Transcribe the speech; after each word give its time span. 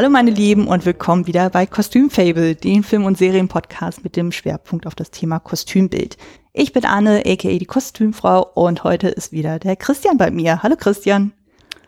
Hallo 0.00 0.08
meine 0.08 0.30
Lieben 0.30 0.66
und 0.66 0.86
willkommen 0.86 1.26
wieder 1.26 1.50
bei 1.50 1.66
Kostümfable, 1.66 2.54
dem 2.54 2.82
Film- 2.84 3.04
und 3.04 3.18
Serienpodcast 3.18 4.02
mit 4.02 4.16
dem 4.16 4.32
Schwerpunkt 4.32 4.86
auf 4.86 4.94
das 4.94 5.10
Thema 5.10 5.40
Kostümbild. 5.40 6.16
Ich 6.54 6.72
bin 6.72 6.86
Anne, 6.86 7.22
aka 7.26 7.50
die 7.50 7.66
Kostümfrau 7.66 8.50
und 8.54 8.82
heute 8.82 9.08
ist 9.08 9.30
wieder 9.30 9.58
der 9.58 9.76
Christian 9.76 10.16
bei 10.16 10.30
mir. 10.30 10.62
Hallo 10.62 10.76
Christian. 10.76 11.32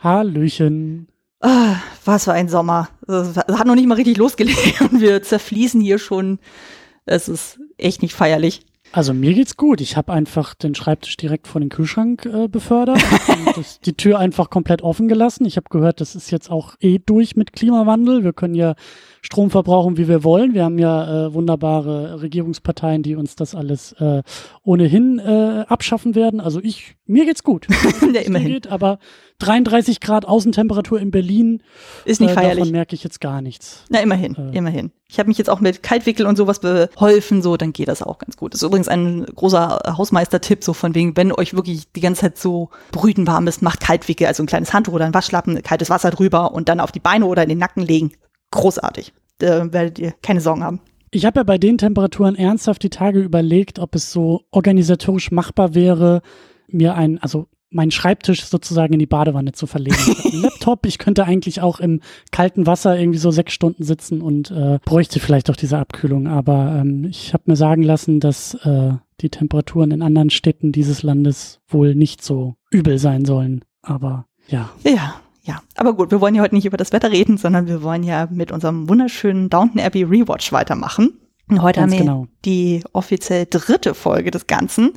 Hallöchen. 0.00 1.08
Ah, 1.40 1.76
was 2.04 2.24
für 2.24 2.34
ein 2.34 2.50
Sommer. 2.50 2.90
Es 3.08 3.34
hat 3.34 3.66
noch 3.66 3.76
nicht 3.76 3.88
mal 3.88 3.94
richtig 3.94 4.18
losgelegt 4.18 4.82
und 4.82 5.00
wir 5.00 5.22
zerfließen 5.22 5.80
hier 5.80 5.98
schon. 5.98 6.38
Es 7.06 7.28
ist 7.28 7.60
echt 7.78 8.02
nicht 8.02 8.12
feierlich. 8.12 8.66
Also 8.92 9.14
mir 9.14 9.32
geht's 9.32 9.56
gut. 9.56 9.80
Ich 9.80 9.96
habe 9.96 10.12
einfach 10.12 10.54
den 10.54 10.74
Schreibtisch 10.74 11.16
direkt 11.16 11.46
vor 11.46 11.60
den 11.60 11.70
Kühlschrank 11.70 12.26
äh, 12.26 12.46
befördert 12.46 13.02
und 13.28 13.56
das, 13.56 13.80
die 13.80 13.94
Tür 13.94 14.18
einfach 14.18 14.50
komplett 14.50 14.82
offen 14.82 15.08
gelassen. 15.08 15.46
Ich 15.46 15.56
habe 15.56 15.68
gehört, 15.70 16.02
das 16.02 16.14
ist 16.14 16.30
jetzt 16.30 16.50
auch 16.50 16.74
eh 16.80 16.98
durch 16.98 17.34
mit 17.34 17.54
Klimawandel. 17.54 18.22
Wir 18.22 18.34
können 18.34 18.54
ja 18.54 18.74
Strom 19.24 19.50
verbrauchen, 19.50 19.96
wie 19.96 20.08
wir 20.08 20.24
wollen. 20.24 20.52
Wir 20.52 20.64
haben 20.64 20.78
ja 20.80 21.26
äh, 21.26 21.32
wunderbare 21.34 22.20
Regierungsparteien, 22.22 23.04
die 23.04 23.14
uns 23.14 23.36
das 23.36 23.54
alles 23.54 23.92
äh, 23.92 24.22
ohnehin 24.64 25.20
äh, 25.20 25.64
abschaffen 25.68 26.16
werden. 26.16 26.40
Also 26.40 26.60
ich, 26.60 26.96
mir 27.06 27.24
geht's 27.24 27.44
gut. 27.44 27.68
ja, 28.12 28.20
immerhin. 28.20 28.48
Geht, 28.48 28.66
aber 28.66 28.98
33 29.38 30.00
Grad 30.00 30.26
Außentemperatur 30.26 31.00
in 31.00 31.12
Berlin 31.12 31.62
Ist 32.04 32.20
nicht 32.20 32.30
äh, 32.30 32.34
feierlich. 32.34 32.58
Davon 32.58 32.72
merke 32.72 32.96
ich 32.96 33.04
jetzt 33.04 33.20
gar 33.20 33.42
nichts. 33.42 33.84
Na, 33.90 34.00
immerhin, 34.00 34.34
Äh. 34.34 34.56
immerhin. 34.56 34.90
Ich 35.08 35.20
habe 35.20 35.28
mich 35.28 35.38
jetzt 35.38 35.50
auch 35.50 35.60
mit 35.60 35.84
Kaltwickel 35.84 36.26
und 36.26 36.36
sowas 36.36 36.58
beholfen, 36.58 37.42
so, 37.42 37.56
dann 37.56 37.72
geht 37.72 37.86
das 37.86 38.02
auch 38.02 38.18
ganz 38.18 38.36
gut. 38.36 38.54
Das 38.54 38.62
ist 38.62 38.66
übrigens 38.66 38.88
ein 38.88 39.24
großer 39.26 39.94
Hausmeistertipp, 39.98 40.64
so 40.64 40.72
von 40.72 40.96
wegen, 40.96 41.16
wenn 41.16 41.30
euch 41.32 41.54
wirklich 41.54 41.92
die 41.92 42.00
ganze 42.00 42.22
Zeit 42.22 42.38
so 42.38 42.70
brütend 42.90 43.28
warm 43.28 43.46
ist, 43.46 43.62
macht 43.62 43.80
Kaltwickel, 43.80 44.26
also 44.26 44.42
ein 44.42 44.46
kleines 44.46 44.72
Handtuch 44.72 44.94
oder 44.94 45.04
ein 45.04 45.14
Waschlappen, 45.14 45.62
kaltes 45.62 45.90
Wasser 45.90 46.10
drüber 46.10 46.52
und 46.52 46.68
dann 46.68 46.80
auf 46.80 46.90
die 46.90 47.00
Beine 47.00 47.26
oder 47.26 47.42
in 47.44 47.50
den 47.50 47.58
Nacken 47.58 47.82
legen. 47.84 48.12
Großartig. 48.52 49.12
Da 49.38 49.72
werdet 49.72 49.98
ihr 49.98 50.14
keine 50.22 50.40
Sorgen 50.40 50.62
haben. 50.62 50.80
Ich 51.10 51.26
habe 51.26 51.40
ja 51.40 51.44
bei 51.44 51.58
den 51.58 51.76
Temperaturen 51.76 52.36
ernsthaft 52.36 52.82
die 52.82 52.90
Tage 52.90 53.20
überlegt, 53.20 53.78
ob 53.78 53.94
es 53.94 54.12
so 54.12 54.44
organisatorisch 54.50 55.30
machbar 55.30 55.74
wäre, 55.74 56.22
mir 56.68 56.94
ein, 56.94 57.18
also 57.18 57.48
meinen 57.72 57.90
Schreibtisch 57.90 58.44
sozusagen 58.44 58.92
in 58.94 58.98
die 58.98 59.06
Badewanne 59.06 59.52
zu 59.52 59.66
verlegen. 59.66 59.96
Ich 59.96 60.32
einen 60.32 60.42
Laptop, 60.42 60.86
ich 60.86 60.98
könnte 60.98 61.24
eigentlich 61.24 61.60
auch 61.60 61.80
im 61.80 62.00
kalten 62.30 62.66
Wasser 62.66 62.98
irgendwie 62.98 63.18
so 63.18 63.30
sechs 63.30 63.52
Stunden 63.52 63.82
sitzen 63.82 64.22
und 64.22 64.50
äh, 64.50 64.78
bräuchte 64.84 65.20
vielleicht 65.20 65.50
auch 65.50 65.56
diese 65.56 65.78
Abkühlung. 65.78 66.28
Aber 66.28 66.78
ähm, 66.80 67.04
ich 67.04 67.34
habe 67.34 67.44
mir 67.46 67.56
sagen 67.56 67.82
lassen, 67.82 68.20
dass 68.20 68.54
äh, 68.54 68.92
die 69.20 69.30
Temperaturen 69.30 69.90
in 69.90 70.02
anderen 70.02 70.30
Städten 70.30 70.72
dieses 70.72 71.02
Landes 71.02 71.60
wohl 71.68 71.94
nicht 71.94 72.22
so 72.22 72.56
übel 72.70 72.98
sein 72.98 73.24
sollen. 73.24 73.64
Aber 73.82 74.26
ja. 74.48 74.70
Ja, 74.84 75.14
ja. 75.42 75.62
Aber 75.76 75.94
gut, 75.94 76.10
wir 76.10 76.20
wollen 76.20 76.34
ja 76.34 76.42
heute 76.42 76.54
nicht 76.54 76.66
über 76.66 76.76
das 76.76 76.92
Wetter 76.92 77.10
reden, 77.10 77.36
sondern 77.36 77.66
wir 77.66 77.82
wollen 77.82 78.02
ja 78.02 78.28
mit 78.30 78.52
unserem 78.52 78.88
wunderschönen 78.88 79.50
Downton 79.50 79.80
Abbey 79.80 80.04
Rewatch 80.04 80.52
weitermachen. 80.52 81.18
Und 81.48 81.62
heute 81.62 81.80
Ganz 81.80 81.92
haben 81.92 81.98
wir 81.98 82.04
genau. 82.04 82.26
die 82.44 82.84
offiziell 82.92 83.46
dritte 83.50 83.94
Folge 83.94 84.30
des 84.30 84.46
Ganzen. 84.46 84.92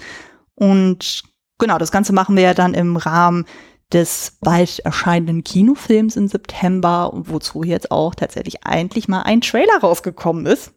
Und 0.54 1.24
genau, 1.58 1.78
das 1.78 1.92
Ganze 1.92 2.14
machen 2.14 2.36
wir 2.36 2.44
ja 2.44 2.54
dann 2.54 2.74
im 2.74 2.96
Rahmen 2.98 3.46
des 3.92 4.38
bald 4.42 4.80
erscheinenden 4.80 5.44
Kinofilms 5.44 6.16
im 6.16 6.28
September, 6.28 7.14
und 7.14 7.30
wozu 7.30 7.64
jetzt 7.64 7.92
auch 7.92 8.16
tatsächlich 8.16 8.66
eigentlich 8.66 9.08
mal 9.08 9.22
ein 9.24 9.42
Trailer 9.42 9.80
rausgekommen 9.82 10.46
ist. 10.46 10.74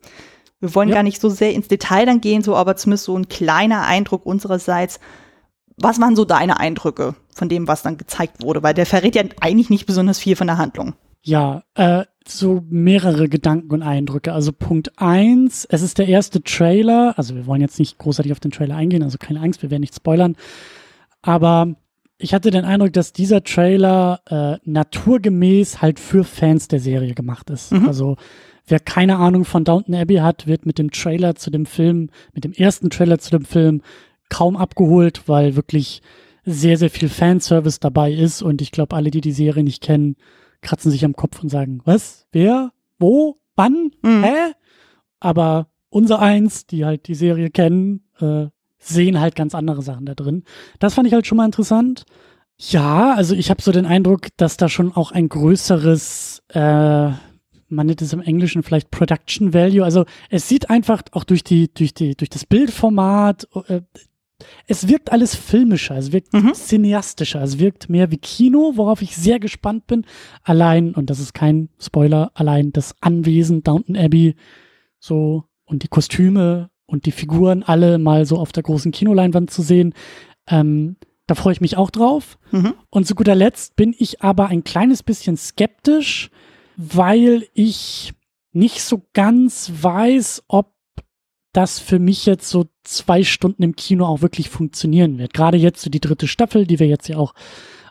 Wir 0.60 0.75
wollen 0.75 0.88
Ja. 0.88 0.97
gar 0.97 1.03
nicht 1.03 1.21
so 1.21 1.28
sehr 1.28 1.53
ins 1.54 1.69
Detail 1.69 2.06
dann 2.06 2.21
gehen, 2.21 2.42
so 2.42 2.56
aber 2.56 2.76
zumindest 2.76 3.04
so 3.04 3.16
ein 3.16 3.28
kleiner 3.28 3.82
Eindruck 3.87 4.26
unsererseits. 4.26 4.98
Was 5.76 6.00
waren 6.00 6.16
so 6.16 6.25
deine 6.25 6.59
Eindrücke 6.59 7.15
von 7.38 7.49
dem, 7.49 7.69
was 7.69 7.82
dann 7.82 7.97
gezeigt 7.97 8.43
wurde? 8.43 8.62
Weil 8.62 8.75
der 8.75 8.87
verrät 8.87 9.15
ja 9.15 9.22
eigentlich 9.41 9.71
nicht 9.71 9.87
besonders 9.87 10.19
viel 10.19 10.37
von 10.37 10.47
der 10.47 10.59
Handlung. 10.59 10.94
Ja, 11.22 11.62
äh, 11.75 12.04
so 12.26 12.62
mehrere 12.69 13.28
Gedanken 13.28 13.72
und 13.72 13.82
Eindrücke. 13.82 14.32
Also 14.32 14.53
Punkt 14.53 14.93
eins, 14.99 15.66
es 15.71 15.82
ist 15.82 15.98
der 15.98 16.09
erste 16.09 16.43
Trailer. 16.43 17.15
Also 17.16 17.34
wir 17.34 17.47
wollen 17.47 17.60
jetzt 17.60 17.78
nicht 17.78 17.98
großartig 17.98 18.32
auf 18.32 18.41
den 18.41 18.50
Trailer 18.50 18.77
eingehen, 18.77 19.03
also 19.03 19.19
keine 19.19 19.41
Angst, 19.41 19.62
wir 19.62 19.71
werden 19.71 19.81
nicht 19.81 19.94
spoilern. 19.94 20.37
Aber 21.22 21.75
ich 22.19 22.34
hatte 22.34 22.50
den 22.50 22.65
Eindruck, 22.65 22.93
dass 22.93 23.12
dieser 23.12 23.43
Trailer 23.43 24.21
äh, 24.27 24.59
naturgemäß 24.69 25.81
halt 25.81 26.00
für 26.00 26.25
Fans 26.25 26.69
der 26.69 26.81
Serie 26.81 27.15
gemacht 27.15 27.50
ist. 27.50 27.72
Mhm. 27.72 27.87
Also 27.87 28.16
wer 28.66 28.81
keine 28.81 29.16
Ahnung 29.16 29.44
von 29.44 29.65
Downton 29.65 29.94
Abbey 29.94 30.16
hat, 30.16 30.47
wird 30.47 30.66
mit 30.66 30.78
dem 30.78 30.91
Trailer 30.91 31.37
zu 31.37 31.50
dem 31.50 31.66
Film, 31.66 32.10
mit 32.34 32.44
dem 32.44 32.53
ersten 32.53 32.91
Trailer 32.91 33.19
zu 33.19 33.31
dem 33.31 33.44
Film 33.44 33.82
kaum 34.28 34.56
abgeholt, 34.56 35.22
weil 35.27 35.56
wirklich 35.56 36.03
sehr, 36.50 36.76
sehr 36.78 36.91
viel 36.91 37.09
Fanservice 37.09 37.78
dabei 37.81 38.12
ist. 38.12 38.42
Und 38.42 38.62
ich 38.62 38.72
glaube, 38.72 38.97
alle, 38.97 39.10
die 39.10 39.20
die 39.20 39.32
Serie 39.32 39.62
nicht 39.64 39.82
kennen, 39.82 40.16
kratzen 40.62 40.91
sich 40.91 41.04
am 41.04 41.14
Kopf 41.14 41.42
und 41.42 41.48
sagen, 41.48 41.81
was, 41.84 42.26
wer, 42.32 42.72
wo, 42.98 43.38
wann, 43.56 43.91
Mhm. 44.03 44.25
hä? 44.25 44.53
Aber 45.20 45.69
unser 45.91 46.20
eins, 46.20 46.66
die 46.66 46.84
halt 46.84 47.09
die 47.09 47.14
Serie 47.14 47.50
kennen, 47.50 48.03
äh, 48.20 48.47
sehen 48.78 49.20
halt 49.20 49.34
ganz 49.34 49.54
andere 49.54 49.82
Sachen 49.82 50.06
da 50.06 50.14
drin. 50.14 50.44
Das 50.78 50.94
fand 50.94 51.06
ich 51.09 51.14
halt 51.14 51.26
schon 51.26 51.36
mal 51.38 51.44
interessant. 51.47 52.04
Ja, 52.60 53.15
also 53.15 53.34
ich 53.34 53.50
habe 53.50 53.62
so 53.62 53.70
den 53.72 53.86
Eindruck, 53.86 54.28
dass 54.36 54.56
da 54.56 54.69
schon 54.69 54.92
auch 54.92 55.12
ein 55.12 55.28
größeres, 55.28 56.42
äh, 56.48 56.59
man 57.70 57.86
nennt 57.86 58.03
es 58.03 58.12
im 58.12 58.20
Englischen 58.20 58.62
vielleicht 58.62 58.91
Production 58.91 59.53
Value. 59.54 59.84
Also 59.84 60.04
es 60.30 60.48
sieht 60.48 60.70
einfach 60.70 61.03
auch 61.12 61.25
durch 61.25 61.44
die, 61.44 61.72
durch 61.72 61.94
die, 61.94 62.16
durch 62.16 62.30
das 62.30 62.47
Bildformat, 62.47 63.47
äh, 63.69 63.80
es 64.66 64.88
wirkt 64.88 65.10
alles 65.12 65.34
filmischer, 65.34 65.97
es 65.97 66.12
wirkt 66.12 66.32
Mhm. 66.32 66.53
cineastischer, 66.54 67.43
es 67.43 67.59
wirkt 67.59 67.88
mehr 67.88 68.10
wie 68.10 68.19
Kino, 68.19 68.72
worauf 68.76 69.03
ich 69.03 69.16
sehr 69.16 69.41
gespannt 69.41 69.87
bin. 69.87 70.04
Allein, 70.44 70.94
und 70.94 71.10
das 71.10 71.19
ist 71.19 71.34
kein 71.34 71.69
Spoiler, 71.81 72.31
allein 72.34 72.72
das 72.72 72.94
Anwesen 73.00 73.62
Downton 73.62 73.97
Abbey, 73.97 74.34
so, 75.00 75.44
und 75.65 75.82
die 75.82 75.88
Kostüme 75.88 76.71
und 76.87 77.06
die 77.06 77.12
Figuren 77.12 77.62
alle 77.62 77.98
mal 77.98 78.27
so 78.27 78.38
auf 78.38 78.53
der 78.53 78.62
großen 78.62 78.93
Kinoleinwand 78.93 79.50
zu 79.50 79.62
sehen, 79.62 79.93
ähm, 80.48 80.97
da 81.27 81.34
freue 81.34 81.53
ich 81.53 81.60
mich 81.60 81.77
auch 81.77 81.91
drauf. 81.91 82.38
Mhm. 82.53 82.75
Und 82.91 83.06
zu 83.06 83.15
guter 83.15 83.34
Letzt 83.34 83.77
bin 83.77 83.94
ich 83.98 84.22
aber 84.22 84.47
ein 84.47 84.65
kleines 84.65 85.03
bisschen 85.03 85.37
skeptisch, 85.37 86.31
weil 86.77 87.47
ich 87.53 88.15
nicht 88.53 88.81
so 88.81 89.03
ganz 89.12 89.71
weiß, 89.82 90.44
ob 90.48 90.72
das 91.58 91.80
für 91.80 91.98
mich 91.98 92.24
jetzt 92.24 92.48
so 92.48 92.66
zwei 92.84 93.24
Stunden 93.24 93.64
im 93.64 93.74
Kino 93.74 94.06
auch 94.06 94.22
wirklich 94.22 94.48
funktionieren 94.48 95.19
wird. 95.19 95.34
Gerade 95.34 95.56
jetzt 95.56 95.82
so 95.82 95.91
die 95.91 95.98
dritte 96.00 96.28
Staffel, 96.28 96.66
die 96.69 96.78
wir 96.78 96.86
jetzt 96.86 97.08
ja 97.08 97.16
auch 97.16 97.34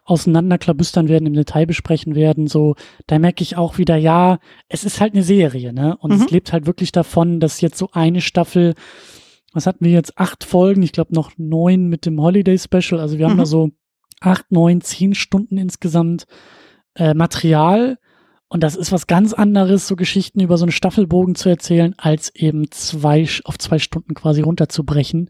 auseinanderklabüstern 0.05 1.09
werden, 1.09 1.25
im 1.25 1.33
Detail 1.33 1.66
besprechen 1.66 2.16
werden, 2.16 2.47
so, 2.47 2.75
da 3.07 3.19
merke 3.19 3.44
ich 3.44 3.57
auch 3.57 3.77
wieder, 3.77 3.97
ja, 3.97 4.39
es 4.69 4.85
ist 4.85 5.01
halt 5.01 5.13
eine 5.13 5.23
Serie, 5.23 5.73
ne? 5.73 5.97
Und 5.97 6.11
Mhm. 6.11 6.22
es 6.22 6.31
lebt 6.31 6.53
halt 6.53 6.66
wirklich 6.66 6.94
davon, 6.94 7.41
dass 7.41 7.59
jetzt 7.59 7.77
so 7.77 7.89
eine 7.91 8.22
Staffel, 8.22 8.73
was 9.51 9.66
hatten 9.67 9.83
wir 9.83 9.91
jetzt, 9.91 10.17
acht 10.17 10.45
Folgen, 10.45 10.81
ich 10.81 10.94
glaube 10.94 11.13
noch 11.13 11.31
neun 11.38 11.88
mit 11.89 12.06
dem 12.06 12.22
Holiday 12.22 12.57
Special, 12.57 13.01
also 13.01 13.17
wir 13.17 13.25
haben 13.25 13.33
Mhm. 13.33 13.39
da 13.39 13.45
so 13.45 13.72
acht, 14.22 14.50
neun, 14.50 14.79
zehn 14.79 15.13
Stunden 15.13 15.57
insgesamt 15.57 16.25
äh, 16.95 17.13
Material. 17.13 17.97
Und 18.49 18.63
das 18.63 18.75
ist 18.75 18.91
was 18.91 19.07
ganz 19.07 19.33
anderes, 19.33 19.88
so 19.88 19.95
Geschichten 19.95 20.39
über 20.39 20.57
so 20.57 20.63
einen 20.63 20.71
Staffelbogen 20.71 21.35
zu 21.35 21.49
erzählen, 21.49 21.94
als 21.97 22.33
eben 22.33 22.71
zwei, 22.71 23.27
auf 23.44 23.57
zwei 23.57 23.77
Stunden 23.77 24.13
quasi 24.13 24.41
runterzubrechen. 24.41 25.29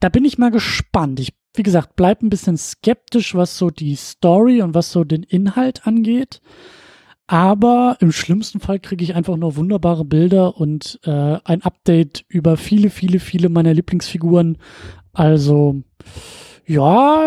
Da 0.00 0.08
bin 0.08 0.24
ich 0.24 0.38
mal 0.38 0.50
gespannt. 0.50 1.20
Ich, 1.20 1.34
wie 1.54 1.62
gesagt, 1.62 1.96
bleib 1.96 2.22
ein 2.22 2.30
bisschen 2.30 2.56
skeptisch, 2.56 3.34
was 3.34 3.58
so 3.58 3.70
die 3.70 3.96
Story 3.96 4.62
und 4.62 4.74
was 4.74 4.92
so 4.92 5.04
den 5.04 5.24
Inhalt 5.24 5.86
angeht. 5.86 6.40
Aber 7.26 7.98
im 8.00 8.10
schlimmsten 8.10 8.58
Fall 8.58 8.80
kriege 8.80 9.04
ich 9.04 9.14
einfach 9.14 9.36
nur 9.36 9.56
wunderbare 9.56 10.06
Bilder 10.06 10.56
und 10.56 10.98
äh, 11.04 11.38
ein 11.44 11.60
Update 11.60 12.24
über 12.28 12.56
viele, 12.56 12.88
viele, 12.88 13.20
viele 13.20 13.50
meiner 13.50 13.74
Lieblingsfiguren. 13.74 14.56
Also, 15.12 15.82
ja, 16.66 17.22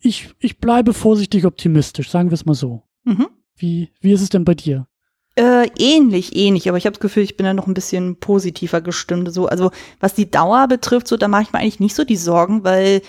ich, 0.00 0.34
ich 0.40 0.58
bleibe 0.58 0.92
vorsichtig 0.92 1.44
optimistisch, 1.44 2.10
sagen 2.10 2.30
wir 2.30 2.34
es 2.34 2.46
mal 2.46 2.54
so. 2.54 2.82
Mhm. 3.04 3.28
Wie, 3.58 3.90
wie 4.00 4.12
ist 4.12 4.22
es 4.22 4.30
denn 4.30 4.44
bei 4.44 4.54
dir? 4.54 4.86
Äh, 5.36 5.68
ähnlich, 5.78 6.34
ähnlich, 6.34 6.68
aber 6.68 6.78
ich 6.78 6.86
habe 6.86 6.94
das 6.94 7.00
Gefühl, 7.00 7.22
ich 7.22 7.36
bin 7.36 7.46
da 7.46 7.54
noch 7.54 7.68
ein 7.68 7.74
bisschen 7.74 8.16
positiver 8.16 8.80
gestimmt. 8.80 9.32
So, 9.32 9.46
also 9.46 9.70
was 10.00 10.14
die 10.14 10.30
Dauer 10.30 10.66
betrifft, 10.66 11.06
so 11.06 11.16
da 11.16 11.28
mache 11.28 11.42
ich 11.42 11.52
mir 11.52 11.60
eigentlich 11.60 11.78
nicht 11.78 11.94
so 11.94 12.04
die 12.04 12.16
Sorgen, 12.16 12.64
weil 12.64 13.02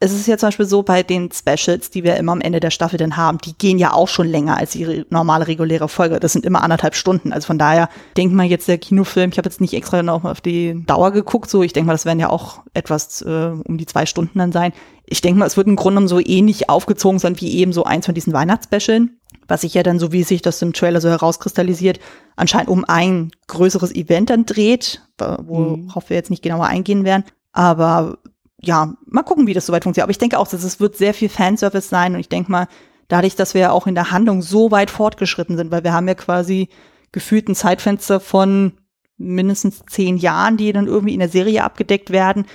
es 0.00 0.12
ist 0.12 0.26
ja 0.26 0.36
zum 0.36 0.48
Beispiel 0.48 0.66
so 0.66 0.82
bei 0.82 1.02
den 1.02 1.30
Specials, 1.32 1.88
die 1.88 2.04
wir 2.04 2.16
immer 2.16 2.32
am 2.32 2.42
Ende 2.42 2.60
der 2.60 2.70
Staffel 2.70 2.98
dann 2.98 3.16
haben, 3.16 3.38
die 3.38 3.56
gehen 3.56 3.78
ja 3.78 3.94
auch 3.94 4.08
schon 4.08 4.28
länger 4.28 4.58
als 4.58 4.74
ihre 4.74 5.06
normale 5.08 5.46
reguläre 5.46 5.88
Folge. 5.88 6.20
Das 6.20 6.34
sind 6.34 6.44
immer 6.44 6.62
anderthalb 6.62 6.94
Stunden. 6.94 7.32
Also 7.32 7.46
von 7.46 7.58
daher 7.58 7.88
denkt 8.18 8.34
man 8.34 8.46
jetzt 8.46 8.68
der 8.68 8.76
Kinofilm, 8.76 9.30
ich 9.30 9.38
habe 9.38 9.48
jetzt 9.48 9.62
nicht 9.62 9.72
extra 9.72 10.02
noch 10.02 10.24
auf 10.24 10.42
die 10.42 10.84
Dauer 10.84 11.12
geguckt, 11.12 11.48
so 11.48 11.62
ich 11.62 11.72
denke 11.72 11.86
mal, 11.86 11.94
das 11.94 12.04
werden 12.04 12.20
ja 12.20 12.28
auch 12.28 12.62
etwas 12.74 13.22
äh, 13.22 13.52
um 13.64 13.78
die 13.78 13.86
zwei 13.86 14.04
Stunden 14.04 14.38
dann 14.38 14.52
sein. 14.52 14.74
Ich 15.06 15.22
denke 15.22 15.38
mal, 15.38 15.46
es 15.46 15.56
wird 15.56 15.68
im 15.68 15.76
Grunde 15.76 15.94
genommen 15.94 16.08
so 16.08 16.20
ähnlich 16.20 16.68
aufgezogen 16.68 17.18
sein 17.18 17.40
wie 17.40 17.56
eben 17.56 17.72
so 17.72 17.84
eins 17.84 18.04
von 18.04 18.14
diesen 18.14 18.34
Weihnachtsspecialen 18.34 19.18
was 19.48 19.62
sich 19.62 19.74
ja 19.74 19.82
dann, 19.82 19.98
so 19.98 20.12
wie 20.12 20.22
sich 20.22 20.42
das 20.42 20.62
im 20.62 20.72
Trailer 20.72 21.00
so 21.00 21.08
herauskristallisiert, 21.08 22.00
anscheinend 22.36 22.68
um 22.68 22.84
ein 22.84 23.30
größeres 23.46 23.94
Event 23.94 24.30
dann 24.30 24.46
dreht, 24.46 25.02
worauf 25.18 26.10
wir 26.10 26.16
jetzt 26.16 26.30
nicht 26.30 26.42
genauer 26.42 26.66
eingehen 26.66 27.04
werden. 27.04 27.24
Aber 27.52 28.18
ja, 28.60 28.94
mal 29.06 29.22
gucken, 29.22 29.46
wie 29.46 29.54
das 29.54 29.66
soweit 29.66 29.84
funktioniert. 29.84 30.04
Aber 30.04 30.10
ich 30.10 30.18
denke 30.18 30.38
auch, 30.38 30.48
dass 30.48 30.64
es 30.64 30.80
wird 30.80 30.96
sehr 30.96 31.14
viel 31.14 31.28
Fanservice 31.28 31.88
sein 31.88 32.14
und 32.14 32.20
ich 32.20 32.28
denke 32.28 32.50
mal, 32.50 32.68
dadurch, 33.08 33.36
dass 33.36 33.54
wir 33.54 33.60
ja 33.60 33.70
auch 33.70 33.86
in 33.86 33.94
der 33.94 34.10
Handlung 34.10 34.42
so 34.42 34.70
weit 34.70 34.90
fortgeschritten 34.90 35.56
sind, 35.56 35.70
weil 35.70 35.84
wir 35.84 35.92
haben 35.92 36.08
ja 36.08 36.14
quasi 36.14 36.68
gefühlt 37.12 37.48
ein 37.48 37.54
Zeitfenster 37.54 38.20
von 38.20 38.72
mindestens 39.16 39.84
zehn 39.86 40.16
Jahren, 40.16 40.56
die 40.56 40.72
dann 40.72 40.86
irgendwie 40.86 41.14
in 41.14 41.20
der 41.20 41.28
Serie 41.28 41.62
abgedeckt 41.62 42.10
werden. 42.10 42.46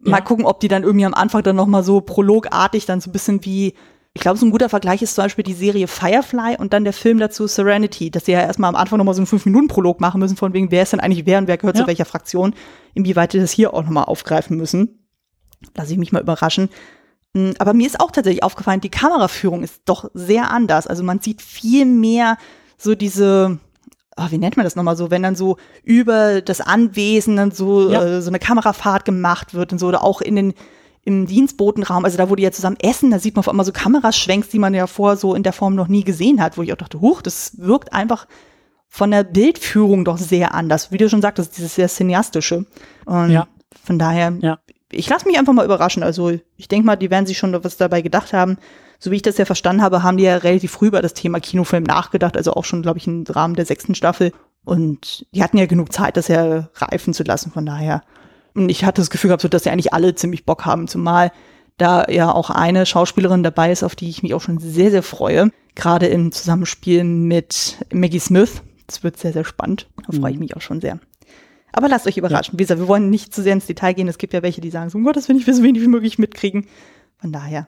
Mal 0.00 0.18
ja. 0.18 0.24
gucken, 0.24 0.44
ob 0.44 0.60
die 0.60 0.68
dann 0.68 0.82
irgendwie 0.82 1.06
am 1.06 1.14
Anfang 1.14 1.42
dann 1.42 1.56
nochmal 1.56 1.82
so 1.82 2.00
prologartig 2.02 2.84
dann 2.84 3.00
so 3.00 3.08
ein 3.08 3.12
bisschen 3.12 3.44
wie, 3.44 3.74
ich 4.16 4.20
glaube, 4.20 4.38
so 4.38 4.46
ein 4.46 4.52
guter 4.52 4.68
Vergleich 4.68 5.02
ist 5.02 5.16
zum 5.16 5.24
Beispiel 5.24 5.42
die 5.42 5.54
Serie 5.54 5.88
Firefly 5.88 6.56
und 6.58 6.72
dann 6.72 6.84
der 6.84 6.92
Film 6.92 7.18
dazu 7.18 7.48
Serenity, 7.48 8.12
dass 8.12 8.26
sie 8.26 8.32
ja 8.32 8.40
erstmal 8.40 8.68
am 8.68 8.76
Anfang 8.76 8.98
nochmal 8.98 9.14
so 9.14 9.20
einen 9.20 9.26
Fünf-Minuten-Prolog 9.26 10.00
machen 10.00 10.20
müssen, 10.20 10.36
von 10.36 10.52
wegen, 10.52 10.70
wer 10.70 10.84
ist 10.84 10.92
denn 10.92 11.00
eigentlich 11.00 11.26
wer 11.26 11.38
und 11.38 11.48
wer 11.48 11.58
gehört 11.58 11.76
ja. 11.76 11.82
zu 11.82 11.88
welcher 11.88 12.04
Fraktion, 12.04 12.54
inwieweit 12.94 13.32
die 13.32 13.40
das 13.40 13.50
hier 13.50 13.74
auch 13.74 13.82
nochmal 13.82 14.04
aufgreifen 14.04 14.56
müssen. 14.56 15.08
Lass 15.74 15.90
ich 15.90 15.98
mich 15.98 16.12
mal 16.12 16.22
überraschen. 16.22 16.68
Hm, 17.36 17.54
aber 17.58 17.74
mir 17.74 17.88
ist 17.88 17.98
auch 17.98 18.12
tatsächlich 18.12 18.44
aufgefallen, 18.44 18.80
die 18.80 18.90
Kameraführung 18.90 19.64
ist 19.64 19.82
doch 19.86 20.08
sehr 20.14 20.50
anders. 20.52 20.86
Also 20.86 21.02
man 21.02 21.18
sieht 21.18 21.42
viel 21.42 21.84
mehr 21.84 22.36
so 22.78 22.94
diese, 22.94 23.58
oh, 24.16 24.26
wie 24.30 24.38
nennt 24.38 24.56
man 24.56 24.62
das 24.62 24.76
nochmal 24.76 24.96
so, 24.96 25.10
wenn 25.10 25.24
dann 25.24 25.34
so 25.34 25.56
über 25.82 26.40
das 26.40 26.60
Anwesen 26.60 27.34
dann 27.34 27.50
so, 27.50 27.90
ja. 27.90 28.04
äh, 28.04 28.22
so 28.22 28.30
eine 28.30 28.38
Kamerafahrt 28.38 29.04
gemacht 29.04 29.54
wird 29.54 29.72
und 29.72 29.80
so, 29.80 29.88
oder 29.88 30.04
auch 30.04 30.20
in 30.20 30.36
den, 30.36 30.54
im 31.04 31.26
Dienstbotenraum, 31.26 32.04
also 32.04 32.16
da, 32.16 32.30
wo 32.30 32.36
die 32.36 32.42
ja 32.42 32.52
zusammen 32.52 32.78
essen, 32.80 33.10
da 33.10 33.18
sieht 33.18 33.34
man 33.34 33.40
auf 33.40 33.48
einmal 33.48 33.66
so 33.66 33.72
Kameraschwenks, 33.72 34.48
die 34.48 34.58
man 34.58 34.74
ja 34.74 34.86
vorher 34.86 35.16
so 35.16 35.34
in 35.34 35.42
der 35.42 35.52
Form 35.52 35.74
noch 35.74 35.88
nie 35.88 36.04
gesehen 36.04 36.40
hat, 36.40 36.56
wo 36.56 36.62
ich 36.62 36.72
auch 36.72 36.78
dachte, 36.78 37.00
huch, 37.00 37.22
das 37.22 37.58
wirkt 37.58 37.92
einfach 37.92 38.26
von 38.88 39.10
der 39.10 39.24
Bildführung 39.24 40.04
doch 40.04 40.18
sehr 40.18 40.54
anders. 40.54 40.92
Wie 40.92 40.98
du 40.98 41.08
schon 41.08 41.22
sagtest, 41.22 41.56
dieses 41.56 41.74
sehr 41.74 41.88
cineastische. 41.88 42.64
Und 43.04 43.30
ja. 43.30 43.48
von 43.84 43.98
daher, 43.98 44.32
ja. 44.40 44.58
ich 44.90 45.08
lasse 45.08 45.26
mich 45.26 45.38
einfach 45.38 45.52
mal 45.52 45.64
überraschen. 45.64 46.02
Also 46.02 46.32
ich 46.56 46.68
denke 46.68 46.86
mal, 46.86 46.96
die 46.96 47.10
werden 47.10 47.26
sich 47.26 47.38
schon 47.38 47.52
was 47.64 47.76
dabei 47.76 48.02
gedacht 48.02 48.32
haben 48.32 48.56
so 49.04 49.10
wie 49.10 49.16
ich 49.16 49.22
das 49.22 49.36
ja 49.36 49.44
verstanden 49.44 49.82
habe, 49.82 50.02
haben 50.02 50.16
die 50.16 50.24
ja 50.24 50.38
relativ 50.38 50.72
früh 50.72 50.86
über 50.86 51.02
das 51.02 51.12
Thema 51.12 51.38
Kinofilm 51.38 51.84
nachgedacht, 51.84 52.38
also 52.38 52.54
auch 52.54 52.64
schon, 52.64 52.80
glaube 52.80 52.98
ich, 52.98 53.06
im 53.06 53.24
Rahmen 53.28 53.54
der 53.54 53.66
sechsten 53.66 53.94
Staffel. 53.94 54.32
Und 54.64 55.26
die 55.34 55.42
hatten 55.42 55.58
ja 55.58 55.66
genug 55.66 55.92
Zeit, 55.92 56.16
das 56.16 56.28
ja 56.28 56.70
reifen 56.74 57.12
zu 57.12 57.22
lassen, 57.22 57.52
von 57.52 57.66
daher. 57.66 58.02
Und 58.54 58.68
ich 58.68 58.84
hatte 58.84 59.00
das 59.00 59.10
Gefühl 59.10 59.28
gehabt, 59.28 59.42
so, 59.42 59.48
dass 59.48 59.64
ja 59.64 59.72
eigentlich 59.72 59.92
alle 59.92 60.14
ziemlich 60.14 60.44
Bock 60.44 60.64
haben, 60.64 60.88
zumal 60.88 61.32
da 61.76 62.06
ja 62.08 62.32
auch 62.32 62.50
eine 62.50 62.86
Schauspielerin 62.86 63.42
dabei 63.42 63.72
ist, 63.72 63.82
auf 63.82 63.96
die 63.96 64.08
ich 64.08 64.22
mich 64.22 64.34
auch 64.34 64.40
schon 64.40 64.58
sehr, 64.58 64.90
sehr 64.90 65.02
freue. 65.02 65.50
Gerade 65.74 66.06
im 66.06 66.30
Zusammenspiel 66.30 67.02
mit 67.02 67.78
Maggie 67.92 68.20
Smith. 68.20 68.62
Das 68.86 69.02
wird 69.02 69.18
sehr, 69.18 69.32
sehr 69.32 69.44
spannend. 69.44 69.88
Da 70.06 70.16
freue 70.16 70.30
ich 70.30 70.36
mhm. 70.36 70.44
mich 70.44 70.56
auch 70.56 70.60
schon 70.60 70.80
sehr. 70.80 71.00
Aber 71.72 71.88
lasst 71.88 72.06
euch 72.06 72.16
überraschen. 72.16 72.54
Ja. 72.54 72.58
Wie 72.58 72.62
gesagt, 72.62 72.80
wir 72.80 72.86
wollen 72.86 73.10
nicht 73.10 73.34
zu 73.34 73.42
sehr 73.42 73.54
ins 73.54 73.66
Detail 73.66 73.94
gehen. 73.94 74.06
Es 74.06 74.18
gibt 74.18 74.32
ja 74.32 74.42
welche, 74.42 74.60
die 74.60 74.70
sagen 74.70 74.90
so, 74.90 74.98
um 74.98 75.04
Gottes 75.04 75.28
Willen, 75.28 75.40
ich 75.40 75.46
will 75.46 75.54
so 75.54 75.64
wenig 75.64 75.82
wie 75.82 75.88
möglich 75.88 76.18
mitkriegen. 76.18 76.66
Von 77.18 77.32
daher 77.32 77.66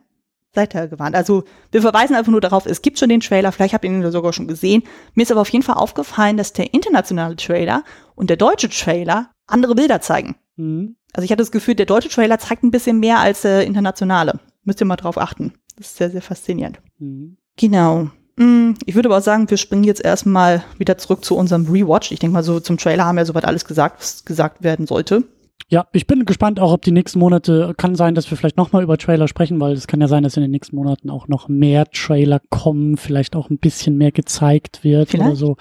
seid 0.55 0.75
ihr 0.75 0.87
gewarnt. 0.87 1.17
Also 1.17 1.45
wir 1.73 1.83
verweisen 1.83 2.15
einfach 2.15 2.31
nur 2.31 2.41
darauf, 2.41 2.67
es 2.67 2.83
gibt 2.83 2.99
schon 2.99 3.09
den 3.09 3.21
Trailer, 3.21 3.53
vielleicht 3.53 3.75
habt 3.75 3.85
ihr 3.85 3.91
ihn 3.91 4.11
sogar 4.11 4.33
schon 4.33 4.47
gesehen. 4.47 4.85
Mir 5.15 5.23
ist 5.23 5.33
aber 5.33 5.41
auf 5.41 5.49
jeden 5.49 5.65
Fall 5.65 5.77
aufgefallen, 5.77 6.37
dass 6.37 6.53
der 6.53 6.73
internationale 6.73 7.37
Trailer 7.37 7.83
und 8.15 8.31
der 8.31 8.37
deutsche 8.37 8.71
Trailer 8.71 9.31
andere 9.47 9.75
Bilder 9.75 10.01
zeigen. 10.01 10.37
Mhm. 10.57 10.97
Also 11.13 11.25
ich 11.25 11.31
hatte 11.31 11.43
das 11.43 11.53
Gefühl, 11.53 11.75
der 11.75 11.87
deutsche 11.87 12.09
Trailer 12.09 12.39
zeigt 12.39 12.63
ein 12.63 12.71
bisschen 12.71 13.01
mehr 13.01 13.19
als 13.19 13.43
der 13.43 13.65
internationale. 13.67 14.41
Müsst 14.65 14.81
ihr 14.81 14.87
mal 14.87 14.97
drauf 14.97 15.19
achten. 15.19 15.55
Das 15.77 15.89
ist 15.89 15.97
sehr, 15.97 16.11
sehr 16.11 16.23
faszinierend. 16.23 16.81
Mhm. 16.99 17.37
Genau. 17.57 18.11
Mm, 18.37 18.73
ich 18.85 18.95
würde 18.95 19.09
aber 19.09 19.19
auch 19.19 19.23
sagen, 19.23 19.49
wir 19.49 19.57
springen 19.57 19.85
jetzt 19.85 20.05
erstmal 20.05 20.63
wieder 20.79 20.99
zurück 20.99 21.25
zu 21.25 21.37
unserem 21.37 21.67
Rewatch. 21.67 22.13
Ich 22.13 22.19
denke 22.19 22.35
mal, 22.35 22.43
so 22.43 22.61
zum 22.61 22.77
Trailer 22.77 23.07
haben 23.07 23.17
wir 23.17 23.25
soweit 23.25 23.45
alles 23.45 23.65
gesagt, 23.65 24.01
was 24.01 24.25
gesagt 24.25 24.63
werden 24.63 24.87
sollte. 24.87 25.25
Ja, 25.69 25.89
ich 25.93 26.07
bin 26.07 26.25
gespannt 26.27 26.61
auch, 26.61 26.73
ob 26.73 26.83
die 26.83 26.93
nächsten 26.93 27.19
Monate, 27.19 27.75
kann 27.77 27.97
sein, 27.97 28.15
dass 28.15 28.31
wir 28.31 28.37
vielleicht 28.37 28.57
nochmal 28.57 28.85
über 28.85 28.99
Trailer 28.99 29.27
sprechen, 29.27 29.59
weil 29.59 29.73
es 29.73 29.89
kann 29.89 30.01
ja 30.01 30.07
sein, 30.07 30.23
dass 30.23 30.37
in 30.37 30.43
den 30.43 30.53
nächsten 30.53 30.77
Monaten 30.77 31.11
auch 31.11 31.27
noch 31.27 31.49
mehr 31.49 31.87
Trailer 31.91 32.41
kommen, 32.51 32.97
vielleicht 32.97 33.35
auch 33.35 33.51
ein 33.51 33.59
bisschen 33.59 33.97
mehr 33.97 34.13
gezeigt 34.13 34.85
wird 34.85 35.09
vielleicht? 35.11 35.29
oder 35.29 35.37
so. 35.37 35.57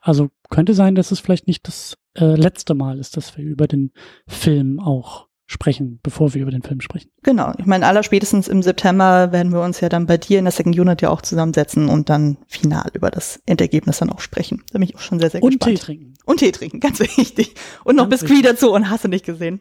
Also 0.00 0.28
könnte 0.48 0.72
sein, 0.72 0.94
dass 0.94 1.10
es 1.10 1.20
vielleicht 1.20 1.46
nicht 1.46 1.66
das 1.66 1.98
äh, 2.14 2.34
letzte 2.34 2.74
Mal 2.74 2.98
ist, 2.98 3.16
dass 3.16 3.36
wir 3.36 3.44
über 3.44 3.66
den 3.66 3.92
Film 4.26 4.80
auch 4.80 5.28
sprechen, 5.46 5.98
bevor 6.04 6.32
wir 6.32 6.42
über 6.42 6.52
den 6.52 6.62
Film 6.62 6.80
sprechen. 6.80 7.10
Genau. 7.24 7.52
Ich 7.58 7.66
meine, 7.66 7.84
allerspätestens 7.86 8.46
im 8.46 8.62
September 8.62 9.32
werden 9.32 9.52
wir 9.52 9.60
uns 9.62 9.80
ja 9.80 9.88
dann 9.88 10.06
bei 10.06 10.16
dir 10.16 10.38
in 10.38 10.44
der 10.44 10.52
Second 10.52 10.78
Unit 10.78 11.02
ja 11.02 11.10
auch 11.10 11.22
zusammensetzen 11.22 11.88
und 11.88 12.08
dann 12.08 12.36
final 12.46 12.88
über 12.92 13.10
das 13.10 13.40
Endergebnis 13.46 13.98
dann 13.98 14.10
auch 14.10 14.20
sprechen. 14.20 14.62
Da 14.70 14.78
bin 14.78 14.88
ich 14.88 14.94
auch 14.94 15.00
schon 15.00 15.18
sehr, 15.18 15.30
sehr 15.30 15.42
und 15.42 15.58
gespannt. 15.58 15.72
Und 15.72 15.76
Tee 15.76 15.84
trinken. 15.84 16.14
Und 16.24 16.36
Tee 16.36 16.52
trinken, 16.52 16.80
ganz 16.80 17.00
wichtig. 17.00 17.54
Und 17.82 17.96
noch 17.96 18.08
ganz 18.08 18.22
Biscuit 18.22 18.44
dazu 18.44 18.72
und 18.72 18.90
hast 18.90 19.04
du 19.04 19.08
nicht 19.08 19.24
gesehen. 19.24 19.60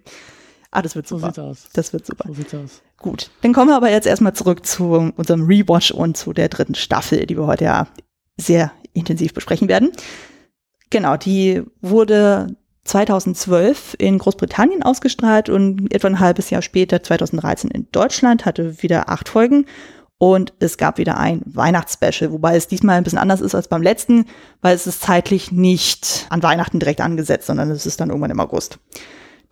Ah, 0.70 0.84
das 0.84 0.96
wird 0.96 1.08
super. 1.08 1.22
So 1.22 1.28
sieht's 1.28 1.40
aus. 1.40 1.70
Das 1.74 1.94
wird 1.94 2.06
super. 2.06 2.26
So 2.28 2.36
sieht's 2.36 2.54
aus. 2.54 2.84
Gut. 2.98 3.32
Dann 3.42 3.54
kommen 3.54 3.72
wir 3.72 3.76
aber 3.76 3.90
jetzt 3.90 4.06
erstmal 4.06 4.34
zurück 4.34 4.68
zu 4.68 5.12
unserem 5.16 5.46
Rewatch 5.48 5.90
und 5.90 6.18
zu 6.18 6.34
der 6.34 6.50
dritten 6.50 6.76
Staffel, 6.76 7.26
die 7.26 7.36
wir 7.36 7.48
heute 7.48 7.64
ja 7.64 7.88
sehr 8.38 8.72
intensiv 8.94 9.34
besprechen 9.34 9.68
werden. 9.68 9.92
Genau, 10.90 11.18
die 11.18 11.64
wurde 11.82 12.56
2012 12.86 13.96
in 14.00 14.18
Großbritannien 14.18 14.82
ausgestrahlt 14.82 15.50
und 15.50 15.94
etwa 15.94 16.08
ein 16.08 16.20
halbes 16.20 16.50
Jahr 16.50 16.62
später, 16.62 17.04
2013 17.04 17.70
in 17.70 17.88
Deutschland, 17.92 18.46
hatte 18.46 18.82
wieder 18.82 19.10
acht 19.10 19.30
Folgen 19.30 19.66
und 20.18 20.54
es 20.60 20.78
gab 20.78 20.98
wieder 20.98 21.18
ein 21.18 21.42
Weihnachtsspecial, 21.46 22.32
wobei 22.32 22.56
es 22.56 22.68
diesmal 22.68 22.98
ein 22.98 23.04
bisschen 23.04 23.20
anders 23.20 23.42
ist 23.42 23.56
als 23.56 23.68
beim 23.68 23.82
letzten, 23.82 24.26
weil 24.62 24.76
es 24.76 24.88
ist 24.88 25.02
zeitlich 25.02 25.52
nicht 25.52 26.28
an 26.30 26.44
Weihnachten 26.44 26.80
direkt 26.80 27.02
angesetzt, 27.02 27.48
sondern 27.48 27.70
es 27.72 27.86
ist 27.86 28.02
dann 28.02 28.10
irgendwann 28.10 28.32
im 28.32 28.40
August. 28.40 28.80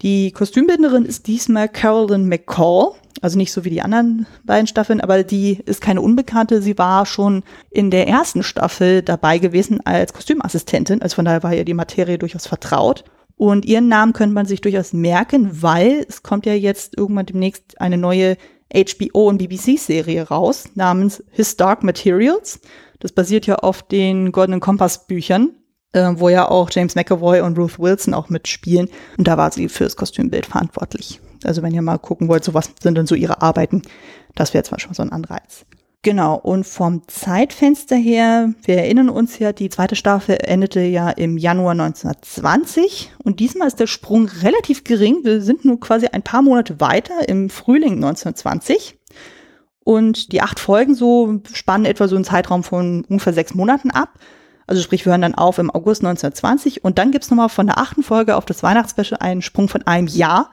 Die 0.04 0.32
Kostümbinderin 0.32 1.06
ist 1.06 1.26
diesmal 1.26 1.68
Carolyn 1.68 2.28
McCall, 2.30 2.92
also 3.22 3.36
nicht 3.36 3.52
so 3.52 3.66
wie 3.66 3.72
die 3.72 3.82
anderen 3.82 4.28
beiden 4.44 4.68
Staffeln, 4.68 5.02
aber 5.02 5.24
die 5.24 5.60
ist 5.66 5.82
keine 5.82 6.02
Unbekannte. 6.02 6.62
Sie 6.62 6.78
war 6.78 7.08
schon 7.08 7.44
in 7.72 7.90
der 7.90 8.08
ersten 8.08 8.44
Staffel 8.44 9.02
dabei 9.02 9.40
gewesen 9.40 9.84
als 9.86 10.14
Kostümassistentin, 10.14 11.02
also 11.02 11.16
von 11.16 11.26
daher 11.26 11.42
war 11.42 11.54
ihr 11.56 11.66
die 11.66 11.74
Materie 11.74 12.20
durchaus 12.20 12.46
vertraut. 12.46 13.06
Und 13.38 13.66
ihren 13.66 13.88
Namen 13.88 14.14
könnte 14.14 14.36
man 14.36 14.46
sich 14.46 14.62
durchaus 14.62 14.94
merken, 14.94 15.64
weil 15.64 16.06
es 16.08 16.22
kommt 16.22 16.46
ja 16.46 16.54
jetzt 16.54 16.96
irgendwann 16.96 17.26
demnächst 17.26 17.80
eine 17.82 17.98
neue 17.98 18.38
HBO- 18.74 19.28
und 19.28 19.40
BBC-Serie 19.40 20.28
raus 20.28 20.66
namens 20.76 21.24
His 21.32 21.56
Dark 21.56 21.84
Materials. 21.84 22.60
Das 23.00 23.12
basiert 23.12 23.48
ja 23.48 23.56
auf 23.56 23.82
den 23.84 24.32
Goldenen 24.32 24.60
Kompass-Büchern, 24.60 25.52
äh, 25.94 26.12
wo 26.16 26.30
ja 26.30 26.50
auch 26.50 26.70
James 26.72 26.96
McAvoy 26.96 27.42
und 27.42 27.58
Ruth 27.58 27.80
Wilson 27.80 28.14
auch 28.14 28.30
mitspielen. 28.30 28.90
Und 29.18 29.28
da 29.28 29.38
war 29.38 29.52
sie 29.52 29.70
fürs 29.70 29.96
Kostümbild 29.96 30.46
verantwortlich. 30.46 31.22
Also 31.44 31.62
wenn 31.62 31.74
ihr 31.74 31.82
mal 31.82 32.00
gucken 32.00 32.28
wollt, 32.28 32.44
so 32.44 32.54
was 32.54 32.72
sind 32.82 32.98
denn 32.98 33.08
so 33.08 33.16
ihre 33.16 33.42
Arbeiten, 33.42 33.82
das 34.36 34.54
wäre 34.54 34.64
zwar 34.64 34.80
schon 34.80 34.94
so 34.94 35.04
ein 35.04 35.12
Anreiz. 35.12 35.66
Genau, 36.04 36.36
und 36.36 36.66
vom 36.66 37.06
Zeitfenster 37.08 37.96
her, 37.96 38.54
wir 38.64 38.78
erinnern 38.78 39.10
uns 39.10 39.40
ja, 39.40 39.52
die 39.52 39.70
zweite 39.70 39.96
Staffel 39.96 40.38
endete 40.42 40.80
ja 40.80 41.10
im 41.10 41.38
Januar 41.38 41.72
1920 41.72 43.12
und 43.24 43.40
diesmal 43.40 43.68
ist 43.68 43.80
der 43.80 43.88
Sprung 43.88 44.28
relativ 44.28 44.84
gering. 44.84 45.20
Wir 45.24 45.42
sind 45.42 45.66
nur 45.66 45.80
quasi 45.80 46.08
ein 46.08 46.22
paar 46.22 46.44
Monate 46.44 46.80
weiter 46.80 47.28
im 47.28 47.50
Frühling 47.50 47.96
1920. 47.96 48.98
Und 49.84 50.32
die 50.32 50.42
acht 50.42 50.60
Folgen 50.60 50.96
so 50.96 51.42
spannen 51.52 51.86
etwa 51.86 52.08
so 52.08 52.16
einen 52.16 52.26
Zeitraum 52.26 52.64
von 52.64 53.06
ungefähr 53.06 53.34
sechs 53.34 53.54
Monaten 53.54 53.90
ab. 53.90 54.20
Also 54.68 54.82
sprich, 54.82 55.06
wir 55.06 55.12
hören 55.12 55.22
dann 55.22 55.36
auf 55.36 55.58
im 55.58 55.72
August 55.72 56.02
1920 56.02 56.84
und 56.84 56.98
dann 56.98 57.12
gibt's 57.12 57.30
nochmal 57.30 57.50
von 57.50 57.68
der 57.68 57.78
achten 57.78 58.04
Folge 58.04 58.36
auf 58.36 58.46
das 58.46 58.64
Weihnachtsspecial 58.64 59.20
einen 59.22 59.42
Sprung 59.42 59.70
von 59.70 59.88
einem 59.88 60.08
Jahr 60.08 60.52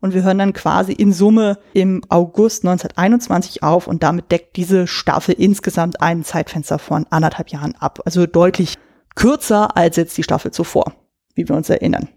und 0.00 0.14
wir 0.14 0.24
hören 0.24 0.38
dann 0.38 0.52
quasi 0.52 0.92
in 0.92 1.12
Summe 1.12 1.58
im 1.72 2.02
August 2.08 2.64
1921 2.64 3.62
auf 3.62 3.86
und 3.86 4.02
damit 4.02 4.32
deckt 4.32 4.56
diese 4.56 4.88
Staffel 4.88 5.36
insgesamt 5.38 6.02
ein 6.02 6.24
Zeitfenster 6.24 6.80
von 6.80 7.06
anderthalb 7.10 7.50
Jahren 7.50 7.76
ab. 7.76 8.00
Also 8.04 8.26
deutlich 8.26 8.78
kürzer 9.14 9.76
als 9.76 9.94
jetzt 9.96 10.18
die 10.18 10.24
Staffel 10.24 10.50
zuvor, 10.50 10.92
wie 11.36 11.48
wir 11.48 11.54
uns 11.54 11.70
erinnern. 11.70 12.08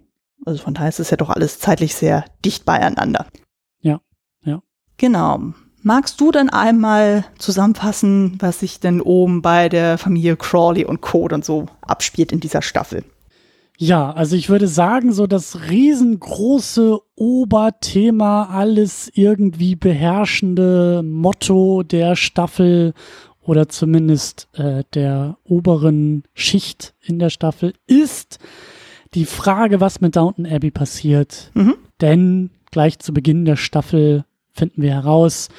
Also 0.48 0.64
von 0.64 0.74
daher 0.74 0.90
ist 0.90 1.00
es 1.00 1.12
ja 1.12 1.18
doch 1.18 1.30
alles 1.30 1.60
zeitlich 1.60 1.94
sehr 1.94 2.26
dicht 2.44 2.66
beieinander. 2.66 3.28
Ja, 3.82 4.02
ja. 4.42 4.64
Genau. 4.98 5.54
Magst 5.88 6.20
du 6.20 6.32
dann 6.32 6.50
einmal 6.50 7.26
zusammenfassen, 7.38 8.38
was 8.40 8.62
sich 8.62 8.80
denn 8.80 9.02
oben 9.02 9.44
bei 9.44 9.70
der 9.70 10.00
Familie 10.00 10.36
Crawley 10.36 10.84
und 10.84 11.02
Code 11.02 11.36
und 11.36 11.46
so 11.46 11.68
abspielt 11.84 12.32
in 12.32 12.40
dieser 12.40 12.64
Staffel? 12.64 13.04
Ja, 13.78 14.12
also 14.12 14.36
ich 14.36 14.50
würde 14.50 14.68
sagen, 14.68 15.14
so 15.14 15.28
das 15.28 15.70
riesengroße 15.70 16.98
Oberthema, 17.14 18.46
alles 18.46 19.12
irgendwie 19.14 19.76
beherrschende 19.76 21.04
Motto 21.04 21.84
der 21.84 22.16
Staffel 22.16 22.96
oder 23.40 23.70
zumindest 23.70 24.48
äh, 24.54 24.86
der 24.96 25.38
oberen 25.44 26.24
Schicht 26.34 26.96
in 27.04 27.20
der 27.20 27.30
Staffel 27.30 27.74
ist 27.86 28.40
die 29.14 29.26
Frage, 29.26 29.82
was 29.82 30.02
mit 30.02 30.16
Downton 30.16 30.48
Abbey 30.48 30.72
passiert. 30.72 31.52
Mhm. 31.54 31.76
Denn 32.02 32.50
gleich 32.72 32.98
zu 32.98 33.14
Beginn 33.14 33.46
der 33.46 33.56
Staffel 33.56 34.26
finden 34.56 34.82
wir 34.82 34.94
heraus, 34.94 35.50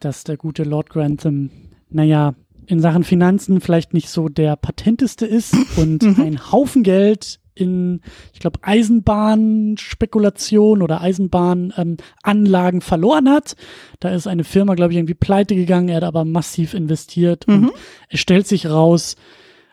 dass 0.00 0.24
der 0.24 0.36
gute 0.36 0.64
Lord 0.64 0.90
Grantham, 0.90 1.50
naja, 1.88 2.34
in 2.66 2.80
Sachen 2.80 3.04
Finanzen 3.04 3.60
vielleicht 3.60 3.94
nicht 3.94 4.08
so 4.08 4.28
der 4.28 4.56
patenteste 4.56 5.24
ist 5.26 5.54
und 5.76 6.02
mhm. 6.02 6.20
ein 6.20 6.50
Haufen 6.52 6.82
Geld 6.82 7.38
in, 7.54 8.00
ich 8.32 8.40
glaube, 8.40 8.58
Eisenbahnspekulation 8.62 10.82
oder 10.82 11.00
Eisenbahnanlagen 11.00 12.80
ähm, 12.80 12.80
verloren 12.80 13.30
hat. 13.30 13.54
Da 14.00 14.08
ist 14.10 14.26
eine 14.26 14.42
Firma, 14.42 14.74
glaube 14.74 14.90
ich, 14.92 14.98
irgendwie 14.98 15.14
pleite 15.14 15.54
gegangen, 15.54 15.88
er 15.88 15.98
hat 15.98 16.04
aber 16.04 16.24
massiv 16.24 16.74
investiert 16.74 17.46
mhm. 17.46 17.54
und 17.54 17.70
es 18.08 18.18
stellt 18.18 18.48
sich 18.48 18.66
raus, 18.66 19.14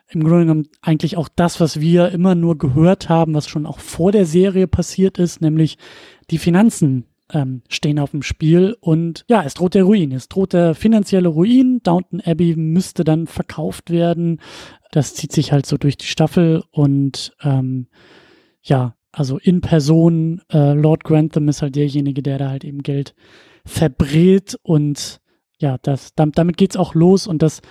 im 0.09 0.23
Grunde 0.23 0.41
genommen 0.41 0.67
eigentlich 0.81 1.17
auch 1.17 1.29
das, 1.35 1.59
was 1.59 1.79
wir 1.79 2.11
immer 2.11 2.35
nur 2.35 2.55
gehört 2.57 3.09
haben, 3.09 3.33
was 3.33 3.47
schon 3.47 3.65
auch 3.65 3.79
vor 3.79 4.11
der 4.11 4.27
Serie 4.27 4.67
passiert 4.67 5.17
ist, 5.17 5.41
nämlich 5.41 5.79
die 6.29 6.37
Finanzen 6.37 7.05
ähm, 7.33 7.61
stehen 7.69 7.99
auf 7.99 8.11
dem 8.11 8.23
Spiel 8.23 8.75
und 8.79 9.25
ja, 9.29 9.43
es 9.43 9.53
droht 9.53 9.73
der 9.73 9.83
Ruin, 9.83 10.11
es 10.11 10.27
droht 10.27 10.53
der 10.53 10.75
finanzielle 10.75 11.29
Ruin. 11.29 11.79
Downton 11.83 12.21
Abbey 12.21 12.55
müsste 12.55 13.03
dann 13.03 13.27
verkauft 13.27 13.89
werden. 13.89 14.39
Das 14.91 15.15
zieht 15.15 15.31
sich 15.31 15.51
halt 15.51 15.65
so 15.65 15.77
durch 15.77 15.97
die 15.97 16.05
Staffel 16.05 16.63
und 16.71 17.33
ähm, 17.43 17.87
ja, 18.61 18.95
also 19.11 19.37
in 19.37 19.61
Person, 19.61 20.41
äh, 20.51 20.73
Lord 20.73 21.03
Grantham 21.03 21.49
ist 21.49 21.61
halt 21.61 21.75
derjenige, 21.75 22.21
der 22.21 22.37
da 22.37 22.49
halt 22.49 22.63
eben 22.63 22.83
Geld 22.83 23.13
verbrät 23.65 24.57
und 24.63 25.19
ja, 25.59 25.77
das, 25.81 26.13
damit, 26.15 26.57
geht's 26.57 26.77
auch 26.77 26.95
los 26.95 27.27
und 27.27 27.41
das 27.41 27.61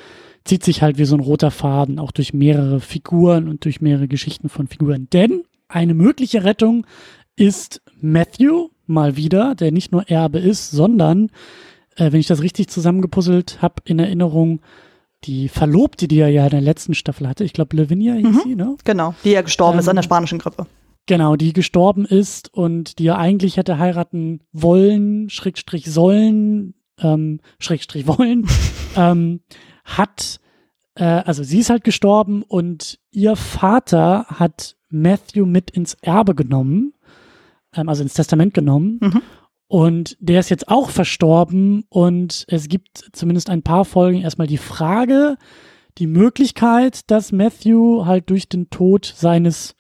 zieht 0.44 0.64
sich 0.64 0.82
halt 0.82 0.98
wie 0.98 1.04
so 1.04 1.16
ein 1.16 1.20
roter 1.20 1.50
Faden 1.50 1.98
auch 1.98 2.12
durch 2.12 2.32
mehrere 2.32 2.80
Figuren 2.80 3.48
und 3.48 3.64
durch 3.64 3.80
mehrere 3.80 4.08
Geschichten 4.08 4.48
von 4.48 4.68
Figuren. 4.68 5.08
Denn 5.12 5.42
eine 5.68 5.94
mögliche 5.94 6.44
Rettung 6.44 6.86
ist 7.36 7.82
Matthew 8.00 8.68
mal 8.90 9.16
wieder, 9.16 9.54
der 9.54 9.73
nicht 9.73 9.92
nur 9.92 10.09
Erbe 10.09 10.38
ist, 10.38 10.70
sondern, 10.70 11.30
äh, 11.97 12.12
wenn 12.12 12.20
ich 12.20 12.26
das 12.26 12.42
richtig 12.42 12.68
zusammengepuzzelt 12.68 13.62
habe, 13.62 13.76
in 13.85 13.99
Erinnerung, 13.99 14.61
die 15.25 15.49
Verlobte, 15.49 16.09
die 16.09 16.18
er 16.18 16.28
ja 16.28 16.44
in 16.44 16.50
der 16.50 16.61
letzten 16.61 16.94
Staffel 16.94 17.28
hatte, 17.28 17.44
ich 17.44 17.52
glaube 17.52 17.76
Lavinia 17.76 18.14
hieß 18.14 18.26
mhm, 18.26 18.40
sie, 18.44 18.54
ne? 18.54 18.76
Genau, 18.85 19.14
die 19.25 19.30
ja 19.30 19.42
gestorben 19.42 19.75
ähm, 19.75 19.80
ist 19.80 19.88
an 19.88 19.97
der 19.97 20.02
ähm, 20.02 20.06
spanischen 20.06 20.38
Grippe. 20.38 20.66
Genau, 21.06 21.37
die 21.37 21.52
gestorben 21.52 22.04
ist 22.04 22.52
und 22.54 22.99
die 22.99 23.06
er 23.06 23.18
eigentlich 23.18 23.56
hätte 23.56 23.78
heiraten 23.78 24.40
wollen, 24.52 25.28
Schrägstrich 25.28 25.90
sollen, 25.90 26.75
ähm, 26.99 27.40
Schrägstrich 27.59 28.06
wollen, 28.06 28.47
ähm, 28.97 29.40
hat, 29.85 30.40
äh, 30.94 31.04
also 31.04 31.42
sie 31.42 31.59
ist 31.59 31.70
halt 31.70 31.85
gestorben 31.85 32.42
und 32.42 32.99
ihr 33.11 33.37
Vater 33.37 34.26
hat 34.28 34.76
Matthew 34.88 35.47
mit 35.47 35.70
ins 35.70 35.94
Erbe 35.94 36.35
genommen, 36.35 36.94
ähm, 37.74 37.88
also 37.88 38.02
ins 38.02 38.14
Testament 38.14 38.54
genommen. 38.54 38.98
Mhm. 39.00 39.22
Und 39.68 40.16
der 40.18 40.40
ist 40.40 40.50
jetzt 40.50 40.68
auch 40.68 40.90
verstorben 40.90 41.84
und 41.88 42.44
es 42.48 42.68
gibt 42.68 43.04
zumindest 43.12 43.50
ein 43.50 43.62
paar 43.62 43.84
Folgen 43.84 44.22
erstmal 44.22 44.48
die 44.48 44.58
Frage, 44.58 45.36
die 45.98 46.08
Möglichkeit, 46.08 47.08
dass 47.10 47.30
Matthew 47.30 48.04
halt 48.04 48.30
durch 48.30 48.48
den 48.48 48.70
Tod 48.70 49.04
seines 49.04 49.76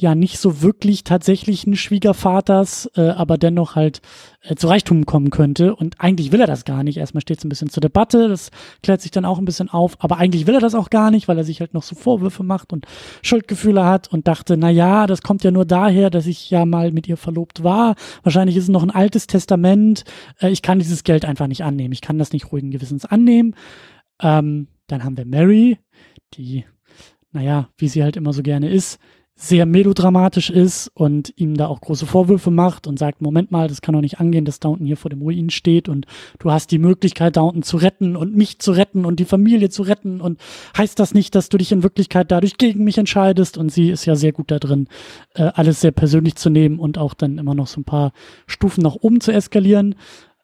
ja 0.00 0.14
nicht 0.14 0.38
so 0.38 0.62
wirklich 0.62 1.04
tatsächlichen 1.04 1.76
Schwiegervaters, 1.76 2.90
äh, 2.96 3.10
aber 3.10 3.38
dennoch 3.38 3.76
halt 3.76 4.00
äh, 4.42 4.54
zu 4.54 4.68
Reichtum 4.68 5.06
kommen 5.06 5.30
könnte. 5.30 5.74
Und 5.74 6.00
eigentlich 6.00 6.32
will 6.32 6.40
er 6.40 6.46
das 6.46 6.64
gar 6.64 6.82
nicht. 6.82 6.96
Erstmal 6.96 7.20
steht 7.20 7.38
es 7.38 7.44
ein 7.44 7.48
bisschen 7.48 7.70
zur 7.70 7.80
Debatte, 7.80 8.28
das 8.28 8.50
klärt 8.82 9.00
sich 9.00 9.10
dann 9.10 9.24
auch 9.24 9.38
ein 9.38 9.44
bisschen 9.44 9.68
auf, 9.68 9.96
aber 9.98 10.18
eigentlich 10.18 10.46
will 10.46 10.54
er 10.54 10.60
das 10.60 10.74
auch 10.74 10.90
gar 10.90 11.10
nicht, 11.10 11.28
weil 11.28 11.38
er 11.38 11.44
sich 11.44 11.60
halt 11.60 11.74
noch 11.74 11.82
so 11.82 11.94
Vorwürfe 11.94 12.42
macht 12.42 12.72
und 12.72 12.86
Schuldgefühle 13.22 13.84
hat 13.84 14.08
und 14.08 14.28
dachte, 14.28 14.56
na 14.56 14.70
ja, 14.70 15.06
das 15.06 15.22
kommt 15.22 15.44
ja 15.44 15.50
nur 15.50 15.64
daher, 15.64 16.10
dass 16.10 16.26
ich 16.26 16.50
ja 16.50 16.64
mal 16.64 16.92
mit 16.92 17.08
ihr 17.08 17.16
verlobt 17.16 17.64
war. 17.64 17.94
Wahrscheinlich 18.22 18.56
ist 18.56 18.64
es 18.64 18.70
noch 18.70 18.82
ein 18.82 18.90
altes 18.90 19.26
Testament. 19.26 20.04
Äh, 20.40 20.50
ich 20.50 20.62
kann 20.62 20.78
dieses 20.78 21.04
Geld 21.04 21.24
einfach 21.24 21.46
nicht 21.46 21.64
annehmen. 21.64 21.92
Ich 21.92 22.00
kann 22.00 22.18
das 22.18 22.32
nicht 22.32 22.52
ruhigen 22.52 22.70
Gewissens 22.70 23.04
annehmen. 23.04 23.54
Ähm, 24.20 24.68
dann 24.86 25.04
haben 25.04 25.16
wir 25.16 25.26
Mary, 25.26 25.78
die, 26.34 26.64
naja, 27.32 27.68
wie 27.76 27.88
sie 27.88 28.02
halt 28.02 28.16
immer 28.16 28.32
so 28.32 28.42
gerne 28.42 28.70
ist, 28.70 28.98
sehr 29.40 29.66
melodramatisch 29.66 30.50
ist 30.50 30.90
und 30.94 31.32
ihm 31.36 31.56
da 31.56 31.68
auch 31.68 31.80
große 31.80 32.06
Vorwürfe 32.06 32.50
macht 32.50 32.88
und 32.88 32.98
sagt, 32.98 33.22
Moment 33.22 33.52
mal, 33.52 33.68
das 33.68 33.82
kann 33.82 33.94
doch 33.94 34.00
nicht 34.00 34.18
angehen, 34.18 34.44
dass 34.44 34.58
Downton 34.58 34.84
hier 34.84 34.96
vor 34.96 35.10
dem 35.10 35.22
Ruin 35.22 35.50
steht 35.50 35.88
und 35.88 36.06
du 36.40 36.50
hast 36.50 36.72
die 36.72 36.80
Möglichkeit, 36.80 37.36
Downton 37.36 37.62
zu 37.62 37.76
retten 37.76 38.16
und 38.16 38.36
mich 38.36 38.58
zu 38.58 38.72
retten 38.72 39.04
und 39.04 39.20
die 39.20 39.24
Familie 39.24 39.70
zu 39.70 39.82
retten 39.82 40.20
und 40.20 40.40
heißt 40.76 40.98
das 40.98 41.14
nicht, 41.14 41.36
dass 41.36 41.50
du 41.50 41.56
dich 41.56 41.70
in 41.70 41.84
Wirklichkeit 41.84 42.32
dadurch 42.32 42.58
gegen 42.58 42.82
mich 42.82 42.98
entscheidest 42.98 43.58
und 43.58 43.70
sie 43.70 43.90
ist 43.90 44.06
ja 44.06 44.16
sehr 44.16 44.32
gut 44.32 44.50
da 44.50 44.58
drin, 44.58 44.88
äh, 45.36 45.44
alles 45.54 45.80
sehr 45.82 45.92
persönlich 45.92 46.34
zu 46.34 46.50
nehmen 46.50 46.80
und 46.80 46.98
auch 46.98 47.14
dann 47.14 47.38
immer 47.38 47.54
noch 47.54 47.68
so 47.68 47.80
ein 47.80 47.84
paar 47.84 48.12
Stufen 48.48 48.82
nach 48.82 48.96
oben 48.96 49.20
zu 49.20 49.30
eskalieren. 49.30 49.94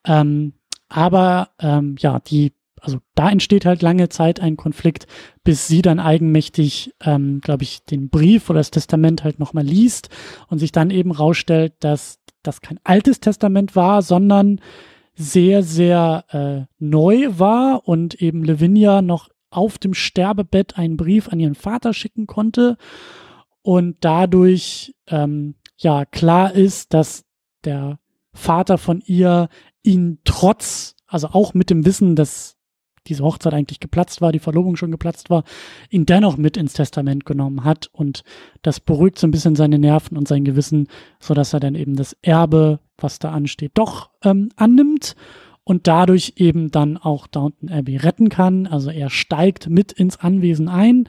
Ähm, 0.06 0.52
aber 0.88 1.48
ähm, 1.58 1.96
ja, 1.98 2.20
die 2.20 2.52
also 2.84 2.98
da 3.14 3.30
entsteht 3.30 3.64
halt 3.64 3.80
lange 3.80 4.10
Zeit 4.10 4.40
ein 4.40 4.56
Konflikt, 4.56 5.06
bis 5.42 5.66
sie 5.66 5.80
dann 5.80 5.98
eigenmächtig, 5.98 6.92
ähm, 7.02 7.40
glaube 7.40 7.62
ich, 7.62 7.82
den 7.84 8.10
Brief 8.10 8.50
oder 8.50 8.60
das 8.60 8.70
Testament 8.70 9.24
halt 9.24 9.38
nochmal 9.38 9.64
liest 9.64 10.10
und 10.48 10.58
sich 10.58 10.70
dann 10.70 10.90
eben 10.90 11.10
rausstellt, 11.10 11.72
dass 11.80 12.18
das 12.42 12.60
kein 12.60 12.78
altes 12.84 13.20
Testament 13.20 13.74
war, 13.74 14.02
sondern 14.02 14.60
sehr, 15.14 15.62
sehr 15.62 16.24
äh, 16.28 16.72
neu 16.78 17.28
war 17.38 17.88
und 17.88 18.20
eben 18.20 18.44
Lavinia 18.44 19.00
noch 19.00 19.30
auf 19.50 19.78
dem 19.78 19.94
Sterbebett 19.94 20.76
einen 20.76 20.96
Brief 20.96 21.28
an 21.28 21.40
ihren 21.40 21.54
Vater 21.54 21.94
schicken 21.94 22.26
konnte 22.26 22.76
und 23.62 23.96
dadurch 24.00 24.94
ähm, 25.06 25.54
ja 25.78 26.04
klar 26.04 26.52
ist, 26.52 26.92
dass 26.92 27.24
der 27.64 27.98
Vater 28.34 28.76
von 28.76 29.00
ihr 29.00 29.48
ihn 29.82 30.18
trotz, 30.24 30.96
also 31.06 31.28
auch 31.28 31.54
mit 31.54 31.70
dem 31.70 31.86
Wissen, 31.86 32.16
dass 32.16 32.53
diese 33.06 33.24
Hochzeit 33.24 33.54
eigentlich 33.54 33.80
geplatzt 33.80 34.20
war, 34.20 34.32
die 34.32 34.38
Verlobung 34.38 34.76
schon 34.76 34.90
geplatzt 34.90 35.30
war, 35.30 35.44
ihn 35.90 36.06
dennoch 36.06 36.36
mit 36.36 36.56
ins 36.56 36.72
Testament 36.72 37.26
genommen 37.26 37.64
hat 37.64 37.88
und 37.92 38.22
das 38.62 38.80
beruhigt 38.80 39.18
so 39.18 39.26
ein 39.26 39.30
bisschen 39.30 39.56
seine 39.56 39.78
Nerven 39.78 40.16
und 40.16 40.28
sein 40.28 40.44
Gewissen, 40.44 40.88
so 41.20 41.34
dass 41.34 41.52
er 41.52 41.60
dann 41.60 41.74
eben 41.74 41.96
das 41.96 42.16
Erbe, 42.22 42.80
was 42.96 43.18
da 43.18 43.30
ansteht, 43.32 43.72
doch 43.74 44.10
ähm, 44.22 44.50
annimmt 44.56 45.14
und 45.64 45.86
dadurch 45.86 46.34
eben 46.36 46.70
dann 46.70 46.96
auch 46.96 47.26
Downton 47.26 47.70
Abbey 47.70 47.96
retten 47.96 48.28
kann. 48.28 48.66
Also 48.66 48.90
er 48.90 49.10
steigt 49.10 49.68
mit 49.68 49.92
ins 49.92 50.18
Anwesen 50.18 50.68
ein 50.68 51.08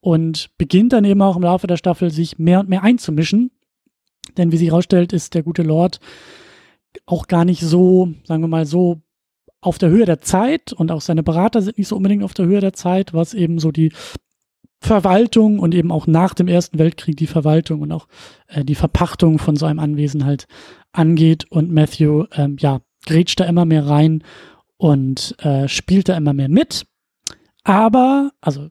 und 0.00 0.50
beginnt 0.58 0.92
dann 0.92 1.04
eben 1.04 1.22
auch 1.22 1.36
im 1.36 1.42
Laufe 1.42 1.66
der 1.66 1.78
Staffel 1.78 2.10
sich 2.10 2.38
mehr 2.38 2.60
und 2.60 2.68
mehr 2.68 2.82
einzumischen. 2.82 3.50
Denn 4.36 4.52
wie 4.52 4.56
sich 4.58 4.68
herausstellt, 4.68 5.12
ist 5.12 5.34
der 5.34 5.42
gute 5.42 5.62
Lord 5.62 6.00
auch 7.06 7.26
gar 7.26 7.44
nicht 7.44 7.62
so, 7.62 8.10
sagen 8.24 8.42
wir 8.42 8.48
mal, 8.48 8.66
so 8.66 9.00
auf 9.64 9.78
der 9.78 9.88
Höhe 9.88 10.04
der 10.04 10.20
Zeit 10.20 10.72
und 10.72 10.92
auch 10.92 11.00
seine 11.00 11.22
Berater 11.22 11.62
sind 11.62 11.78
nicht 11.78 11.88
so 11.88 11.96
unbedingt 11.96 12.22
auf 12.22 12.34
der 12.34 12.46
Höhe 12.46 12.60
der 12.60 12.74
Zeit, 12.74 13.14
was 13.14 13.32
eben 13.32 13.58
so 13.58 13.72
die 13.72 13.92
Verwaltung 14.80 15.58
und 15.58 15.74
eben 15.74 15.90
auch 15.90 16.06
nach 16.06 16.34
dem 16.34 16.48
Ersten 16.48 16.78
Weltkrieg 16.78 17.16
die 17.16 17.26
Verwaltung 17.26 17.80
und 17.80 17.90
auch 17.90 18.06
äh, 18.48 18.64
die 18.64 18.74
Verpachtung 18.74 19.38
von 19.38 19.56
so 19.56 19.64
einem 19.64 19.78
Anwesen 19.78 20.26
halt 20.26 20.46
angeht. 20.92 21.46
Und 21.50 21.72
Matthew, 21.72 22.26
ähm, 22.32 22.56
ja, 22.60 22.80
grätscht 23.06 23.40
da 23.40 23.44
immer 23.44 23.64
mehr 23.64 23.86
rein 23.86 24.22
und 24.76 25.34
äh, 25.42 25.66
spielt 25.68 26.10
da 26.10 26.16
immer 26.16 26.34
mehr 26.34 26.50
mit. 26.50 26.84
Aber, 27.62 28.32
also 28.42 28.68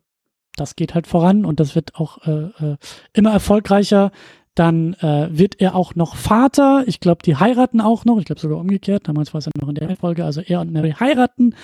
das 0.56 0.76
geht 0.76 0.94
halt 0.94 1.08
voran 1.08 1.46
und 1.46 1.60
das 1.60 1.74
wird 1.74 1.96
auch 1.96 2.20
äh, 2.28 2.50
äh, 2.64 2.78
immer 3.14 3.32
erfolgreicher. 3.32 4.12
Dann 4.56 4.94
äh, 4.96 5.30
wird 5.32 5.60
er 5.60 5.76
auch 5.76 5.96
noch 5.96 6.16
Vater. 6.16 6.84
Ich 6.88 7.00
glaube, 7.00 7.24
die 7.24 7.36
heiraten 7.36 7.82
auch 7.82 8.06
noch. 8.06 8.20
Ich 8.20 8.26
glaube 8.26 8.42
sogar 8.42 8.60
umgekehrt. 8.60 9.08
Damals 9.08 9.34
war 9.34 9.40
es 9.40 9.46
ja 9.46 9.52
noch 9.60 9.70
in 9.70 9.76
der 9.76 9.96
Folge. 9.96 10.26
Also 10.26 10.42
er 10.42 10.62
und 10.62 10.72
Mary 10.72 10.92
heiraten. 10.92 11.56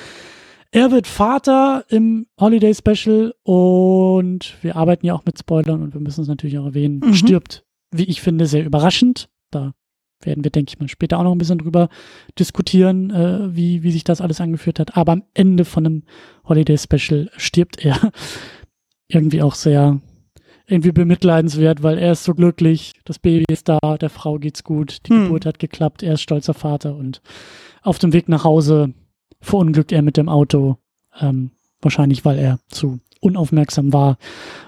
Er 0.72 0.92
wird 0.92 1.08
Vater 1.08 1.86
im 1.90 2.28
Holiday 2.40 2.74
Special 2.76 3.34
und 3.44 4.56
wir 4.62 4.76
arbeiten 4.76 5.06
ja 5.06 5.16
auch 5.16 5.26
mit 5.26 5.40
Spoilern 5.40 5.82
und 5.82 5.94
wir 5.94 6.02
müssen 6.02 6.22
es 6.22 6.28
natürlich 6.28 6.60
auch 6.60 6.66
erwähnen. 6.66 7.02
Mhm. 7.04 7.14
Stirbt, 7.16 7.66
wie 7.92 8.04
ich 8.04 8.22
finde, 8.22 8.46
sehr 8.46 8.66
überraschend. 8.66 9.30
Da 9.50 9.74
werden 10.22 10.44
wir, 10.44 10.52
denke 10.52 10.70
ich 10.70 10.80
mal, 10.80 10.88
später 10.88 11.18
auch 11.18 11.24
noch 11.24 11.32
ein 11.32 11.40
bisschen 11.40 11.58
drüber 11.58 11.90
diskutieren, 12.38 13.10
äh, 13.10 13.56
wie, 13.56 13.82
wie 13.82 13.92
sich 13.92 14.04
das 14.04 14.22
alles 14.22 14.42
angeführt 14.42 14.80
hat. 14.80 14.96
Aber 14.96 15.14
am 15.14 15.24
Ende 15.34 15.66
von 15.66 15.86
einem 15.86 16.04
Holiday 16.48 16.78
Special 16.78 17.32
stirbt 17.38 17.84
er 17.84 18.12
irgendwie 19.08 19.42
auch 19.42 19.56
sehr 19.56 20.00
irgendwie 20.70 20.92
bemitleidenswert, 20.92 21.84
weil 21.84 21.98
er 21.98 22.14
ist 22.14 22.24
so 22.24 22.34
glücklich, 22.34 22.94
das 23.06 23.20
Baby 23.20 23.46
ist 23.50 23.70
da, 23.70 23.80
der 24.00 24.10
Frau 24.10 24.38
geht's 24.38 24.64
gut, 24.64 25.06
die 25.08 25.12
hm. 25.12 25.24
Geburt 25.26 25.46
hat 25.46 25.60
geklappt, 25.60 26.04
er 26.04 26.14
ist 26.14 26.22
stolzer 26.22 26.54
Vater 26.54 26.96
und 26.96 27.22
auf 27.82 28.00
dem 28.00 28.14
Weg 28.14 28.30
nach 28.30 28.44
Hause 28.44 28.94
verunglückt 29.42 29.92
er 29.92 30.02
mit 30.02 30.18
dem 30.18 30.30
Auto, 30.30 30.78
ähm, 31.20 31.52
wahrscheinlich 31.82 32.26
weil 32.26 32.38
er 32.38 32.60
zu 32.70 33.00
unaufmerksam 33.22 33.94
war 33.94 34.18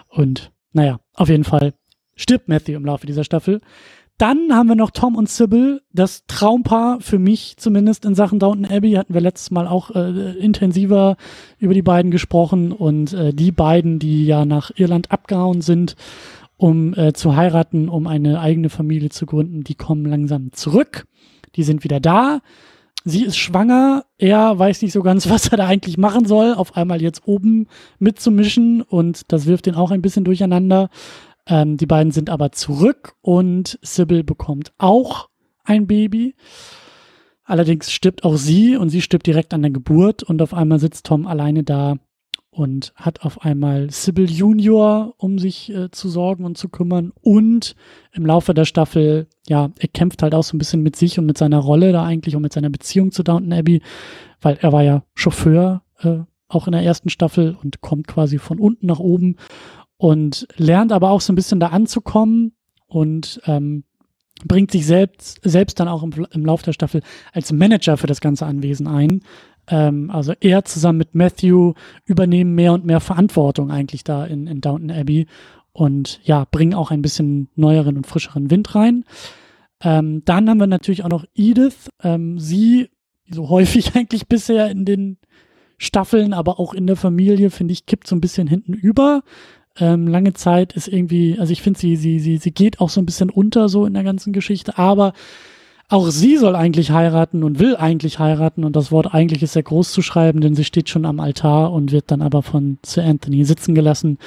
und 0.10 0.52
naja, 0.74 1.00
auf 1.14 1.30
jeden 1.30 1.44
Fall 1.44 1.74
stirbt 2.16 2.48
Matthew 2.48 2.74
im 2.76 2.86
Laufe 2.86 3.06
dieser 3.06 3.24
Staffel. 3.24 3.62
Dann 4.18 4.54
haben 4.54 4.70
wir 4.70 4.76
noch 4.76 4.92
Tom 4.92 5.16
und 5.16 5.30
Sybil, 5.30 5.82
das 5.94 6.26
Traumpaar 6.28 7.00
für 7.02 7.18
mich 7.18 7.56
zumindest 7.58 8.06
in 8.06 8.14
Sachen 8.14 8.38
Downton 8.38 8.66
Abbey. 8.66 8.92
Hatten 8.94 9.14
wir 9.14 9.22
letztes 9.22 9.50
Mal 9.50 9.68
auch 9.68 9.92
äh, 9.96 10.38
intensiver 10.38 11.18
über 11.58 11.74
die 11.74 11.82
beiden 11.82 12.12
gesprochen 12.12 12.72
und 12.72 13.14
äh, 13.14 13.34
die 13.34 13.52
beiden, 13.52 13.98
die 13.98 14.26
ja 14.26 14.46
nach 14.46 14.72
Irland 14.76 15.12
abgehauen 15.12 15.62
sind, 15.62 15.96
um 16.58 16.94
äh, 16.94 17.14
zu 17.14 17.36
heiraten, 17.36 17.90
um 17.90 18.06
eine 18.06 18.40
eigene 18.40 18.70
Familie 18.70 19.10
zu 19.10 19.26
gründen, 19.26 19.64
die 19.64 19.74
kommen 19.74 20.06
langsam 20.06 20.54
zurück. 20.54 21.08
Die 21.56 21.64
sind 21.64 21.84
wieder 21.84 22.00
da. 22.00 22.42
Sie 23.04 23.26
ist 23.26 23.38
schwanger. 23.38 24.06
Er 24.20 24.58
weiß 24.58 24.84
nicht 24.84 24.92
so 24.92 25.02
ganz, 25.02 25.30
was 25.32 25.48
er 25.48 25.58
da 25.58 25.68
eigentlich 25.68 25.98
machen 25.98 26.26
soll. 26.26 26.54
Auf 26.54 26.78
einmal 26.78 27.02
jetzt 27.02 27.24
oben 27.26 27.68
mitzumischen 28.00 28.82
und 28.82 29.32
das 29.32 29.48
wirft 29.48 29.68
ihn 29.68 29.76
auch 29.76 29.92
ein 29.92 30.02
bisschen 30.02 30.24
durcheinander. 30.24 30.90
Ähm, 31.48 31.78
die 31.78 31.86
beiden 31.86 32.12
sind 32.12 32.30
aber 32.30 32.52
zurück 32.52 33.14
und 33.22 33.80
Sybil 33.82 34.24
bekommt 34.24 34.74
auch 34.78 35.30
ein 35.64 35.88
Baby. 35.88 36.36
Allerdings 37.44 37.92
stirbt 37.92 38.24
auch 38.24 38.36
sie 38.36 38.78
und 38.78 38.90
sie 38.90 39.02
stirbt 39.02 39.28
direkt 39.28 39.54
an 39.54 39.62
der 39.62 39.72
Geburt 39.72 40.24
und 40.24 40.42
auf 40.42 40.54
einmal 40.54 40.80
sitzt 40.80 41.06
Tom 41.06 41.28
alleine 41.28 41.64
da 41.64 41.98
und 42.52 42.94
hat 42.96 43.22
auf 43.22 43.42
einmal 43.44 43.90
Sybil 43.92 44.30
Junior, 44.30 45.14
um 45.18 45.40
sich 45.40 45.74
äh, 45.74 45.90
zu 45.90 46.10
sorgen 46.10 46.44
und 46.44 46.58
zu 46.58 46.70
kümmern. 46.70 47.14
Und 47.22 47.76
im 48.12 48.26
Laufe 48.26 48.54
der 48.54 48.66
Staffel, 48.66 49.28
ja, 49.48 49.72
er 49.80 49.88
kämpft 49.88 50.22
halt 50.22 50.36
auch 50.36 50.44
so 50.44 50.56
ein 50.56 50.60
bisschen 50.60 50.84
mit 50.84 50.98
sich 50.98 51.18
und 51.18 51.26
mit 51.26 51.38
seiner 51.38 51.60
Rolle 51.60 51.94
da 51.94 52.04
eigentlich 52.04 52.36
und 52.36 52.42
mit 52.42 52.54
seiner 52.54 52.70
Beziehung 52.70 53.12
zu 53.12 53.24
Downton 53.24 53.54
Abbey, 53.54 53.82
weil 54.42 54.58
er 54.62 54.74
war 54.74 54.84
ja 54.84 55.04
Chauffeur, 55.16 55.84
äh, 56.00 56.20
auch 56.50 56.68
in 56.68 56.74
der 56.74 56.84
ersten 56.84 57.10
Staffel 57.10 57.58
und 57.64 57.80
kommt 57.80 58.08
quasi 58.08 58.38
von 58.38 58.60
unten 58.60 58.86
nach 58.86 59.00
oben 59.00 59.38
und 60.02 60.48
lernt 60.58 60.92
aber 60.92 61.12
auch 61.12 61.22
so 61.22 61.32
ein 61.32 61.36
bisschen 61.36 61.60
da 61.60 61.68
anzukommen 61.68 62.54
und 62.88 63.40
ähm, 63.46 63.84
bringt 64.44 64.72
sich 64.72 64.88
selbst, 64.88 65.40
selbst 65.44 65.80
dann 65.80 65.88
auch 65.88 66.02
im, 66.02 66.12
im 66.32 66.44
Lauf 66.44 66.64
der 66.64 66.74
Staffel 66.74 67.04
als 67.32 67.52
Manager 67.52 67.98
für 67.98 68.08
das 68.08 68.20
ganze 68.20 68.48
Anwesen 68.48 68.88
ein 68.88 69.22
ähm, 69.68 70.10
also 70.10 70.34
er 70.40 70.66
zusammen 70.66 70.98
mit 70.98 71.14
Matthew 71.14 71.74
übernehmen 72.06 72.56
mehr 72.56 72.74
und 72.74 72.84
mehr 72.84 73.00
Verantwortung 73.00 73.70
eigentlich 73.70 74.04
da 74.04 74.26
in, 74.26 74.48
in 74.48 74.60
Downton 74.60 74.90
Abbey 74.90 75.28
und 75.72 76.20
ja, 76.24 76.46
bringen 76.50 76.74
auch 76.74 76.90
ein 76.90 77.04
bisschen 77.04 77.50
neueren 77.56 77.96
und 77.96 78.08
frischeren 78.08 78.50
Wind 78.50 78.74
rein. 78.74 79.06
Ähm, 79.84 80.24
dann 80.26 80.50
haben 80.50 80.60
wir 80.60 80.66
natürlich 80.66 81.04
auch 81.04 81.10
noch 81.10 81.26
Edith. 81.36 81.90
Ähm, 82.04 82.40
sie, 82.40 82.90
so 83.30 83.50
häufig 83.50 83.96
eigentlich 83.96 84.28
bisher 84.28 84.72
in 84.72 84.84
den 84.84 85.18
Staffeln, 85.78 86.34
aber 86.34 86.60
auch 86.60 86.74
in 86.74 86.88
der 86.88 86.96
Familie, 86.96 87.52
finde 87.52 87.74
ich, 87.74 87.86
kippt 87.86 88.08
so 88.08 88.16
ein 88.16 88.22
bisschen 88.22 88.48
hinten 88.48 88.74
über. 88.74 89.24
Ähm, 89.80 90.08
lange 90.08 90.34
Zeit 90.34 90.74
ist 90.74 90.88
irgendwie, 90.88 91.38
also 91.40 91.54
ich 91.54 91.62
finde, 91.62 91.80
sie, 91.80 91.96
sie, 91.96 92.20
sie, 92.20 92.38
sie 92.38 92.52
geht 92.52 92.82
auch 92.82 92.90
so 92.90 93.02
ein 93.02 93.06
bisschen 93.06 93.30
unter 93.30 93.70
so 93.70 93.86
in 93.86 93.94
der 93.94 94.04
ganzen 94.04 94.34
Geschichte, 94.34 94.78
aber 94.78 95.14
auch 95.92 96.10
sie 96.10 96.38
soll 96.38 96.56
eigentlich 96.56 96.92
heiraten 96.92 97.44
und 97.44 97.60
will 97.60 97.76
eigentlich 97.76 98.18
heiraten 98.18 98.64
und 98.64 98.78
das 98.78 98.94
Wort 98.94 99.14
eigentlich 99.14 99.44
ist 99.44 99.54
sehr 99.54 99.64
groß 99.64 99.92
zu 99.92 100.02
schreiben, 100.02 100.40
denn 100.40 100.56
sie 100.56 100.64
steht 100.64 100.88
schon 100.88 101.06
am 101.06 101.20
Altar 101.20 101.74
und 101.74 101.92
wird 101.92 102.12
dann 102.12 102.22
aber 102.22 102.44
von 102.44 102.78
Sir 102.86 103.04
Anthony 103.04 103.44
sitzen 103.44 103.76
gelassen, 103.76 104.18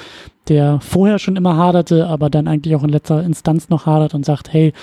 der 0.47 0.79
vorher 0.79 1.17
schon 1.17 1.35
immer 1.35 1.57
haderte, 1.57 2.05
aber 2.05 2.29
dann 2.29 2.47
eigentlich 2.47 2.75
auch 2.75 2.83
in 2.83 2.89
letzter 2.89 3.23
Instanz 3.23 3.69
noch 3.69 3.87
hadert 3.87 4.13
und 4.13 4.25
sagt, 4.25 4.53
hey, 4.53 4.73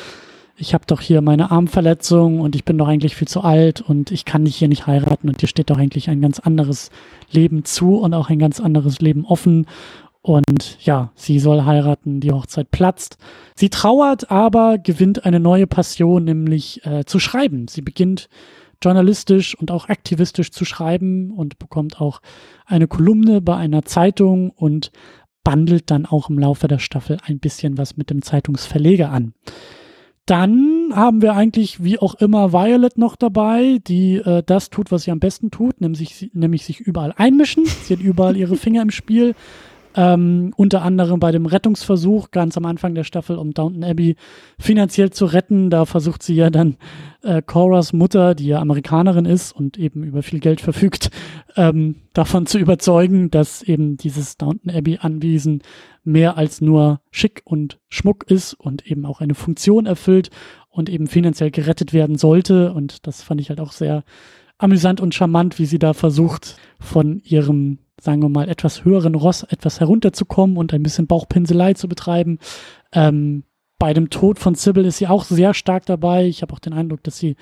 ich 0.57 0.75
habe 0.75 0.85
doch 0.87 1.00
hier 1.00 1.23
meine 1.23 1.50
Armverletzung 1.50 2.40
und 2.40 2.54
ich 2.54 2.64
bin 2.64 2.78
doch 2.78 2.88
eigentlich 2.88 3.16
viel 3.16 3.28
zu 3.28 3.42
alt 3.42 3.81
und 3.81 4.11
ich 4.11 4.25
kann 4.25 4.45
dich 4.45 4.57
hier 4.57 4.69
nicht 4.69 4.87
heiraten 4.87 5.28
und 5.28 5.40
dir 5.40 5.47
steht 5.47 5.71
doch 5.71 5.78
eigentlich 5.78 6.11
ein 6.11 6.21
ganz 6.21 6.40
anderes 6.40 6.90
Leben 7.31 7.64
zu 7.64 7.97
und 7.97 8.12
auch 8.12 8.28
ein 8.28 8.38
ganz 8.38 8.61
anderes 8.61 9.00
Leben 9.00 9.25
offen 9.25 9.66
und 10.22 10.78
ja, 10.80 11.10
sie 11.16 11.40
soll 11.40 11.64
heiraten, 11.64 12.20
die 12.20 12.30
Hochzeit 12.30 12.70
platzt. 12.70 13.18
Sie 13.56 13.70
trauert, 13.70 14.30
aber 14.30 14.78
gewinnt 14.78 15.24
eine 15.24 15.40
neue 15.40 15.66
Passion, 15.66 16.24
nämlich 16.24 16.84
äh, 16.86 17.04
zu 17.04 17.18
schreiben. 17.18 17.66
Sie 17.66 17.82
beginnt 17.82 18.28
journalistisch 18.80 19.56
und 19.58 19.72
auch 19.72 19.88
aktivistisch 19.88 20.52
zu 20.52 20.64
schreiben 20.64 21.32
und 21.32 21.58
bekommt 21.58 22.00
auch 22.00 22.20
eine 22.66 22.86
Kolumne 22.86 23.40
bei 23.40 23.56
einer 23.56 23.82
Zeitung 23.82 24.50
und 24.50 24.92
bandelt 25.44 25.90
dann 25.90 26.06
auch 26.06 26.30
im 26.30 26.38
Laufe 26.38 26.68
der 26.68 26.78
Staffel 26.78 27.18
ein 27.24 27.40
bisschen 27.40 27.76
was 27.76 27.96
mit 27.96 28.11
dem 28.11 28.22
Zeitungsverleger 28.22 29.11
an. 29.11 29.35
Dann 30.24 30.92
haben 30.94 31.20
wir 31.20 31.35
eigentlich 31.35 31.82
wie 31.82 31.98
auch 31.98 32.14
immer 32.14 32.52
Violet 32.52 32.96
noch 32.96 33.16
dabei, 33.16 33.78
die 33.88 34.16
äh, 34.18 34.44
das 34.46 34.70
tut, 34.70 34.92
was 34.92 35.02
sie 35.02 35.11
am 35.11 35.18
besten 35.18 35.50
tut, 35.50 35.80
nämlich, 35.80 36.30
nämlich 36.32 36.64
sich 36.64 36.78
überall 36.78 37.12
einmischen. 37.16 37.66
Sie 37.66 37.94
hat 37.94 38.00
überall 38.00 38.37
ihre 38.37 38.54
Finger 38.54 38.82
im 38.82 38.90
Spiel 38.90 39.35
ähm, 39.94 40.52
unter 40.57 40.83
anderem 40.83 41.20
bei 41.20 41.33
dem 41.33 41.46
Rettungsversuch 41.46 42.31
ganz 42.31 42.57
am 42.57 42.64
Anfang 42.66 42.94
der 42.94 43.05
Staffel, 43.05 43.37
um 43.37 43.52
Downton 43.52 43.85
Abbey 43.85 44.16
finanziell 44.59 45.11
zu 45.11 45.26
retten. 45.26 45.70
Da 45.70 45.85
versucht 45.85 46.22
sie 46.22 46.35
ja 46.35 46.50
dann 46.50 46.76
äh, 47.22 47.42
Coras 47.42 47.92
Mutter, 47.92 48.35
die 48.35 48.46
ja 48.46 48.61
Amerikanerin 48.61 49.24
ist 49.24 49.52
und 49.52 49.78
eben 49.78 50.02
über 50.05 50.22
viel 50.22 50.40
Geld 50.40 50.61
verfügt, 50.61 51.11
ähm, 51.57 51.96
davon 52.12 52.46
zu 52.46 52.59
überzeugen, 52.59 53.31
dass 53.31 53.62
eben 53.62 53.96
dieses 53.96 54.37
Downton 54.37 54.70
Abbey 54.70 54.98
Anwesen 55.00 55.62
mehr 56.05 56.37
als 56.37 56.61
nur 56.61 57.00
schick 57.11 57.42
und 57.44 57.78
Schmuck 57.88 58.24
ist 58.31 58.55
und 58.55 58.87
eben 58.87 59.07
auch 59.07 59.20
eine 59.20 59.35
Funktion 59.35 59.87
erfüllt 59.87 60.31
und 60.68 60.88
eben 60.88 61.07
finanziell 61.07 61.50
gerettet 61.50 61.92
werden 61.92 62.16
sollte. 62.16 62.72
Und 62.72 63.07
das 63.07 63.22
fand 63.22 63.40
ich 63.40 63.50
halt 63.50 63.61
auch 63.61 63.72
sehr 63.72 64.05
amüsant 64.62 65.01
und 65.01 65.14
charmant, 65.14 65.59
wie 65.59 65.66
sie 65.66 65.79
da 65.79 65.92
versucht, 65.92 66.57
von 66.79 67.20
ihrem 67.25 67.79
sagen 68.03 68.20
wir 68.20 68.29
mal, 68.29 68.48
etwas 68.48 68.85
höheren 68.85 69.14
Ross 69.14 69.44
etwas 69.44 69.79
herunterzukommen 69.79 70.57
und 70.57 70.75
ein 70.75 70.83
bisschen 70.83 71.07
Bauchpinselei 71.07 71.75
zu 71.75 71.88
betreiben. 71.88 72.38
Ähm, 72.92 73.44
bei 73.79 73.94
dem 73.94 74.11
Tod 74.11 74.40
von 74.40 74.57
Sybil 74.57 74.87
ist 74.87 74.98
sie 74.98 75.07
auch 75.07 75.25
sehr 75.25 75.55
stark 75.55 75.87
dabei. 75.87 76.27
Ich 76.27 76.42
habe 76.42 76.53
auch 76.53 76.59
den 76.59 76.72
Eindruck, 76.72 77.05
dass 77.05 77.18
sie 77.18 77.37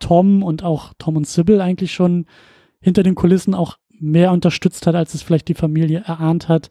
Tom 0.00 0.42
und 0.42 0.64
auch 0.64 0.94
Tom 0.98 1.16
und 1.16 1.28
Sybil 1.28 1.60
eigentlich 1.60 1.92
schon 1.92 2.26
hinter 2.80 3.04
den 3.04 3.14
Kulissen 3.14 3.54
auch 3.54 3.76
mehr 4.00 4.32
unterstützt 4.32 4.86
hat, 4.86 4.96
als 4.96 5.14
es 5.14 5.22
vielleicht 5.22 5.46
die 5.46 5.54
Familie 5.54 6.02
erahnt 6.04 6.48
hat. 6.48 6.70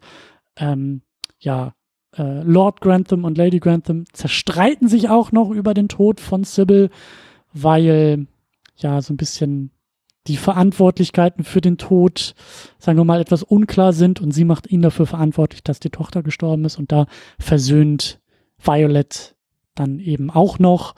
Ähm, 0.57 1.01
ja, 1.39 1.73
äh, 2.17 2.41
Lord 2.43 2.81
Grantham 2.81 3.23
und 3.23 3.37
Lady 3.37 3.59
Grantham 3.59 4.03
zerstreiten 4.11 4.89
sich 4.89 5.09
auch 5.09 5.31
noch 5.31 5.49
über 5.49 5.73
den 5.73 5.87
Tod 5.87 6.19
von 6.19 6.43
Sybil, 6.43 6.89
weil 7.53 8.27
ja 8.75 9.01
so 9.01 9.13
ein 9.13 9.17
bisschen 9.17 9.71
die 10.29 10.37
Verantwortlichkeiten 10.37 11.43
für 11.43 11.59
den 11.59 11.77
Tod, 11.77 12.35
sagen 12.77 12.99
wir 12.99 13.03
mal, 13.03 13.19
etwas 13.19 13.41
unklar 13.41 13.93
sind 13.93 14.21
und 14.21 14.31
sie 14.31 14.45
macht 14.45 14.71
ihn 14.71 14.83
dafür 14.83 15.07
verantwortlich, 15.07 15.63
dass 15.63 15.79
die 15.79 15.89
Tochter 15.89 16.21
gestorben 16.21 16.65
ist 16.65 16.77
und 16.77 16.91
da 16.91 17.07
versöhnt 17.39 18.19
Violet 18.63 19.35
dann 19.73 19.99
eben 19.99 20.29
auch 20.29 20.59
noch. 20.59 20.93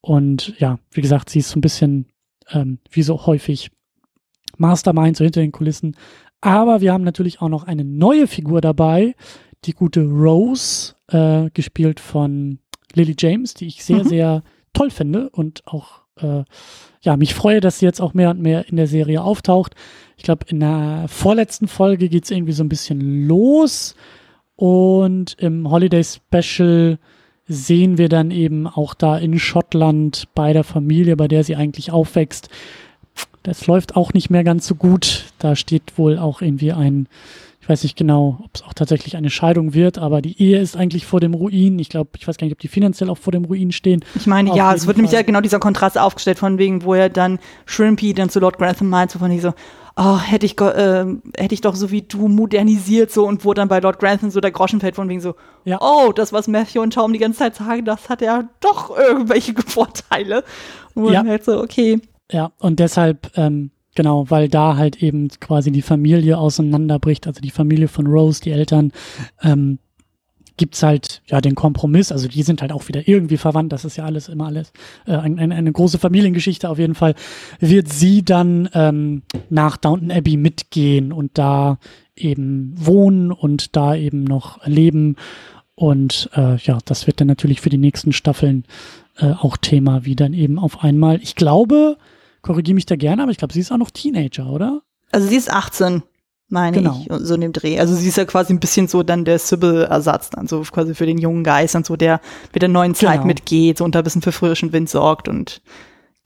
Und 0.00 0.54
ja, 0.58 0.78
wie 0.92 1.00
gesagt, 1.00 1.30
sie 1.30 1.40
ist 1.40 1.50
so 1.50 1.58
ein 1.58 1.62
bisschen 1.62 2.06
ähm, 2.50 2.78
wie 2.90 3.02
so 3.02 3.26
häufig 3.26 3.70
Mastermind, 4.56 5.16
so 5.16 5.24
hinter 5.24 5.40
den 5.40 5.52
Kulissen. 5.52 5.96
Aber 6.40 6.80
wir 6.80 6.92
haben 6.92 7.04
natürlich 7.04 7.42
auch 7.42 7.48
noch 7.48 7.64
eine 7.64 7.84
neue 7.84 8.28
Figur 8.28 8.60
dabei, 8.60 9.16
die 9.64 9.72
gute 9.72 10.04
Rose, 10.04 10.94
äh, 11.08 11.50
gespielt 11.50 11.98
von 11.98 12.60
Lily 12.94 13.16
James, 13.18 13.54
die 13.54 13.66
ich 13.66 13.84
sehr, 13.84 14.04
mhm. 14.04 14.08
sehr 14.08 14.42
toll 14.72 14.90
finde 14.90 15.28
und 15.30 15.66
auch 15.66 15.99
äh, 16.22 16.44
ja, 17.02 17.16
mich 17.16 17.34
freue, 17.34 17.60
dass 17.60 17.78
sie 17.78 17.86
jetzt 17.86 18.00
auch 18.00 18.14
mehr 18.14 18.30
und 18.30 18.40
mehr 18.40 18.68
in 18.68 18.76
der 18.76 18.86
Serie 18.86 19.22
auftaucht. 19.22 19.74
Ich 20.16 20.24
glaube, 20.24 20.44
in 20.48 20.60
der 20.60 21.06
vorletzten 21.08 21.66
Folge 21.66 22.08
geht 22.08 22.24
es 22.24 22.30
irgendwie 22.30 22.52
so 22.52 22.62
ein 22.62 22.68
bisschen 22.68 23.26
los. 23.26 23.94
Und 24.56 25.36
im 25.38 25.70
Holiday 25.70 26.04
Special 26.04 26.98
sehen 27.46 27.96
wir 27.96 28.10
dann 28.10 28.30
eben 28.30 28.66
auch 28.66 28.92
da 28.92 29.16
in 29.16 29.38
Schottland 29.38 30.28
bei 30.34 30.52
der 30.52 30.64
Familie, 30.64 31.16
bei 31.16 31.26
der 31.26 31.42
sie 31.42 31.56
eigentlich 31.56 31.90
aufwächst. 31.90 32.50
Das 33.42 33.66
läuft 33.66 33.96
auch 33.96 34.12
nicht 34.12 34.28
mehr 34.28 34.44
ganz 34.44 34.66
so 34.66 34.74
gut. 34.74 35.24
Da 35.38 35.56
steht 35.56 35.96
wohl 35.96 36.18
auch 36.18 36.42
irgendwie 36.42 36.72
ein 36.72 37.08
weiß 37.68 37.82
nicht 37.82 37.96
genau, 37.96 38.38
ob 38.42 38.50
es 38.54 38.62
auch 38.62 38.72
tatsächlich 38.72 39.16
eine 39.16 39.30
Scheidung 39.30 39.74
wird, 39.74 39.98
aber 39.98 40.22
die 40.22 40.40
Ehe 40.40 40.60
ist 40.60 40.76
eigentlich 40.76 41.04
vor 41.04 41.20
dem 41.20 41.34
Ruin. 41.34 41.78
Ich 41.78 41.88
glaube, 41.88 42.10
ich 42.16 42.26
weiß 42.26 42.38
gar 42.38 42.46
nicht, 42.46 42.54
ob 42.54 42.58
die 42.58 42.68
finanziell 42.68 43.10
auch 43.10 43.18
vor 43.18 43.32
dem 43.32 43.44
Ruin 43.44 43.70
stehen. 43.70 44.04
Ich 44.14 44.26
meine, 44.26 44.56
ja, 44.56 44.72
es 44.72 44.86
wird 44.86 44.96
Fall. 44.96 45.02
nämlich 45.02 45.12
ja 45.12 45.22
genau 45.22 45.40
dieser 45.40 45.58
Kontrast 45.58 45.98
aufgestellt, 45.98 46.38
von 46.38 46.58
wegen, 46.58 46.84
wo 46.84 46.94
er 46.94 47.10
dann 47.10 47.38
Shrimpy 47.66 48.14
dann 48.14 48.30
zu 48.30 48.40
Lord 48.40 48.58
Grantham 48.58 48.88
meint, 48.88 49.10
so 49.10 49.18
von 49.18 49.38
so, 49.38 49.52
oh, 49.96 50.18
hätte 50.18 50.46
ich, 50.46 50.58
äh, 50.60 51.04
hätte 51.36 51.54
ich 51.54 51.60
doch 51.60 51.74
so 51.74 51.90
wie 51.90 52.02
du 52.02 52.28
modernisiert 52.28 53.10
so 53.10 53.26
und 53.26 53.44
wo 53.44 53.52
dann 53.52 53.68
bei 53.68 53.80
Lord 53.80 53.98
Grantham 53.98 54.30
so 54.30 54.40
der 54.40 54.50
Groschen 54.50 54.80
fällt 54.80 54.96
von 54.96 55.08
wegen 55.08 55.20
so, 55.20 55.34
ja. 55.64 55.78
oh, 55.80 56.12
das, 56.12 56.32
was 56.32 56.48
Matthew 56.48 56.80
und 56.80 56.94
Tom 56.94 57.12
die 57.12 57.18
ganze 57.18 57.40
Zeit 57.40 57.56
sagen, 57.56 57.84
das 57.84 58.08
hat 58.08 58.22
ja 58.22 58.48
doch 58.60 58.96
irgendwelche 58.96 59.54
Vorteile. 59.66 60.44
Und 60.94 61.12
ja. 61.12 61.24
halt 61.24 61.44
so, 61.44 61.60
okay. 61.60 62.00
Ja, 62.32 62.52
und 62.58 62.78
deshalb, 62.80 63.30
ähm, 63.36 63.70
Genau, 63.94 64.30
weil 64.30 64.48
da 64.48 64.76
halt 64.76 65.02
eben 65.02 65.28
quasi 65.40 65.72
die 65.72 65.82
Familie 65.82 66.38
auseinanderbricht, 66.38 67.26
also 67.26 67.40
die 67.40 67.50
Familie 67.50 67.88
von 67.88 68.06
Rose, 68.06 68.40
die 68.40 68.52
Eltern, 68.52 68.92
ähm, 69.42 69.78
gibt's 70.56 70.82
halt 70.82 71.22
ja 71.26 71.40
den 71.40 71.54
Kompromiss, 71.54 72.12
also 72.12 72.28
die 72.28 72.42
sind 72.42 72.60
halt 72.60 72.70
auch 72.70 72.86
wieder 72.86 73.08
irgendwie 73.08 73.38
verwandt, 73.38 73.72
das 73.72 73.86
ist 73.86 73.96
ja 73.96 74.04
alles 74.04 74.28
immer 74.28 74.46
alles 74.46 74.72
äh, 75.06 75.16
ein, 75.16 75.38
ein, 75.38 75.52
eine 75.52 75.72
große 75.72 75.98
Familiengeschichte 75.98 76.68
auf 76.68 76.78
jeden 76.78 76.94
Fall, 76.94 77.14
wird 77.60 77.88
sie 77.88 78.22
dann 78.22 78.68
ähm, 78.74 79.22
nach 79.48 79.78
Downton 79.78 80.10
Abbey 80.10 80.36
mitgehen 80.36 81.12
und 81.12 81.38
da 81.38 81.78
eben 82.14 82.74
wohnen 82.76 83.32
und 83.32 83.74
da 83.74 83.94
eben 83.94 84.24
noch 84.24 84.64
leben? 84.66 85.16
Und 85.74 86.28
äh, 86.34 86.56
ja, 86.56 86.78
das 86.84 87.06
wird 87.06 87.20
dann 87.20 87.28
natürlich 87.28 87.60
für 87.62 87.70
die 87.70 87.78
nächsten 87.78 88.12
Staffeln 88.12 88.64
äh, 89.16 89.32
auch 89.32 89.56
Thema, 89.56 90.04
wie 90.04 90.14
dann 90.14 90.34
eben 90.34 90.58
auf 90.58 90.84
einmal, 90.84 91.20
ich 91.22 91.36
glaube, 91.36 91.96
korrigiere 92.42 92.74
mich 92.74 92.86
da 92.86 92.96
gerne, 92.96 93.22
aber 93.22 93.32
ich 93.32 93.38
glaube, 93.38 93.52
sie 93.52 93.60
ist 93.60 93.72
auch 93.72 93.78
noch 93.78 93.90
Teenager, 93.90 94.50
oder? 94.50 94.82
Also 95.12 95.28
sie 95.28 95.36
ist 95.36 95.52
18, 95.52 96.02
meine 96.48 96.76
genau. 96.76 97.00
ich, 97.00 97.26
so 97.26 97.34
in 97.34 97.40
dem 97.40 97.52
Dreh. 97.52 97.78
Also 97.78 97.94
sie 97.94 98.08
ist 98.08 98.16
ja 98.16 98.24
quasi 98.24 98.52
ein 98.52 98.60
bisschen 98.60 98.88
so 98.88 99.02
dann 99.02 99.24
der 99.24 99.38
Sybil-Ersatz, 99.38 100.30
dann 100.30 100.46
so 100.46 100.60
quasi 100.62 100.94
für 100.94 101.06
den 101.06 101.18
jungen 101.18 101.44
Geist 101.44 101.76
und 101.76 101.86
so, 101.86 101.96
der 101.96 102.20
mit 102.52 102.62
der 102.62 102.68
neuen 102.68 102.94
Zeit 102.94 103.18
genau. 103.18 103.26
mitgeht 103.26 103.78
so 103.78 103.84
und 103.84 103.94
da 103.94 104.00
ein 104.00 104.04
bisschen 104.04 104.22
für 104.22 104.32
frischen 104.32 104.72
Wind 104.72 104.88
sorgt 104.88 105.28
und 105.28 105.62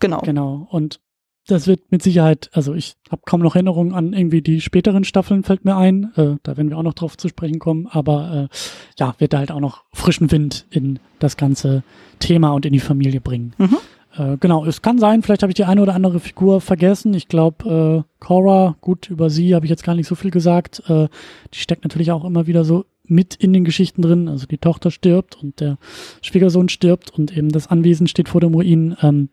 genau. 0.00 0.20
Genau. 0.20 0.66
Und 0.70 1.00
das 1.46 1.66
wird 1.66 1.92
mit 1.92 2.02
Sicherheit, 2.02 2.48
also 2.54 2.72
ich 2.72 2.96
habe 3.10 3.22
kaum 3.26 3.40
noch 3.40 3.54
Erinnerungen 3.54 3.92
an 3.92 4.14
irgendwie 4.14 4.40
die 4.40 4.62
späteren 4.62 5.04
Staffeln, 5.04 5.44
fällt 5.44 5.64
mir 5.64 5.76
ein. 5.76 6.12
Äh, 6.16 6.36
da 6.42 6.56
werden 6.56 6.70
wir 6.70 6.78
auch 6.78 6.82
noch 6.82 6.94
drauf 6.94 7.18
zu 7.18 7.28
sprechen 7.28 7.58
kommen. 7.58 7.86
Aber 7.86 8.48
äh, 8.50 8.56
ja, 8.98 9.14
wird 9.18 9.34
da 9.34 9.38
halt 9.38 9.52
auch 9.52 9.60
noch 9.60 9.84
frischen 9.92 10.30
Wind 10.30 10.66
in 10.70 11.00
das 11.18 11.36
ganze 11.36 11.82
Thema 12.18 12.52
und 12.52 12.64
in 12.64 12.72
die 12.72 12.80
Familie 12.80 13.20
bringen. 13.20 13.52
Mhm. 13.58 13.76
Äh, 14.16 14.36
genau, 14.38 14.64
es 14.64 14.82
kann 14.82 14.98
sein, 14.98 15.22
vielleicht 15.22 15.42
habe 15.42 15.50
ich 15.50 15.56
die 15.56 15.64
eine 15.64 15.82
oder 15.82 15.94
andere 15.94 16.20
Figur 16.20 16.60
vergessen. 16.60 17.14
Ich 17.14 17.28
glaube, 17.28 18.04
äh, 18.06 18.24
Cora, 18.24 18.76
gut, 18.80 19.10
über 19.10 19.30
sie 19.30 19.54
habe 19.54 19.66
ich 19.66 19.70
jetzt 19.70 19.84
gar 19.84 19.94
nicht 19.94 20.08
so 20.08 20.14
viel 20.14 20.30
gesagt. 20.30 20.82
Äh, 20.88 21.08
die 21.52 21.58
steckt 21.58 21.84
natürlich 21.84 22.12
auch 22.12 22.24
immer 22.24 22.46
wieder 22.46 22.64
so 22.64 22.84
mit 23.06 23.34
in 23.34 23.52
den 23.52 23.64
Geschichten 23.64 24.02
drin. 24.02 24.28
Also 24.28 24.46
die 24.46 24.58
Tochter 24.58 24.90
stirbt 24.90 25.36
und 25.42 25.60
der 25.60 25.78
Schwiegersohn 26.22 26.68
stirbt 26.68 27.10
und 27.10 27.36
eben 27.36 27.50
das 27.50 27.66
Anwesen 27.66 28.06
steht 28.06 28.28
vor 28.28 28.40
dem 28.40 28.54
Ruin. 28.54 28.96
Ähm, 29.02 29.28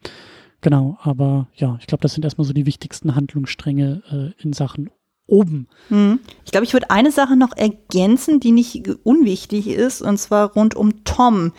Genau, 0.62 0.98
aber 1.02 1.48
ja, 1.56 1.78
ich 1.82 1.88
glaube, 1.88 2.04
das 2.04 2.13
sind 2.13 2.24
erstmal 2.24 2.46
so 2.46 2.54
die 2.54 2.67
wichtigsten 2.67 3.15
Handlungsstränge 3.15 4.04
äh, 4.38 4.44
in 4.44 4.54
Sachen 4.54 4.91
oben. 5.26 5.67
Mhm. 5.89 6.20
Ich 6.46 6.52
glaube, 6.52 6.65
ich 6.65 6.74
würde 6.74 6.91
eine 6.91 7.12
Sache 7.12 7.36
noch 7.36 7.58
ergänzen, 7.58 8.39
die 8.39 8.52
nicht 8.52 8.88
unwichtig 9.04 9.67
ist, 9.67 10.02
und 10.02 10.17
zwar 10.17 10.54
rund 10.54 10.76
um 10.76 11.04
Tom. 11.04 11.54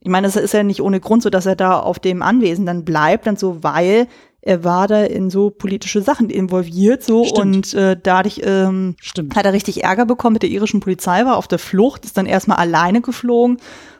Ich 0.00 0.08
meine, 0.08 0.26
das 0.26 0.36
ist 0.36 0.54
ja 0.54 0.62
nicht 0.62 0.80
ohne 0.80 1.00
Grund 1.00 1.22
so, 1.22 1.30
dass 1.30 1.46
er 1.46 1.56
da 1.56 1.78
auf 1.80 1.98
dem 1.98 2.22
Anwesen 2.22 2.66
dann 2.66 2.84
bleibt, 2.84 3.26
dann 3.26 3.36
so, 3.36 3.62
weil 3.62 4.06
er 4.40 4.62
war 4.62 4.86
da 4.86 5.02
in 5.02 5.30
so 5.30 5.50
politische 5.50 6.00
Sachen 6.00 6.30
involviert, 6.30 7.02
so 7.02 7.24
Stimmt. 7.24 7.40
und 7.40 7.74
äh, 7.74 7.96
dadurch 8.00 8.40
ähm, 8.44 8.96
hat 9.34 9.44
er 9.44 9.52
richtig 9.52 9.82
Ärger 9.82 10.06
bekommen 10.06 10.34
mit 10.34 10.42
der 10.42 10.50
irischen 10.50 10.80
Polizei, 10.80 11.24
war 11.24 11.36
auf 11.36 11.48
der 11.48 11.58
Flucht, 11.58 12.04
ist 12.04 12.16
dann 12.16 12.26
erstmal 12.26 12.58
alleine 12.58 13.00
geflogen 13.00 13.58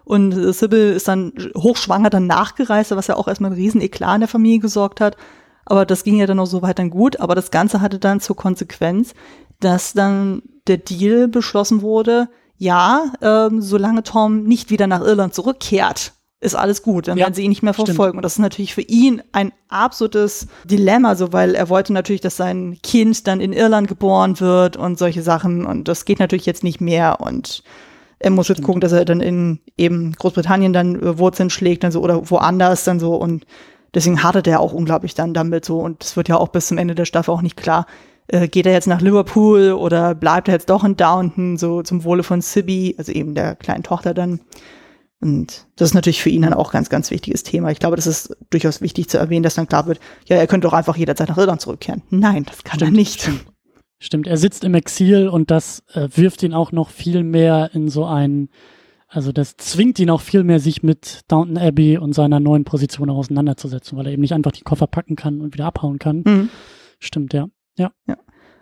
und 0.09 0.33
Sybil 0.55 0.93
ist 0.93 1.07
dann 1.07 1.35
hochschwanger 1.55 2.09
dann 2.09 2.27
nachgereist, 2.27 2.93
was 2.93 3.09
ja 3.09 3.17
auch 3.17 3.29
erstmal 3.29 3.51
ein 3.51 3.59
riesen 3.59 3.83
Eklat 3.83 4.15
in 4.15 4.21
der 4.23 4.29
Familie 4.29 4.61
gesorgt 4.61 5.03
hat. 5.03 5.19
Aber 5.67 5.85
das 5.85 6.03
ging 6.03 6.17
ja 6.17 6.25
dann 6.25 6.41
auch 6.41 6.47
so 6.47 6.63
weit 6.63 6.79
dann 6.79 6.89
gut. 6.89 7.21
Aber 7.21 7.35
das 7.35 7.51
Ganze 7.51 7.83
hatte 7.83 7.99
dann 7.99 8.21
zur 8.21 8.35
Konsequenz, 8.35 9.13
dass 9.61 9.93
dann 9.93 10.41
der 10.67 10.79
Deal 10.79 11.29
beschlossen 11.29 11.83
wurde, 11.83 12.31
ja, 12.59 13.13
ähm, 13.23 13.63
solange 13.63 14.03
Tom 14.03 14.43
nicht 14.43 14.71
wieder 14.71 14.87
nach 14.87 15.01
Irland 15.01 15.35
zurückkehrt, 15.35 16.13
ist 16.41 16.55
alles 16.55 16.83
gut, 16.83 17.09
dann 17.09 17.19
ja, 17.19 17.25
werden 17.25 17.35
sie 17.35 17.43
ihn 17.43 17.49
nicht 17.49 17.63
mehr 17.63 17.75
verfolgen. 17.75 18.11
Stimmt. 18.11 18.17
Und 18.17 18.23
das 18.23 18.33
ist 18.35 18.39
natürlich 18.39 18.75
für 18.75 18.83
ihn 18.83 19.23
ein 19.33 19.53
absolutes 19.69 20.47
Dilemma, 20.65 21.17
so 21.17 21.33
weil 21.33 21.55
er 21.55 21.69
wollte 21.69 21.93
natürlich, 21.93 22.21
dass 22.21 22.37
sein 22.37 22.79
Kind 22.83 23.27
dann 23.27 23.41
in 23.41 23.53
Irland 23.53 23.89
geboren 23.89 24.39
wird 24.39 24.77
und 24.77 24.99
solche 24.99 25.23
Sachen. 25.23 25.67
Und 25.67 25.89
das 25.89 26.05
geht 26.05 26.21
natürlich 26.21 26.47
jetzt 26.47 26.63
nicht 26.63 26.81
mehr. 26.81 27.21
Und 27.21 27.65
er 28.21 28.31
muss 28.31 28.49
jetzt 28.49 28.63
gucken, 28.63 28.81
dass 28.81 28.93
er 28.93 29.05
dann 29.05 29.21
in 29.21 29.61
eben 29.77 30.13
Großbritannien 30.13 30.73
dann 30.73 30.97
äh, 30.97 31.19
Wurzeln 31.19 31.51
schlägt 31.51 31.85
dann 31.85 31.93
so 31.93 32.01
oder 32.03 32.31
woanders 32.31 32.85
dann 32.85 33.01
so 33.01 33.15
und 33.17 33.47
deswegen 33.95 34.23
hadert 34.23 34.47
er 34.47 34.61
auch 34.61 34.73
unglaublich 34.73 35.15
dann 35.15 35.35
damit 35.35 35.65
so 35.65 35.81
und 35.81 36.03
es 36.05 36.17
wird 36.17 36.29
ja 36.29 36.37
auch 36.37 36.49
bis 36.49 36.69
zum 36.69 36.79
Ende 36.79 36.95
der 36.95 37.05
Staffel 37.05 37.31
auch 37.33 37.43
nicht 37.43 37.57
klar, 37.57 37.87
äh, 38.29 38.49
geht 38.49 38.67
er 38.67 38.73
jetzt 38.73 38.87
nach 38.87 39.01
Liverpool 39.01 39.73
oder 39.73 40.15
bleibt 40.15 40.49
er 40.49 40.55
jetzt 40.55 40.71
doch 40.71 40.85
in 40.85 40.97
Downton 40.97 41.57
so 41.57 41.83
zum 41.83 42.05
Wohle 42.05 42.23
von 42.23 42.41
Sibby, 42.41 42.95
also 42.99 43.13
eben 43.13 43.35
der 43.35 43.57
kleinen 43.57 43.83
Tochter 43.83 44.15
dann. 44.15 44.41
Und 45.21 45.67
das 45.77 45.91
ist 45.91 45.95
natürlich 45.95 46.23
für 46.23 46.31
ihn 46.31 46.43
dann 46.43 46.55
auch 46.55 46.71
ganz, 46.71 46.91
ganz 46.91 47.11
wichtiges 47.11 47.43
Thema. 47.43 47.71
Ich 47.71 47.81
glaube, 47.81 47.97
das 47.97 48.07
ist 48.07 48.37
durchaus 48.51 48.81
wichtig 48.81 49.09
zu 49.09 49.19
erwähnen, 49.19 49.43
dass 49.43 49.57
dann 49.57 49.67
klar 49.67 49.87
wird, 49.87 49.99
ja, 50.27 50.37
er 50.37 50.47
könnte 50.47 50.69
doch 50.69 50.75
einfach 50.75 50.97
jederzeit 50.97 51.29
nach 51.29 51.39
Irland 51.39 51.61
zurückkehren. 51.61 52.03
Nein, 52.11 52.45
das 52.45 52.63
kann 52.63 52.79
stimmt, 52.79 52.93
er 52.93 52.97
nicht. 52.97 53.23
Stimmt. 53.23 53.47
Stimmt, 54.01 54.27
er 54.29 54.37
sitzt 54.37 54.63
im 54.63 54.75
Exil 54.75 55.27
und 55.27 55.51
das 55.51 55.83
äh, 55.93 56.09
wirft 56.15 56.45
ihn 56.45 56.55
auch 56.55 56.71
noch 56.71 56.91
viel 56.91 57.25
mehr 57.25 57.71
in 57.73 57.89
so 57.89 58.05
ein, 58.05 58.49
also 59.09 59.33
das 59.33 59.57
zwingt 59.57 59.99
ihn 59.99 60.11
auch 60.11 60.21
viel 60.21 60.45
mehr, 60.45 60.61
sich 60.61 60.85
mit 60.85 61.23
Downton 61.27 61.59
Abbey 61.59 61.99
und 61.99 62.13
seiner 62.13 62.39
neuen 62.39 62.63
Position 62.63 63.11
auseinanderzusetzen, 63.11 63.99
weil 63.99 64.07
er 64.07 64.13
eben 64.13 64.23
nicht 64.23 64.35
einfach 64.35 64.53
die 64.53 64.63
Koffer 64.63 64.87
packen 64.87 65.17
kann 65.17 65.41
und 65.41 65.53
wieder 65.53 65.67
abhauen 65.67 65.99
kann. 65.99 66.23
Mhm. 66.25 66.49
Stimmt, 67.01 67.35
ja. 67.35 67.49
Ja. 67.79 67.91
Ja. 68.07 68.17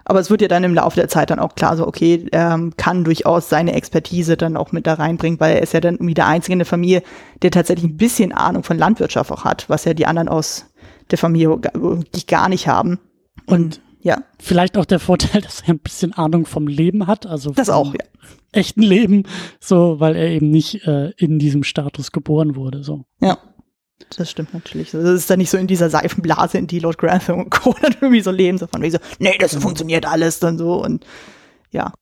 Aber 0.09 0.21
es 0.21 0.31
wird 0.31 0.41
ja 0.41 0.47
dann 0.47 0.63
im 0.63 0.75
Laufe 0.75 0.95
der 0.95 1.09
Zeit 1.09 1.31
dann 1.31 1.41
auch 1.41 1.57
klar, 1.57 1.77
so 1.77 1.87
okay, 1.87 2.27
er 2.31 2.71
kann 2.77 3.03
durchaus 3.03 3.49
seine 3.49 3.73
Expertise 3.73 4.37
dann 4.37 4.57
auch 4.57 4.71
mit 4.71 4.87
da 4.87 4.95
reinbringen, 4.95 5.41
weil 5.41 5.57
er 5.57 5.63
ist 5.63 5.73
ja 5.75 5.81
dann 5.81 5.97
irgendwie 5.97 6.15
der 6.15 6.29
Einzige 6.29 6.53
in 6.53 6.61
der 6.61 6.67
Familie, 6.67 7.03
der 7.43 7.51
tatsächlich 7.51 7.91
ein 7.91 7.97
bisschen 7.97 8.33
Ahnung 8.33 8.63
von 8.63 8.79
Landwirtschaft 8.79 9.33
auch 9.33 9.45
hat, 9.45 9.69
was 9.69 9.85
ja 9.85 9.95
die 9.95 10.07
anderen 10.07 10.29
aus 10.29 10.67
der 11.11 11.19
Familie 11.19 11.51
wirklich 11.51 12.29
gar 12.29 12.49
nicht 12.49 12.69
haben. 12.69 13.01
Und 13.47 13.81
ja. 14.01 14.23
Vielleicht 14.39 14.79
auch 14.79 14.85
der 14.85 15.01
Vorteil, 15.01 15.41
dass 15.43 15.63
er 15.63 15.71
ein 15.71 15.81
bisschen 15.81 16.13
Ahnung 16.13 16.47
vom 16.47 16.69
Leben 16.69 17.09
hat, 17.09 17.27
also 17.27 17.51
das 17.51 17.69
auch, 17.69 17.93
ja. 17.93 18.01
echten 18.53 18.83
Leben, 18.83 19.25
so, 19.59 19.99
weil 19.99 20.15
er 20.15 20.29
eben 20.29 20.51
nicht 20.51 20.87
äh, 20.87 21.11
in 21.17 21.41
diesem 21.41 21.65
Status 21.65 22.13
geboren 22.13 22.55
wurde, 22.55 22.85
so. 22.85 23.05
Ja. 23.21 23.39
Das 24.17 24.31
stimmt 24.31 24.53
natürlich. 24.55 24.91
Das 24.91 25.03
ist 25.05 25.31
dann 25.31 25.39
nicht 25.39 25.51
so 25.51 25.59
in 25.59 25.67
dieser 25.67 25.91
Seifenblase, 25.91 26.59
in 26.59 26.67
die 26.67 26.79
Lord 26.79 26.99
Grantham 26.99 27.41
und 27.41 27.51
Co. 27.51 27.75
dann 27.83 27.93
irgendwie 27.93 28.21
so 28.21 28.31
leben, 28.31 28.59
so 28.59 28.67
von 28.67 28.83
wie 28.83 28.91
so, 28.91 28.99
nee, 29.19 29.37
das 29.39 29.55
funktioniert 29.57 30.07
alles 30.07 30.39
dann 30.39 30.59
so 30.59 30.83
und 30.83 31.05
ja. 31.71 31.93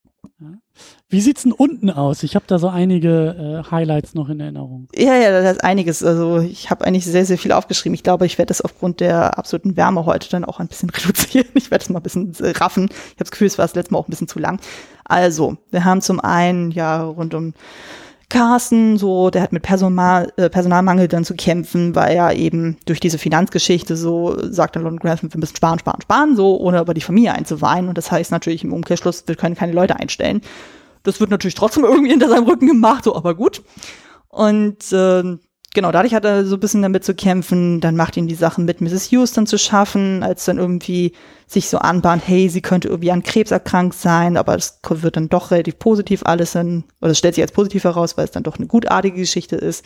Wie 1.08 1.20
sieht's 1.20 1.44
denn 1.44 1.52
unten 1.52 1.90
aus? 1.90 2.24
Ich 2.24 2.34
habe 2.34 2.46
da 2.48 2.58
so 2.58 2.68
einige 2.68 3.62
äh, 3.64 3.70
Highlights 3.70 4.14
noch 4.14 4.28
in 4.28 4.40
Erinnerung. 4.40 4.88
Ja, 4.94 5.14
ja, 5.14 5.30
das 5.30 5.52
ist 5.52 5.64
einiges. 5.64 6.02
Also 6.02 6.40
ich 6.40 6.70
habe 6.70 6.84
eigentlich 6.84 7.06
sehr, 7.06 7.24
sehr 7.24 7.38
viel 7.38 7.52
aufgeschrieben. 7.52 7.94
Ich 7.94 8.02
glaube, 8.02 8.26
ich 8.26 8.36
werde 8.36 8.48
das 8.48 8.60
aufgrund 8.60 8.98
der 8.98 9.38
absoluten 9.38 9.76
Wärme 9.76 10.06
heute 10.06 10.28
dann 10.28 10.44
auch 10.44 10.58
ein 10.58 10.66
bisschen 10.66 10.90
reduzieren. 10.90 11.46
Ich 11.54 11.70
werde 11.70 11.84
es 11.84 11.90
mal 11.90 12.00
ein 12.00 12.02
bisschen 12.02 12.34
äh, 12.40 12.50
raffen. 12.50 12.86
Ich 12.86 13.12
habe 13.12 13.18
das 13.18 13.30
Gefühl, 13.30 13.46
es 13.46 13.58
war 13.58 13.64
das 13.64 13.76
letzte 13.76 13.92
Mal 13.92 14.00
auch 14.00 14.08
ein 14.08 14.10
bisschen 14.10 14.28
zu 14.28 14.40
lang. 14.40 14.60
Also, 15.04 15.56
wir 15.70 15.84
haben 15.84 16.00
zum 16.00 16.18
einen 16.18 16.72
ja 16.72 17.04
rund 17.04 17.34
um 17.34 17.54
Carsten, 18.34 18.98
so, 18.98 19.30
der 19.30 19.42
hat 19.42 19.52
mit 19.52 19.62
Personal, 19.62 20.32
äh, 20.36 20.50
Personalmangel 20.50 21.06
dann 21.06 21.24
zu 21.24 21.36
kämpfen, 21.36 21.94
weil 21.94 22.16
er 22.16 22.34
eben 22.34 22.76
durch 22.84 22.98
diese 22.98 23.16
Finanzgeschichte 23.16 23.96
so 23.96 24.36
sagt 24.50 24.74
dann 24.74 24.82
London 24.82 25.04
wir 25.04 25.38
müssen 25.38 25.54
sparen, 25.54 25.78
sparen, 25.78 26.02
sparen, 26.02 26.34
so, 26.34 26.58
ohne 26.58 26.80
über 26.80 26.94
die 26.94 27.00
Familie 27.00 27.32
einzuweihen. 27.32 27.86
Und 27.86 27.96
das 27.96 28.10
heißt 28.10 28.32
natürlich 28.32 28.64
im 28.64 28.72
Umkehrschluss, 28.72 29.22
wir 29.28 29.36
können 29.36 29.54
keine 29.54 29.70
Leute 29.70 30.00
einstellen. 30.00 30.40
Das 31.04 31.20
wird 31.20 31.30
natürlich 31.30 31.54
trotzdem 31.54 31.84
irgendwie 31.84 32.10
hinter 32.10 32.28
seinem 32.28 32.48
Rücken 32.48 32.66
gemacht, 32.66 33.04
so, 33.04 33.14
aber 33.14 33.36
gut. 33.36 33.62
Und 34.30 34.92
äh, 34.92 35.38
genau, 35.74 35.92
dadurch 35.92 36.14
hat 36.14 36.24
er 36.24 36.46
so 36.46 36.56
ein 36.56 36.60
bisschen 36.60 36.80
damit 36.80 37.04
zu 37.04 37.14
kämpfen. 37.14 37.80
Dann 37.80 37.96
macht 37.96 38.16
ihn 38.16 38.26
die 38.26 38.34
Sachen 38.34 38.64
mit 38.64 38.80
Mrs. 38.80 39.10
Houston 39.10 39.46
zu 39.46 39.58
schaffen, 39.58 40.22
als 40.22 40.46
dann 40.46 40.58
irgendwie 40.58 41.12
sich 41.46 41.68
so 41.68 41.78
anbahnt, 41.78 42.22
hey, 42.26 42.48
sie 42.48 42.62
könnte 42.62 42.88
irgendwie 42.88 43.10
an 43.10 43.22
Krebs 43.22 43.50
erkrankt 43.50 43.98
sein, 43.98 44.38
aber 44.38 44.54
es 44.54 44.80
wird 44.88 45.16
dann 45.16 45.28
doch 45.28 45.50
relativ 45.50 45.78
positiv 45.78 46.22
alles 46.24 46.52
dann, 46.52 46.84
oder 47.02 47.14
stellt 47.14 47.34
sich 47.34 47.44
als 47.44 47.52
positiv 47.52 47.84
heraus, 47.84 48.16
weil 48.16 48.24
es 48.24 48.30
dann 48.30 48.42
doch 48.42 48.56
eine 48.56 48.66
gutartige 48.66 49.18
Geschichte 49.18 49.56
ist. 49.56 49.84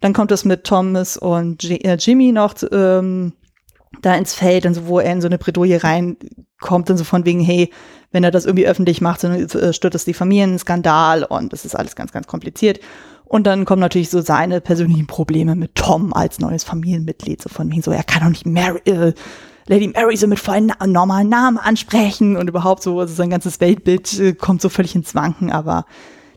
Dann 0.00 0.12
kommt 0.12 0.30
es 0.30 0.44
mit 0.44 0.64
Thomas 0.64 1.16
und 1.16 1.64
äh, 1.64 1.96
Jimmy 1.96 2.32
noch 2.32 2.54
ähm, 2.70 3.32
da 4.00 4.14
ins 4.14 4.34
Feld, 4.34 4.64
und 4.66 4.74
so, 4.74 4.86
wo 4.86 5.00
er 5.00 5.12
in 5.12 5.20
so 5.20 5.28
eine 5.28 5.38
Bredouille 5.38 5.82
reinkommt 5.82 6.90
und 6.90 6.96
so 6.96 7.04
von 7.04 7.24
wegen, 7.24 7.40
hey, 7.40 7.70
wenn 8.10 8.24
er 8.24 8.30
das 8.30 8.44
irgendwie 8.44 8.66
öffentlich 8.66 9.00
macht, 9.00 9.24
dann 9.24 9.34
äh, 9.34 9.72
stört 9.72 9.94
das 9.94 10.04
die 10.04 10.14
Familienskandal 10.14 11.24
und 11.24 11.52
das 11.52 11.64
ist 11.64 11.74
alles 11.74 11.96
ganz, 11.96 12.12
ganz 12.12 12.26
kompliziert. 12.26 12.80
Und 13.32 13.44
dann 13.44 13.64
kommen 13.64 13.80
natürlich 13.80 14.10
so 14.10 14.20
seine 14.20 14.60
persönlichen 14.60 15.06
Probleme 15.06 15.56
mit 15.56 15.74
Tom 15.74 16.12
als 16.12 16.38
neues 16.38 16.64
Familienmitglied, 16.64 17.40
so 17.40 17.48
von 17.48 17.70
wegen 17.70 17.80
so, 17.80 17.90
er 17.90 18.02
kann 18.02 18.22
doch 18.22 18.28
nicht 18.28 18.44
Mary, 18.44 18.78
äh, 18.84 19.14
Lady 19.66 19.88
Mary 19.88 20.18
so 20.18 20.26
mit 20.26 20.38
vollen 20.38 20.66
na 20.66 20.86
normalen 20.86 21.30
Namen 21.30 21.56
ansprechen. 21.56 22.36
Und 22.36 22.50
überhaupt 22.50 22.82
so, 22.82 23.00
also 23.00 23.14
sein 23.14 23.30
ganzes 23.30 23.58
Weltbild 23.58 24.20
äh, 24.20 24.34
kommt 24.34 24.60
so 24.60 24.68
völlig 24.68 24.94
ins 24.94 25.14
Wanken, 25.14 25.50
aber 25.50 25.86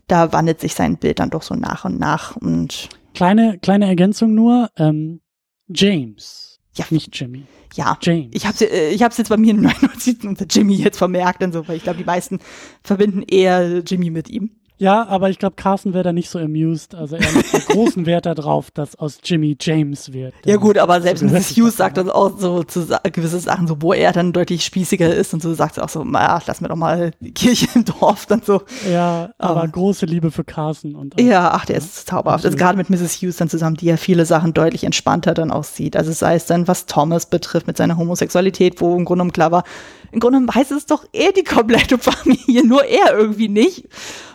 da 0.06 0.32
wandelt 0.32 0.58
sich 0.58 0.72
sein 0.72 0.96
Bild 0.96 1.18
dann 1.18 1.28
doch 1.28 1.42
so 1.42 1.54
nach 1.54 1.84
und 1.84 2.00
nach. 2.00 2.34
Und 2.36 2.88
kleine 3.12 3.58
kleine 3.58 3.88
Ergänzung 3.88 4.34
nur 4.34 4.70
ähm, 4.78 5.20
James. 5.68 6.60
Ja. 6.76 6.86
Nicht 6.88 7.14
Jimmy. 7.20 7.44
Ja, 7.74 7.98
James. 8.00 8.30
Ich 8.32 8.46
habe 8.46 8.64
äh, 8.64 8.88
ich 8.88 9.02
hab's 9.02 9.18
jetzt 9.18 9.28
bei 9.28 9.36
mir 9.36 9.52
in 9.52 9.60
meinen 9.60 9.82
Notizen 9.82 10.28
unter 10.28 10.46
Jimmy 10.46 10.76
jetzt 10.76 10.96
vermerkt 10.96 11.42
und 11.42 11.52
so, 11.52 11.68
weil 11.68 11.76
ich 11.76 11.82
glaube, 11.82 11.98
die 11.98 12.06
meisten 12.06 12.38
verbinden 12.82 13.20
eher 13.20 13.80
Jimmy 13.80 14.08
mit 14.08 14.30
ihm. 14.30 14.60
Ja, 14.78 15.06
aber 15.06 15.30
ich 15.30 15.38
glaube, 15.38 15.56
Carson 15.56 15.94
wäre 15.94 16.04
da 16.04 16.12
nicht 16.12 16.28
so 16.28 16.38
amused. 16.38 16.94
Also 16.94 17.16
er 17.16 17.32
legt 17.32 17.68
großen 17.68 18.04
Wert 18.04 18.26
darauf, 18.26 18.70
dass 18.70 18.96
aus 18.96 19.18
Jimmy 19.24 19.56
James 19.58 20.12
wird. 20.12 20.34
Ja 20.44 20.56
gut, 20.56 20.76
aber 20.76 21.00
selbst 21.00 21.22
Mrs. 21.22 21.56
Hughes 21.56 21.76
sagt 21.76 21.96
dann 21.96 22.10
auch 22.10 22.38
so 22.38 22.62
zu 22.62 22.86
gewisse 23.12 23.38
Sachen, 23.38 23.66
so 23.66 23.80
wo 23.80 23.94
er 23.94 24.12
dann 24.12 24.32
deutlich 24.32 24.64
spießiger 24.64 25.14
ist 25.14 25.32
und 25.32 25.42
so 25.42 25.54
sagt 25.54 25.76
sie 25.76 25.82
auch 25.82 25.88
so, 25.88 26.04
naja, 26.04 26.40
lass 26.46 26.60
mir 26.60 26.68
doch 26.68 26.76
mal 26.76 27.12
die 27.20 27.32
Kirche 27.32 27.68
im 27.74 27.84
Dorf 27.84 28.26
dann 28.26 28.42
so. 28.44 28.62
Ja, 28.90 29.30
aber, 29.38 29.62
aber 29.62 29.68
große 29.68 30.04
Liebe 30.04 30.30
für 30.30 30.44
Carson 30.44 30.94
und. 30.94 31.18
Ja, 31.20 31.52
ach, 31.52 31.64
der 31.64 31.76
ist 31.76 32.06
zauberhaft. 32.06 32.44
Also 32.44 32.58
gerade 32.58 32.76
mit 32.76 32.90
Mrs. 32.90 33.22
Hughes 33.22 33.36
dann 33.36 33.48
zusammen, 33.48 33.76
die 33.76 33.86
ja 33.86 33.96
viele 33.96 34.26
Sachen 34.26 34.52
deutlich 34.52 34.84
entspannter 34.84 35.32
dann 35.32 35.50
auch 35.50 35.64
sieht. 35.64 35.96
Also 35.96 36.12
sei 36.12 36.34
es 36.34 36.46
dann, 36.46 36.68
was 36.68 36.86
Thomas 36.86 37.26
betrifft 37.26 37.66
mit 37.66 37.78
seiner 37.78 37.96
Homosexualität, 37.96 38.80
wo 38.80 38.94
im 38.94 39.04
Grunde 39.04 39.16
genommen 39.16 39.32
klar 39.32 39.52
war, 39.52 39.64
im 40.12 40.20
Grunde 40.20 40.38
genommen 40.38 40.54
weiß 40.54 40.70
es 40.72 40.86
doch 40.86 41.04
eh 41.12 41.32
die 41.32 41.44
komplette 41.44 41.98
Familie, 41.98 42.62
nur 42.66 42.84
er 42.84 43.16
irgendwie 43.16 43.48
nicht 43.48 43.88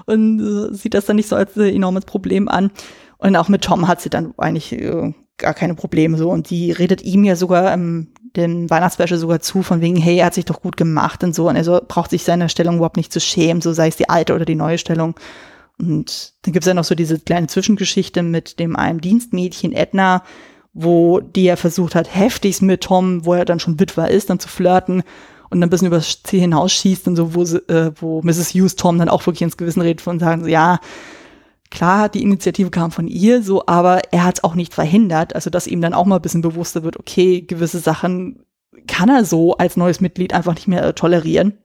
und 0.05 0.39
äh, 0.39 0.73
sieht 0.73 0.93
das 0.93 1.05
dann 1.05 1.15
nicht 1.15 1.29
so 1.29 1.35
als 1.35 1.55
äh, 1.57 1.73
enormes 1.73 2.05
Problem 2.05 2.47
an. 2.47 2.71
Und 3.17 3.35
auch 3.35 3.49
mit 3.49 3.63
Tom 3.63 3.87
hat 3.87 4.01
sie 4.01 4.09
dann 4.09 4.33
eigentlich 4.37 4.73
äh, 4.73 5.13
gar 5.37 5.53
keine 5.53 5.75
Probleme 5.75 6.17
so. 6.17 6.29
Und 6.29 6.49
die 6.49 6.71
redet 6.71 7.03
ihm 7.03 7.23
ja 7.23 7.35
sogar 7.35 7.73
im 7.73 8.07
den 8.35 8.69
Weihnachtsspecial 8.69 9.19
sogar 9.19 9.41
zu, 9.41 9.61
von 9.61 9.81
wegen, 9.81 9.97
hey, 9.97 10.17
er 10.17 10.27
hat 10.27 10.33
sich 10.33 10.45
doch 10.45 10.61
gut 10.61 10.77
gemacht 10.77 11.23
und 11.23 11.35
so. 11.35 11.49
Und 11.49 11.55
er 11.55 11.63
so, 11.63 11.81
braucht 11.85 12.11
sich 12.11 12.23
seiner 12.23 12.49
Stellung 12.49 12.75
überhaupt 12.75 12.97
nicht 12.97 13.11
zu 13.11 13.19
schämen, 13.19 13.61
so 13.61 13.73
sei 13.73 13.89
es 13.89 13.97
die 13.97 14.09
alte 14.09 14.33
oder 14.33 14.45
die 14.45 14.55
neue 14.55 14.77
Stellung. 14.77 15.15
Und 15.77 16.33
dann 16.43 16.53
gibt's 16.53 16.67
ja 16.67 16.73
noch 16.73 16.83
so 16.83 16.95
diese 16.95 17.19
kleine 17.19 17.47
Zwischengeschichte 17.47 18.23
mit 18.23 18.59
dem 18.59 18.75
einem 18.75 19.01
Dienstmädchen 19.01 19.73
Edna, 19.73 20.23
wo 20.73 21.19
die 21.19 21.47
er 21.47 21.57
versucht 21.57 21.95
hat, 21.95 22.15
heftigst 22.15 22.61
mit 22.61 22.81
Tom, 22.81 23.25
wo 23.25 23.33
er 23.33 23.45
dann 23.45 23.59
schon 23.59 23.79
Witwer 23.79 24.09
ist, 24.09 24.29
dann 24.29 24.39
zu 24.39 24.47
flirten 24.47 25.03
und 25.51 25.59
dann 25.59 25.67
ein 25.67 25.69
bisschen 25.69 25.87
übers 25.87 26.23
Ziel 26.23 26.39
hinausschießt 26.39 27.07
und 27.07 27.15
so, 27.17 27.35
wo, 27.35 27.43
sie, 27.43 27.57
äh, 27.69 27.91
wo 27.99 28.21
Mrs. 28.21 28.53
Hughes 28.53 28.75
Tom 28.75 28.97
dann 28.97 29.09
auch 29.09 29.25
wirklich 29.25 29.41
ins 29.41 29.57
Gewissen 29.57 29.81
redet 29.81 30.05
und 30.07 30.19
sagen, 30.19 30.43
so, 30.43 30.47
ja, 30.47 30.79
klar, 31.69 32.09
die 32.09 32.23
Initiative 32.23 32.71
kam 32.71 32.91
von 32.91 33.07
ihr, 33.07 33.43
so, 33.43 33.65
aber 33.67 34.01
er 34.11 34.23
hat 34.23 34.37
es 34.37 34.43
auch 34.43 34.55
nicht 34.55 34.73
verhindert, 34.73 35.35
also 35.35 35.49
dass 35.49 35.67
ihm 35.67 35.81
dann 35.81 35.93
auch 35.93 36.05
mal 36.05 36.15
ein 36.15 36.21
bisschen 36.21 36.41
bewusster 36.41 36.83
wird, 36.83 36.97
okay, 36.97 37.41
gewisse 37.41 37.79
Sachen 37.79 38.45
kann 38.87 39.09
er 39.09 39.25
so 39.25 39.57
als 39.57 39.77
neues 39.77 39.99
Mitglied 39.99 40.33
einfach 40.33 40.55
nicht 40.55 40.67
mehr 40.67 40.83
äh, 40.83 40.93
tolerieren. 40.93 41.57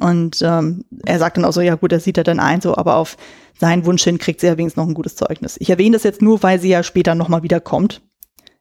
Und 0.00 0.40
ähm, 0.42 0.84
er 1.04 1.18
sagt 1.18 1.36
dann 1.36 1.44
auch 1.44 1.52
so, 1.52 1.60
ja 1.60 1.74
gut, 1.74 1.92
das 1.92 2.04
sieht 2.04 2.18
er 2.18 2.24
dann 2.24 2.40
ein, 2.40 2.60
so, 2.60 2.76
aber 2.76 2.96
auf 2.96 3.16
seinen 3.58 3.86
Wunsch 3.86 4.02
hin 4.04 4.18
kriegt 4.18 4.40
sie 4.40 4.46
ja 4.46 4.56
wenigstens 4.56 4.82
noch 4.82 4.88
ein 4.88 4.94
gutes 4.94 5.16
Zeugnis. 5.16 5.56
Ich 5.60 5.70
erwähne 5.70 5.96
das 5.96 6.02
jetzt 6.02 6.22
nur, 6.22 6.42
weil 6.42 6.60
sie 6.60 6.68
ja 6.68 6.82
später 6.82 7.14
nochmal 7.14 7.42
wiederkommt, 7.42 8.02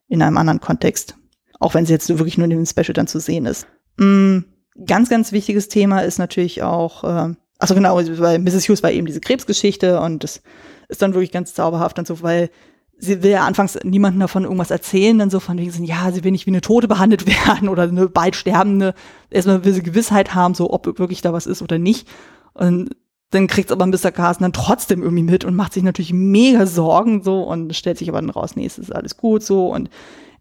in 0.07 0.21
einem 0.21 0.37
anderen 0.37 0.59
Kontext. 0.59 1.15
Auch 1.59 1.73
wenn 1.73 1.85
sie 1.85 1.93
jetzt 1.93 2.09
wirklich 2.09 2.37
nur 2.37 2.45
in 2.45 2.51
dem 2.51 2.65
Special 2.65 2.93
dann 2.93 3.07
zu 3.07 3.19
sehen 3.19 3.45
ist. 3.45 3.67
Mm, 3.97 4.39
ganz, 4.85 5.09
ganz 5.09 5.31
wichtiges 5.31 5.67
Thema 5.67 5.99
ist 5.99 6.17
natürlich 6.17 6.63
auch, 6.63 7.03
äh, 7.03 7.33
also 7.59 7.75
genau, 7.75 7.95
weil 7.95 8.39
Mrs. 8.39 8.67
Hughes 8.67 8.83
war 8.83 8.91
eben 8.91 9.05
diese 9.05 9.21
Krebsgeschichte 9.21 9.99
und 9.99 10.23
das 10.23 10.41
ist 10.89 11.01
dann 11.01 11.13
wirklich 11.13 11.31
ganz 11.31 11.53
zauberhaft 11.53 11.99
und 11.99 12.07
so, 12.07 12.21
weil 12.21 12.49
sie 12.97 13.21
will 13.23 13.31
ja 13.31 13.45
anfangs 13.45 13.77
niemandem 13.83 14.21
davon 14.21 14.43
irgendwas 14.43 14.71
erzählen, 14.71 15.17
dann 15.17 15.29
so 15.29 15.39
von 15.39 15.57
wegen, 15.57 15.83
ja, 15.83 16.11
sie 16.11 16.23
will 16.23 16.31
nicht 16.31 16.45
wie 16.45 16.51
eine 16.51 16.61
Tote 16.61 16.87
behandelt 16.87 17.25
werden 17.47 17.69
oder 17.69 17.83
eine 17.83 18.07
bald 18.07 18.35
Sterbende. 18.35 18.93
Erstmal 19.29 19.65
will 19.65 19.73
sie 19.73 19.83
Gewissheit 19.83 20.35
haben, 20.35 20.53
so 20.53 20.71
ob 20.71 20.99
wirklich 20.99 21.21
da 21.21 21.33
was 21.33 21.45
ist 21.45 21.61
oder 21.61 21.77
nicht. 21.77 22.07
Und 22.53 22.95
dann 23.31 23.47
kriegt 23.47 23.71
aber 23.71 23.85
Mr. 23.87 24.11
Carson 24.11 24.43
dann 24.43 24.53
trotzdem 24.53 25.01
irgendwie 25.01 25.23
mit 25.23 25.43
und 25.43 25.55
macht 25.55 25.73
sich 25.73 25.83
natürlich 25.83 26.13
mega 26.13 26.65
Sorgen 26.65 27.23
so 27.23 27.41
und 27.41 27.75
stellt 27.75 27.97
sich 27.97 28.09
aber 28.09 28.21
dann 28.21 28.29
raus, 28.29 28.55
nee, 28.55 28.65
es 28.65 28.77
ist 28.77 28.93
alles 28.93 29.17
gut 29.17 29.43
so 29.43 29.67
und 29.67 29.89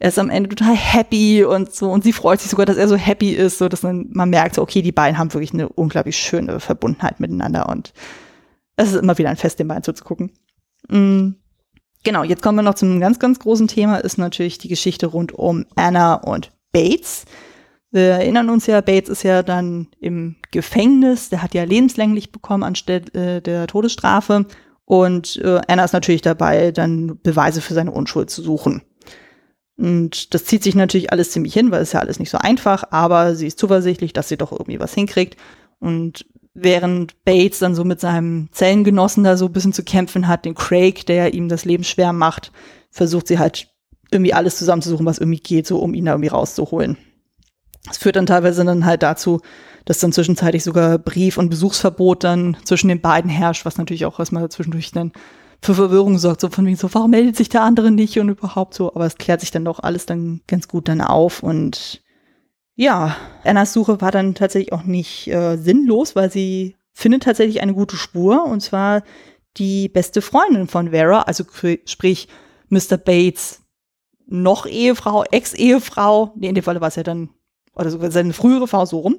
er 0.02 0.08
ist 0.08 0.18
am 0.18 0.30
Ende 0.30 0.48
total 0.48 0.74
happy 0.74 1.44
und 1.44 1.72
so 1.72 1.88
und 1.88 2.02
sie 2.02 2.12
freut 2.12 2.40
sich 2.40 2.50
sogar, 2.50 2.66
dass 2.66 2.76
er 2.76 2.88
so 2.88 2.96
happy 2.96 3.30
ist, 3.34 3.58
so 3.58 3.68
dass 3.68 3.84
man, 3.84 4.08
man 4.10 4.30
merkt, 4.30 4.56
so, 4.56 4.62
okay, 4.62 4.82
die 4.82 4.90
beiden 4.90 5.16
haben 5.16 5.32
wirklich 5.32 5.54
eine 5.54 5.68
unglaublich 5.68 6.16
schöne 6.16 6.58
Verbundenheit 6.58 7.20
miteinander 7.20 7.68
und 7.68 7.92
es 8.74 8.88
ist 8.88 9.00
immer 9.00 9.16
wieder 9.16 9.30
ein 9.30 9.36
Fest, 9.36 9.60
den 9.60 9.68
beiden 9.68 9.84
zuzugucken. 9.84 10.32
Mhm. 10.88 11.36
Genau, 12.02 12.24
jetzt 12.24 12.42
kommen 12.42 12.58
wir 12.58 12.62
noch 12.62 12.74
zum 12.74 12.98
ganz, 12.98 13.20
ganz 13.20 13.38
großen 13.38 13.68
Thema, 13.68 13.98
ist 13.98 14.18
natürlich 14.18 14.58
die 14.58 14.66
Geschichte 14.66 15.06
rund 15.06 15.30
um 15.30 15.66
Anna 15.76 16.14
und 16.14 16.50
Bates. 16.72 17.24
Wir 17.92 18.14
erinnern 18.14 18.50
uns 18.50 18.66
ja, 18.66 18.80
Bates 18.80 19.08
ist 19.08 19.22
ja 19.22 19.44
dann 19.44 19.86
im 20.00 20.34
Gefängnis, 20.50 21.28
der 21.28 21.42
hat 21.42 21.54
ja 21.54 21.62
lebenslänglich 21.62 22.32
bekommen 22.32 22.64
anstelle 22.64 23.04
äh, 23.12 23.40
der 23.40 23.68
Todesstrafe. 23.68 24.46
Und 24.84 25.36
äh, 25.36 25.60
Anna 25.68 25.84
ist 25.84 25.92
natürlich 25.92 26.22
dabei, 26.22 26.72
dann 26.72 27.20
Beweise 27.22 27.60
für 27.60 27.74
seine 27.74 27.92
Unschuld 27.92 28.30
zu 28.30 28.42
suchen. 28.42 28.82
Und 29.76 30.34
das 30.34 30.44
zieht 30.44 30.62
sich 30.62 30.74
natürlich 30.74 31.12
alles 31.12 31.30
ziemlich 31.30 31.54
hin, 31.54 31.70
weil 31.70 31.82
es 31.82 31.92
ja 31.92 32.00
alles 32.00 32.18
nicht 32.18 32.30
so 32.30 32.38
einfach, 32.38 32.84
aber 32.90 33.34
sie 33.34 33.46
ist 33.46 33.58
zuversichtlich, 33.58 34.12
dass 34.12 34.28
sie 34.28 34.36
doch 34.36 34.52
irgendwie 34.52 34.80
was 34.80 34.94
hinkriegt. 34.94 35.36
Und 35.78 36.26
während 36.54 37.24
Bates 37.24 37.58
dann 37.58 37.74
so 37.74 37.84
mit 37.84 38.00
seinem 38.00 38.48
Zellengenossen 38.52 39.24
da 39.24 39.36
so 39.36 39.46
ein 39.46 39.52
bisschen 39.52 39.72
zu 39.72 39.82
kämpfen 39.82 40.28
hat, 40.28 40.44
den 40.44 40.54
Craig, 40.54 41.06
der 41.06 41.34
ihm 41.34 41.48
das 41.48 41.64
Leben 41.64 41.84
schwer 41.84 42.12
macht, 42.12 42.52
versucht 42.90 43.26
sie 43.26 43.38
halt 43.38 43.68
irgendwie 44.10 44.34
alles 44.34 44.58
zusammenzusuchen, 44.58 45.06
was 45.06 45.18
irgendwie 45.18 45.40
geht, 45.40 45.66
so 45.66 45.78
um 45.78 45.94
ihn 45.94 46.04
da 46.04 46.12
irgendwie 46.12 46.28
rauszuholen. 46.28 46.98
Das 47.86 47.98
führt 47.98 48.16
dann 48.16 48.26
teilweise 48.26 48.64
dann 48.64 48.84
halt 48.84 49.02
dazu, 49.02 49.40
dass 49.84 49.98
dann 49.98 50.12
zwischenzeitlich 50.12 50.62
sogar 50.62 50.98
Brief- 50.98 51.38
und 51.38 51.48
Besuchsverbot 51.48 52.22
dann 52.22 52.56
zwischen 52.64 52.88
den 52.88 53.00
beiden 53.00 53.30
herrscht, 53.30 53.64
was 53.64 53.78
natürlich 53.78 54.04
auch 54.04 54.18
erstmal 54.18 54.48
zwischendurch 54.50 54.92
dann 54.92 55.12
für 55.62 55.74
Verwirrung 55.74 56.18
sorgt, 56.18 56.40
so 56.40 56.50
von 56.50 56.66
wegen 56.66 56.76
so, 56.76 56.92
warum 56.92 57.12
meldet 57.12 57.36
sich 57.36 57.48
der 57.48 57.62
andere 57.62 57.92
nicht 57.92 58.18
und 58.18 58.28
überhaupt 58.28 58.74
so, 58.74 58.94
aber 58.94 59.06
es 59.06 59.16
klärt 59.16 59.40
sich 59.40 59.52
dann 59.52 59.64
doch 59.64 59.78
alles 59.78 60.06
dann 60.06 60.40
ganz 60.48 60.66
gut 60.66 60.88
dann 60.88 61.00
auf 61.00 61.42
und 61.42 62.02
ja, 62.74 63.16
Annas 63.44 63.72
Suche 63.72 64.00
war 64.00 64.10
dann 64.10 64.34
tatsächlich 64.34 64.72
auch 64.72 64.82
nicht 64.82 65.28
äh, 65.28 65.56
sinnlos, 65.56 66.16
weil 66.16 66.32
sie 66.32 66.76
findet 66.92 67.22
tatsächlich 67.22 67.62
eine 67.62 67.74
gute 67.74 67.96
Spur 67.96 68.44
und 68.44 68.60
zwar 68.60 69.04
die 69.56 69.88
beste 69.88 70.20
Freundin 70.20 70.66
von 70.66 70.90
Vera, 70.90 71.22
also 71.22 71.44
sprich 71.84 72.28
Mr. 72.68 72.96
Bates 72.96 73.60
noch 74.26 74.66
Ehefrau, 74.66 75.24
Ex-Ehefrau, 75.24 76.32
nee, 76.36 76.48
in 76.48 76.54
dem 76.54 76.64
Fall 76.64 76.80
war 76.80 76.88
es 76.88 76.96
ja 76.96 77.02
dann, 77.02 77.30
oder 77.74 77.90
sogar 77.90 78.10
seine 78.10 78.32
frühere 78.32 78.66
Frau 78.66 78.84
so 78.86 79.00
rum. 79.00 79.18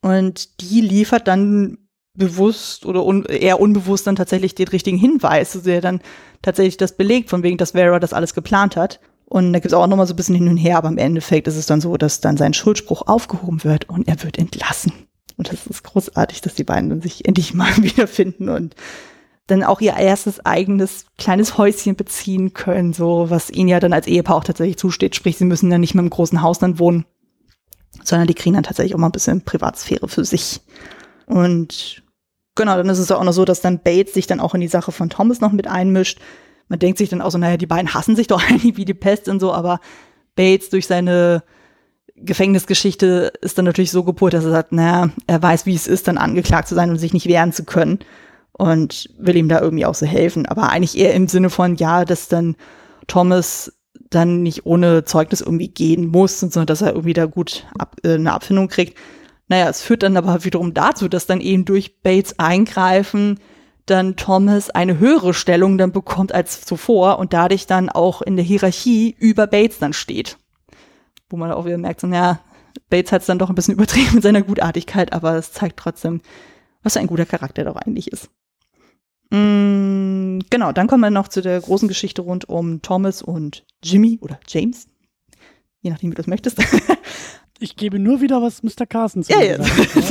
Und 0.00 0.60
die 0.60 0.80
liefert 0.80 1.28
dann 1.28 1.87
bewusst 2.18 2.84
oder 2.84 3.04
un 3.04 3.24
eher 3.24 3.60
unbewusst 3.60 4.06
dann 4.06 4.16
tatsächlich 4.16 4.54
den 4.54 4.68
richtigen 4.68 4.98
Hinweis, 4.98 5.54
also 5.54 5.64
der 5.64 5.80
dann 5.80 6.00
tatsächlich 6.42 6.76
das 6.76 6.96
belegt, 6.96 7.30
von 7.30 7.42
wegen, 7.42 7.56
dass 7.56 7.72
Vera 7.72 7.98
das 7.98 8.12
alles 8.12 8.34
geplant 8.34 8.76
hat. 8.76 9.00
Und 9.24 9.52
da 9.52 9.58
gibt 9.58 9.72
es 9.72 9.74
auch 9.74 9.86
noch 9.86 9.96
mal 9.96 10.06
so 10.06 10.14
ein 10.14 10.16
bisschen 10.16 10.34
hin 10.34 10.48
und 10.48 10.56
her, 10.56 10.78
aber 10.78 10.88
im 10.88 10.98
Endeffekt 10.98 11.48
ist 11.48 11.56
es 11.56 11.66
dann 11.66 11.80
so, 11.80 11.96
dass 11.96 12.20
dann 12.20 12.36
sein 12.36 12.54
Schuldspruch 12.54 13.02
aufgehoben 13.06 13.62
wird 13.62 13.88
und 13.88 14.08
er 14.08 14.22
wird 14.22 14.38
entlassen. 14.38 14.92
Und 15.36 15.52
das 15.52 15.66
ist 15.66 15.84
großartig, 15.84 16.40
dass 16.40 16.54
die 16.54 16.64
beiden 16.64 16.90
dann 16.90 17.02
sich 17.02 17.26
endlich 17.26 17.54
mal 17.54 17.74
wiederfinden 17.76 18.48
und 18.48 18.74
dann 19.46 19.62
auch 19.62 19.80
ihr 19.80 19.96
erstes 19.96 20.44
eigenes 20.44 21.06
kleines 21.16 21.56
Häuschen 21.56 21.96
beziehen 21.96 22.52
können, 22.52 22.92
so 22.92 23.30
was 23.30 23.50
ihnen 23.50 23.68
ja 23.68 23.80
dann 23.80 23.94
als 23.94 24.06
Ehepaar 24.06 24.36
auch 24.36 24.44
tatsächlich 24.44 24.76
zusteht. 24.76 25.14
Sprich, 25.14 25.38
sie 25.38 25.46
müssen 25.46 25.70
dann 25.70 25.80
nicht 25.80 25.94
mehr 25.94 26.04
im 26.04 26.10
großen 26.10 26.42
Haus 26.42 26.58
dann 26.58 26.78
wohnen, 26.78 27.06
sondern 28.04 28.26
die 28.28 28.34
kriegen 28.34 28.54
dann 28.54 28.64
tatsächlich 28.64 28.94
auch 28.94 28.98
mal 28.98 29.08
ein 29.08 29.12
bisschen 29.12 29.42
Privatsphäre 29.42 30.08
für 30.08 30.24
sich. 30.24 30.60
Und 31.26 32.02
genau, 32.58 32.76
dann 32.76 32.90
ist 32.90 32.98
es 32.98 33.10
auch 33.10 33.24
noch 33.24 33.32
so, 33.32 33.46
dass 33.46 33.62
dann 33.62 33.80
Bates 33.82 34.12
sich 34.12 34.26
dann 34.26 34.40
auch 34.40 34.54
in 34.54 34.60
die 34.60 34.68
Sache 34.68 34.92
von 34.92 35.08
Thomas 35.08 35.40
noch 35.40 35.52
mit 35.52 35.66
einmischt 35.66 36.20
man 36.68 36.78
denkt 36.78 36.98
sich 36.98 37.08
dann 37.08 37.22
auch 37.22 37.30
so, 37.30 37.38
naja, 37.38 37.56
die 37.56 37.66
beiden 37.66 37.92
hassen 37.94 38.16
sich 38.16 38.26
doch 38.26 38.42
eigentlich 38.48 38.76
wie 38.76 38.84
die 38.84 38.94
Pest 38.94 39.28
und 39.28 39.40
so, 39.40 39.52
aber 39.52 39.80
Bates 40.36 40.70
durch 40.70 40.86
seine 40.86 41.42
Gefängnisgeschichte 42.16 43.32
ist 43.40 43.58
dann 43.58 43.64
natürlich 43.64 43.90
so 43.90 44.02
gepolt, 44.04 44.34
dass 44.34 44.44
er 44.44 44.50
sagt, 44.50 44.72
naja, 44.72 45.10
er 45.26 45.42
weiß, 45.42 45.66
wie 45.66 45.74
es 45.74 45.86
ist, 45.86 46.08
dann 46.08 46.18
angeklagt 46.18 46.68
zu 46.68 46.74
sein 46.74 46.90
und 46.90 46.98
sich 46.98 47.12
nicht 47.12 47.28
wehren 47.28 47.52
zu 47.52 47.64
können 47.64 48.00
und 48.52 49.08
will 49.18 49.36
ihm 49.36 49.48
da 49.48 49.60
irgendwie 49.60 49.86
auch 49.86 49.94
so 49.94 50.04
helfen. 50.04 50.46
Aber 50.46 50.70
eigentlich 50.70 50.98
eher 50.98 51.14
im 51.14 51.28
Sinne 51.28 51.48
von, 51.48 51.76
ja, 51.76 52.04
dass 52.04 52.28
dann 52.28 52.56
Thomas 53.06 53.72
dann 54.10 54.42
nicht 54.42 54.66
ohne 54.66 55.04
Zeugnis 55.04 55.40
irgendwie 55.40 55.68
gehen 55.68 56.06
muss, 56.06 56.40
sondern 56.40 56.66
dass 56.66 56.82
er 56.82 56.88
irgendwie 56.88 57.12
da 57.12 57.26
gut 57.26 57.66
ab, 57.78 57.96
äh, 58.02 58.14
eine 58.14 58.32
Abfindung 58.32 58.68
kriegt. 58.68 58.96
Naja, 59.48 59.68
es 59.68 59.82
führt 59.82 60.02
dann 60.02 60.16
aber 60.16 60.44
wiederum 60.44 60.74
dazu, 60.74 61.08
dass 61.08 61.26
dann 61.26 61.40
eben 61.40 61.64
durch 61.64 62.00
Bates 62.02 62.38
Eingreifen 62.38 63.40
dann 63.86 64.16
Thomas 64.16 64.68
eine 64.68 64.98
höhere 64.98 65.32
Stellung 65.32 65.78
dann 65.78 65.92
bekommt 65.92 66.34
als 66.34 66.60
zuvor 66.64 67.18
und 67.18 67.32
dadurch 67.32 67.66
dann 67.66 67.88
auch 67.88 68.20
in 68.20 68.36
der 68.36 68.44
Hierarchie 68.44 69.16
über 69.18 69.46
Bates 69.46 69.78
dann 69.78 69.94
steht. 69.94 70.38
Wo 71.30 71.36
man 71.36 71.50
auch 71.50 71.64
wieder 71.64 71.78
merkt, 71.78 72.00
so, 72.00 72.06
ja, 72.08 72.40
Bates 72.90 73.12
hat 73.12 73.22
es 73.22 73.26
dann 73.26 73.38
doch 73.38 73.48
ein 73.48 73.54
bisschen 73.54 73.74
übertrieben 73.74 74.14
mit 74.14 74.22
seiner 74.22 74.42
Gutartigkeit, 74.42 75.12
aber 75.12 75.36
es 75.36 75.52
zeigt 75.52 75.78
trotzdem, 75.78 76.20
was 76.82 76.96
ein 76.96 77.06
guter 77.06 77.26
Charakter 77.26 77.64
doch 77.64 77.76
eigentlich 77.76 78.12
ist. 78.12 78.30
Mm, 79.30 80.40
genau, 80.50 80.72
dann 80.72 80.86
kommen 80.86 81.02
wir 81.02 81.10
noch 81.10 81.28
zu 81.28 81.40
der 81.40 81.60
großen 81.60 81.88
Geschichte 81.88 82.22
rund 82.22 82.48
um 82.48 82.82
Thomas 82.82 83.22
und 83.22 83.64
Jimmy 83.82 84.18
oder 84.20 84.38
James. 84.46 84.86
Je 85.80 85.90
nachdem, 85.90 86.10
wie 86.10 86.14
du 86.14 86.22
das 86.22 86.26
möchtest. 86.26 86.58
Ich 87.60 87.76
gebe 87.76 87.98
nur 87.98 88.20
wieder, 88.20 88.40
was 88.40 88.62
Mr. 88.62 88.86
Carson 88.88 89.22
zu 89.22 89.32
ja, 89.32 89.40
ja. 89.40 89.56
ja. 89.56 89.64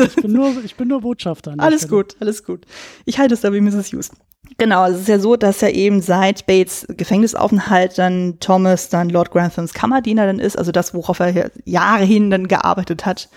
Ich 0.05 0.15
bin 0.15 0.33
nur, 0.33 0.51
ich 0.63 0.75
bin 0.75 0.88
nur 0.89 1.01
Botschafter. 1.01 1.55
Alles 1.57 1.83
Stelle. 1.83 2.03
gut, 2.03 2.17
alles 2.19 2.43
gut. 2.43 2.65
Ich 3.05 3.19
halte 3.19 3.33
es 3.33 3.41
da 3.41 3.53
wie 3.53 3.62
Mrs. 3.62 3.93
Hughes. 3.93 4.12
Genau, 4.57 4.86
es 4.86 5.01
ist 5.01 5.07
ja 5.07 5.19
so, 5.19 5.36
dass 5.36 5.62
er 5.62 5.73
eben 5.73 6.01
seit 6.01 6.45
Bates 6.45 6.86
Gefängnisaufenthalt 6.89 7.97
dann 7.97 8.39
Thomas 8.39 8.89
dann 8.89 9.10
Lord 9.10 9.31
Granthams 9.31 9.73
Kammerdiener 9.73 10.25
dann 10.25 10.39
ist, 10.39 10.57
also 10.57 10.71
das, 10.71 10.93
worauf 10.93 11.19
er 11.19 11.51
Jahre 11.65 12.03
hin 12.03 12.29
dann 12.29 12.47
gearbeitet 12.47 13.05
hat. 13.05 13.29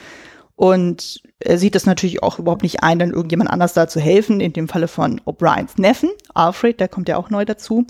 Und 0.56 1.22
er 1.38 1.58
sieht 1.58 1.74
das 1.74 1.86
natürlich 1.86 2.22
auch 2.22 2.38
überhaupt 2.38 2.62
nicht 2.62 2.82
ein, 2.82 2.98
dann 2.98 3.10
irgendjemand 3.12 3.50
anders 3.50 3.72
da 3.72 3.88
zu 3.88 3.98
helfen, 3.98 4.40
in 4.40 4.52
dem 4.52 4.68
Falle 4.68 4.88
von 4.88 5.20
O'Briens 5.22 5.80
Neffen, 5.80 6.10
Alfred, 6.34 6.80
der 6.80 6.88
kommt 6.88 7.08
ja 7.08 7.16
auch 7.16 7.30
neu 7.30 7.44
dazu, 7.44 7.86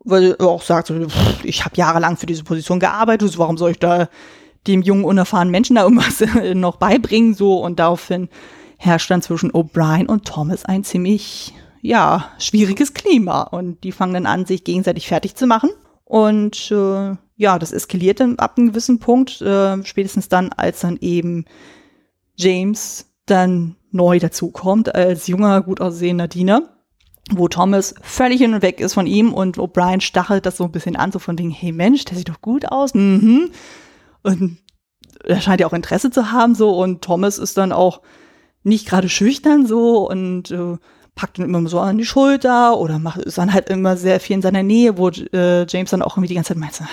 weil 0.00 0.34
er 0.38 0.48
auch 0.48 0.62
sagt, 0.62 0.92
ich 1.44 1.64
habe 1.64 1.76
jahrelang 1.76 2.16
für 2.16 2.26
diese 2.26 2.42
Position 2.42 2.80
gearbeitet, 2.80 3.38
warum 3.38 3.56
soll 3.56 3.70
ich 3.70 3.78
da 3.78 4.08
dem 4.66 4.82
jungen, 4.82 5.04
unerfahrenen 5.04 5.50
Menschen 5.50 5.76
da 5.76 5.82
irgendwas 5.82 6.22
noch 6.54 6.76
beibringen, 6.76 7.34
so 7.34 7.62
und 7.62 7.78
daraufhin 7.78 8.28
herrscht 8.76 9.10
dann 9.10 9.22
zwischen 9.22 9.52
O'Brien 9.52 10.06
und 10.06 10.24
Thomas 10.24 10.64
ein 10.64 10.84
ziemlich, 10.84 11.54
ja, 11.80 12.30
schwieriges 12.38 12.94
Klima 12.94 13.42
und 13.42 13.84
die 13.84 13.92
fangen 13.92 14.14
dann 14.14 14.26
an, 14.26 14.46
sich 14.46 14.64
gegenseitig 14.64 15.08
fertig 15.08 15.36
zu 15.36 15.46
machen 15.46 15.70
und 16.04 16.70
äh, 16.70 17.16
ja, 17.36 17.58
das 17.58 17.72
eskaliert 17.72 18.20
dann 18.20 18.38
ab 18.38 18.56
einem 18.56 18.68
gewissen 18.68 18.98
Punkt, 18.98 19.40
äh, 19.40 19.84
spätestens 19.84 20.28
dann, 20.28 20.50
als 20.52 20.80
dann 20.80 20.98
eben 21.00 21.44
James 22.36 23.06
dann 23.26 23.76
neu 23.90 24.18
dazukommt 24.18 24.94
als 24.94 25.26
junger, 25.26 25.62
gut 25.62 25.80
aussehender 25.80 26.28
Diener 26.28 26.72
wo 27.30 27.48
Thomas 27.48 27.94
völlig 28.02 28.40
hin 28.40 28.54
und 28.54 28.62
weg 28.62 28.80
ist 28.80 28.94
von 28.94 29.06
ihm 29.06 29.32
und 29.32 29.58
O'Brien 29.58 30.00
stachelt 30.00 30.46
das 30.46 30.56
so 30.56 30.64
ein 30.64 30.72
bisschen 30.72 30.96
an, 30.96 31.12
so 31.12 31.18
von 31.18 31.38
wegen, 31.38 31.50
hey 31.50 31.72
Mensch, 31.72 32.04
der 32.04 32.16
sieht 32.16 32.28
doch 32.28 32.40
gut 32.40 32.66
aus. 32.70 32.94
Mhm. 32.94 33.50
Und 34.22 34.58
er 35.24 35.40
scheint 35.40 35.60
ja 35.60 35.66
auch 35.66 35.72
Interesse 35.72 36.10
zu 36.10 36.32
haben, 36.32 36.54
so. 36.54 36.70
Und 36.70 37.02
Thomas 37.02 37.38
ist 37.38 37.56
dann 37.56 37.72
auch 37.72 38.02
nicht 38.62 38.86
gerade 38.86 39.08
schüchtern, 39.08 39.66
so. 39.66 40.08
Und 40.08 40.50
äh, 40.50 40.76
packt 41.14 41.38
ihn 41.38 41.44
immer 41.44 41.68
so 41.68 41.78
an 41.78 41.98
die 41.98 42.04
Schulter 42.04 42.78
oder 42.78 42.98
macht 42.98 43.20
ist 43.20 43.38
dann 43.38 43.52
halt 43.52 43.68
immer 43.68 43.96
sehr 43.96 44.18
viel 44.18 44.36
in 44.36 44.42
seiner 44.42 44.62
Nähe, 44.62 44.96
wo 44.96 45.08
äh, 45.08 45.66
James 45.68 45.90
dann 45.90 46.02
auch 46.02 46.16
irgendwie 46.16 46.28
die 46.28 46.34
ganze 46.34 46.48
Zeit 46.48 46.58
meint, 46.58 46.80
ah, 46.80 46.86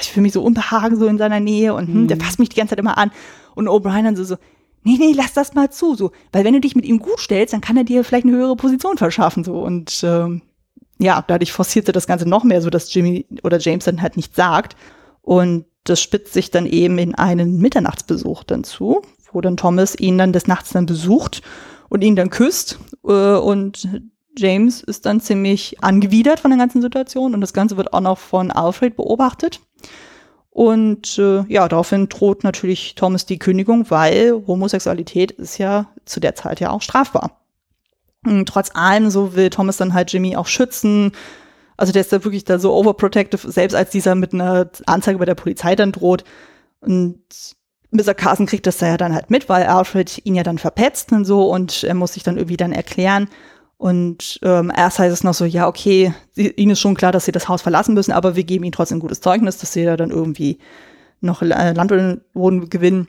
ich 0.00 0.10
fühle 0.10 0.22
mich 0.22 0.32
so 0.32 0.42
unbehagen 0.42 0.98
so 0.98 1.06
in 1.06 1.18
seiner 1.18 1.40
Nähe 1.40 1.74
und 1.74 1.86
hm, 1.86 2.08
der 2.08 2.16
mhm. 2.16 2.20
fasst 2.22 2.38
mich 2.38 2.48
die 2.48 2.56
ganze 2.56 2.70
Zeit 2.70 2.78
immer 2.78 2.96
an 2.96 3.10
und 3.54 3.68
O'Brien 3.68 4.04
dann 4.04 4.16
so, 4.16 4.24
so 4.24 4.36
nee, 4.84 4.96
nee, 4.98 5.12
lass 5.14 5.34
das 5.34 5.54
mal 5.54 5.70
zu, 5.70 5.94
so, 5.94 6.12
weil 6.32 6.44
wenn 6.44 6.54
du 6.54 6.60
dich 6.60 6.76
mit 6.76 6.86
ihm 6.86 6.98
gut 6.98 7.20
stellst, 7.20 7.52
dann 7.52 7.60
kann 7.60 7.76
er 7.76 7.84
dir 7.84 8.04
vielleicht 8.04 8.26
eine 8.26 8.36
höhere 8.36 8.56
Position 8.56 8.96
verschaffen, 8.96 9.44
so 9.44 9.60
und 9.60 10.00
ähm, 10.02 10.42
ja, 10.98 11.22
dadurch 11.26 11.52
forcierte 11.52 11.92
das 11.92 12.06
Ganze 12.06 12.26
noch 12.26 12.44
mehr, 12.44 12.62
so 12.62 12.70
dass 12.70 12.92
Jimmy 12.92 13.26
oder 13.42 13.58
James 13.58 13.84
dann 13.84 14.00
halt 14.00 14.16
nichts 14.16 14.34
sagt 14.34 14.76
und 15.20 15.66
das 15.88 16.00
spitzt 16.00 16.32
sich 16.32 16.50
dann 16.50 16.66
eben 16.66 16.98
in 16.98 17.14
einen 17.14 17.58
Mitternachtsbesuch 17.58 18.44
dann 18.44 18.64
zu, 18.64 19.02
wo 19.32 19.40
dann 19.40 19.56
Thomas 19.56 19.94
ihn 19.98 20.18
dann 20.18 20.32
des 20.32 20.46
Nachts 20.46 20.70
dann 20.70 20.86
besucht 20.86 21.42
und 21.88 22.02
ihn 22.02 22.16
dann 22.16 22.30
küsst. 22.30 22.78
Äh, 23.04 23.36
und 23.36 23.88
James 24.36 24.82
ist 24.82 25.06
dann 25.06 25.20
ziemlich 25.20 25.82
angewidert 25.82 26.40
von 26.40 26.50
der 26.50 26.58
ganzen 26.58 26.82
Situation 26.82 27.34
und 27.34 27.40
das 27.40 27.52
Ganze 27.52 27.76
wird 27.76 27.92
auch 27.92 28.00
noch 28.00 28.18
von 28.18 28.50
Alfred 28.50 28.96
beobachtet. 28.96 29.60
Und 30.50 31.18
äh, 31.18 31.44
ja, 31.48 31.68
daraufhin 31.68 32.08
droht 32.08 32.42
natürlich 32.42 32.94
Thomas 32.94 33.26
die 33.26 33.38
Kündigung, 33.38 33.90
weil 33.90 34.42
Homosexualität 34.46 35.30
ist 35.30 35.58
ja 35.58 35.86
zu 36.04 36.20
der 36.20 36.34
Zeit 36.34 36.58
ja 36.60 36.70
auch 36.70 36.82
strafbar. 36.82 37.42
Und 38.24 38.46
trotz 38.46 38.70
allem 38.74 39.10
so 39.10 39.36
will 39.36 39.50
Thomas 39.50 39.76
dann 39.76 39.94
halt 39.94 40.12
Jimmy 40.12 40.36
auch 40.36 40.46
schützen. 40.46 41.12
Also 41.78 41.92
der 41.92 42.02
ist 42.02 42.12
da 42.12 42.22
wirklich 42.24 42.44
da 42.44 42.58
so 42.58 42.74
overprotective, 42.74 43.50
selbst 43.50 43.74
als 43.74 43.90
dieser 43.90 44.14
mit 44.14 44.34
einer 44.34 44.68
Anzeige 44.86 45.18
bei 45.18 45.24
der 45.24 45.36
Polizei 45.36 45.76
dann 45.76 45.92
droht. 45.92 46.24
Und 46.80 47.20
Mr. 47.90 48.14
Carson 48.14 48.46
kriegt 48.46 48.66
das 48.66 48.78
da 48.78 48.88
ja 48.88 48.96
dann 48.96 49.14
halt 49.14 49.30
mit, 49.30 49.48
weil 49.48 49.64
Alfred 49.64 50.20
ihn 50.24 50.34
ja 50.34 50.42
dann 50.42 50.58
verpetzt 50.58 51.12
und 51.12 51.24
so 51.24 51.50
und 51.50 51.84
er 51.84 51.94
muss 51.94 52.14
sich 52.14 52.24
dann 52.24 52.36
irgendwie 52.36 52.56
dann 52.56 52.72
erklären. 52.72 53.28
Und 53.78 54.40
ähm, 54.42 54.72
erst 54.76 54.98
heißt 54.98 55.12
es 55.12 55.22
noch 55.22 55.34
so, 55.34 55.44
ja, 55.44 55.68
okay, 55.68 56.12
sie, 56.32 56.48
ihnen 56.50 56.72
ist 56.72 56.80
schon 56.80 56.96
klar, 56.96 57.12
dass 57.12 57.26
sie 57.26 57.32
das 57.32 57.48
Haus 57.48 57.62
verlassen 57.62 57.94
müssen, 57.94 58.10
aber 58.10 58.34
wir 58.34 58.42
geben 58.42 58.64
ihnen 58.64 58.72
trotzdem 58.72 58.98
gutes 58.98 59.20
Zeugnis, 59.20 59.58
dass 59.58 59.72
sie 59.72 59.84
da 59.84 59.96
dann 59.96 60.10
irgendwie 60.10 60.58
noch 61.20 61.42
äh, 61.42 61.72
Land 61.72 61.92
und 61.92 62.20
Boden 62.32 62.68
gewinnen. 62.70 63.06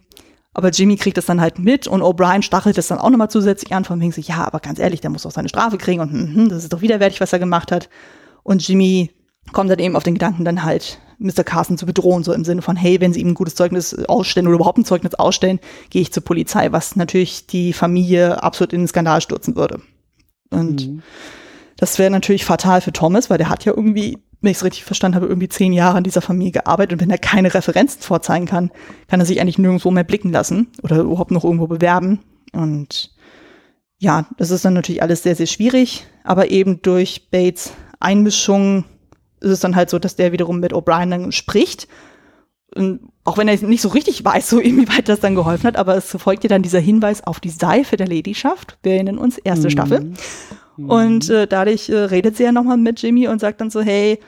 Aber 0.53 0.69
Jimmy 0.69 0.95
kriegt 0.95 1.17
das 1.17 1.25
dann 1.25 1.41
halt 1.41 1.58
mit 1.58 1.88
und 1.88 2.03
O'Brien 2.03 2.43
stachelt 2.43 2.77
das 2.77 2.88
dann 2.88 2.99
auch 2.99 3.10
nochmal 3.10 3.32
zusätzlich 3.32 3.73
an, 3.73 3.84
von 3.84 3.99
wegen 3.99 4.12
so, 4.12 4.21
ja, 4.21 4.45
aber 4.45 4.60
ganz 4.60 4.77
ehrlich, 4.77 5.01
der 5.01 5.10
muss 5.10 5.25
auch 5.25 5.32
seine 5.32 5.49
Strafe 5.49 5.77
kriegen 5.79 6.01
und 6.01 6.12
hm, 6.12 6.49
das 6.49 6.63
ist 6.63 6.73
doch 6.73 6.82
widerwärtig, 6.82 7.19
was 7.19 7.34
er 7.34 7.39
gemacht 7.39 7.71
hat. 7.71 7.89
Und 8.43 8.67
Jimmy 8.67 9.12
kommt 9.52 9.69
dann 9.69 9.80
eben 9.80 9.95
auf 9.95 10.04
den 10.04 10.13
Gedanken, 10.13 10.45
dann 10.45 10.63
halt 10.63 10.99
Mr. 11.19 11.43
Carson 11.43 11.78
zu 11.78 11.86
bedrohen, 11.86 12.23
so 12.23 12.34
im 12.34 12.45
Sinne 12.45 12.62
von, 12.62 12.75
hey, 12.75 13.02
wenn 13.02 13.13
sie 13.13 13.19
ihm 13.19 13.30
ein 13.30 13.34
gutes 13.34 13.56
Zeugnis 13.56 13.93
ausstellen 14.08 14.47
oder 14.47 14.56
überhaupt 14.56 14.78
ein 14.78 14.86
Zeugnis 14.86 15.15
ausstellen, 15.15 15.60
gehe 15.89 16.02
ich 16.02 16.13
zur 16.13 16.23
Polizei, 16.23 16.71
was 16.71 16.95
natürlich 16.95 17.45
die 17.45 17.73
Familie 17.73 18.41
absolut 18.41 18.73
in 18.73 18.82
den 18.82 18.88
Skandal 18.88 19.21
stürzen 19.21 19.56
würde. 19.56 19.82
Und 20.49 20.88
mhm. 20.88 21.02
das 21.78 21.99
wäre 21.99 22.10
natürlich 22.10 22.45
fatal 22.45 22.82
für 22.82 22.93
Thomas, 22.93 23.30
weil 23.30 23.38
der 23.38 23.49
hat 23.49 23.65
ja 23.65 23.73
irgendwie, 23.75 24.17
wenn 24.41 24.52
ich 24.52 24.58
es 24.58 24.63
richtig 24.63 24.86
verstanden 24.86 25.15
habe, 25.15 25.28
irgendwie 25.28 25.49
zehn 25.49 25.73
Jahre 25.73 25.97
an 25.97 26.04
dieser 26.06 26.21
Familie 26.21 26.54
gearbeitet 26.54 26.93
und 26.93 27.02
wenn 27.02 27.12
er 27.12 27.17
keine 27.17 27.54
Referenzen 27.54 28.02
vorzeigen 28.02 28.45
kann, 28.45 28.71
kann 29.08 29.19
er 29.19 29.25
sich 29.25 29.41
eigentlich 29.41 29.58
nirgendwo 29.58 29.91
mehr 29.91 30.06
blicken 30.06 30.32
lassen 30.32 30.67
oder 30.84 30.99
überhaupt 30.99 31.32
noch 31.32 31.43
irgendwo 31.43 31.67
bewerben. 31.67 32.19
Und 32.54 33.12
ja, 33.97 34.25
das 34.38 34.52
ist 34.52 34.63
dann 34.63 34.73
natürlich 34.73 35.04
alles 35.04 35.23
sehr, 35.23 35.36
sehr 35.36 35.47
schwierig, 35.47 36.08
aber 36.23 36.49
eben 36.49 36.82
durch 36.82 37.30
Bates 37.30 37.73
Einmischung 37.99 38.85
ist 39.41 39.51
es 39.51 39.59
dann 39.59 39.75
halt 39.75 39.89
so, 39.89 39.99
dass 39.99 40.15
der 40.15 40.31
wiederum 40.31 40.59
mit 40.59 40.73
O'Brien 40.73 41.09
dann 41.09 41.31
spricht. 41.31 41.88
Und 42.75 42.99
auch 43.23 43.38
wenn 43.38 43.47
er 43.47 43.57
nicht 43.57 43.81
so 43.81 43.89
richtig 43.89 44.23
weiß, 44.23 44.49
so 44.49 44.59
inwieweit 44.59 45.09
das 45.09 45.19
dann 45.19 45.35
geholfen 45.35 45.65
hat, 45.65 45.77
aber 45.77 45.95
es 45.95 46.09
folgt 46.17 46.43
ja 46.43 46.49
dann 46.49 46.62
dieser 46.62 46.79
Hinweis 46.79 47.23
auf 47.23 47.39
die 47.39 47.49
Seife 47.49 47.97
der 47.97 48.07
Ladyschaft. 48.07 48.77
Wir 48.83 48.93
erinnern 48.93 49.17
uns, 49.17 49.38
erste 49.38 49.67
mhm. 49.67 49.71
Staffel. 49.71 50.13
Und 50.77 51.29
äh, 51.29 51.45
dadurch 51.45 51.89
äh, 51.89 51.97
redet 51.97 52.38
sie 52.38 52.43
ja 52.43 52.51
nochmal 52.51 52.77
mit 52.77 53.01
Jimmy 53.01 53.27
und 53.27 53.39
sagt 53.39 53.59
dann 53.59 53.69
so, 53.69 53.81
hey, 53.81 54.19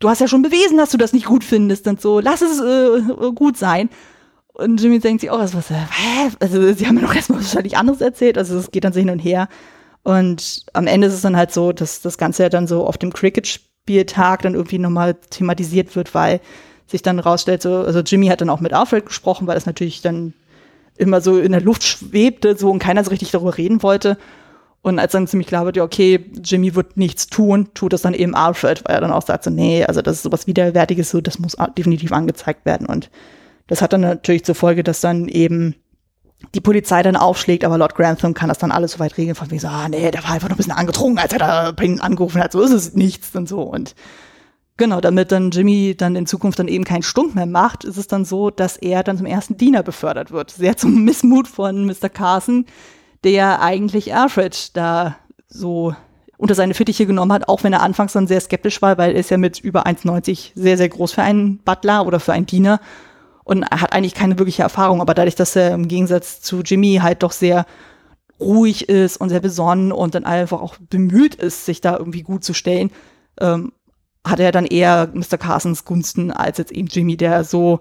du 0.00 0.08
hast 0.08 0.20
ja 0.20 0.28
schon 0.28 0.42
bewiesen, 0.42 0.76
dass 0.76 0.90
du 0.90 0.98
das 0.98 1.12
nicht 1.12 1.26
gut 1.26 1.44
findest 1.44 1.86
und 1.86 2.00
so, 2.00 2.20
lass 2.20 2.42
es 2.42 2.60
äh, 2.60 3.32
gut 3.34 3.56
sein. 3.56 3.88
Und 4.52 4.82
Jimmy 4.82 4.98
denkt 4.98 5.20
sich 5.20 5.30
auch, 5.30 5.38
was, 5.38 5.54
was, 5.54 5.70
hä? 5.70 5.76
Also 6.40 6.72
sie 6.72 6.86
haben 6.86 6.96
mir 6.96 7.02
doch 7.02 7.14
erstmal 7.14 7.40
wahrscheinlich 7.40 7.76
anderes 7.76 8.00
erzählt, 8.00 8.36
also 8.36 8.58
es 8.58 8.70
geht 8.70 8.84
dann 8.84 8.92
so 8.92 8.98
hin 8.98 9.10
und 9.10 9.20
her. 9.20 9.48
Und 10.02 10.64
am 10.72 10.86
Ende 10.86 11.06
ist 11.06 11.14
es 11.14 11.20
dann 11.22 11.36
halt 11.36 11.52
so, 11.52 11.72
dass 11.72 12.00
das 12.00 12.18
Ganze 12.18 12.44
ja 12.44 12.48
dann 12.48 12.66
so 12.66 12.86
auf 12.86 12.98
dem 12.98 13.12
Cricket 13.12 13.46
Spieltag 13.46 14.42
dann 14.42 14.54
irgendwie 14.54 14.78
nochmal 14.78 15.14
thematisiert 15.14 15.96
wird, 15.96 16.14
weil 16.14 16.40
sich 16.86 17.02
dann 17.02 17.18
rausstellt, 17.18 17.62
so, 17.62 17.76
also 17.78 18.00
Jimmy 18.00 18.28
hat 18.28 18.40
dann 18.40 18.50
auch 18.50 18.60
mit 18.60 18.72
Alfred 18.72 19.06
gesprochen, 19.06 19.46
weil 19.46 19.54
das 19.54 19.66
natürlich 19.66 20.00
dann 20.00 20.32
immer 20.96 21.20
so 21.20 21.38
in 21.38 21.52
der 21.52 21.60
Luft 21.60 21.84
schwebte, 21.84 22.56
so 22.56 22.70
und 22.70 22.78
keiner 22.78 23.04
so 23.04 23.10
richtig 23.10 23.30
darüber 23.30 23.56
reden 23.56 23.82
wollte. 23.82 24.16
Und 24.80 24.98
als 24.98 25.12
dann 25.12 25.26
ziemlich 25.26 25.48
klar 25.48 25.64
wird, 25.64 25.76
ja, 25.76 25.82
okay, 25.82 26.24
Jimmy 26.42 26.74
wird 26.74 26.96
nichts 26.96 27.26
tun, 27.26 27.68
tut 27.74 27.92
das 27.92 28.02
dann 28.02 28.14
eben 28.14 28.34
Alfred, 28.34 28.84
weil 28.84 28.94
er 28.94 29.00
dann 29.00 29.12
auch 29.12 29.26
sagt, 29.26 29.44
so, 29.44 29.50
nee, 29.50 29.84
also 29.84 30.02
das 30.02 30.16
ist 30.16 30.22
sowas 30.22 30.46
Widerwärtiges, 30.46 31.10
so, 31.10 31.20
das 31.20 31.38
muss 31.38 31.56
definitiv 31.76 32.12
angezeigt 32.12 32.64
werden. 32.64 32.86
Und 32.86 33.10
das 33.66 33.82
hat 33.82 33.92
dann 33.92 34.00
natürlich 34.00 34.44
zur 34.44 34.54
Folge, 34.54 34.82
dass 34.82 35.00
dann 35.00 35.28
eben 35.28 35.74
die 36.54 36.60
Polizei 36.60 37.02
dann 37.02 37.16
aufschlägt, 37.16 37.64
aber 37.64 37.78
Lord 37.78 37.94
Grantham 37.94 38.34
kann 38.34 38.48
das 38.48 38.58
dann 38.58 38.70
alles 38.70 38.92
so 38.92 38.98
weit 39.00 39.16
regeln, 39.18 39.34
von 39.34 39.50
wegen 39.50 39.60
so, 39.60 39.68
ah, 39.68 39.88
nee, 39.88 40.10
der 40.10 40.22
war 40.22 40.30
einfach 40.30 40.48
nur 40.48 40.54
ein 40.54 40.58
bisschen 40.58 40.72
angetrunken, 40.72 41.18
als 41.18 41.32
er 41.32 41.38
da 41.40 41.72
Payne 41.72 42.02
angerufen 42.02 42.42
hat, 42.42 42.52
so 42.52 42.60
ist 42.62 42.72
es 42.72 42.94
nichts 42.94 43.34
und 43.34 43.48
so. 43.48 43.62
Und 43.62 43.94
genau, 44.76 45.00
damit 45.00 45.32
dann 45.32 45.50
Jimmy 45.50 45.94
dann 45.96 46.16
in 46.16 46.26
Zukunft 46.26 46.58
dann 46.58 46.68
eben 46.68 46.84
keinen 46.84 47.02
Stunk 47.02 47.34
mehr 47.34 47.46
macht, 47.46 47.84
ist 47.84 47.96
es 47.96 48.06
dann 48.06 48.24
so, 48.24 48.50
dass 48.50 48.76
er 48.76 49.02
dann 49.02 49.18
zum 49.18 49.26
ersten 49.26 49.56
Diener 49.56 49.82
befördert 49.82 50.30
wird. 50.30 50.50
Sehr 50.50 50.76
zum 50.76 51.04
Missmut 51.04 51.48
von 51.48 51.84
Mr. 51.84 52.08
Carson, 52.08 52.66
der 53.24 53.60
eigentlich 53.60 54.14
Alfred 54.14 54.76
da 54.76 55.16
so 55.48 55.94
unter 56.36 56.54
seine 56.54 56.74
Fittiche 56.74 57.04
genommen 57.04 57.32
hat, 57.32 57.48
auch 57.48 57.64
wenn 57.64 57.72
er 57.72 57.82
anfangs 57.82 58.12
dann 58.12 58.28
sehr 58.28 58.40
skeptisch 58.40 58.80
war, 58.80 58.96
weil 58.96 59.12
er 59.12 59.20
ist 59.20 59.30
ja 59.30 59.38
mit 59.38 59.58
über 59.58 59.86
1,90 59.86 60.52
sehr, 60.54 60.76
sehr 60.76 60.88
groß 60.88 61.12
für 61.12 61.22
einen 61.22 61.58
Butler 61.58 62.06
oder 62.06 62.20
für 62.20 62.32
einen 62.32 62.46
Diener 62.46 62.80
und 63.48 63.64
hat 63.64 63.94
eigentlich 63.94 64.14
keine 64.14 64.38
wirkliche 64.38 64.62
Erfahrung, 64.62 65.00
aber 65.00 65.14
dadurch, 65.14 65.34
dass 65.34 65.56
er 65.56 65.72
im 65.72 65.88
Gegensatz 65.88 66.42
zu 66.42 66.60
Jimmy 66.60 67.00
halt 67.02 67.22
doch 67.22 67.32
sehr 67.32 67.64
ruhig 68.38 68.90
ist 68.90 69.16
und 69.16 69.30
sehr 69.30 69.40
besonnen 69.40 69.90
und 69.90 70.14
dann 70.14 70.26
einfach 70.26 70.60
auch 70.60 70.76
bemüht 70.76 71.34
ist, 71.34 71.64
sich 71.64 71.80
da 71.80 71.96
irgendwie 71.96 72.22
gut 72.22 72.44
zu 72.44 72.52
stellen, 72.52 72.90
ähm, 73.40 73.72
hat 74.22 74.38
er 74.38 74.52
dann 74.52 74.66
eher 74.66 75.10
Mr. 75.14 75.38
Carsons 75.38 75.86
Gunsten 75.86 76.30
als 76.30 76.58
jetzt 76.58 76.72
eben 76.72 76.88
Jimmy, 76.88 77.16
der 77.16 77.42
so 77.42 77.80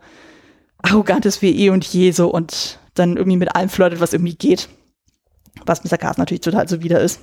arrogant 0.82 1.26
ist 1.26 1.42
wie 1.42 1.66
eh 1.66 1.70
und 1.70 1.84
je 1.84 2.12
so 2.12 2.32
und 2.32 2.80
dann 2.94 3.18
irgendwie 3.18 3.38
mit 3.38 3.54
allem 3.54 3.68
flirtet, 3.68 4.00
was 4.00 4.14
irgendwie 4.14 4.36
geht. 4.36 4.70
Was 5.66 5.84
Mr. 5.84 5.98
Carson 5.98 6.22
natürlich 6.22 6.42
total 6.42 6.70
so 6.70 6.82
wieder 6.82 7.02
ist. 7.02 7.20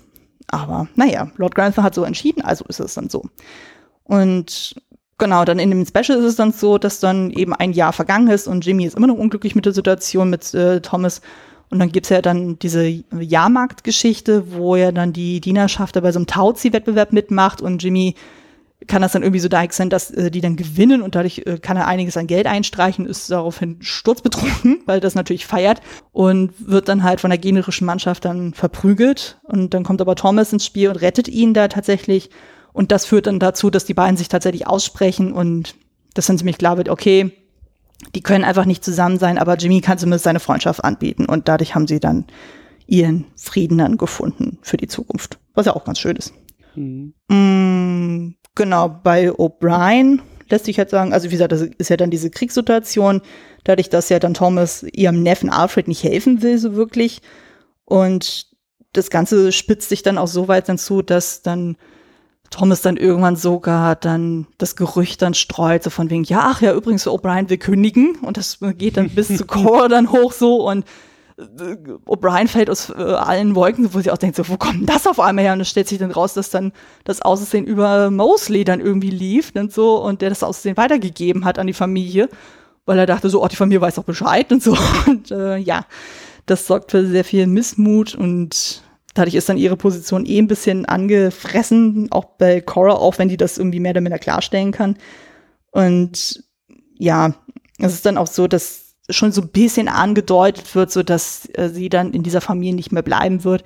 Aber 0.49 0.87
naja, 0.97 1.31
Lord 1.39 1.55
Grantham 1.55 1.83
hat 1.83 1.95
so 1.95 2.05
entschieden, 2.05 2.43
also 2.43 2.67
ist 2.69 2.81
es 2.81 2.93
dann 2.93 3.09
so. 3.09 3.25
Und 4.03 4.75
Genau, 5.19 5.45
dann 5.45 5.59
in 5.59 5.71
dem 5.71 5.87
Special 5.87 6.19
ist 6.19 6.25
es 6.25 6.37
dann 6.37 6.53
so, 6.53 6.77
dass 6.79 6.99
dann 6.99 7.31
eben 7.31 7.55
ein 7.55 7.73
Jahr 7.73 7.93
vergangen 7.93 8.29
ist 8.29 8.49
und 8.49 8.67
Jimmy 8.67 8.85
ist 8.85 8.97
immer 8.97 9.07
noch 9.07 9.17
unglücklich 9.17 9.55
mit 9.55 9.65
der 9.65 9.73
Situation 9.73 10.29
mit 10.29 10.53
äh, 10.55 10.81
Thomas. 10.81 11.21
Und 11.71 11.79
dann 11.79 11.93
gibt's 11.93 12.09
ja 12.09 12.21
dann 12.21 12.59
diese 12.59 12.85
Jahrmarktgeschichte, 12.87 14.53
wo 14.53 14.77
er 14.77 14.93
dann 14.93 15.13
die 15.13 15.41
Dienerschaft 15.41 16.01
bei 16.01 16.13
so 16.13 16.19
einem 16.19 16.27
Tauzi-Wettbewerb 16.27 17.13
mitmacht 17.13 17.63
und 17.63 17.83
Jimmy 17.83 18.15
kann 18.87 19.03
das 19.03 19.13
dann 19.13 19.23
irgendwie 19.23 19.41
so 19.41 19.49
deichsen, 19.49 19.89
dass 19.89 20.11
äh, 20.11 20.31
die 20.31 20.41
dann 20.41 20.57
gewinnen 20.57 21.03
und 21.03 21.15
dadurch 21.15 21.43
äh, 21.47 21.59
kann 21.59 21.77
er 21.77 21.87
einiges 21.87 22.17
an 22.17 22.27
Geld 22.27 22.47
einstreichen, 22.47 23.07
ist 23.07 23.31
daraufhin 23.31 23.79
sturzbetrunken, 23.81 24.83
weil 24.87 25.01
das 25.01 25.15
natürlich 25.15 25.47
feiert 25.47 25.81
und 26.13 26.53
wird 26.59 26.89
dann 26.89 27.03
halt 27.03 27.21
von 27.21 27.31
der 27.31 27.39
generischen 27.39 27.87
Mannschaft 27.87 28.25
dann 28.25 28.53
verprügelt 28.53 29.41
und 29.45 29.75
dann 29.75 29.85
kommt 29.85 30.01
aber 30.01 30.17
Thomas 30.17 30.53
ins 30.53 30.67
Spiel 30.67 30.89
und 30.89 30.97
rettet 30.97 31.29
ihn 31.29 31.55
da 31.55 31.69
tatsächlich 31.69 32.31
und 32.75 32.93
das 32.93 33.07
führt 33.07 33.29
dann 33.29 33.39
dazu, 33.39 33.71
dass 33.71 33.87
die 33.87 33.95
beiden 33.95 34.19
sich 34.19 34.29
tatsächlich 34.29 34.67
aussprechen 34.67 35.33
und 35.33 35.77
das 36.13 36.27
dann 36.27 36.37
ziemlich 36.37 36.59
klar 36.59 36.77
wird, 36.77 36.91
okay, 36.91 37.33
die 38.15 38.21
können 38.21 38.45
einfach 38.45 38.67
nicht 38.67 38.85
zusammen 38.85 39.19
sein, 39.19 39.39
aber 39.39 39.55
Jimmy 39.55 39.81
kann 39.81 39.97
zumindest 39.97 40.25
seine 40.25 40.41
Freundschaft 40.41 40.85
anbieten 40.85 41.25
und 41.25 41.49
dadurch 41.49 41.75
haben 41.75 41.87
sie 41.87 42.01
dann 42.01 42.27
ihren 42.87 43.27
Frieden 43.37 43.79
dann 43.79 43.97
gefunden 43.97 44.59
für 44.61 44.77
die 44.77 44.89
Zukunft, 44.89 45.39
was 45.55 45.67
ja 45.67 45.75
auch 45.75 45.85
ganz 45.85 46.01
schön 46.01 46.17
ist. 46.17 46.35
Mhm. 46.75 47.15
Mm, 47.29 48.35
genau, 48.57 48.89
bei 48.89 49.31
O'Brien 49.31 50.21
lässt 50.51 50.65
sich 50.65 50.77
halt 50.77 50.91
sagen, 50.91 51.13
also 51.13 51.29
wie 51.29 51.33
gesagt, 51.33 51.53
das 51.53 51.63
ist 51.63 51.91
ja 51.91 51.97
dann 51.97 52.11
diese 52.11 52.31
Kriegssituation, 52.31 53.23
dadurch, 53.63 53.89
dass 53.89 54.09
ja 54.09 54.19
dann 54.19 54.35
Thomas 54.35 54.83
ihrem 54.83 55.23
Neffen 55.23 55.49
Alfred 55.49 55.87
nicht 55.87 56.03
helfen 56.03 56.43
will, 56.43 56.59
so 56.59 56.75
wirklich. 56.75 57.23
Und 57.85 58.49
das 58.93 59.11
Ganze 59.11 59.53
spitzt 59.53 59.89
sich 59.89 60.03
dann 60.03 60.19
auch 60.19 60.27
so 60.27 60.49
weit 60.49 60.69
dann 60.69 60.79
zu, 60.79 61.03
dass 61.03 61.43
dann 61.43 61.77
Thomas 62.55 62.83
dann 62.83 62.97
irgendwann 62.97 63.35
sogar 63.35 63.97
dann 63.97 64.47
das 64.59 64.77
Gerücht 64.77 65.23
dann 65.23 65.35
streut, 65.35 65.83
so 65.83 65.91
von 65.91 66.09
wegen, 66.09 66.23
ja, 66.23 66.51
ach 66.53 66.63
ja, 66.63 66.73
übrigens, 66.73 67.05
O'Brien 67.09 67.51
will 67.51 67.59
kündigen 67.59 68.17
und 68.23 68.37
das 68.37 68.59
geht 68.79 68.97
dann 68.97 69.11
bis 69.11 69.37
zu 69.37 69.45
Core 69.47 69.89
dann 69.89 70.13
hoch 70.13 70.33
so 70.33 70.69
und 70.69 70.85
äh, 71.37 71.43
O'Brien 72.07 72.47
fällt 72.47 72.71
aus 72.71 72.91
äh, 72.91 73.03
allen 73.03 73.57
Wolken, 73.57 73.93
wo 73.93 74.01
sie 74.01 74.13
auch 74.13 74.19
denkt, 74.19 74.37
so, 74.37 74.49
wo 74.49 74.57
kommt 74.57 74.89
das 74.89 75.09
auf 75.09 75.19
einmal 75.19 75.45
her? 75.45 75.55
Und 75.55 75.63
es 75.63 75.69
stellt 75.69 75.89
sich 75.89 75.99
dann 75.99 76.13
raus, 76.13 76.35
dass 76.35 76.51
dann 76.51 76.73
das 77.03 77.23
Aussehen 77.23 77.65
über 77.65 78.13
Mosley 78.13 78.63
dann 78.63 78.81
irgendwie 78.81 79.11
lief 79.11 79.51
und 79.57 79.73
so 79.73 80.01
und 80.01 80.23
der 80.23 80.29
das 80.29 80.45
Aussehen 80.45 80.77
weitergegeben 80.77 81.45
hat 81.45 81.59
an 81.59 81.67
die 81.67 81.73
Familie, 81.73 82.29
weil 82.87 83.01
er 83.01 83.07
dachte 83.07 83.31
so, 83.31 83.43
oh, 83.43 83.49
die 83.49 83.57
Familie 83.57 83.81
weiß 83.81 83.97
doch 83.97 84.05
Bescheid 84.05 84.53
und 84.53 84.63
so. 84.63 84.77
Und 85.09 85.33
äh, 85.33 85.57
ja, 85.57 85.87
das 86.47 86.69
sorgt 86.69 86.93
für 86.93 87.05
sehr 87.05 87.25
viel 87.25 87.49
Missmut 87.49 88.15
und 88.15 88.84
dadurch 89.15 89.35
ist 89.35 89.49
dann 89.49 89.57
ihre 89.57 89.77
Position 89.77 90.27
eh 90.27 90.39
ein 90.39 90.49
bisschen 90.49 90.85
angefressen, 90.85 92.09
auch 92.11 92.25
bei 92.25 92.61
Cora, 92.61 92.95
auch 92.95 93.19
wenn 93.19 93.29
die 93.29 93.37
das 93.37 93.59
irgendwie 93.59 93.81
mehr 93.81 93.93
oder 93.93 94.01
minder 94.01 94.19
klarstellen 94.19 94.73
kann. 94.73 94.97
Und 95.71 96.45
ja, 96.97 97.35
es 97.79 97.95
ist 97.95 98.07
dann 98.07 98.19
auch 98.19 98.27
so, 98.27 98.47
dass 98.47 98.95
schon 99.11 99.33
so 99.33 99.43
ein 99.43 99.49
bisschen 99.49 99.89
angedeutet 99.89 100.75
wird, 100.75 100.91
so 100.91 101.03
dass 101.03 101.49
äh, 101.55 101.69
sie 101.69 101.89
dann 101.89 102.13
in 102.13 102.23
dieser 102.23 102.41
Familie 102.41 102.75
nicht 102.75 102.93
mehr 102.93 103.03
bleiben 103.03 103.45
wird, 103.45 103.65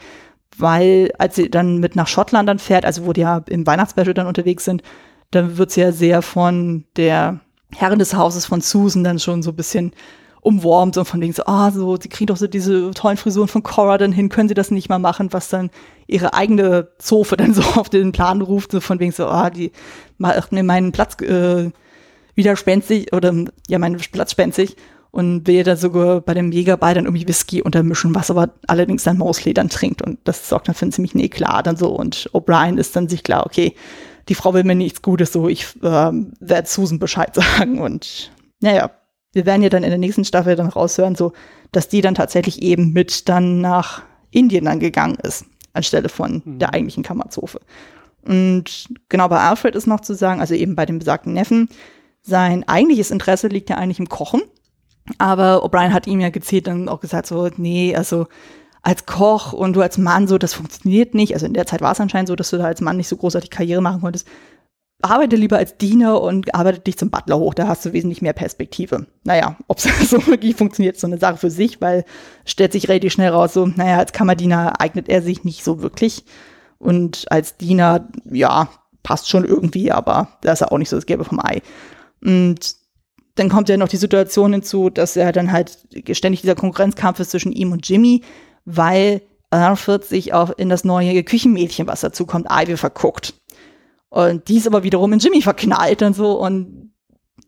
weil 0.56 1.12
als 1.18 1.36
sie 1.36 1.50
dann 1.50 1.78
mit 1.78 1.96
nach 1.96 2.08
Schottland 2.08 2.48
dann 2.48 2.58
fährt, 2.58 2.84
also 2.84 3.06
wo 3.06 3.12
die 3.12 3.20
ja 3.20 3.44
im 3.48 3.66
Weihnachtsspecial 3.66 4.14
dann 4.14 4.26
unterwegs 4.26 4.64
sind, 4.64 4.82
dann 5.30 5.56
wird 5.58 5.70
sie 5.70 5.82
ja 5.82 5.92
sehr 5.92 6.22
von 6.22 6.84
der 6.96 7.40
Herrin 7.74 7.98
des 7.98 8.14
Hauses 8.14 8.46
von 8.46 8.60
Susan 8.60 9.04
dann 9.04 9.18
schon 9.18 9.42
so 9.42 9.50
ein 9.50 9.56
bisschen 9.56 9.92
umwormt 10.40 10.96
und 10.96 11.04
von 11.04 11.20
wegen 11.20 11.32
so, 11.32 11.44
ah, 11.46 11.70
so, 11.70 11.96
sie 11.96 12.08
kriegen 12.08 12.26
doch 12.26 12.36
so 12.36 12.46
diese 12.46 12.90
tollen 12.92 13.16
Frisuren 13.16 13.48
von 13.48 13.62
Cora 13.62 13.98
dann 13.98 14.12
hin, 14.12 14.28
können 14.28 14.48
sie 14.48 14.54
das 14.54 14.70
nicht 14.70 14.88
mal 14.88 14.98
machen, 14.98 15.32
was 15.32 15.48
dann 15.48 15.70
ihre 16.06 16.34
eigene 16.34 16.88
Zofe 16.98 17.36
dann 17.36 17.54
so 17.54 17.62
auf 17.62 17.88
den 17.88 18.12
Plan 18.12 18.42
ruft, 18.42 18.72
so 18.72 18.80
von 18.80 19.00
wegen 19.00 19.12
so, 19.12 19.26
ah, 19.26 19.50
die 19.50 19.72
macht 20.16 20.52
mir 20.52 20.62
meinen 20.62 20.92
Platz 20.92 21.20
äh, 21.22 21.70
widerspenstig 22.34 23.12
oder 23.12 23.34
ja, 23.68 23.78
meinen 23.78 23.98
Platz 23.98 24.32
spenstig 24.32 24.76
und 25.10 25.46
will 25.46 25.64
da 25.64 25.76
sogar 25.76 26.20
bei 26.20 26.34
dem 26.34 26.52
Jägerball 26.52 26.94
dann 26.94 27.06
irgendwie 27.06 27.26
Whisky 27.26 27.62
untermischen, 27.62 28.14
was 28.14 28.30
aber 28.30 28.50
allerdings 28.66 29.04
dann 29.04 29.18
Mosley 29.18 29.54
dann 29.54 29.68
trinkt 29.68 30.02
und 30.02 30.18
das 30.24 30.48
sorgt 30.48 30.68
dann 30.68 30.74
für 30.74 30.82
einen 30.82 30.92
ziemlichen 30.92 31.18
Eklat 31.18 31.66
dann 31.66 31.76
so 31.76 31.90
und 31.90 32.30
O'Brien 32.32 32.78
ist 32.78 32.94
dann 32.94 33.08
sich 33.08 33.22
klar, 33.22 33.46
okay, 33.46 33.74
die 34.28 34.34
Frau 34.34 34.52
will 34.54 34.64
mir 34.64 34.74
nichts 34.74 35.02
Gutes, 35.02 35.32
so 35.32 35.48
ich 35.48 35.66
äh, 35.82 36.12
werde 36.40 36.68
Susan 36.68 36.98
Bescheid 36.98 37.34
sagen 37.34 37.80
und 37.80 38.30
naja, 38.60 38.90
wir 39.32 39.46
werden 39.46 39.62
ja 39.62 39.68
dann 39.68 39.84
in 39.84 39.90
der 39.90 39.98
nächsten 39.98 40.24
Staffel 40.24 40.56
dann 40.56 40.68
raushören, 40.68 41.14
so, 41.14 41.32
dass 41.72 41.88
die 41.88 42.00
dann 42.00 42.14
tatsächlich 42.14 42.62
eben 42.62 42.92
mit 42.92 43.28
dann 43.28 43.60
nach 43.60 44.02
Indien 44.30 44.64
dann 44.64 44.80
gegangen 44.80 45.18
ist, 45.22 45.44
anstelle 45.72 46.08
von 46.08 46.42
mhm. 46.44 46.58
der 46.58 46.72
eigentlichen 46.74 47.02
Kammerzofe. 47.02 47.60
Und 48.22 48.88
genau 49.08 49.28
bei 49.28 49.38
Alfred 49.38 49.74
ist 49.74 49.86
noch 49.86 50.00
zu 50.00 50.14
sagen, 50.14 50.40
also 50.40 50.54
eben 50.54 50.74
bei 50.74 50.86
dem 50.86 50.98
besagten 50.98 51.32
Neffen, 51.32 51.68
sein 52.22 52.66
eigentliches 52.68 53.10
Interesse 53.10 53.48
liegt 53.48 53.70
ja 53.70 53.76
eigentlich 53.76 54.00
im 54.00 54.08
Kochen. 54.08 54.42
Aber 55.16 55.64
O'Brien 55.64 55.92
hat 55.92 56.06
ihm 56.06 56.20
ja 56.20 56.28
gezielt 56.28 56.66
dann 56.66 56.88
auch 56.88 57.00
gesagt, 57.00 57.26
so, 57.26 57.48
nee, 57.56 57.94
also 57.96 58.26
als 58.82 59.06
Koch 59.06 59.52
und 59.52 59.74
du 59.74 59.80
als 59.80 59.98
Mann 59.98 60.28
so, 60.28 60.36
das 60.36 60.54
funktioniert 60.54 61.14
nicht. 61.14 61.34
Also 61.34 61.46
in 61.46 61.54
der 61.54 61.66
Zeit 61.66 61.80
war 61.80 61.92
es 61.92 62.00
anscheinend 62.00 62.28
so, 62.28 62.36
dass 62.36 62.50
du 62.50 62.58
da 62.58 62.64
als 62.64 62.80
Mann 62.80 62.98
nicht 62.98 63.08
so 63.08 63.16
großartig 63.16 63.50
Karriere 63.50 63.80
machen 63.80 64.00
konntest 64.00 64.28
arbeite 65.00 65.36
lieber 65.36 65.58
als 65.58 65.76
Diener 65.76 66.20
und 66.20 66.54
arbeite 66.54 66.80
dich 66.80 66.98
zum 66.98 67.10
Butler 67.10 67.38
hoch, 67.38 67.54
da 67.54 67.68
hast 67.68 67.84
du 67.86 67.92
wesentlich 67.92 68.20
mehr 68.20 68.32
Perspektive. 68.32 69.06
Naja, 69.24 69.56
ob 69.68 69.78
es 69.78 69.84
so 70.10 70.26
wirklich 70.26 70.56
funktioniert, 70.56 70.96
ist 70.96 71.02
so 71.02 71.06
eine 71.06 71.18
Sache 71.18 71.36
für 71.36 71.50
sich, 71.50 71.80
weil 71.80 72.04
stellt 72.44 72.72
sich 72.72 72.88
relativ 72.88 73.12
schnell 73.12 73.30
raus, 73.30 73.54
so, 73.54 73.66
naja, 73.66 73.98
als 73.98 74.12
Kammerdiener 74.12 74.80
eignet 74.80 75.08
er 75.08 75.22
sich 75.22 75.44
nicht 75.44 75.64
so 75.64 75.82
wirklich. 75.82 76.24
Und 76.78 77.30
als 77.30 77.56
Diener, 77.56 78.08
ja, 78.24 78.68
passt 79.02 79.28
schon 79.28 79.44
irgendwie, 79.44 79.90
aber 79.92 80.28
da 80.42 80.52
ist 80.52 80.60
er 80.60 80.72
auch 80.72 80.78
nicht 80.78 80.88
so 80.88 80.96
das 80.96 81.06
Gelbe 81.06 81.24
vom 81.24 81.40
Ei. 81.40 81.62
Und 82.22 82.76
dann 83.36 83.48
kommt 83.48 83.68
ja 83.68 83.76
noch 83.76 83.88
die 83.88 83.96
Situation 83.96 84.52
hinzu, 84.52 84.90
dass 84.90 85.16
er 85.16 85.32
dann 85.32 85.52
halt 85.52 85.78
ständig 86.10 86.40
dieser 86.40 86.56
Konkurrenzkampf 86.56 87.20
ist 87.20 87.30
zwischen 87.30 87.52
ihm 87.52 87.72
und 87.72 87.88
Jimmy, 87.88 88.22
weil 88.64 89.22
Alfred 89.50 90.04
sich 90.04 90.34
auch 90.34 90.50
in 90.50 90.68
das 90.68 90.84
neue 90.84 91.22
Küchenmädchen, 91.22 91.86
was 91.86 92.00
dazu 92.00 92.26
kommt, 92.26 92.48
Ivy 92.50 92.76
verguckt. 92.76 93.34
Und 94.10 94.48
die 94.48 94.56
ist 94.56 94.66
aber 94.66 94.82
wiederum 94.82 95.12
in 95.12 95.18
Jimmy 95.18 95.42
verknallt 95.42 96.02
und 96.02 96.16
so 96.16 96.40
und 96.40 96.88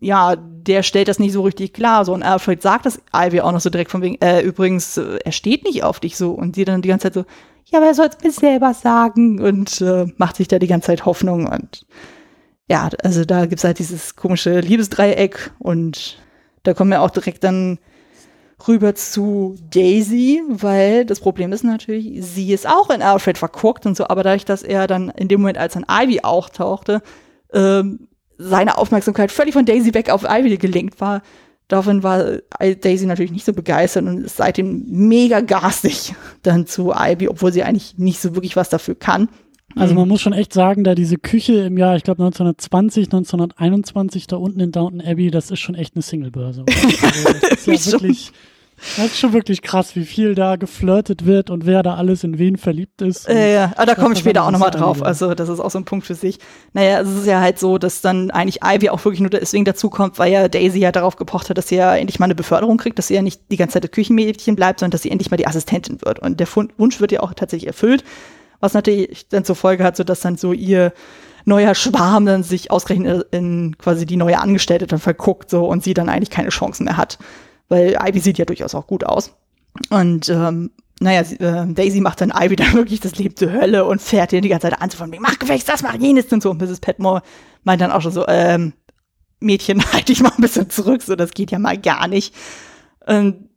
ja, 0.00 0.34
der 0.36 0.82
stellt 0.82 1.08
das 1.08 1.18
nicht 1.18 1.32
so 1.32 1.42
richtig 1.42 1.74
klar. 1.74 2.04
So, 2.04 2.14
und 2.14 2.22
Alfred 2.22 2.62
sagt 2.62 2.86
das 2.86 3.00
Ivy 3.14 3.40
auch 3.40 3.52
noch 3.52 3.60
so 3.60 3.70
direkt 3.70 3.90
von 3.90 4.02
wegen, 4.02 4.20
äh, 4.20 4.40
übrigens, 4.40 4.96
äh, 4.96 5.18
er 5.24 5.32
steht 5.32 5.64
nicht 5.64 5.84
auf 5.84 6.00
dich 6.00 6.16
so. 6.16 6.32
Und 6.32 6.56
sie 6.56 6.64
dann 6.64 6.82
die 6.82 6.88
ganze 6.88 7.04
Zeit 7.04 7.14
so, 7.14 7.24
ja, 7.66 7.78
aber 7.78 7.88
er 7.88 7.94
soll 7.94 8.08
es 8.08 8.24
mir 8.24 8.32
selber 8.32 8.74
sagen 8.74 9.40
und 9.40 9.80
äh, 9.82 10.06
macht 10.16 10.36
sich 10.36 10.48
da 10.48 10.58
die 10.58 10.66
ganze 10.66 10.86
Zeit 10.86 11.04
Hoffnung. 11.04 11.46
Und 11.46 11.86
ja, 12.68 12.88
also 13.02 13.24
da 13.24 13.46
gibt's 13.46 13.64
halt 13.64 13.78
dieses 13.78 14.16
komische 14.16 14.60
Liebesdreieck 14.60 15.52
und 15.58 16.18
da 16.62 16.74
kommen 16.74 16.90
wir 16.90 17.02
auch 17.02 17.10
direkt 17.10 17.44
dann 17.44 17.78
rüber 18.68 18.94
zu 18.94 19.56
Daisy, 19.70 20.42
weil 20.48 21.04
das 21.04 21.20
Problem 21.20 21.52
ist 21.52 21.64
natürlich, 21.64 22.24
sie 22.24 22.52
ist 22.52 22.68
auch 22.68 22.90
in 22.90 23.02
Alfred 23.02 23.38
verguckt 23.38 23.86
und 23.86 23.96
so, 23.96 24.08
aber 24.08 24.22
dadurch, 24.22 24.44
dass 24.44 24.62
er 24.62 24.86
dann 24.86 25.10
in 25.10 25.28
dem 25.28 25.40
Moment, 25.40 25.58
als 25.58 25.74
dann 25.74 25.86
Ivy 25.88 26.20
auch 26.22 26.48
tauchte, 26.48 27.02
ähm, 27.52 28.08
seine 28.38 28.78
Aufmerksamkeit 28.78 29.30
völlig 29.30 29.54
von 29.54 29.66
Daisy 29.66 29.94
weg 29.94 30.10
auf 30.10 30.24
Ivy 30.24 30.56
gelenkt 30.56 31.00
war, 31.00 31.22
davon 31.68 32.02
war 32.02 32.38
Daisy 32.58 33.06
natürlich 33.06 33.32
nicht 33.32 33.44
so 33.44 33.52
begeistert 33.52 34.04
und 34.04 34.24
ist 34.24 34.36
seitdem 34.36 34.84
mega 34.88 35.40
garstig 35.40 36.14
dann 36.42 36.66
zu 36.66 36.92
Ivy, 36.92 37.28
obwohl 37.28 37.52
sie 37.52 37.62
eigentlich 37.62 37.98
nicht 37.98 38.20
so 38.20 38.34
wirklich 38.34 38.56
was 38.56 38.68
dafür 38.68 38.94
kann. 38.94 39.28
Also 39.76 39.94
man 39.94 40.08
muss 40.08 40.20
schon 40.20 40.32
echt 40.32 40.52
sagen, 40.52 40.84
da 40.84 40.94
diese 40.94 41.16
Küche 41.16 41.54
im 41.64 41.78
Jahr, 41.78 41.96
ich 41.96 42.02
glaube 42.02 42.22
1920, 42.22 43.06
1921 43.06 44.26
da 44.26 44.36
unten 44.36 44.60
in 44.60 44.72
Downton 44.72 45.00
Abbey, 45.00 45.30
das 45.30 45.50
ist 45.50 45.60
schon 45.60 45.74
echt 45.74 45.94
eine 45.94 46.02
Singlebörse. 46.02 46.64
Also 47.02 47.32
das 47.48 47.66
ist 47.66 47.86
ja 47.86 47.92
wirklich, 47.92 48.32
das 48.96 49.06
ist 49.06 49.18
schon 49.18 49.32
wirklich 49.32 49.62
krass, 49.62 49.94
wie 49.94 50.04
viel 50.04 50.34
da 50.34 50.56
geflirtet 50.56 51.26
wird 51.26 51.50
und 51.50 51.66
wer 51.66 51.82
da 51.82 51.94
alles 51.94 52.24
in 52.24 52.38
wen 52.38 52.56
verliebt 52.56 53.02
ist. 53.02 53.28
Äh, 53.28 53.54
ja, 53.54 53.72
aber 53.76 53.86
da 53.86 53.94
komme 53.94 54.14
ich 54.14 54.20
später 54.20 54.44
auch 54.44 54.50
nochmal 54.50 54.70
drauf. 54.70 55.02
Also 55.02 55.34
das 55.34 55.48
ist 55.48 55.60
auch 55.60 55.70
so 55.70 55.78
ein 55.78 55.84
Punkt 55.84 56.06
für 56.06 56.14
sich. 56.14 56.38
Naja, 56.72 57.00
es 57.00 57.08
ist 57.08 57.26
ja 57.26 57.40
halt 57.40 57.58
so, 57.58 57.78
dass 57.78 58.00
dann 58.00 58.30
eigentlich 58.30 58.60
Ivy 58.64 58.90
auch 58.90 59.04
wirklich 59.04 59.20
nur 59.20 59.30
deswegen 59.30 59.64
dazukommt, 59.64 60.18
weil 60.18 60.32
ja 60.32 60.48
Daisy 60.48 60.80
ja 60.80 60.92
darauf 60.92 61.16
gepocht 61.16 61.50
hat, 61.50 61.58
dass 61.58 61.68
sie 61.68 61.76
ja 61.76 61.94
endlich 61.94 62.18
mal 62.18 62.26
eine 62.26 62.34
Beförderung 62.34 62.76
kriegt, 62.78 62.98
dass 62.98 63.08
sie 63.08 63.14
ja 63.14 63.22
nicht 63.22 63.42
die 63.50 63.56
ganze 63.56 63.74
Zeit 63.74 63.84
das 63.84 63.90
Küchenmädchen 63.92 64.56
bleibt, 64.56 64.80
sondern 64.80 64.92
dass 64.92 65.02
sie 65.02 65.10
endlich 65.10 65.30
mal 65.30 65.36
die 65.36 65.46
Assistentin 65.46 66.00
wird. 66.02 66.18
Und 66.18 66.40
der 66.40 66.48
Wunsch 66.78 67.00
wird 67.00 67.12
ja 67.12 67.20
auch 67.20 67.34
tatsächlich 67.34 67.68
erfüllt, 67.68 68.02
was 68.60 68.74
natürlich 68.74 69.28
dann 69.28 69.44
zur 69.44 69.56
Folge 69.56 69.84
hat, 69.84 69.96
so 69.96 70.04
dass 70.04 70.20
dann 70.20 70.36
so 70.36 70.52
ihr 70.52 70.92
neuer 71.44 71.74
Schwarm 71.74 72.26
dann 72.26 72.42
sich 72.42 72.70
ausgerechnet 72.70 73.26
in 73.30 73.76
quasi 73.78 74.06
die 74.06 74.16
neue 74.16 74.38
Angestellte 74.38 74.86
dann 74.86 74.98
verguckt 74.98 75.50
so 75.50 75.66
und 75.66 75.82
sie 75.82 75.94
dann 75.94 76.08
eigentlich 76.08 76.30
keine 76.30 76.50
Chancen 76.50 76.84
mehr 76.84 76.96
hat 76.96 77.18
weil 77.70 77.96
Ivy 78.04 78.20
sieht 78.20 78.36
ja 78.36 78.44
durchaus 78.44 78.74
auch 78.74 78.86
gut 78.86 79.04
aus. 79.04 79.32
Und 79.88 80.28
ähm, 80.28 80.72
naja, 81.00 81.22
äh, 81.22 81.72
Daisy 81.72 82.00
macht 82.02 82.20
dann 82.20 82.32
Ivy 82.36 82.56
dann 82.56 82.74
wirklich 82.74 83.00
das 83.00 83.16
Leben 83.16 83.36
zur 83.36 83.52
Hölle 83.52 83.86
und 83.86 84.02
fährt 84.02 84.34
ihr 84.34 84.42
die 84.42 84.50
ganze 84.50 84.68
Zeit 84.68 84.82
an, 84.82 84.90
so 84.90 84.98
von 84.98 85.10
wegen, 85.10 85.22
mach 85.22 85.38
Gefecht, 85.38 85.66
das, 85.66 85.82
mach 85.82 85.94
jenes 85.94 86.30
und 86.30 86.42
so. 86.42 86.50
Und 86.50 86.60
Mrs. 86.60 86.80
Petmore 86.80 87.22
meint 87.62 87.80
dann 87.80 87.92
auch 87.92 88.02
schon 88.02 88.12
so, 88.12 88.26
ähm, 88.28 88.74
Mädchen, 89.38 89.82
halt 89.92 90.08
dich 90.08 90.20
mal 90.20 90.32
ein 90.36 90.42
bisschen 90.42 90.68
zurück, 90.68 91.00
so, 91.00 91.16
das 91.16 91.30
geht 91.30 91.52
ja 91.52 91.58
mal 91.58 91.78
gar 91.78 92.08
nicht. 92.08 92.34
Und 93.06 93.48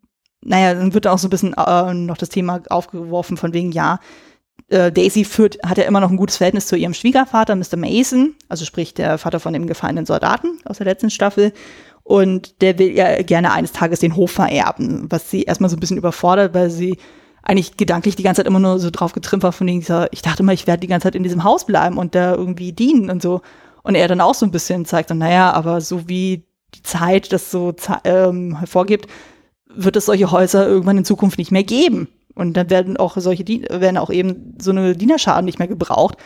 naja, 0.41 0.73
dann 0.73 0.93
wird 0.93 1.07
auch 1.07 1.17
so 1.17 1.27
ein 1.27 1.31
bisschen 1.31 1.53
äh, 1.53 1.93
noch 1.93 2.17
das 2.17 2.29
Thema 2.29 2.61
aufgeworfen 2.69 3.35
von 3.35 3.53
wegen, 3.53 3.71
ja, 3.71 3.99
äh, 4.69 4.91
Daisy 4.91 5.25
führt, 5.25 5.57
hat 5.63 5.77
ja 5.77 5.83
immer 5.85 5.99
noch 5.99 6.09
ein 6.09 6.17
gutes 6.17 6.37
Verhältnis 6.37 6.67
zu 6.67 6.75
ihrem 6.75 6.93
Schwiegervater, 6.93 7.55
Mr. 7.55 7.77
Mason, 7.77 8.35
also 8.49 8.65
sprich 8.65 8.93
der 8.93 9.17
Vater 9.17 9.39
von 9.39 9.53
dem 9.53 9.67
gefallenen 9.67 10.05
Soldaten 10.05 10.59
aus 10.65 10.77
der 10.77 10.85
letzten 10.85 11.09
Staffel. 11.09 11.53
Und 12.03 12.61
der 12.61 12.77
will 12.79 12.91
ja 12.91 13.21
gerne 13.21 13.53
eines 13.53 13.71
Tages 13.71 13.99
den 13.99 14.15
Hof 14.15 14.31
vererben, 14.31 15.05
was 15.09 15.29
sie 15.31 15.43
erstmal 15.43 15.69
so 15.69 15.77
ein 15.77 15.79
bisschen 15.79 15.97
überfordert, 15.97 16.53
weil 16.53 16.69
sie 16.69 16.97
eigentlich 17.43 17.77
gedanklich 17.77 18.15
die 18.15 18.23
ganze 18.23 18.39
Zeit 18.39 18.47
immer 18.47 18.59
nur 18.59 18.79
so 18.79 18.89
drauf 18.89 19.13
getrimmt 19.13 19.43
war 19.43 19.51
von 19.51 19.67
dieser, 19.67 20.11
ich 20.11 20.21
dachte 20.21 20.43
immer, 20.43 20.53
ich 20.53 20.67
werde 20.67 20.81
die 20.81 20.87
ganze 20.87 21.05
Zeit 21.05 21.15
in 21.15 21.23
diesem 21.23 21.43
Haus 21.43 21.65
bleiben 21.65 21.97
und 21.97 22.15
da 22.15 22.35
irgendwie 22.35 22.71
dienen 22.71 23.09
und 23.09 23.21
so. 23.21 23.41
Und 23.83 23.95
er 23.95 24.07
dann 24.07 24.21
auch 24.21 24.33
so 24.33 24.45
ein 24.45 24.51
bisschen 24.51 24.85
zeigt, 24.85 25.09
dann, 25.09 25.17
naja, 25.17 25.51
aber 25.51 25.81
so 25.81 26.07
wie 26.07 26.45
die 26.73 26.83
Zeit 26.83 27.33
das 27.33 27.51
so 27.51 27.73
ähm, 28.05 28.57
hervorgibt, 28.57 29.07
wird 29.67 29.95
es 29.95 30.05
solche 30.05 30.31
Häuser 30.31 30.67
irgendwann 30.67 30.97
in 30.97 31.05
Zukunft 31.05 31.37
nicht 31.37 31.51
mehr 31.51 31.63
geben. 31.63 32.07
Und 32.35 32.53
dann 32.57 32.69
werden 32.69 32.97
auch 32.97 33.17
solche, 33.17 33.45
werden 33.47 33.97
auch 33.97 34.09
eben 34.09 34.55
so 34.59 34.71
eine 34.71 34.95
Dienerschaden 34.95 35.45
nicht 35.45 35.59
mehr 35.59 35.67
gebraucht. 35.67 36.17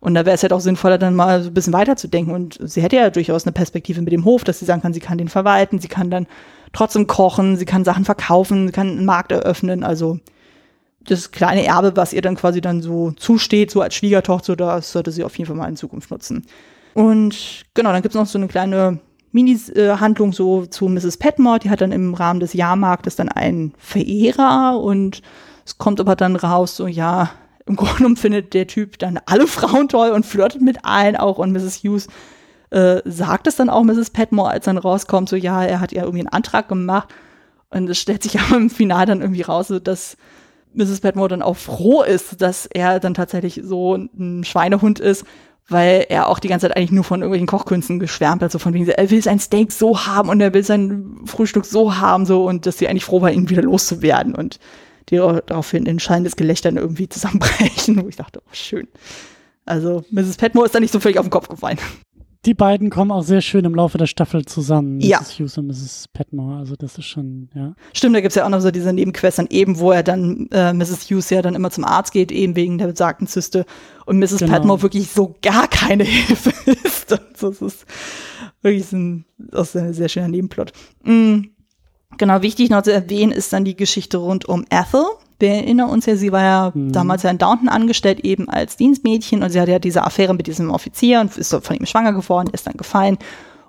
Und 0.00 0.14
da 0.14 0.24
wäre 0.24 0.34
es 0.34 0.42
halt 0.42 0.54
auch 0.54 0.60
sinnvoller, 0.60 0.96
dann 0.96 1.14
mal 1.14 1.42
so 1.42 1.50
ein 1.50 1.54
bisschen 1.54 1.74
weiterzudenken. 1.74 2.34
Und 2.34 2.58
sie 2.62 2.80
hätte 2.80 2.96
ja 2.96 3.10
durchaus 3.10 3.44
eine 3.44 3.52
Perspektive 3.52 4.00
mit 4.00 4.12
dem 4.12 4.24
Hof, 4.24 4.44
dass 4.44 4.58
sie 4.58 4.64
sagen 4.64 4.80
kann, 4.80 4.94
sie 4.94 5.00
kann 5.00 5.18
den 5.18 5.28
verwalten, 5.28 5.78
sie 5.78 5.88
kann 5.88 6.10
dann 6.10 6.26
trotzdem 6.72 7.06
kochen, 7.06 7.56
sie 7.56 7.66
kann 7.66 7.84
Sachen 7.84 8.06
verkaufen, 8.06 8.68
sie 8.68 8.72
kann 8.72 8.88
einen 8.88 9.04
Markt 9.04 9.32
eröffnen. 9.32 9.84
Also 9.84 10.18
das 11.04 11.32
kleine 11.32 11.64
Erbe, 11.64 11.96
was 11.96 12.14
ihr 12.14 12.22
dann 12.22 12.36
quasi 12.36 12.62
dann 12.62 12.80
so 12.80 13.12
zusteht, 13.12 13.70
so 13.70 13.82
als 13.82 13.94
Schwiegertochter, 13.94 14.56
das 14.56 14.92
sollte 14.92 15.12
sie 15.12 15.24
auf 15.24 15.36
jeden 15.36 15.48
Fall 15.48 15.56
mal 15.56 15.68
in 15.68 15.76
Zukunft 15.76 16.10
nutzen. 16.10 16.46
Und 16.94 17.64
genau, 17.74 17.92
dann 17.92 18.02
gibt's 18.02 18.16
noch 18.16 18.26
so 18.26 18.38
eine 18.38 18.48
kleine 18.48 18.98
Mini-Handlung 19.32 20.32
so 20.32 20.66
zu 20.66 20.88
Mrs. 20.88 21.18
Petmore, 21.18 21.60
die 21.60 21.70
hat 21.70 21.80
dann 21.80 21.92
im 21.92 22.14
Rahmen 22.14 22.40
des 22.40 22.52
Jahrmarktes 22.52 23.16
dann 23.16 23.28
einen 23.28 23.74
Verehrer 23.78 24.80
und 24.80 25.22
es 25.64 25.78
kommt 25.78 26.00
aber 26.00 26.16
dann 26.16 26.36
raus, 26.36 26.76
so 26.76 26.86
ja, 26.86 27.30
im 27.66 27.76
Grunde 27.76 27.96
genommen 27.96 28.16
findet 28.16 28.54
der 28.54 28.66
Typ 28.66 28.98
dann 28.98 29.18
alle 29.26 29.46
Frauen 29.46 29.88
toll 29.88 30.10
und 30.10 30.26
flirtet 30.26 30.62
mit 30.62 30.84
allen 30.84 31.16
auch 31.16 31.38
und 31.38 31.52
Mrs. 31.52 31.82
Hughes 31.82 32.08
äh, 32.70 33.00
sagt 33.04 33.46
es 33.46 33.56
dann 33.56 33.70
auch 33.70 33.82
Mrs. 33.82 34.10
Petmore, 34.10 34.50
als 34.50 34.64
dann 34.64 34.78
rauskommt, 34.78 35.28
so 35.28 35.36
ja, 35.36 35.64
er 35.64 35.80
hat 35.80 35.92
ja 35.92 36.02
irgendwie 36.02 36.20
einen 36.20 36.28
Antrag 36.28 36.68
gemacht 36.68 37.08
und 37.70 37.88
es 37.88 37.98
stellt 37.98 38.22
sich 38.22 38.38
aber 38.40 38.56
im 38.56 38.70
Final 38.70 39.06
dann 39.06 39.20
irgendwie 39.20 39.42
raus, 39.42 39.68
so, 39.68 39.78
dass 39.78 40.16
Mrs. 40.72 41.00
Petmore 41.00 41.28
dann 41.28 41.42
auch 41.42 41.56
froh 41.56 42.02
ist, 42.02 42.40
dass 42.40 42.66
er 42.66 43.00
dann 43.00 43.14
tatsächlich 43.14 43.60
so 43.64 43.96
ein 43.96 44.44
Schweinehund 44.44 45.00
ist, 45.00 45.24
weil 45.68 46.06
er 46.08 46.28
auch 46.28 46.38
die 46.38 46.48
ganze 46.48 46.68
Zeit 46.68 46.76
eigentlich 46.76 46.92
nur 46.92 47.04
von 47.04 47.20
irgendwelchen 47.20 47.46
Kochkünsten 47.46 47.98
geschwärmt 47.98 48.42
hat, 48.42 48.52
so 48.52 48.58
von 48.58 48.74
wegen, 48.74 48.88
er 48.88 49.10
will 49.10 49.22
sein 49.22 49.38
Steak 49.38 49.72
so 49.72 50.06
haben 50.06 50.28
und 50.28 50.40
er 50.40 50.52
will 50.52 50.64
sein 50.64 51.20
Frühstück 51.26 51.64
so 51.64 51.96
haben, 51.96 52.26
so 52.26 52.46
und 52.46 52.66
dass 52.66 52.78
sie 52.78 52.88
eigentlich 52.88 53.04
froh 53.04 53.22
war, 53.22 53.30
ihn 53.30 53.50
wieder 53.50 53.62
loszuwerden 53.62 54.34
und 54.34 54.58
die 55.10 55.16
daraufhin 55.16 55.86
in 55.86 55.98
schallendes 55.98 56.36
Gelächter 56.36 56.72
irgendwie 56.72 57.08
zusammenbrechen, 57.08 58.02
wo 58.02 58.08
ich 58.08 58.16
dachte, 58.16 58.40
oh, 58.44 58.50
schön. 58.52 58.88
Also 59.66 60.04
Mrs. 60.10 60.36
Petmore 60.36 60.66
ist 60.66 60.74
da 60.74 60.80
nicht 60.80 60.92
so 60.92 61.00
völlig 61.00 61.18
auf 61.18 61.26
den 61.26 61.30
Kopf 61.30 61.48
gefallen. 61.48 61.78
Die 62.46 62.54
beiden 62.54 62.88
kommen 62.88 63.10
auch 63.10 63.22
sehr 63.22 63.42
schön 63.42 63.66
im 63.66 63.74
Laufe 63.74 63.98
der 63.98 64.06
Staffel 64.06 64.46
zusammen, 64.46 64.98
Ja. 65.00 65.20
Mrs. 65.20 65.38
Hughes 65.38 65.58
und 65.58 65.66
Mrs. 65.66 66.08
Petmore. 66.14 66.56
Also 66.56 66.74
das 66.74 66.96
ist 66.96 67.04
schon, 67.04 67.50
ja. 67.54 67.74
Stimmt, 67.92 68.16
da 68.16 68.22
gibt's 68.22 68.34
ja 68.34 68.46
auch 68.46 68.48
noch 68.48 68.60
so 68.60 68.70
diese 68.70 68.94
Nebenquests 68.94 69.36
dann 69.36 69.48
eben, 69.50 69.78
wo 69.78 69.92
er 69.92 70.02
dann, 70.02 70.48
äh, 70.50 70.72
Mrs. 70.72 71.10
Hughes 71.10 71.28
ja 71.28 71.42
dann 71.42 71.54
immer 71.54 71.70
zum 71.70 71.84
Arzt 71.84 72.12
geht, 72.12 72.32
eben 72.32 72.56
wegen 72.56 72.78
der 72.78 72.86
besagten 72.86 73.26
Zyste 73.26 73.66
und 74.06 74.18
Mrs. 74.18 74.38
Genau. 74.38 74.52
Patmore 74.52 74.80
wirklich 74.80 75.10
so 75.10 75.36
gar 75.42 75.68
keine 75.68 76.04
Hilfe 76.04 76.52
ist. 76.82 77.10
Das 77.10 77.60
ist 77.60 77.84
wirklich 78.62 78.90
ein, 78.92 79.26
auch 79.52 79.74
ein 79.74 79.92
sehr 79.92 80.08
schöner 80.08 80.28
Nebenplot. 80.28 80.72
Mm. 81.04 81.40
Genau, 82.18 82.42
wichtig 82.42 82.70
noch 82.70 82.82
zu 82.82 82.92
erwähnen 82.92 83.32
ist 83.32 83.52
dann 83.52 83.64
die 83.64 83.76
Geschichte 83.76 84.18
rund 84.18 84.46
um 84.46 84.64
Ethel. 84.70 85.04
Wir 85.38 85.50
erinnern 85.50 85.88
uns 85.88 86.04
ja, 86.04 86.16
sie 86.16 86.32
war 86.32 86.42
ja 86.42 86.72
Mhm. 86.74 86.92
damals 86.92 87.22
ja 87.22 87.30
in 87.30 87.38
Downton 87.38 87.68
angestellt, 87.68 88.20
eben 88.20 88.48
als 88.50 88.76
Dienstmädchen 88.76 89.42
und 89.42 89.50
sie 89.50 89.60
hatte 89.60 89.70
ja 89.72 89.78
diese 89.78 90.04
Affäre 90.04 90.34
mit 90.34 90.46
diesem 90.46 90.70
Offizier 90.70 91.20
und 91.20 91.34
ist 91.36 91.54
von 91.54 91.76
ihm 91.76 91.86
schwanger 91.86 92.12
geworden, 92.12 92.50
ist 92.52 92.66
dann 92.66 92.76
gefallen. 92.76 93.16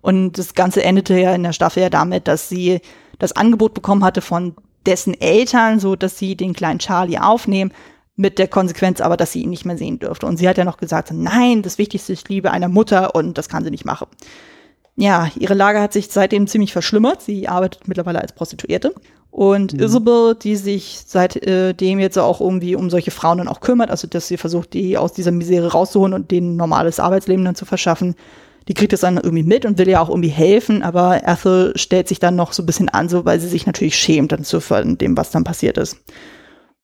Und 0.02 0.38
das 0.38 0.54
Ganze 0.54 0.84
endete 0.84 1.18
ja 1.18 1.34
in 1.34 1.44
der 1.44 1.54
Staffel 1.54 1.84
ja 1.84 1.90
damit, 1.90 2.28
dass 2.28 2.50
sie 2.50 2.82
das 3.20 3.32
Angebot 3.34 3.74
bekommen 3.74 4.04
hatte 4.04 4.20
von 4.22 4.56
dessen 4.86 5.14
Eltern, 5.20 5.80
so 5.80 5.96
dass 5.96 6.18
sie 6.18 6.36
den 6.36 6.54
kleinen 6.54 6.80
Charlie 6.80 7.20
aufnehmen, 7.20 7.72
mit 8.18 8.38
der 8.40 8.48
Konsequenz 8.48 9.00
aber, 9.00 9.16
dass 9.16 9.32
sie 9.32 9.44
ihn 9.44 9.50
nicht 9.52 9.64
mehr 9.66 9.78
sehen 9.78 10.00
dürfte. 10.00 10.26
Und 10.26 10.38
sie 10.38 10.50
hat 10.50 10.58
ja 10.58 10.66
noch 10.66 10.78
gesagt, 10.78 11.12
nein, 11.14 11.62
das 11.62 11.78
Wichtigste 11.78 12.12
ist 12.14 12.28
Liebe 12.30 12.52
einer 12.52 12.68
Mutter 12.68 13.16
und 13.16 13.38
das 13.38 13.48
kann 13.48 13.64
sie 13.64 13.72
nicht 13.72 13.86
machen. 13.86 14.08
Ja, 15.02 15.32
ihre 15.36 15.56
Lage 15.56 15.82
hat 15.82 15.94
sich 15.94 16.10
seitdem 16.12 16.46
ziemlich 16.46 16.74
verschlimmert. 16.74 17.24
Sie 17.24 17.48
arbeitet 17.48 17.88
mittlerweile 17.88 18.22
als 18.22 18.34
Prostituierte. 18.34 18.94
Und 19.32 19.74
Isabel, 19.74 20.36
die 20.36 20.56
sich 20.56 21.00
seitdem 21.08 21.98
jetzt 21.98 22.20
auch 22.20 22.40
irgendwie 22.40 22.76
um 22.76 22.92
solche 22.92 23.10
Frauen 23.10 23.40
dann 23.40 23.48
auch 23.48 23.62
kümmert, 23.62 23.90
also 23.90 24.08
dass 24.08 24.28
sie 24.28 24.38
versucht, 24.38 24.74
die 24.74 25.00
aus 25.00 25.14
dieser 25.14 25.32
Misere 25.32 25.72
rauszuholen 25.72 26.14
und 26.14 26.30
denen 26.30 26.54
ein 26.54 26.58
normales 26.58 27.00
Arbeitsleben 27.00 27.44
dann 27.44 27.56
zu 27.56 27.66
verschaffen, 27.66 28.14
die 28.68 28.76
kriegt 28.76 28.94
es 28.94 29.00
dann 29.00 29.18
irgendwie 29.18 29.42
mit 29.42 29.66
und 29.66 29.80
will 29.80 29.90
ja 29.90 30.02
auch 30.02 30.10
irgendwie 30.10 30.30
helfen, 30.30 30.84
aber 30.84 31.28
Ethel 31.28 31.74
stellt 31.78 32.08
sich 32.08 32.20
dann 32.20 32.36
noch 32.36 32.54
so 32.54 32.62
ein 32.62 32.68
bisschen 32.68 32.90
an, 32.90 33.10
so 33.10 33.26
weil 33.26 33.40
sie 33.40 33.48
sich 33.48 33.66
natürlich 33.66 33.96
schämt 33.96 34.32
dann 34.32 34.44
zu 34.44 34.60
von 34.60 35.00
dem, 35.00 35.18
was 35.18 35.32
dann 35.32 35.44
passiert 35.44 35.80
ist. 35.80 35.98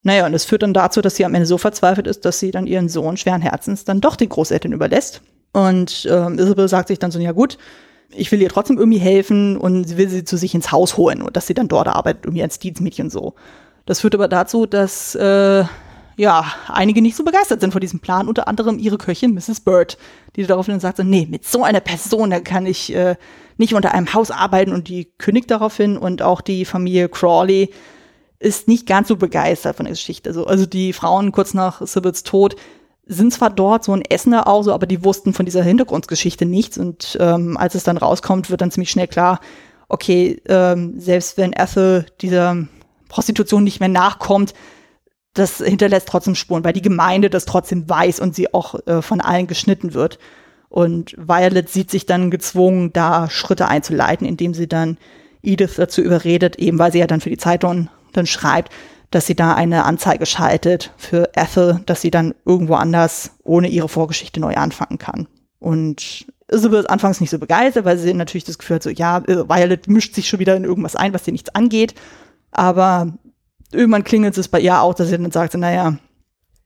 Naja, 0.02 0.26
und 0.26 0.34
es 0.34 0.46
führt 0.46 0.64
dann 0.64 0.74
dazu, 0.74 1.02
dass 1.02 1.18
sie 1.18 1.26
am 1.26 1.36
Ende 1.36 1.46
so 1.46 1.60
verzweifelt 1.60 2.08
ist, 2.08 2.26
dass 2.26 2.40
sie 2.40 2.50
dann 2.50 2.66
ihren 2.66 2.90
Sohn 2.90 3.18
schweren 3.18 3.44
Herzens 3.44 3.84
dann 3.84 4.02
doch 4.02 4.16
den 4.16 4.30
Großeltern 4.30 4.72
überlässt. 4.72 5.22
Und 5.54 6.08
ähm, 6.10 6.40
Isabel 6.40 6.68
sagt 6.68 6.88
sich 6.88 6.98
dann 6.98 7.12
so, 7.12 7.20
ja 7.20 7.32
gut, 7.32 7.60
ich 8.12 8.32
will 8.32 8.42
ihr 8.42 8.50
trotzdem 8.50 8.78
irgendwie 8.78 9.00
helfen 9.00 9.58
und 9.58 9.86
sie 9.86 9.98
will 9.98 10.10
sie 10.10 10.24
zu 10.24 10.38
sich 10.38 10.56
ins 10.56 10.72
Haus 10.72 10.98
holen 10.98 11.22
und 11.22 11.36
dass 11.36 11.48
sie 11.48 11.54
dann 11.54 11.68
dort 11.68 11.88
arbeitet, 11.88 12.26
irgendwie 12.26 12.44
als 12.44 12.60
Dienstmädchen 12.60 13.10
so. 13.10 13.36
Das 13.86 14.02
führt 14.02 14.16
aber 14.16 14.28
dazu, 14.28 14.66
dass 14.66 15.16
äh, 15.16 15.64
ja 16.18 16.46
einige 16.68 17.02
nicht 17.02 17.16
so 17.16 17.24
begeistert 17.24 17.62
sind 17.62 17.72
von 17.72 17.82
diesem 17.82 18.00
Plan, 18.00 18.28
unter 18.28 18.48
anderem 18.48 18.80
ihre 18.80 18.98
Köchin 18.98 19.34
Mrs. 19.34 19.62
Bird, 19.62 19.98
die 20.36 20.46
daraufhin 20.46 20.80
sagt, 20.80 20.98
so, 20.98 21.04
nee, 21.04 21.28
mit 21.30 21.46
so 21.46 21.64
einer 21.64 21.80
Person, 21.80 22.30
da 22.30 22.40
kann 22.40 22.66
ich 22.66 22.94
äh, 22.94 23.16
nicht 23.58 23.74
unter 23.74 23.94
einem 23.94 24.14
Haus 24.14 24.32
arbeiten 24.32 24.72
und 24.72 24.88
die 24.88 25.12
kündigt 25.18 25.52
daraufhin 25.52 25.98
und 25.98 26.22
auch 26.22 26.42
die 26.42 26.66
Familie 26.66 27.10
Crawley 27.10 27.72
ist 28.40 28.68
nicht 28.68 28.86
ganz 28.86 29.08
so 29.08 29.16
begeistert 29.16 29.78
von 29.78 29.86
der 29.86 29.94
Geschichte. 29.94 30.30
Also, 30.30 30.46
also 30.46 30.66
die 30.66 30.94
Frauen 30.94 31.32
kurz 31.32 31.54
nach 31.54 31.86
Sibyls 31.86 32.24
Tod 32.24 32.56
sind 33.08 33.34
zwar 33.34 33.50
dort 33.50 33.84
so 33.84 33.94
ein 33.94 34.04
Essener 34.04 34.48
auch 34.48 34.64
so, 34.64 34.74
aber 34.74 34.86
die 34.86 35.04
wussten 35.04 35.34
von 35.34 35.46
dieser 35.46 35.64
Hintergrundgeschichte 35.64 36.46
nichts. 36.46 36.78
Und 36.78 37.18
ähm, 37.20 37.58
als 37.58 37.76
es 37.76 37.84
dann 37.84 37.98
rauskommt, 37.98 38.50
wird 38.50 38.62
dann 38.62 38.72
ziemlich 38.72 38.92
schnell 38.92 39.08
klar, 39.08 39.40
okay, 39.90 40.42
ähm, 40.48 41.00
selbst 41.00 41.38
wenn 41.38 41.54
Ethel 41.54 42.06
dieser 42.22 42.68
Prostitution 43.10 43.64
nicht 43.64 43.80
mehr 43.80 43.90
nachkommt, 43.90 44.54
das 45.34 45.58
hinterlässt 45.58 46.08
trotzdem 46.08 46.36
Spuren, 46.36 46.64
weil 46.64 46.74
die 46.74 46.82
Gemeinde 46.82 47.30
das 47.30 47.46
trotzdem 47.46 47.88
weiß 47.88 48.20
und 48.20 48.36
sie 48.36 48.54
auch 48.54 48.76
äh, 48.88 49.02
von 49.02 49.22
allen 49.22 49.48
geschnitten 49.48 49.94
wird. 49.94 50.20
Und 50.70 51.16
Violet 51.18 51.70
sieht 51.70 51.92
sich 51.92 52.06
dann 52.06 52.32
gezwungen, 52.32 52.92
da 52.92 53.30
Schritte 53.30 53.68
einzuleiten, 53.68 54.28
indem 54.28 54.54
sie 54.54 54.68
dann 54.68 54.98
Edith 55.44 55.76
dazu 55.78 56.02
überredet, 56.02 56.58
eben 56.58 56.80
weil 56.80 56.92
sie 56.92 57.00
ja 57.00 57.08
dann 57.08 57.22
für 57.22 57.30
die 57.30 57.38
Zeitung 57.38 57.90
dann 58.14 58.26
schreibt, 58.26 58.74
dass 59.12 59.26
sie 59.26 59.36
da 59.36 59.54
eine 59.54 59.86
Anzeige 59.86 60.26
schaltet 60.26 60.92
für 60.98 61.32
Ethel, 61.36 61.82
dass 61.86 62.02
sie 62.02 62.12
dann 62.12 62.34
irgendwo 62.46 62.76
anders 62.76 63.32
ohne 63.44 63.70
ihre 63.70 63.90
Vorgeschichte 63.90 64.40
neu 64.40 64.56
anfangen 64.56 64.98
kann. 64.98 65.28
Und 65.60 66.28
Isabel 66.50 66.80
ist 66.80 66.90
anfangs 66.90 67.20
nicht 67.20 67.30
so 67.30 67.40
begeistert, 67.40 67.86
weil 67.86 67.98
sie 67.98 68.14
natürlich 68.14 68.44
das 68.44 68.58
Gefühl 68.58 68.76
hat, 68.76 68.84
so, 68.84 68.90
ja, 68.90 69.20
äh, 69.20 69.50
Violet 69.50 69.88
mischt 69.88 70.16
sich 70.16 70.28
schon 70.28 70.40
wieder 70.40 70.56
in 70.56 70.64
irgendwas 70.64 70.96
ein, 70.96 71.14
was 71.14 71.28
ihr 71.28 71.34
nichts 71.34 71.54
angeht. 71.54 71.94
Aber 72.52 73.14
irgendwann 73.72 74.04
klingelt 74.04 74.38
es 74.38 74.48
bei 74.48 74.60
ihr 74.60 74.82
auch, 74.82 74.94
dass 74.94 75.10
sie 75.10 75.18
dann 75.18 75.32
sagt, 75.32 75.56
naja, 75.56 75.98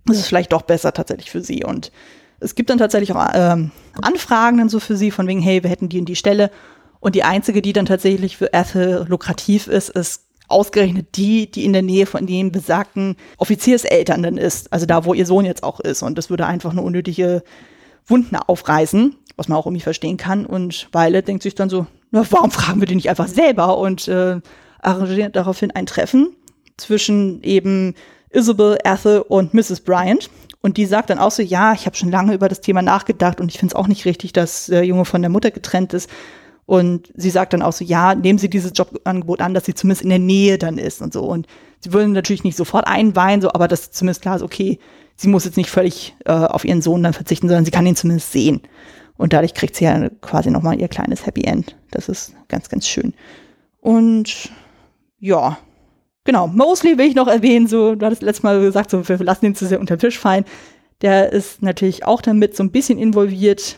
es 0.10 0.18
ist 0.18 0.28
vielleicht 0.28 0.52
doch 0.52 0.64
besser 0.64 0.94
tatsächlich 0.94 1.32
für 1.32 1.42
sie. 1.42 1.64
Und 1.64 1.92
es 2.40 2.56
gibt 2.56 2.70
dann 2.70 2.78
tatsächlich 2.78 3.14
auch 3.14 3.28
ähm, 3.34 3.72
Anfragen 4.02 4.58
dann 4.58 4.70
so 4.70 4.80
für 4.80 4.98
sie, 4.98 5.12
von 5.12 5.28
wegen, 5.28 5.42
hey, 5.42 5.64
wir 5.64 5.70
hätten 5.70 5.90
die 5.90 6.00
und 6.00 6.06
die 6.06 6.16
Stelle. 6.16 6.52
Und 7.00 7.16
die 7.16 7.24
einzige, 7.24 7.62
die 7.62 7.74
dann 7.74 7.86
tatsächlich 7.86 8.38
für 8.38 8.54
Ethel 8.54 9.06
lukrativ 9.08 9.68
ist, 9.68 9.90
ist 9.90 10.26
ausgerechnet 10.52 11.16
die, 11.16 11.50
die 11.50 11.66
in 11.66 11.74
der 11.74 11.82
Nähe 11.82 12.06
von 12.06 12.26
den 12.26 12.52
besagten 12.52 13.16
Offizierseltern 13.38 14.24
dann 14.24 14.38
ist. 14.38 14.72
Also 14.72 14.86
da, 14.86 15.06
wo 15.06 15.14
ihr 15.14 15.26
Sohn 15.26 15.46
jetzt 15.46 15.64
auch 15.64 15.80
ist. 15.80 16.04
Und 16.04 16.18
das 16.18 16.30
würde 16.30 16.46
einfach 16.46 16.72
eine 16.72 16.82
unnötige 16.82 17.44
Wunden 18.06 18.36
aufreißen, 18.36 19.16
was 19.36 19.48
man 19.48 19.58
auch 19.58 19.66
irgendwie 19.66 19.84
verstehen 19.84 20.18
kann. 20.18 20.46
Und 20.46 20.90
Violet 20.92 21.28
denkt 21.28 21.44
sich 21.44 21.56
dann 21.56 21.70
so, 21.70 21.88
na, 22.12 22.26
warum 22.30 22.52
fragen 22.52 22.82
wir 22.82 22.88
die 22.88 22.96
nicht 22.96 23.10
einfach 23.10 23.28
selber? 23.28 23.78
Und 23.78 24.08
äh, 24.08 24.40
arrangiert 24.82 25.36
daraufhin 25.36 25.72
ein 25.72 25.86
Treffen 25.86 26.36
zwischen 26.78 27.42
eben 27.44 27.96
Isabel, 28.32 28.78
Ethel 28.84 29.20
und 29.20 29.54
Mrs. 29.54 29.82
Bryant. 29.82 30.30
Und 30.62 30.78
die 30.78 30.86
sagt 30.86 31.10
dann 31.10 31.20
auch 31.20 31.32
so, 31.32 31.42
ja, 31.42 31.74
ich 31.74 31.86
habe 31.86 31.96
schon 31.96 32.12
lange 32.12 32.34
über 32.34 32.48
das 32.48 32.62
Thema 32.62 32.82
nachgedacht 32.82 33.42
und 33.42 33.50
ich 33.50 33.58
finde 33.58 33.74
es 33.74 33.76
auch 33.76 33.88
nicht 33.88 34.06
richtig, 34.06 34.32
dass 34.34 34.68
der 34.68 34.86
Junge 34.86 35.06
von 35.06 35.22
der 35.22 35.32
Mutter 35.32 35.50
getrennt 35.52 35.94
ist. 35.94 36.10
Und 36.72 37.12
sie 37.16 37.32
sagt 37.32 37.52
dann 37.52 37.64
auch 37.64 37.74
so, 37.74 37.84
ja, 37.84 38.16
nehmen 38.16 38.40
Sie 38.40 38.50
dieses 38.50 38.72
Jobangebot 38.74 39.42
an, 39.42 39.54
dass 39.54 39.66
sie 39.66 39.74
zumindest 39.74 40.04
in 40.04 40.10
der 40.10 40.20
Nähe 40.20 40.58
dann 40.58 40.78
ist 40.78 41.02
und 41.02 41.12
so. 41.12 41.26
Und 41.26 41.46
sie 41.82 41.92
würden 41.92 42.14
natürlich 42.14 42.46
nicht 42.46 42.56
sofort 42.56 42.88
einweihen, 42.88 43.42
so, 43.42 43.52
aber 43.52 43.68
das 43.68 43.92
zumindest 43.92 44.22
klar 44.22 44.38
ist, 44.38 44.42
okay, 44.42 44.80
sie 45.18 45.28
muss 45.28 45.44
jetzt 45.44 45.58
nicht 45.58 45.70
völlig 45.70 46.16
äh, 46.24 46.32
auf 46.32 46.64
ihren 46.64 46.82
Sohn 46.82 47.04
dann 47.04 47.12
verzichten, 47.12 47.50
sondern 47.50 47.66
sie 47.66 47.72
kann 47.72 47.86
ihn 47.86 47.98
zumindest 47.98 48.32
sehen. 48.32 48.62
Und 49.18 49.34
dadurch 49.34 49.54
kriegt 49.54 49.76
sie 49.76 49.84
ja 49.84 50.08
quasi 50.22 50.50
nochmal 50.50 50.80
ihr 50.80 50.88
kleines 50.88 51.26
Happy 51.26 51.44
End. 51.44 51.76
Das 51.92 52.08
ist 52.08 52.36
ganz, 52.48 52.70
ganz 52.70 52.88
schön. 52.88 53.16
Und 53.82 54.50
ja, 55.20 55.58
genau, 56.24 56.48
Mosley 56.48 56.98
will 56.98 57.08
ich 57.08 57.16
noch 57.16 57.28
erwähnen, 57.28 57.68
so, 57.68 57.96
du 57.96 58.06
hattest 58.06 58.22
letztes 58.22 58.44
Mal 58.44 58.62
gesagt, 58.62 58.92
so, 58.92 59.10
wir 59.10 59.18
lassen 59.18 59.48
ihn 59.48 59.56
zu 59.56 59.66
sehr 59.66 59.82
unter 59.82 59.98
den 59.98 60.08
Tisch 60.08 60.18
fallen. 60.18 60.46
Der 61.02 61.34
ist 61.34 61.62
natürlich 61.62 62.06
auch 62.06 62.22
damit 62.22 62.56
so 62.56 62.64
ein 62.64 62.72
bisschen 62.72 62.98
involviert 62.98 63.78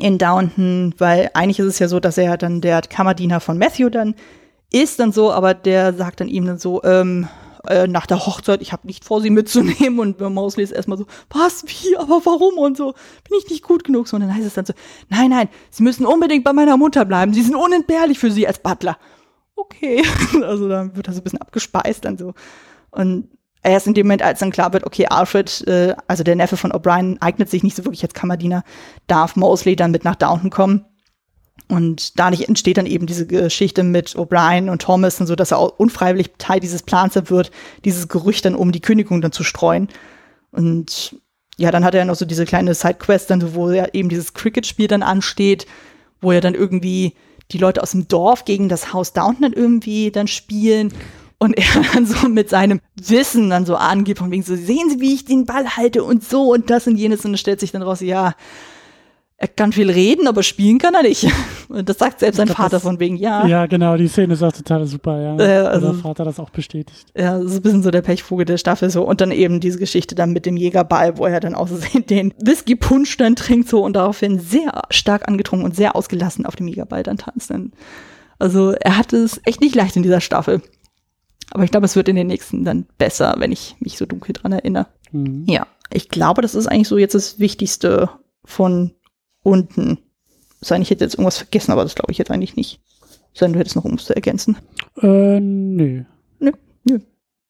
in 0.00 0.18
Downton, 0.18 0.94
weil 0.98 1.30
eigentlich 1.34 1.58
ist 1.58 1.66
es 1.66 1.78
ja 1.78 1.88
so, 1.88 2.00
dass 2.00 2.18
er 2.18 2.36
dann 2.36 2.60
der 2.60 2.80
Kammerdiener 2.82 3.40
von 3.40 3.58
Matthew 3.58 3.90
dann 3.90 4.14
ist 4.72 5.00
dann 5.00 5.12
so, 5.12 5.32
aber 5.32 5.54
der 5.54 5.94
sagt 5.94 6.20
dann 6.20 6.28
ihm 6.28 6.46
dann 6.46 6.58
so, 6.58 6.82
ähm, 6.84 7.28
äh, 7.66 7.86
nach 7.86 8.06
der 8.06 8.24
Hochzeit, 8.24 8.62
ich 8.62 8.72
habe 8.72 8.86
nicht 8.86 9.04
vor, 9.04 9.20
sie 9.20 9.30
mitzunehmen. 9.30 9.98
Und 9.98 10.20
Mosley 10.20 10.64
ist 10.64 10.70
erstmal 10.70 10.98
so, 10.98 11.06
was, 11.28 11.64
wie, 11.66 11.96
aber 11.96 12.20
warum 12.24 12.56
und 12.58 12.76
so, 12.76 12.92
bin 13.28 13.38
ich 13.38 13.50
nicht 13.50 13.64
gut 13.64 13.84
genug? 13.84 14.08
So 14.08 14.16
und 14.16 14.22
dann 14.22 14.34
heißt 14.34 14.46
es 14.46 14.54
dann 14.54 14.66
so, 14.66 14.72
nein, 15.08 15.30
nein, 15.30 15.48
sie 15.70 15.82
müssen 15.82 16.06
unbedingt 16.06 16.44
bei 16.44 16.52
meiner 16.52 16.76
Mutter 16.76 17.04
bleiben, 17.04 17.34
sie 17.34 17.42
sind 17.42 17.56
unentbehrlich 17.56 18.18
für 18.18 18.30
sie 18.30 18.46
als 18.46 18.60
Butler. 18.60 18.96
Okay, 19.56 20.02
also 20.42 20.68
dann 20.68 20.96
wird 20.96 21.08
er 21.08 21.12
so 21.12 21.20
ein 21.20 21.24
bisschen 21.24 21.40
abgespeist 21.40 22.04
dann 22.04 22.16
so. 22.16 22.34
Und 22.90 23.28
erst 23.62 23.86
in 23.86 23.94
dem 23.94 24.06
Moment, 24.06 24.22
als 24.22 24.40
dann 24.40 24.50
klar 24.50 24.72
wird, 24.72 24.84
okay, 24.84 25.06
Alfred, 25.06 25.66
äh, 25.66 25.94
also 26.06 26.24
der 26.24 26.36
Neffe 26.36 26.56
von 26.56 26.72
O'Brien, 26.72 27.18
eignet 27.20 27.50
sich 27.50 27.62
nicht 27.62 27.76
so 27.76 27.84
wirklich 27.84 28.02
als 28.02 28.14
Kammerdiener, 28.14 28.64
darf 29.06 29.36
Mosley 29.36 29.76
dann 29.76 29.90
mit 29.90 30.04
nach 30.04 30.16
Downton 30.16 30.50
kommen. 30.50 30.86
Und 31.68 32.18
dadurch 32.18 32.48
entsteht 32.48 32.78
dann 32.78 32.86
eben 32.86 33.06
diese 33.06 33.26
Geschichte 33.26 33.82
mit 33.82 34.16
O'Brien 34.16 34.70
und 34.70 34.82
Thomas 34.82 35.20
und 35.20 35.26
so, 35.26 35.36
dass 35.36 35.52
er 35.52 35.58
auch 35.58 35.78
unfreiwillig 35.78 36.32
Teil 36.38 36.58
dieses 36.58 36.82
Plans 36.82 37.14
wird, 37.14 37.50
dieses 37.84 38.08
Gerücht 38.08 38.44
dann 38.44 38.56
um 38.56 38.72
die 38.72 38.80
Kündigung 38.80 39.20
dann 39.20 39.30
zu 39.30 39.44
streuen. 39.44 39.88
Und 40.50 41.16
ja, 41.58 41.70
dann 41.70 41.84
hat 41.84 41.94
er 41.94 42.04
noch 42.04 42.16
so 42.16 42.24
diese 42.24 42.44
kleine 42.44 42.74
Sidequest 42.74 43.30
dann, 43.30 43.54
wo 43.54 43.70
ja 43.70 43.86
eben 43.92 44.08
dieses 44.08 44.34
Cricket-Spiel 44.34 44.88
dann 44.88 45.02
ansteht, 45.02 45.66
wo 46.20 46.32
er 46.32 46.40
dann 46.40 46.54
irgendwie 46.54 47.14
die 47.52 47.58
Leute 47.58 47.82
aus 47.82 47.92
dem 47.92 48.08
Dorf 48.08 48.44
gegen 48.44 48.68
das 48.68 48.92
Haus 48.92 49.12
Downton 49.12 49.42
dann 49.42 49.52
irgendwie 49.52 50.10
dann 50.10 50.26
spielen 50.26 50.92
und 51.40 51.54
er 51.58 51.64
dann 51.94 52.06
so 52.06 52.28
mit 52.28 52.48
seinem 52.48 52.80
Wissen 52.94 53.50
dann 53.50 53.66
so 53.66 53.74
angibt, 53.74 54.20
von 54.20 54.30
wegen 54.30 54.44
so, 54.44 54.54
sehen 54.54 54.88
Sie, 54.90 55.00
wie 55.00 55.14
ich 55.14 55.24
den 55.24 55.46
Ball 55.46 55.76
halte 55.76 56.04
und 56.04 56.22
so 56.22 56.52
und 56.52 56.70
das 56.70 56.86
und 56.86 56.96
jenes 56.96 57.24
und 57.24 57.34
es 57.34 57.40
stellt 57.40 57.58
sich 57.58 57.72
dann 57.72 57.82
raus, 57.82 58.00
ja, 58.00 58.34
er 59.42 59.48
kann 59.48 59.72
viel 59.72 59.88
reden, 59.90 60.28
aber 60.28 60.42
spielen 60.42 60.76
kann 60.78 60.92
er 60.92 61.02
nicht. 61.02 61.26
Und 61.70 61.88
das 61.88 61.96
sagt 61.96 62.20
selbst 62.20 62.36
sein 62.36 62.44
glaub, 62.44 62.58
Vater 62.58 62.72
das- 62.72 62.82
von 62.82 63.00
wegen, 63.00 63.16
ja. 63.16 63.46
Ja, 63.46 63.64
genau, 63.64 63.96
die 63.96 64.06
Szene 64.06 64.34
ist 64.34 64.42
auch 64.42 64.52
total 64.52 64.86
super, 64.86 65.18
ja. 65.18 65.38
Äh, 65.38 65.66
also- 65.66 65.92
der 65.92 66.02
Vater 66.02 66.24
das 66.26 66.38
auch 66.38 66.50
bestätigt. 66.50 67.06
Ja, 67.16 67.38
das 67.38 67.52
ist 67.52 67.56
ein 67.56 67.62
bisschen 67.62 67.82
so 67.82 67.90
der 67.90 68.02
Pechvogel 68.02 68.44
der 68.44 68.58
Staffel 68.58 68.90
so. 68.90 69.02
Und 69.02 69.22
dann 69.22 69.30
eben 69.30 69.60
diese 69.60 69.78
Geschichte 69.78 70.14
dann 70.14 70.34
mit 70.34 70.44
dem 70.44 70.58
Jägerball, 70.58 71.16
wo 71.16 71.24
er 71.24 71.40
dann 71.40 71.54
aussehen 71.54 72.04
den 72.10 72.34
Whisky-Punsch 72.38 73.16
dann 73.16 73.34
trinkt 73.34 73.70
so 73.70 73.82
und 73.82 73.94
daraufhin 73.94 74.38
sehr 74.38 74.82
stark 74.90 75.26
angetrunken 75.26 75.64
und 75.64 75.74
sehr 75.74 75.96
ausgelassen 75.96 76.44
auf 76.44 76.56
dem 76.56 76.68
Jägerball 76.68 77.02
dann 77.02 77.16
tanzt. 77.16 77.48
Dann. 77.48 77.72
Also 78.38 78.72
er 78.72 78.98
hat 78.98 79.14
es 79.14 79.40
echt 79.46 79.62
nicht 79.62 79.74
leicht 79.74 79.96
in 79.96 80.02
dieser 80.02 80.20
Staffel. 80.20 80.60
Aber 81.50 81.64
ich 81.64 81.70
glaube, 81.70 81.86
es 81.86 81.96
wird 81.96 82.08
in 82.08 82.16
den 82.16 82.28
nächsten 82.28 82.64
dann 82.64 82.86
besser, 82.98 83.34
wenn 83.38 83.52
ich 83.52 83.76
mich 83.80 83.98
so 83.98 84.06
dunkel 84.06 84.32
dran 84.32 84.52
erinnere. 84.52 84.86
Mhm. 85.12 85.44
Ja, 85.48 85.66
ich 85.92 86.08
glaube, 86.08 86.42
das 86.42 86.54
ist 86.54 86.66
eigentlich 86.66 86.88
so 86.88 86.98
jetzt 86.98 87.14
das 87.14 87.38
Wichtigste 87.38 88.10
von 88.44 88.92
unten. 89.42 89.98
Sein, 90.60 90.82
ich 90.82 90.90
hätte 90.90 91.04
jetzt 91.04 91.14
irgendwas 91.14 91.38
vergessen, 91.38 91.72
aber 91.72 91.82
das 91.82 91.94
glaube 91.94 92.12
ich 92.12 92.18
jetzt 92.18 92.30
eigentlich 92.30 92.56
nicht. 92.56 92.80
Sein, 93.32 93.52
du 93.52 93.58
hättest 93.58 93.76
noch 93.76 93.84
irgendwas 93.84 94.06
zu 94.06 94.14
ergänzen. 94.14 94.56
Äh, 95.00 95.40
nö. 95.40 96.04
Nö, 96.38 96.52
nö. 96.84 96.98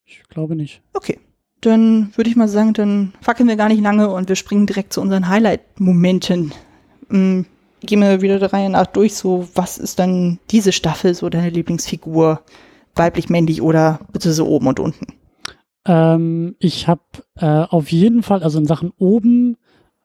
Ich 0.04 0.22
glaube 0.28 0.56
nicht. 0.56 0.82
Okay. 0.92 1.18
Dann 1.60 2.12
würde 2.16 2.30
ich 2.30 2.36
mal 2.36 2.48
sagen, 2.48 2.72
dann 2.72 3.12
fackeln 3.20 3.48
wir 3.48 3.56
gar 3.56 3.68
nicht 3.68 3.82
lange 3.82 4.08
und 4.08 4.28
wir 4.28 4.36
springen 4.36 4.66
direkt 4.66 4.92
zu 4.92 5.00
unseren 5.00 5.28
Highlight-Momenten. 5.28 6.52
Ähm, 7.10 7.46
gehen 7.80 8.00
wir 8.00 8.22
wieder 8.22 8.38
der 8.38 8.52
Reihe 8.52 8.70
nach 8.70 8.86
durch, 8.86 9.14
so 9.14 9.48
was 9.54 9.78
ist 9.78 9.98
dann 9.98 10.38
diese 10.50 10.72
Staffel 10.72 11.14
so 11.14 11.28
deine 11.28 11.50
Lieblingsfigur? 11.50 12.42
Weiblich, 13.00 13.30
männlich 13.30 13.62
oder 13.62 14.00
bitte 14.12 14.30
so 14.32 14.46
oben 14.46 14.66
und 14.66 14.78
unten? 14.78 15.06
Ähm, 15.86 16.54
ich 16.58 16.86
habe 16.86 17.00
äh, 17.36 17.46
auf 17.46 17.90
jeden 17.90 18.22
Fall, 18.22 18.42
also 18.42 18.58
in 18.58 18.66
Sachen 18.66 18.92
oben, 18.98 19.56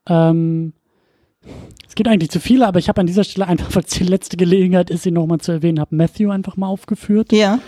ähm, 0.08 0.72
es 1.86 1.96
gibt 1.96 2.08
eigentlich 2.08 2.32
zu 2.32 2.40
viele, 2.40 2.66
aber 2.66 2.80
ich 2.80 2.88
habe 2.88 3.02
an 3.02 3.08
dieser 3.08 3.26
Stelle 3.26 3.48
einfach, 3.48 3.68
weil 3.76 3.84
es 3.84 3.92
die 3.92 4.06
letzte 4.06 4.38
Gelegenheit 4.38 4.90
ist, 4.90 5.06
ihn 5.06 5.16
nochmal 5.16 5.40
zu 5.40 5.52
erwähnen, 5.52 5.82
habe 5.82 5.94
Matthew 5.94 6.30
einfach 6.30 6.56
mal 6.56 6.68
aufgeführt. 6.68 7.34
Ja. 7.34 7.60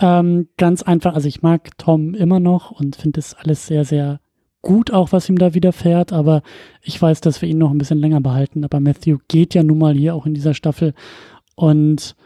Ähm, 0.00 0.48
ganz 0.56 0.82
einfach, 0.82 1.14
also 1.14 1.28
ich 1.28 1.42
mag 1.42 1.78
Tom 1.78 2.14
immer 2.14 2.40
noch 2.40 2.72
und 2.72 2.96
finde 2.96 3.20
das 3.20 3.34
alles 3.34 3.68
sehr, 3.68 3.84
sehr 3.84 4.18
gut, 4.60 4.90
auch 4.90 5.12
was 5.12 5.28
ihm 5.28 5.38
da 5.38 5.54
widerfährt, 5.54 6.12
aber 6.12 6.42
ich 6.82 7.00
weiß, 7.00 7.20
dass 7.20 7.40
wir 7.42 7.48
ihn 7.48 7.58
noch 7.58 7.70
ein 7.70 7.78
bisschen 7.78 8.00
länger 8.00 8.20
behalten. 8.20 8.64
Aber 8.64 8.80
Matthew 8.80 9.18
geht 9.28 9.54
ja 9.54 9.62
nun 9.62 9.78
mal 9.78 9.94
hier 9.94 10.16
auch 10.16 10.26
in 10.26 10.34
dieser 10.34 10.54
Staffel 10.54 10.94
und 11.54 12.16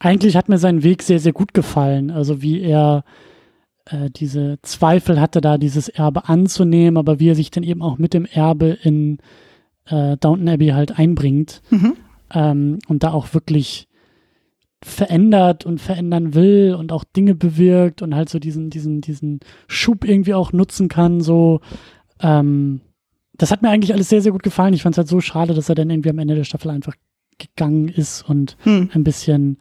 eigentlich 0.00 0.34
hat 0.34 0.48
mir 0.48 0.58
sein 0.58 0.82
Weg 0.82 1.02
sehr, 1.02 1.20
sehr 1.20 1.32
gut 1.32 1.54
gefallen. 1.54 2.10
Also 2.10 2.42
wie 2.42 2.60
er 2.60 3.04
äh, 3.84 4.10
diese 4.10 4.58
Zweifel 4.62 5.20
hatte, 5.20 5.40
da 5.40 5.58
dieses 5.58 5.88
Erbe 5.88 6.28
anzunehmen, 6.28 6.96
aber 6.96 7.20
wie 7.20 7.28
er 7.28 7.34
sich 7.36 7.50
dann 7.50 7.62
eben 7.62 7.82
auch 7.82 7.98
mit 7.98 8.14
dem 8.14 8.24
Erbe 8.24 8.76
in 8.82 9.18
äh, 9.86 10.16
Downton 10.16 10.48
Abbey 10.48 10.68
halt 10.68 10.98
einbringt 10.98 11.62
mhm. 11.70 11.96
ähm, 12.32 12.78
und 12.88 13.02
da 13.02 13.12
auch 13.12 13.34
wirklich 13.34 13.88
verändert 14.82 15.66
und 15.66 15.78
verändern 15.78 16.34
will 16.34 16.74
und 16.78 16.92
auch 16.92 17.04
Dinge 17.04 17.34
bewirkt 17.34 18.00
und 18.00 18.14
halt 18.14 18.30
so 18.30 18.38
diesen, 18.38 18.70
diesen, 18.70 19.02
diesen 19.02 19.40
Schub 19.68 20.04
irgendwie 20.04 20.32
auch 20.32 20.52
nutzen 20.52 20.88
kann, 20.88 21.20
so, 21.20 21.60
ähm, 22.20 22.80
das 23.34 23.50
hat 23.50 23.60
mir 23.60 23.68
eigentlich 23.68 23.92
alles 23.92 24.08
sehr, 24.08 24.22
sehr 24.22 24.32
gut 24.32 24.42
gefallen. 24.42 24.72
Ich 24.72 24.82
fand 24.82 24.94
es 24.94 24.98
halt 24.98 25.08
so 25.08 25.20
schade, 25.20 25.52
dass 25.52 25.68
er 25.68 25.74
dann 25.74 25.90
irgendwie 25.90 26.10
am 26.10 26.18
Ende 26.18 26.34
der 26.34 26.44
Staffel 26.44 26.70
einfach 26.70 26.94
gegangen 27.38 27.88
ist 27.88 28.22
und 28.22 28.56
hm. 28.60 28.90
ein 28.92 29.04
bisschen, 29.04 29.58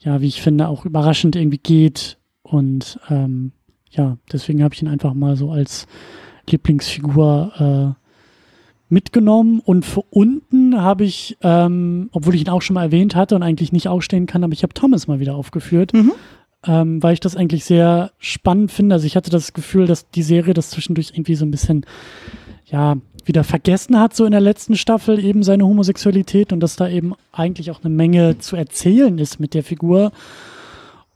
ja, 0.00 0.20
wie 0.20 0.28
ich 0.28 0.42
finde, 0.42 0.68
auch 0.68 0.84
überraschend 0.84 1.36
irgendwie 1.36 1.58
geht. 1.58 2.18
Und 2.42 2.98
ähm, 3.08 3.52
ja, 3.90 4.18
deswegen 4.32 4.62
habe 4.62 4.74
ich 4.74 4.82
ihn 4.82 4.88
einfach 4.88 5.14
mal 5.14 5.36
so 5.36 5.50
als 5.50 5.86
Lieblingsfigur 6.48 7.96
äh, 7.96 8.00
mitgenommen 8.88 9.60
und 9.60 9.84
für 9.84 10.02
unten 10.10 10.80
habe 10.80 11.04
ich, 11.04 11.38
ähm, 11.42 12.08
obwohl 12.12 12.34
ich 12.34 12.42
ihn 12.42 12.48
auch 12.48 12.62
schon 12.62 12.74
mal 12.74 12.84
erwähnt 12.84 13.14
hatte 13.14 13.36
und 13.36 13.42
eigentlich 13.42 13.72
nicht 13.72 13.88
aufstehen 13.88 14.26
kann, 14.26 14.42
aber 14.42 14.52
ich 14.52 14.62
habe 14.62 14.74
Thomas 14.74 15.06
mal 15.06 15.20
wieder 15.20 15.36
aufgeführt, 15.36 15.92
mhm. 15.92 16.12
ähm, 16.66 17.02
weil 17.02 17.14
ich 17.14 17.20
das 17.20 17.36
eigentlich 17.36 17.64
sehr 17.64 18.10
spannend 18.18 18.72
finde. 18.72 18.94
Also 18.96 19.06
ich 19.06 19.14
hatte 19.14 19.30
das 19.30 19.52
Gefühl, 19.52 19.86
dass 19.86 20.10
die 20.10 20.24
Serie 20.24 20.54
das 20.54 20.70
zwischendurch 20.70 21.12
irgendwie 21.12 21.36
so 21.36 21.44
ein 21.44 21.52
bisschen, 21.52 21.86
ja, 22.66 22.96
wieder 23.28 23.44
vergessen 23.44 23.98
hat, 23.98 24.14
so 24.14 24.24
in 24.24 24.32
der 24.32 24.40
letzten 24.40 24.76
Staffel 24.76 25.22
eben 25.22 25.42
seine 25.42 25.64
Homosexualität 25.64 26.52
und 26.52 26.60
dass 26.60 26.76
da 26.76 26.88
eben 26.88 27.14
eigentlich 27.32 27.70
auch 27.70 27.82
eine 27.82 27.94
Menge 27.94 28.38
zu 28.38 28.56
erzählen 28.56 29.18
ist 29.18 29.40
mit 29.40 29.54
der 29.54 29.62
Figur. 29.62 30.12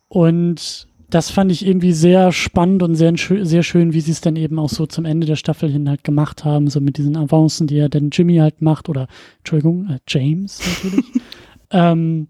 Und 0.09 0.88
das 1.11 1.30
fand 1.30 1.52
ich 1.52 1.64
irgendwie 1.64 1.92
sehr 1.92 2.32
spannend 2.32 2.82
und 2.82 2.96
sehr, 2.96 3.14
sehr 3.16 3.62
schön, 3.62 3.92
wie 3.92 4.00
sie 4.00 4.11
es 4.11 4.20
dann 4.20 4.36
eben 4.36 4.59
auch 4.59 4.68
so 4.68 4.86
zum 4.86 5.05
Ende 5.05 5.26
der 5.26 5.36
Staffel 5.36 5.70
hin 5.70 5.88
halt 5.88 6.02
gemacht 6.02 6.44
haben, 6.44 6.68
so 6.68 6.80
mit 6.80 6.98
diesen 6.98 7.16
Avancen, 7.16 7.66
die 7.66 7.76
ja 7.76 7.88
dann 7.88 8.11
Jimmy 8.11 8.36
halt 8.36 8.62
macht 8.62 8.88
oder, 8.88 9.07
Entschuldigung, 9.38 9.88
äh, 9.88 9.98
James 10.09 10.61
natürlich. 10.61 11.05
ähm, 11.70 12.28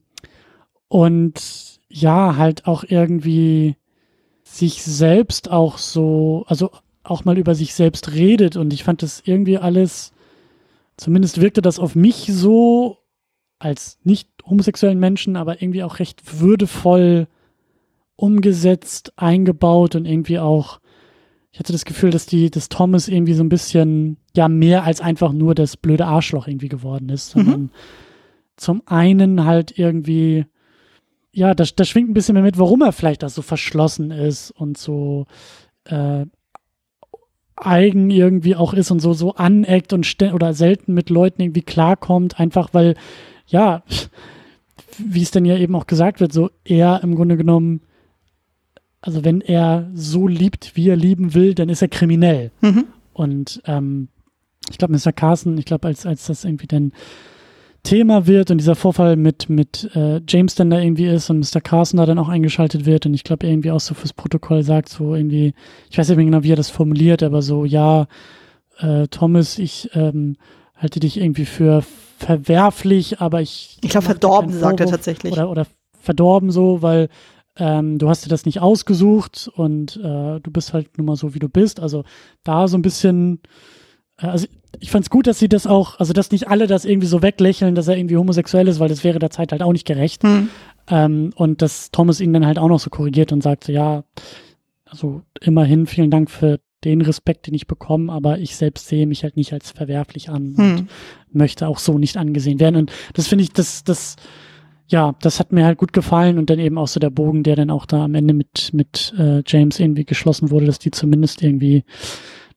und 0.89 1.81
ja, 1.89 2.37
halt 2.37 2.67
auch 2.67 2.85
irgendwie 2.87 3.77
sich 4.43 4.83
selbst 4.83 5.51
auch 5.51 5.79
so, 5.79 6.45
also 6.47 6.71
auch 7.05 7.25
mal 7.25 7.39
über 7.39 7.55
sich 7.55 7.75
selbst 7.75 8.13
redet 8.13 8.57
und 8.57 8.73
ich 8.73 8.83
fand 8.83 9.03
das 9.03 9.23
irgendwie 9.25 9.59
alles, 9.59 10.13
zumindest 10.97 11.41
wirkte 11.41 11.63
das 11.63 11.79
auf 11.79 11.95
mich 11.95 12.27
so 12.29 12.99
als 13.59 13.99
nicht 14.03 14.29
homosexuellen 14.47 14.99
Menschen, 14.99 15.37
aber 15.37 15.63
irgendwie 15.63 15.83
auch 15.83 15.99
recht 15.99 16.41
würdevoll 16.41 17.29
umgesetzt, 18.17 19.13
eingebaut 19.17 19.95
und 19.95 20.07
irgendwie 20.07 20.39
auch, 20.39 20.81
ich 21.51 21.59
hatte 21.59 21.73
das 21.73 21.85
Gefühl, 21.85 22.11
dass 22.11 22.27
die, 22.27 22.51
dass 22.51 22.69
Thomas 22.69 23.09
irgendwie 23.09 23.35
so 23.35 23.43
ein 23.43 23.49
bisschen, 23.49 24.19
ja, 24.37 24.49
mehr 24.49 24.85
als 24.85 25.01
einfach 25.01 25.33
nur 25.33 25.55
das 25.55 25.77
blöde 25.77 26.07
Arschloch 26.07 26.47
irgendwie 26.47 26.69
geworden 26.69 27.09
ist, 27.09 27.35
mhm. 27.35 27.41
sondern 27.41 27.61
mhm. 27.63 27.71
zum 28.57 28.83
einen 28.87 29.45
halt 29.45 29.79
irgendwie, 29.79 30.47
ja, 31.33 31.55
da, 31.55 31.65
da 31.65 31.85
schwingt 31.85 32.11
ein 32.11 32.15
bisschen 32.15 32.35
mehr 32.35 32.43
mit, 32.43 32.59
warum 32.59 32.83
er 32.83 32.93
vielleicht 32.93 33.23
da 33.23 33.29
so 33.29 33.43
verschlossen 33.43 34.11
ist 34.11 34.51
und 34.53 34.79
so 34.79 35.27
äh, 35.85 36.27
eigen 37.57 38.11
irgendwie 38.11 38.57
auch 38.57 38.75
ist 38.75 38.91
und 38.91 39.01
so, 39.01 39.13
so 39.13 39.35
aneckt 39.35 39.93
und 39.93 40.07
oder 40.33 40.55
selten 40.55 40.95
mit 40.95 41.11
Leuten 41.11 41.43
irgendwie 41.43 41.63
klarkommt, 41.63 42.41
einfach 42.41 42.71
weil, 42.73 42.97
ja, 43.47 43.83
wie 44.99 45.23
es 45.23 45.31
denn 45.31 45.45
ja 45.45 45.57
eben 45.57 45.75
auch 45.75 45.87
gesagt 45.87 46.21
wird, 46.21 46.33
so 46.33 46.51
er 46.65 47.01
im 47.03 47.15
Grunde 47.15 47.37
genommen 47.37 47.81
also 49.05 49.23
wenn 49.23 49.43
er 49.43 49.91
so 49.93 50.27
liebt, 50.27 50.77
wie 50.77 50.89
er 50.89 50.97
lieben 50.97 51.35
will, 51.35 51.55
dann 51.55 51.69
ist 51.69 51.83
er 51.83 51.89
kriminell. 51.89 52.51
Mhm. 52.63 52.87
Und 53.13 53.61
ähm, 53.67 54.09
ich 54.71 54.79
glaube, 54.79 54.95
Mr. 54.95 55.13
Carson, 55.13 55.59
ich 55.59 55.67
glaube, 55.67 55.89
als, 55.89 56.07
als 56.07 56.25
das 56.25 56.47
irgendwie 56.47 56.67
dann 56.67 56.93
Thema 57.85 58.27
wird 58.27 58.51
und 58.51 58.59
dieser 58.59 58.75
Vorfall 58.75 59.15
mit, 59.17 59.49
mit 59.49 59.91
äh, 59.95 60.21
James 60.27 60.55
dann 60.57 60.71
da 60.71 60.81
irgendwie 60.81 61.07
ist 61.07 61.31
und 61.31 61.39
Mr. 61.39 61.61
Carson 61.61 61.99
da 61.99 62.07
dann 62.07 62.19
auch 62.19 62.29
eingeschaltet 62.29 62.87
wird 62.87 63.07
und 63.07 63.15
ich 63.15 63.25
glaube, 63.25 63.47
irgendwie 63.47 63.71
auch 63.71 63.81
so 63.81 63.95
fürs 63.95 64.13
Protokoll 64.13 64.63
sagt, 64.63 64.89
so 64.89 65.15
irgendwie, 65.15 65.55
ich 65.91 65.99
weiß 65.99 66.09
nicht 66.09 66.17
mehr 66.17 66.25
genau, 66.25 66.43
wie 66.43 66.53
er 66.53 66.57
das 66.57 66.71
formuliert, 66.71 67.23
aber 67.23 67.43
so, 67.43 67.65
ja, 67.65 68.07
äh, 68.79 69.07
Thomas, 69.09 69.59
ich 69.59 69.91
ähm, 69.95 70.37
halte 70.75 70.99
dich 70.99 71.21
irgendwie 71.21 71.45
für 71.45 71.85
verwerflich, 72.19 73.21
aber 73.21 73.41
ich. 73.41 73.79
Ich 73.83 73.91
glaube, 73.91 74.07
verdorben, 74.07 74.53
sagt 74.53 74.81
er 74.81 74.87
tatsächlich. 74.87 75.33
Oder, 75.33 75.51
oder 75.51 75.67
verdorben 76.01 76.51
so, 76.51 76.83
weil 76.83 77.09
ähm, 77.57 77.99
du 77.99 78.09
hast 78.09 78.25
dir 78.25 78.31
das 78.31 78.47
nicht 78.47 78.61
ausgesucht 78.61 79.51
und 79.55 79.97
äh, 79.97 80.41
du 80.41 80.51
bist 80.51 80.73
halt 80.73 80.99
nun 80.99 81.07
mal 81.07 81.17
so, 81.17 81.35
wie 81.35 81.39
du 81.39 81.49
bist. 81.49 81.81
Also 81.81 82.05
da 82.43 82.67
so 82.67 82.77
ein 82.77 82.83
bisschen, 82.83 83.41
also 84.31 84.47
ich 84.81 84.91
fand 84.91 85.05
es 85.05 85.11
gut, 85.11 85.27
dass 85.27 85.39
sie 85.39 85.49
das 85.49 85.67
auch, 85.67 85.99
also 85.99 86.13
dass 86.13 86.31
nicht 86.31 86.49
alle 86.49 86.67
das 86.67 86.85
irgendwie 86.85 87.07
so 87.07 87.23
weglächeln, 87.23 87.75
dass 87.75 87.89
er 87.89 87.97
irgendwie 87.97 88.17
homosexuell 88.17 88.69
ist, 88.69 88.81
weil 88.81 88.89
das 88.89 89.05
wäre 89.05 89.19
der 89.19 89.31
Zeit 89.31 89.53
halt 89.53 89.63
auch 89.63 89.73
nicht 89.73 89.87
gerecht. 89.87 90.23
Hm. 90.23 90.49
Ähm, 90.89 91.31
und 91.37 91.63
dass 91.63 91.91
Thomas 91.91 92.21
ihn 92.21 92.33
dann 92.33 92.47
halt 92.47 92.59
auch 92.59 92.69
noch 92.69 92.81
so 92.81 92.91
korrigiert 92.91 93.33
und 93.33 93.43
sagt 93.43 93.65
so, 93.65 93.73
ja, 93.73 94.05
also 94.85 95.23
immerhin 95.41 95.87
vielen 95.87 96.11
Dank 96.11 96.31
für 96.31 96.61
den 96.85 97.01
Respekt, 97.01 97.47
den 97.47 97.55
ich 97.55 97.67
bekomme, 97.67 98.13
aber 98.13 98.39
ich 98.39 98.57
selbst 98.57 98.89
sehe 98.89 99.07
mich 99.07 99.23
halt 99.23 99.37
nicht 99.37 99.53
als 99.53 99.71
verwerflich 99.71 100.29
an 100.29 100.55
hm. 100.57 100.77
und 100.77 100.89
möchte 101.33 101.67
auch 101.67 101.79
so 101.79 101.99
nicht 101.99 102.17
angesehen 102.17 102.61
werden. 102.61 102.77
Und 102.77 102.93
das 103.15 103.27
finde 103.27 103.45
ich, 103.45 103.53
das, 103.53 103.85
das, 103.85 104.17
ja, 104.87 105.15
das 105.23 105.41
hat 105.41 105.53
mir 105.53 105.65
halt 105.65 105.79
gut 105.79 105.93
gefallen 105.93 106.39
und 106.39 106.51
dann 106.51 106.59
eben 106.59 106.77
auch 106.77 106.89
so 106.89 107.01
der 107.01 107.11
Bogen, 107.11 107.43
der 107.43 107.57
dann 107.57 107.71
auch 107.71 107.87
da 107.87 108.05
am 108.05 108.15
Ende 108.15 108.35
mit, 108.35 108.71
mit 108.75 109.15
äh, 109.19 109.43
James 109.47 109.81
irgendwie 109.81 110.05
geschlossen 110.05 110.51
wurde, 110.51 110.67
dass 110.67 110.79
die 110.79 110.91
zumindest 110.91 111.43
irgendwie 111.43 111.85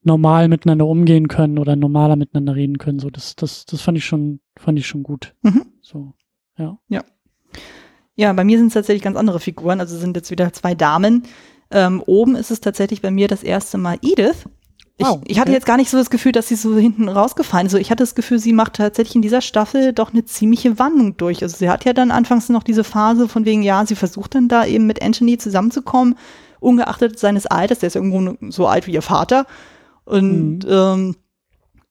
normal 0.07 0.47
miteinander 0.47 0.87
umgehen 0.87 1.27
können 1.27 1.59
oder 1.59 1.75
normaler 1.75 2.15
miteinander 2.15 2.55
reden 2.55 2.79
können. 2.79 2.97
So, 2.97 3.11
das, 3.11 3.35
das, 3.35 3.65
das 3.65 3.81
fand 3.81 3.99
ich 3.99 4.05
schon, 4.05 4.39
fand 4.57 4.79
ich 4.79 4.87
schon 4.87 5.03
gut. 5.03 5.35
Mhm. 5.43 5.67
So, 5.81 6.13
ja. 6.57 6.79
Ja. 6.87 7.03
Ja, 8.15 8.33
bei 8.33 8.43
mir 8.43 8.57
sind 8.57 8.67
es 8.67 8.73
tatsächlich 8.73 9.03
ganz 9.03 9.15
andere 9.15 9.39
Figuren. 9.39 9.79
Also 9.79 9.95
sind 9.95 10.15
jetzt 10.15 10.31
wieder 10.31 10.51
zwei 10.51 10.73
Damen. 10.73 11.23
Ähm, 11.69 12.01
oben 12.05 12.35
ist 12.35 12.49
es 12.49 12.61
tatsächlich 12.61 13.01
bei 13.01 13.11
mir 13.11 13.27
das 13.27 13.43
erste 13.43 13.77
Mal 13.77 13.99
Edith. 14.01 14.45
Wow, 14.99 15.21
ich, 15.25 15.31
ich 15.31 15.39
hatte 15.39 15.51
jetzt 15.51 15.67
gar 15.67 15.77
nicht 15.77 15.91
so 15.91 15.97
das 15.97 16.09
Gefühl, 16.09 16.31
dass 16.31 16.47
sie 16.47 16.55
so 16.55 16.75
hinten 16.75 17.07
rausgefallen 17.07 17.67
ist. 17.67 17.73
Also 17.73 17.81
ich 17.81 17.91
hatte 17.91 18.01
das 18.01 18.15
Gefühl, 18.15 18.39
sie 18.39 18.53
macht 18.53 18.73
tatsächlich 18.73 19.15
in 19.15 19.21
dieser 19.21 19.41
Staffel 19.41 19.93
doch 19.93 20.11
eine 20.11 20.25
ziemliche 20.25 20.79
Wandlung 20.79 21.17
durch. 21.17 21.43
Also 21.43 21.57
sie 21.57 21.69
hat 21.69 21.85
ja 21.85 21.93
dann 21.93 22.09
anfangs 22.09 22.49
noch 22.49 22.63
diese 22.63 22.83
Phase 22.83 23.27
von 23.27 23.45
wegen, 23.45 23.61
ja, 23.61 23.85
sie 23.85 23.95
versucht 23.95 24.33
dann 24.33 24.47
da 24.47 24.65
eben 24.65 24.87
mit 24.87 25.03
Anthony 25.03 25.37
zusammenzukommen, 25.37 26.15
ungeachtet 26.59 27.19
seines 27.19 27.45
Alters, 27.45 27.79
der 27.79 27.87
ist 27.87 27.95
irgendwo 27.95 28.35
so 28.49 28.65
alt 28.65 28.87
wie 28.87 28.93
ihr 28.93 29.03
Vater. 29.03 29.45
Und 30.07 30.59
mhm. 30.59 30.69
ähm, 30.69 31.15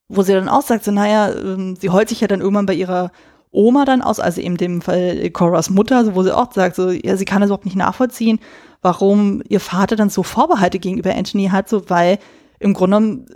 wo 0.08 0.22
sie 0.22 0.32
dann 0.32 0.48
auch 0.48 0.62
sagt, 0.62 0.84
so, 0.84 0.90
naja, 0.90 1.34
ähm, 1.34 1.76
sie 1.76 1.90
heult 1.90 2.08
sich 2.08 2.20
ja 2.20 2.28
dann 2.28 2.40
irgendwann 2.40 2.66
bei 2.66 2.74
ihrer 2.74 3.10
Oma 3.50 3.84
dann 3.84 4.00
aus, 4.02 4.20
also 4.20 4.40
eben 4.40 4.56
dem 4.56 4.80
Fall 4.80 5.30
Coras 5.30 5.68
Mutter, 5.68 6.04
so, 6.04 6.14
wo 6.14 6.22
sie 6.22 6.34
auch 6.34 6.52
sagt, 6.52 6.76
so, 6.76 6.90
ja, 6.90 7.16
sie 7.16 7.24
kann 7.26 7.40
das 7.40 7.48
überhaupt 7.48 7.66
nicht 7.66 7.76
nachvollziehen, 7.76 8.38
warum 8.80 9.42
ihr 9.48 9.60
Vater 9.60 9.96
dann 9.96 10.08
so 10.08 10.22
Vorbehalte 10.22 10.78
gegenüber 10.78 11.14
Anthony 11.14 11.48
hat, 11.48 11.68
so, 11.68 11.90
weil 11.90 12.18
im 12.58 12.72
Grunde 12.72 12.96
genommen, 12.96 13.26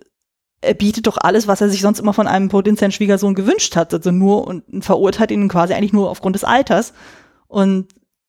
er 0.63 0.75
bietet 0.75 1.07
doch 1.07 1.19
alles, 1.19 1.47
was 1.47 1.61
er 1.61 1.69
sich 1.69 1.83
sonst 1.83 2.01
immer 2.01 2.15
von 2.15 2.27
einem 2.27 2.49
potenziellen 2.49 2.93
Schwiegersohn 2.93 3.35
gewünscht 3.35 3.77
hat. 3.77 3.95
Also 3.95 4.11
nur 4.11 4.47
und 4.47 4.85
verurteilt 4.85 5.31
ihn 5.31 5.49
quasi 5.49 5.73
eigentlich 5.73 5.95
nur 5.95 6.11
aufgrund 6.11 6.37
des 6.37 6.45
Alters. 6.45 6.93
Und 7.49 7.87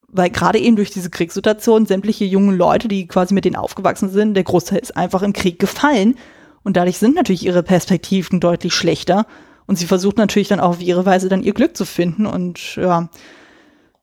weil 0.08 0.30
gerade 0.30 0.58
eben 0.58 0.78
durch 0.78 0.92
diese 0.92 1.10
Kriegssituation 1.10 1.86
sämtliche 1.86 2.24
jungen 2.24 2.56
Leute, 2.56 2.88
die 2.88 3.06
quasi 3.06 3.34
mit 3.34 3.44
denen 3.44 3.58
aufgewachsen 3.58 4.10
sind, 4.10 4.34
der 4.34 4.46
Großteil 4.46 4.80
ist 4.80 4.96
einfach 4.96 5.24
im 5.24 5.34
Krieg 5.34 5.60
gefallen 5.60 6.16
und 6.64 6.78
dadurch 6.78 6.98
sind 6.98 7.16
natürlich 7.16 7.46
ihre 7.46 7.64
Perspektiven 7.64 8.40
deutlich 8.40 8.74
schlechter. 8.74 9.26
Und 9.68 9.78
sie 9.78 9.86
versucht 9.86 10.18
natürlich 10.18 10.48
dann 10.48 10.60
auch 10.60 10.72
auf 10.72 10.82
ihre 10.82 11.06
Weise 11.06 11.30
dann 11.30 11.44
ihr 11.44 11.54
Glück 11.54 11.78
zu 11.78 11.86
finden. 11.86 12.26
Und 12.26 12.76
ja, 12.76 13.10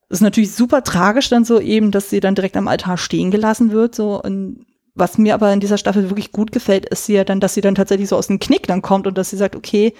ist 0.09 0.22
natürlich 0.22 0.52
super 0.52 0.82
tragisch 0.82 1.28
dann 1.28 1.44
so 1.44 1.61
eben, 1.61 1.90
dass 1.90 2.11
sie 2.11 2.20
dann 2.20 2.34
direkt 2.34 2.56
am 2.56 2.68
Altar 2.68 2.96
stehen 2.96 3.30
gelassen 3.30 3.70
wird 3.70 3.94
so. 3.94 4.20
Und 4.20 4.66
was 4.94 5.18
mir 5.18 5.34
aber 5.34 5.52
in 5.52 5.61
dieser 5.61 5.78
Staffel 5.78 6.11
wirklich 6.11 6.32
gut 6.32 6.52
gefällt, 6.52 6.86
ist 6.86 7.06
sie 7.06 7.14
ja 7.14 7.24
dann, 7.24 7.40
dass 7.40 7.54
sie 7.54 7.61
dann 7.61 7.74
tatsächlich 7.74 8.09
so 8.09 8.16
aus 8.16 8.26
dem 8.26 8.40
Knick 8.40 8.66
dann 8.66 8.82
kommt 8.82 9.06
und 9.06 9.16
dass 9.18 9.30
sie 9.30 9.36
sagt, 9.36 9.54
okay, 9.54 9.92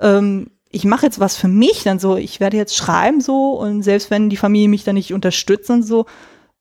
ähm, 0.00 0.50
ich 0.70 0.84
mache 0.84 1.06
jetzt 1.06 1.20
was 1.20 1.36
für 1.36 1.48
mich, 1.48 1.84
dann 1.84 1.98
so, 1.98 2.16
ich 2.16 2.40
werde 2.40 2.56
jetzt 2.56 2.76
schreiben 2.76 3.20
so 3.20 3.52
und 3.52 3.82
selbst 3.82 4.10
wenn 4.10 4.30
die 4.30 4.36
Familie 4.36 4.68
mich 4.68 4.84
dann 4.84 4.94
nicht 4.94 5.12
unterstützt 5.12 5.70
und 5.70 5.82
so, 5.82 6.06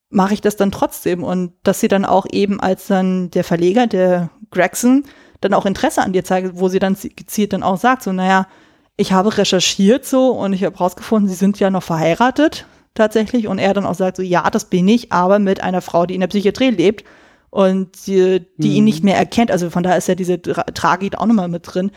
mache 0.10 0.34
ich 0.34 0.42
das 0.42 0.58
dann 0.58 0.72
trotzdem. 0.72 1.24
Und 1.24 1.54
dass 1.64 1.80
sie 1.80 1.88
dann 1.88 2.06
auch 2.06 2.26
eben 2.32 2.60
als 2.60 2.88
dann 2.88 3.32
der 3.32 3.44
Verleger, 3.44 3.88
der 3.88 4.30
Gregson, 4.52 5.06
dann 5.42 5.54
auch 5.54 5.66
Interesse 5.66 6.02
an 6.02 6.14
dir 6.14 6.24
zeigt, 6.24 6.60
wo 6.60 6.70
sie 6.70 6.80
dann 6.80 6.96
gezielt 7.16 7.54
dann 7.54 7.64
auch 7.64 7.78
sagt, 7.78 8.04
so, 8.04 8.14
naja, 8.14 8.48
ich 8.96 9.12
habe 9.12 9.38
recherchiert 9.38 10.06
so 10.06 10.30
und 10.30 10.54
ich 10.54 10.64
habe 10.64 10.78
rausgefunden, 10.78 11.28
sie 11.28 11.36
sind 11.36 11.60
ja 11.60 11.70
noch 11.70 11.84
verheiratet 11.84 12.66
tatsächlich. 12.94 13.48
Und 13.48 13.58
er 13.58 13.74
dann 13.74 13.86
auch 13.86 13.96
sagt 13.96 14.18
so, 14.18 14.24
ja, 14.24 14.50
das 14.50 14.66
bin 14.66 14.88
ich, 14.88 15.12
aber 15.12 15.40
mit 15.40 15.62
einer 15.62 15.82
Frau, 15.82 16.06
die 16.06 16.14
in 16.14 16.22
der 16.22 16.28
Psychiatrie 16.28 16.70
lebt 16.70 17.04
und 17.50 18.08
die, 18.08 18.46
die 18.58 18.70
mhm. 18.70 18.76
ihn 18.76 18.84
nicht 18.84 19.04
mehr 19.04 19.18
erkennt, 19.18 19.52
also 19.52 19.70
von 19.70 19.84
da 19.84 19.96
ist 19.96 20.08
ja 20.08 20.16
diese 20.16 20.42
Tra 20.42 20.64
Tragik 20.64 21.18
auch 21.18 21.26
nochmal 21.26 21.48
mit 21.48 21.64
drin. 21.66 21.92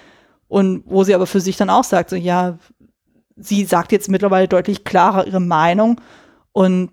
Und 0.49 0.84
wo 0.86 1.05
sie 1.05 1.14
aber 1.14 1.26
für 1.26 1.40
sich 1.40 1.57
dann 1.57 1.70
auch 1.70 1.84
sagt, 1.84 2.11
so 2.11 2.16
ja, 2.16 2.59
sie 3.36 3.64
sagt 3.64 3.92
jetzt 3.92 4.09
mittlerweile 4.09 4.49
deutlich 4.49 4.84
klarer 4.84 5.26
ihre 5.26 5.40
Meinung 5.40 6.01
und 6.53 6.90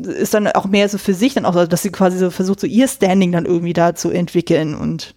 ist 0.00 0.34
dann 0.34 0.48
auch 0.48 0.66
mehr 0.66 0.88
so 0.88 0.98
für 0.98 1.14
sich 1.14 1.34
dann 1.34 1.46
auch, 1.46 1.66
dass 1.66 1.82
sie 1.82 1.92
quasi 1.92 2.18
so 2.18 2.30
versucht, 2.30 2.60
so 2.60 2.66
ihr 2.66 2.88
Standing 2.88 3.32
dann 3.32 3.46
irgendwie 3.46 3.72
da 3.72 3.94
zu 3.94 4.10
entwickeln 4.10 4.74
und 4.74 5.14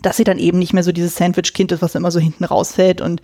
dass 0.00 0.16
sie 0.16 0.24
dann 0.24 0.38
eben 0.38 0.58
nicht 0.58 0.72
mehr 0.72 0.82
so 0.82 0.92
dieses 0.92 1.16
Sandwich-Kind 1.16 1.72
ist, 1.72 1.82
was 1.82 1.94
immer 1.94 2.10
so 2.10 2.20
hinten 2.20 2.44
rausfällt 2.44 3.00
und 3.00 3.20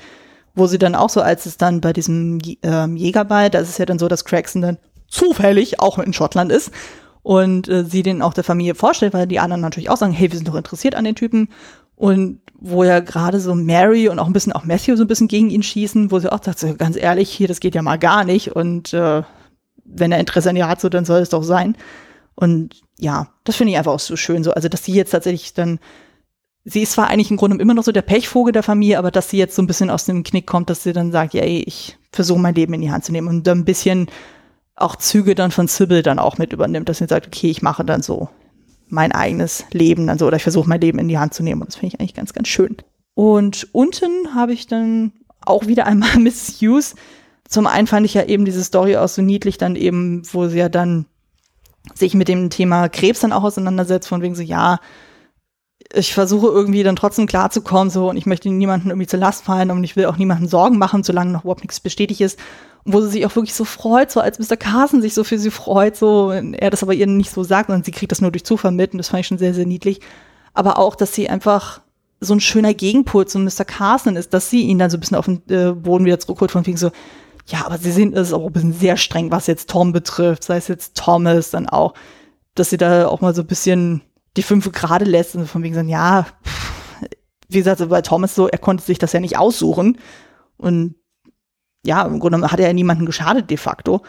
wo 0.54 0.66
sie 0.66 0.78
dann 0.78 0.94
auch 0.94 1.08
so, 1.08 1.20
als 1.20 1.46
es 1.46 1.56
dann 1.56 1.80
bei 1.80 1.92
diesem 1.92 2.40
ähm, 2.62 2.96
Jägerball, 2.96 3.48
da 3.48 3.60
ist 3.60 3.68
es 3.70 3.78
ja 3.78 3.86
dann 3.86 3.98
so, 3.98 4.08
dass 4.08 4.24
Craxton 4.24 4.62
dann 4.62 4.78
zufällig 5.06 5.80
auch 5.80 5.98
in 5.98 6.12
Schottland 6.12 6.52
ist 6.52 6.70
und 7.22 7.68
äh, 7.68 7.84
sie 7.84 8.02
den 8.02 8.22
auch 8.22 8.34
der 8.34 8.44
Familie 8.44 8.74
vorstellt, 8.74 9.14
weil 9.14 9.26
die 9.26 9.38
anderen 9.38 9.62
natürlich 9.62 9.88
auch 9.88 9.96
sagen, 9.96 10.12
hey, 10.12 10.30
wir 10.30 10.36
sind 10.36 10.48
doch 10.48 10.54
interessiert 10.54 10.94
an 10.94 11.04
den 11.04 11.14
Typen 11.14 11.48
und 11.96 12.40
wo 12.60 12.84
ja 12.84 13.00
gerade 13.00 13.40
so 13.40 13.54
Mary 13.54 14.08
und 14.08 14.18
auch 14.18 14.26
ein 14.26 14.32
bisschen 14.32 14.52
auch 14.52 14.64
Matthew 14.64 14.96
so 14.96 15.04
ein 15.04 15.08
bisschen 15.08 15.28
gegen 15.28 15.50
ihn 15.50 15.62
schießen, 15.62 16.10
wo 16.10 16.18
sie 16.18 16.30
auch 16.30 16.42
sagt, 16.42 16.58
so, 16.58 16.74
ganz 16.74 16.96
ehrlich, 16.96 17.30
hier, 17.30 17.48
das 17.48 17.60
geht 17.60 17.74
ja 17.74 17.82
mal 17.82 17.98
gar 17.98 18.24
nicht. 18.24 18.54
Und 18.54 18.92
äh, 18.92 19.22
wenn 19.84 20.12
er 20.12 20.20
Interesse 20.20 20.50
an 20.50 20.56
ihr 20.56 20.68
hat, 20.68 20.80
so, 20.80 20.88
dann 20.88 21.04
soll 21.04 21.20
es 21.20 21.28
doch 21.28 21.42
sein. 21.42 21.76
Und 22.34 22.82
ja, 22.98 23.28
das 23.44 23.56
finde 23.56 23.72
ich 23.72 23.78
einfach 23.78 23.92
auch 23.92 24.00
so 24.00 24.16
schön, 24.16 24.44
so, 24.44 24.52
also 24.52 24.68
dass 24.68 24.84
sie 24.84 24.92
jetzt 24.92 25.10
tatsächlich 25.10 25.54
dann, 25.54 25.78
sie 26.68 26.82
ist 26.82 26.92
zwar 26.92 27.08
eigentlich 27.08 27.30
im 27.30 27.36
Grunde 27.36 27.56
immer 27.58 27.74
noch 27.74 27.84
so 27.84 27.92
der 27.92 28.02
Pechvogel 28.02 28.52
der 28.52 28.62
Familie, 28.62 28.98
aber 28.98 29.10
dass 29.10 29.30
sie 29.30 29.38
jetzt 29.38 29.56
so 29.56 29.62
ein 29.62 29.66
bisschen 29.66 29.90
aus 29.90 30.04
dem 30.04 30.22
Knick 30.22 30.46
kommt, 30.46 30.70
dass 30.70 30.82
sie 30.82 30.92
dann 30.92 31.12
sagt, 31.12 31.34
ja, 31.34 31.42
ey, 31.42 31.62
ich 31.66 31.98
versuche 32.12 32.38
mein 32.38 32.54
Leben 32.54 32.74
in 32.74 32.80
die 32.80 32.90
Hand 32.90 33.04
zu 33.04 33.12
nehmen 33.12 33.28
und 33.28 33.46
dann 33.46 33.60
ein 33.60 33.64
bisschen 33.64 34.08
auch 34.76 34.96
Züge 34.96 35.34
dann 35.34 35.50
von 35.50 35.66
Sybil 35.66 36.02
dann 36.02 36.18
auch 36.18 36.38
mit 36.38 36.52
übernimmt, 36.52 36.88
dass 36.88 36.98
sie 36.98 37.06
sagt, 37.06 37.26
okay, 37.26 37.50
ich 37.50 37.62
mache 37.62 37.84
dann 37.84 38.02
so 38.02 38.28
mein 38.88 39.12
eigenes 39.12 39.64
Leben 39.72 40.06
dann 40.06 40.18
so 40.18 40.26
oder 40.26 40.36
ich 40.36 40.42
versuche 40.42 40.68
mein 40.68 40.80
Leben 40.80 40.98
in 40.98 41.08
die 41.08 41.18
Hand 41.18 41.34
zu 41.34 41.42
nehmen 41.42 41.60
und 41.62 41.68
das 41.68 41.76
finde 41.76 41.94
ich 41.94 42.00
eigentlich 42.00 42.14
ganz, 42.14 42.32
ganz 42.32 42.48
schön. 42.48 42.76
Und 43.14 43.68
unten 43.72 44.34
habe 44.34 44.52
ich 44.52 44.66
dann 44.66 45.12
auch 45.40 45.66
wieder 45.66 45.86
einmal 45.86 46.16
Miss 46.18 46.60
Hughes. 46.60 46.94
Zum 47.48 47.66
einen 47.66 47.86
fand 47.86 48.06
ich 48.06 48.14
ja 48.14 48.24
eben 48.24 48.44
diese 48.44 48.62
Story 48.62 48.96
auch 48.96 49.08
so 49.08 49.22
niedlich 49.22 49.58
dann 49.58 49.74
eben, 49.74 50.22
wo 50.32 50.48
sie 50.48 50.58
ja 50.58 50.68
dann 50.68 51.06
sich 51.94 52.14
mit 52.14 52.28
dem 52.28 52.50
Thema 52.50 52.88
Krebs 52.88 53.20
dann 53.20 53.32
auch 53.32 53.42
auseinandersetzt, 53.42 54.08
von 54.08 54.20
wegen 54.20 54.34
so, 54.34 54.42
ja, 54.42 54.78
ich 55.92 56.12
versuche 56.12 56.48
irgendwie 56.48 56.82
dann 56.82 56.96
trotzdem 56.96 57.26
klarzukommen, 57.26 57.90
so, 57.90 58.10
und 58.10 58.16
ich 58.16 58.26
möchte 58.26 58.50
niemanden 58.50 58.90
irgendwie 58.90 59.06
zur 59.06 59.20
Last 59.20 59.44
fallen 59.44 59.70
und 59.70 59.84
ich 59.84 59.96
will 59.96 60.06
auch 60.06 60.16
niemanden 60.16 60.48
Sorgen 60.48 60.78
machen, 60.78 61.02
solange 61.02 61.32
noch 61.32 61.44
überhaupt 61.44 61.62
nichts 61.62 61.80
bestätigt 61.80 62.20
ist 62.20 62.38
wo 62.84 63.00
sie 63.02 63.08
sich 63.08 63.26
auch 63.26 63.36
wirklich 63.36 63.54
so 63.54 63.64
freut, 63.64 64.10
so 64.10 64.20
als 64.20 64.38
Mr. 64.38 64.56
Carson 64.56 65.02
sich 65.02 65.14
so 65.14 65.22
für 65.22 65.38
sie 65.38 65.50
freut, 65.50 65.96
so 65.96 66.30
er 66.32 66.70
das 66.70 66.82
aber 66.82 66.94
ihr 66.94 67.06
nicht 67.06 67.30
so 67.30 67.44
sagt, 67.44 67.68
sondern 67.68 67.84
sie 67.84 67.90
kriegt 67.90 68.10
das 68.12 68.20
nur 68.20 68.30
durch 68.30 68.44
Zufall 68.44 68.72
mit 68.72 68.92
und 68.92 68.98
das 68.98 69.08
fand 69.08 69.20
ich 69.20 69.26
schon 69.26 69.38
sehr, 69.38 69.54
sehr 69.54 69.66
niedlich. 69.66 70.00
Aber 70.54 70.78
auch, 70.78 70.96
dass 70.96 71.14
sie 71.14 71.28
einfach 71.28 71.82
so 72.20 72.34
ein 72.34 72.40
schöner 72.40 72.74
Gegenpol 72.74 73.26
zu 73.26 73.38
Mr. 73.38 73.64
Carson 73.64 74.16
ist, 74.16 74.32
dass 74.34 74.50
sie 74.50 74.62
ihn 74.62 74.78
dann 74.78 74.90
so 74.90 74.96
ein 74.96 75.00
bisschen 75.00 75.18
auf 75.18 75.26
den 75.26 75.42
äh, 75.50 75.72
Boden 75.72 76.04
wieder 76.04 76.18
zurückholt, 76.18 76.50
von 76.50 76.66
wegen 76.66 76.78
so, 76.78 76.90
ja, 77.46 77.64
aber 77.64 77.78
sie 77.78 77.92
sind 77.92 78.16
es 78.16 78.32
auch 78.32 78.46
ein 78.46 78.52
bisschen 78.52 78.72
sehr 78.72 78.96
streng, 78.96 79.30
was 79.30 79.46
jetzt 79.46 79.70
Tom 79.70 79.92
betrifft, 79.92 80.44
sei 80.44 80.56
es 80.56 80.68
jetzt 80.68 80.96
Thomas, 80.96 81.50
dann 81.50 81.68
auch, 81.68 81.94
dass 82.54 82.70
sie 82.70 82.78
da 82.78 83.06
auch 83.06 83.20
mal 83.20 83.34
so 83.34 83.42
ein 83.42 83.46
bisschen 83.46 84.00
die 84.36 84.42
fünf 84.42 84.70
gerade 84.72 85.04
lässt 85.04 85.34
und 85.34 85.48
von 85.48 85.62
wegen 85.62 85.74
so, 85.74 85.80
ja, 85.80 86.26
wie 87.48 87.58
gesagt, 87.58 87.86
bei 87.88 88.02
Thomas 88.02 88.34
so, 88.34 88.48
er 88.48 88.58
konnte 88.58 88.84
sich 88.84 88.98
das 88.98 89.12
ja 89.12 89.20
nicht 89.20 89.38
aussuchen 89.38 89.98
und 90.56 90.94
ja, 91.84 92.02
im 92.02 92.20
Grunde 92.20 92.50
hat 92.50 92.60
er 92.60 92.66
ja 92.66 92.72
niemanden 92.72 93.06
geschadet 93.06 93.50
de 93.50 93.56
facto. 93.56 94.02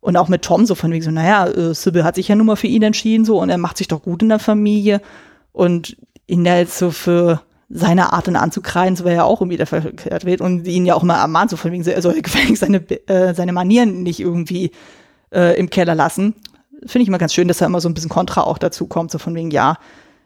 Und 0.00 0.16
auch 0.16 0.28
mit 0.28 0.42
Tom 0.42 0.64
so 0.64 0.74
von 0.74 0.90
wegen 0.90 1.04
so, 1.04 1.10
naja, 1.10 1.46
äh, 1.46 1.74
Sybil 1.74 2.04
hat 2.04 2.14
sich 2.14 2.28
ja 2.28 2.34
nun 2.34 2.46
mal 2.46 2.56
für 2.56 2.66
ihn 2.66 2.82
entschieden 2.82 3.26
so 3.26 3.38
und 3.40 3.50
er 3.50 3.58
macht 3.58 3.76
sich 3.76 3.88
doch 3.88 4.02
gut 4.02 4.22
in 4.22 4.30
der 4.30 4.38
Familie. 4.38 5.02
Und 5.52 5.96
ihn 6.26 6.44
da 6.44 6.56
jetzt 6.56 6.78
so 6.78 6.90
für 6.90 7.42
seine 7.68 8.12
Art 8.12 8.26
in 8.26 8.36
anzukreien, 8.36 8.96
so 8.96 9.04
wäre 9.04 9.16
ja 9.16 9.24
auch 9.24 9.40
irgendwie 9.40 9.58
der 9.58 9.66
verkehrt 9.66 10.24
wird 10.24 10.40
und 10.40 10.66
ihn 10.66 10.86
ja 10.86 10.94
auch 10.94 11.02
mal 11.02 11.20
ermahnt, 11.20 11.50
so 11.50 11.56
von 11.56 11.70
wegen, 11.70 11.84
so, 11.84 11.90
er 11.90 12.02
soll 12.02 12.20
gefälligst 12.20 12.60
seine, 12.60 12.78
äh, 13.08 13.34
seine 13.34 13.52
Manieren 13.52 14.02
nicht 14.02 14.20
irgendwie 14.20 14.72
äh, 15.32 15.58
im 15.58 15.68
Keller 15.70 15.94
lassen. 15.94 16.34
Finde 16.86 17.02
ich 17.02 17.08
immer 17.08 17.18
ganz 17.18 17.34
schön, 17.34 17.48
dass 17.48 17.58
da 17.58 17.66
immer 17.66 17.80
so 17.80 17.88
ein 17.88 17.94
bisschen 17.94 18.10
Kontra 18.10 18.42
auch 18.42 18.58
dazu 18.58 18.86
kommt, 18.86 19.10
so 19.10 19.18
von 19.18 19.34
wegen, 19.34 19.50
ja, 19.50 19.76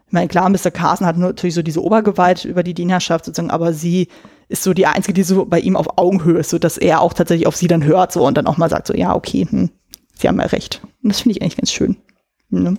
ich 0.07 0.13
meine, 0.13 0.29
klar, 0.29 0.49
Mr. 0.49 0.71
Carson 0.71 1.07
hat 1.07 1.17
natürlich 1.17 1.55
so 1.55 1.63
diese 1.63 1.83
Obergewalt 1.83 2.45
über 2.45 2.63
die 2.63 2.75
Dienerschaft 2.75 3.25
sozusagen, 3.25 3.51
aber 3.51 3.73
sie 3.73 4.09
ist 4.49 4.63
so 4.63 4.75
die 4.75 4.87
einzige, 4.87 5.15
die 5.15 5.23
so 5.23 5.47
bei 5.47 5.59
ihm 5.59 5.77
auf 5.77 5.99
Augenhöhe 5.99 6.39
ist, 6.39 6.51
so 6.51 6.59
dass 6.59 6.79
er 6.79 7.01
auch 7.01 7.15
tatsächlich 7.15 7.47
auf 7.47 7.57
sie 7.57 7.67
dann 7.67 7.85
hört 7.85 8.13
so 8.13 8.27
und 8.27 8.37
dann 8.37 8.47
auch 8.47 8.57
mal 8.57 8.69
sagt 8.69 8.87
so, 8.87 8.95
ja, 8.95 9.15
okay, 9.15 9.47
hm, 9.49 9.71
sie 10.15 10.29
haben 10.29 10.39
ja 10.39 10.47
recht. 10.47 10.81
Und 11.03 11.11
das 11.11 11.23
finde 11.23 11.37
ich 11.37 11.43
eigentlich 11.43 11.57
ganz 11.57 11.73
schön. 11.73 11.97
Ne? 12.51 12.77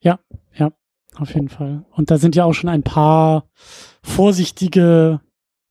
Ja, 0.00 0.18
ja, 0.56 0.70
auf 1.16 1.34
jeden 1.34 1.48
Fall. 1.48 1.84
Und 1.90 2.10
da 2.10 2.18
sind 2.18 2.36
ja 2.36 2.44
auch 2.44 2.54
schon 2.54 2.70
ein 2.70 2.84
paar 2.84 3.44
vorsichtige 4.02 5.20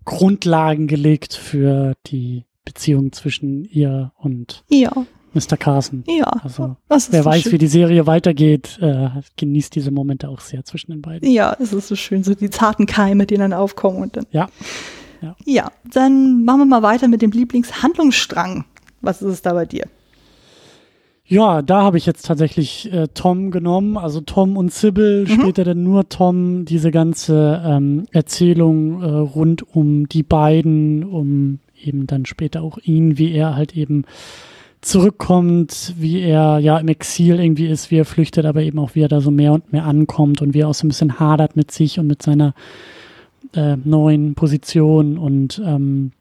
Grundlagen 0.05 0.87
gelegt 0.87 1.33
für 1.33 1.93
die 2.05 2.43
Beziehung 2.65 3.13
zwischen 3.13 3.63
ihr 3.65 4.11
und 4.17 4.63
ja. 4.69 4.91
Mr. 5.37 5.57
Carson. 5.57 6.03
Ja. 6.07 6.31
Also, 6.43 6.75
wer 6.87 6.99
so 6.99 7.25
weiß, 7.25 7.43
schön. 7.43 7.51
wie 7.53 7.57
die 7.57 7.67
Serie 7.67 8.07
weitergeht, 8.07 8.77
äh, 8.81 9.09
genießt 9.37 9.75
diese 9.75 9.91
Momente 9.91 10.29
auch 10.29 10.39
sehr 10.39 10.65
zwischen 10.65 10.91
den 10.91 11.01
beiden. 11.01 11.29
Ja, 11.29 11.55
es 11.59 11.73
ist 11.73 11.87
so 11.87 11.95
schön, 11.95 12.23
so 12.23 12.33
die 12.33 12.49
zarten 12.49 12.85
Keime, 12.85 13.25
die 13.25 13.37
dann 13.37 13.53
aufkommen 13.53 14.01
und 14.01 14.17
dann. 14.17 14.25
Ja. 14.31 14.49
Ja. 15.21 15.35
ja, 15.45 15.71
dann 15.91 16.43
machen 16.43 16.59
wir 16.59 16.65
mal 16.65 16.83
weiter 16.83 17.07
mit 17.07 17.23
dem 17.23 17.31
Lieblingshandlungsstrang. 17.31 18.65
Was 19.01 19.21
ist 19.21 19.33
es 19.33 19.41
da 19.41 19.53
bei 19.53 19.65
dir? 19.65 19.87
Ja, 21.29 21.61
da 21.61 21.81
habe 21.81 21.97
ich 21.97 22.05
jetzt 22.05 22.25
tatsächlich 22.25 22.91
äh, 22.93 23.09
Tom 23.13 23.51
genommen, 23.51 23.97
also 23.97 24.21
Tom 24.21 24.55
und 24.55 24.71
Sybil, 24.71 25.25
mhm. 25.27 25.41
später 25.41 25.65
dann 25.65 25.83
nur 25.83 26.07
Tom, 26.07 26.63
diese 26.63 26.89
ganze 26.89 27.61
ähm, 27.65 28.05
Erzählung 28.11 29.01
äh, 29.01 29.07
rund 29.07 29.75
um 29.75 30.07
die 30.07 30.23
beiden, 30.23 31.03
um 31.03 31.59
eben 31.83 32.07
dann 32.07 32.25
später 32.25 32.61
auch 32.61 32.77
ihn, 32.77 33.17
wie 33.17 33.33
er 33.33 33.55
halt 33.55 33.75
eben 33.75 34.05
zurückkommt, 34.81 35.93
wie 35.97 36.21
er 36.21 36.59
ja 36.59 36.77
im 36.77 36.87
Exil 36.87 37.39
irgendwie 37.39 37.67
ist, 37.67 37.91
wie 37.91 37.97
er 37.97 38.05
flüchtet, 38.05 38.45
aber 38.45 38.61
eben 38.61 38.79
auch 38.79 38.95
wie 38.95 39.01
er 39.01 39.07
da 39.07 39.21
so 39.21 39.31
mehr 39.31 39.53
und 39.53 39.73
mehr 39.73 39.85
ankommt 39.85 40.41
und 40.41 40.53
wie 40.53 40.61
er 40.61 40.67
auch 40.67 40.73
so 40.73 40.85
ein 40.85 40.89
bisschen 40.89 41.19
hadert 41.19 41.55
mit 41.55 41.71
sich 41.71 41.99
und 41.99 42.07
mit 42.07 42.21
seiner 42.21 42.53
äh, 43.53 43.75
neuen 43.77 44.35
Position 44.35 45.17
und 45.17 45.61
ähm, 45.65 46.11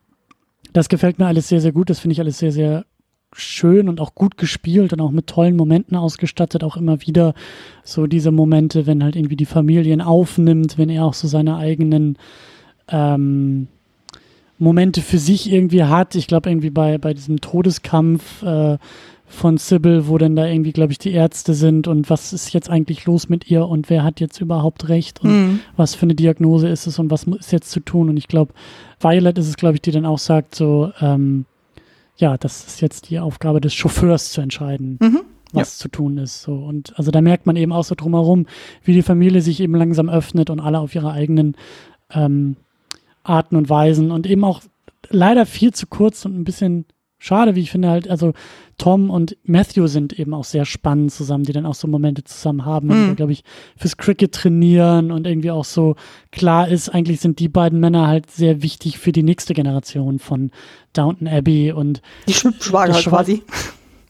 das 0.76 0.88
gefällt 0.88 1.18
mir 1.18 1.26
alles 1.26 1.48
sehr, 1.48 1.62
sehr 1.62 1.72
gut. 1.72 1.88
Das 1.88 2.00
finde 2.00 2.12
ich 2.12 2.20
alles 2.20 2.38
sehr, 2.38 2.52
sehr 2.52 2.84
schön 3.32 3.88
und 3.88 4.00
auch 4.00 4.14
gut 4.14 4.36
gespielt 4.36 4.92
und 4.92 5.00
auch 5.00 5.10
mit 5.10 5.26
tollen 5.26 5.56
Momenten 5.56 5.96
ausgestattet. 5.96 6.62
Auch 6.62 6.76
immer 6.76 7.00
wieder 7.02 7.34
so 7.82 8.06
diese 8.06 8.30
Momente, 8.30 8.86
wenn 8.86 9.02
halt 9.02 9.16
irgendwie 9.16 9.36
die 9.36 9.46
Familien 9.46 10.02
aufnimmt, 10.02 10.76
wenn 10.76 10.90
er 10.90 11.04
auch 11.04 11.14
so 11.14 11.28
seine 11.28 11.56
eigenen 11.56 12.18
ähm, 12.88 13.68
Momente 14.58 15.02
für 15.02 15.18
sich 15.18 15.50
irgendwie 15.50 15.84
hat. 15.84 16.14
Ich 16.14 16.26
glaube, 16.26 16.50
irgendwie 16.50 16.70
bei, 16.70 16.98
bei 16.98 17.14
diesem 17.14 17.40
Todeskampf 17.40 18.42
äh, 18.42 18.78
von 19.28 19.58
Sybil, 19.58 20.06
wo 20.06 20.18
dann 20.18 20.36
da 20.36 20.46
irgendwie, 20.46 20.72
glaube 20.72 20.92
ich, 20.92 20.98
die 20.98 21.12
Ärzte 21.12 21.54
sind 21.54 21.88
und 21.88 22.08
was 22.08 22.32
ist 22.32 22.52
jetzt 22.52 22.70
eigentlich 22.70 23.06
los 23.06 23.28
mit 23.28 23.50
ihr 23.50 23.66
und 23.66 23.90
wer 23.90 24.04
hat 24.04 24.20
jetzt 24.20 24.40
überhaupt 24.40 24.88
recht 24.88 25.20
und 25.22 25.30
mhm. 25.30 25.60
was 25.76 25.94
für 25.94 26.04
eine 26.04 26.14
Diagnose 26.14 26.68
ist 26.68 26.86
es 26.86 26.98
und 26.98 27.10
was 27.10 27.24
ist 27.24 27.52
jetzt 27.52 27.70
zu 27.70 27.80
tun. 27.80 28.08
Und 28.08 28.16
ich 28.16 28.28
glaube, 28.28 28.54
Violet 29.00 29.36
ist 29.38 29.48
es, 29.48 29.56
glaube 29.56 29.74
ich, 29.74 29.82
die 29.82 29.90
dann 29.90 30.06
auch 30.06 30.18
sagt, 30.18 30.54
so, 30.54 30.92
ähm, 31.00 31.44
ja, 32.16 32.38
das 32.38 32.66
ist 32.66 32.80
jetzt 32.80 33.10
die 33.10 33.18
Aufgabe 33.18 33.60
des 33.60 33.74
Chauffeurs 33.74 34.32
zu 34.32 34.40
entscheiden. 34.40 34.98
Mhm. 35.00 35.20
Was 35.52 35.78
ja. 35.78 35.82
zu 35.82 35.88
tun 35.88 36.18
ist. 36.18 36.42
So. 36.42 36.54
Und 36.54 36.92
also 36.98 37.10
da 37.10 37.20
merkt 37.20 37.46
man 37.46 37.56
eben 37.56 37.72
auch 37.72 37.84
so 37.84 37.94
drumherum, 37.94 38.46
wie 38.82 38.94
die 38.94 39.02
Familie 39.02 39.40
sich 39.40 39.60
eben 39.60 39.74
langsam 39.74 40.08
öffnet 40.08 40.50
und 40.50 40.60
alle 40.60 40.80
auf 40.80 40.94
ihre 40.94 41.12
eigenen 41.12 41.56
ähm, 42.12 42.56
Arten 43.28 43.56
und 43.56 43.68
Weisen 43.68 44.10
und 44.10 44.26
eben 44.26 44.44
auch 44.44 44.62
leider 45.08 45.46
viel 45.46 45.72
zu 45.72 45.86
kurz 45.86 46.24
und 46.24 46.38
ein 46.38 46.44
bisschen 46.44 46.86
schade, 47.18 47.54
wie 47.54 47.60
ich 47.60 47.70
finde 47.70 47.88
halt, 47.88 48.08
also 48.08 48.32
Tom 48.78 49.08
und 49.10 49.36
Matthew 49.44 49.86
sind 49.86 50.12
eben 50.18 50.34
auch 50.34 50.44
sehr 50.44 50.64
spannend 50.64 51.12
zusammen, 51.12 51.44
die 51.44 51.52
dann 51.52 51.66
auch 51.66 51.74
so 51.74 51.88
Momente 51.88 52.24
zusammen 52.24 52.64
haben, 52.64 52.88
mhm. 52.88 53.16
glaube 53.16 53.32
ich, 53.32 53.42
fürs 53.76 53.96
Cricket 53.96 54.32
trainieren 54.32 55.10
und 55.10 55.26
irgendwie 55.26 55.50
auch 55.50 55.64
so 55.64 55.96
klar 56.30 56.68
ist, 56.68 56.90
eigentlich 56.90 57.20
sind 57.20 57.38
die 57.38 57.48
beiden 57.48 57.80
Männer 57.80 58.06
halt 58.06 58.30
sehr 58.30 58.62
wichtig 58.62 58.98
für 58.98 59.12
die 59.12 59.22
nächste 59.22 59.54
Generation 59.54 60.18
von 60.18 60.50
Downton 60.92 61.26
Abbey 61.26 61.72
und 61.72 62.02
die 62.28 62.34
Schwager 62.34 63.00
quasi. 63.00 63.42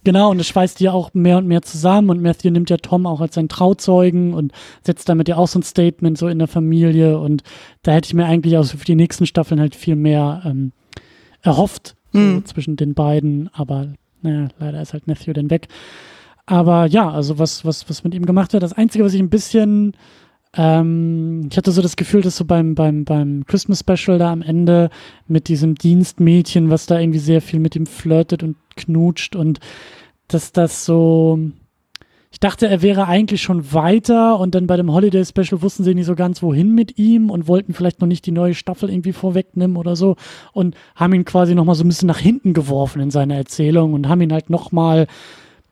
Genau, 0.06 0.30
und 0.30 0.38
das 0.38 0.46
schweißt 0.46 0.78
die 0.78 0.84
ja 0.84 0.92
auch 0.92 1.14
mehr 1.14 1.36
und 1.36 1.48
mehr 1.48 1.62
zusammen 1.62 2.10
und 2.10 2.22
Matthew 2.22 2.50
nimmt 2.50 2.70
ja 2.70 2.76
Tom 2.76 3.06
auch 3.06 3.20
als 3.20 3.34
seinen 3.34 3.48
Trauzeugen 3.48 4.34
und 4.34 4.52
setzt 4.84 5.08
damit 5.08 5.26
ja 5.26 5.36
auch 5.36 5.48
so 5.48 5.58
ein 5.58 5.64
Statement 5.64 6.16
so 6.16 6.28
in 6.28 6.38
der 6.38 6.46
Familie 6.46 7.18
und 7.18 7.42
da 7.82 7.90
hätte 7.90 8.06
ich 8.06 8.14
mir 8.14 8.24
eigentlich 8.24 8.56
auch 8.56 8.62
so 8.62 8.78
für 8.78 8.84
die 8.84 8.94
nächsten 8.94 9.26
Staffeln 9.26 9.58
halt 9.58 9.74
viel 9.74 9.96
mehr 9.96 10.42
ähm, 10.44 10.70
erhofft 11.42 11.96
so 12.12 12.20
mhm. 12.20 12.44
zwischen 12.44 12.76
den 12.76 12.94
beiden, 12.94 13.50
aber 13.52 13.94
naja, 14.22 14.46
leider 14.60 14.80
ist 14.80 14.92
halt 14.92 15.08
Matthew 15.08 15.32
dann 15.32 15.50
weg. 15.50 15.66
Aber 16.46 16.86
ja, 16.86 17.10
also 17.10 17.40
was, 17.40 17.64
was, 17.64 17.90
was 17.90 18.04
mit 18.04 18.14
ihm 18.14 18.26
gemacht 18.26 18.52
wird, 18.52 18.62
das 18.62 18.74
Einzige, 18.74 19.02
was 19.02 19.12
ich 19.12 19.20
ein 19.20 19.28
bisschen 19.28 19.96
ähm, 20.56 21.48
ich 21.50 21.56
hatte 21.56 21.72
so 21.72 21.82
das 21.82 21.96
Gefühl, 21.96 22.22
dass 22.22 22.36
so 22.36 22.44
beim, 22.44 22.76
beim, 22.76 23.04
beim 23.04 23.44
Christmas 23.44 23.80
Special 23.80 24.18
da 24.18 24.30
am 24.30 24.42
Ende 24.42 24.88
mit 25.26 25.48
diesem 25.48 25.74
Dienstmädchen, 25.74 26.70
was 26.70 26.86
da 26.86 27.00
irgendwie 27.00 27.18
sehr 27.18 27.42
viel 27.42 27.58
mit 27.58 27.74
ihm 27.74 27.86
flirtet 27.86 28.44
und 28.44 28.54
knutscht 28.76 29.36
und 29.36 29.60
dass 30.28 30.52
das 30.52 30.84
so, 30.84 31.38
ich 32.30 32.40
dachte, 32.40 32.68
er 32.68 32.82
wäre 32.82 33.06
eigentlich 33.06 33.42
schon 33.42 33.72
weiter 33.72 34.38
und 34.38 34.54
dann 34.54 34.66
bei 34.66 34.76
dem 34.76 34.92
Holiday 34.92 35.24
Special 35.24 35.62
wussten 35.62 35.84
sie 35.84 35.94
nicht 35.94 36.06
so 36.06 36.14
ganz, 36.14 36.42
wohin 36.42 36.74
mit 36.74 36.98
ihm 36.98 37.30
und 37.30 37.48
wollten 37.48 37.74
vielleicht 37.74 38.00
noch 38.00 38.08
nicht 38.08 38.26
die 38.26 38.32
neue 38.32 38.54
Staffel 38.54 38.90
irgendwie 38.90 39.12
vorwegnehmen 39.12 39.76
oder 39.76 39.96
so 39.96 40.16
und 40.52 40.76
haben 40.94 41.14
ihn 41.14 41.24
quasi 41.24 41.54
nochmal 41.54 41.74
so 41.74 41.84
ein 41.84 41.88
bisschen 41.88 42.08
nach 42.08 42.18
hinten 42.18 42.54
geworfen 42.54 43.00
in 43.00 43.10
seiner 43.10 43.36
Erzählung 43.36 43.92
und 43.94 44.08
haben 44.08 44.20
ihn 44.20 44.32
halt 44.32 44.50
nochmal 44.50 45.06
mal 45.06 45.06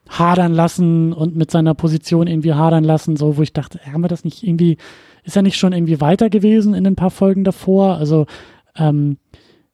hadern 0.09 0.53
lassen 0.53 1.13
und 1.13 1.35
mit 1.35 1.51
seiner 1.51 1.73
Position 1.73 2.27
irgendwie 2.27 2.53
hadern 2.53 2.83
lassen, 2.83 3.15
so 3.15 3.37
wo 3.37 3.41
ich 3.41 3.53
dachte, 3.53 3.79
haben 3.91 4.03
wir 4.03 4.07
das 4.07 4.23
nicht 4.23 4.43
irgendwie, 4.43 4.77
ist 5.23 5.35
er 5.35 5.41
nicht 5.41 5.57
schon 5.57 5.73
irgendwie 5.73 6.01
weiter 6.01 6.29
gewesen 6.29 6.73
in 6.73 6.85
ein 6.85 6.95
paar 6.95 7.11
Folgen 7.11 7.43
davor? 7.43 7.97
Also 7.97 8.27
ähm, 8.75 9.17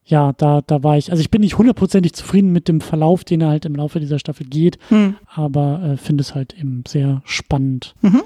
ja, 0.05 0.33
da, 0.33 0.61
da 0.61 0.83
war 0.83 0.97
ich, 0.97 1.11
also 1.11 1.21
ich 1.21 1.31
bin 1.31 1.41
nicht 1.41 1.57
hundertprozentig 1.57 2.13
zufrieden 2.13 2.51
mit 2.51 2.67
dem 2.67 2.81
Verlauf, 2.81 3.23
den 3.23 3.41
er 3.41 3.49
halt 3.49 3.65
im 3.65 3.75
Laufe 3.75 3.99
dieser 3.99 4.19
Staffel 4.19 4.47
geht, 4.47 4.77
hm. 4.89 5.15
aber 5.33 5.81
äh, 5.83 5.97
finde 5.97 6.21
es 6.21 6.35
halt 6.35 6.57
eben 6.57 6.83
sehr 6.87 7.21
spannend 7.25 7.95
mhm. 8.01 8.23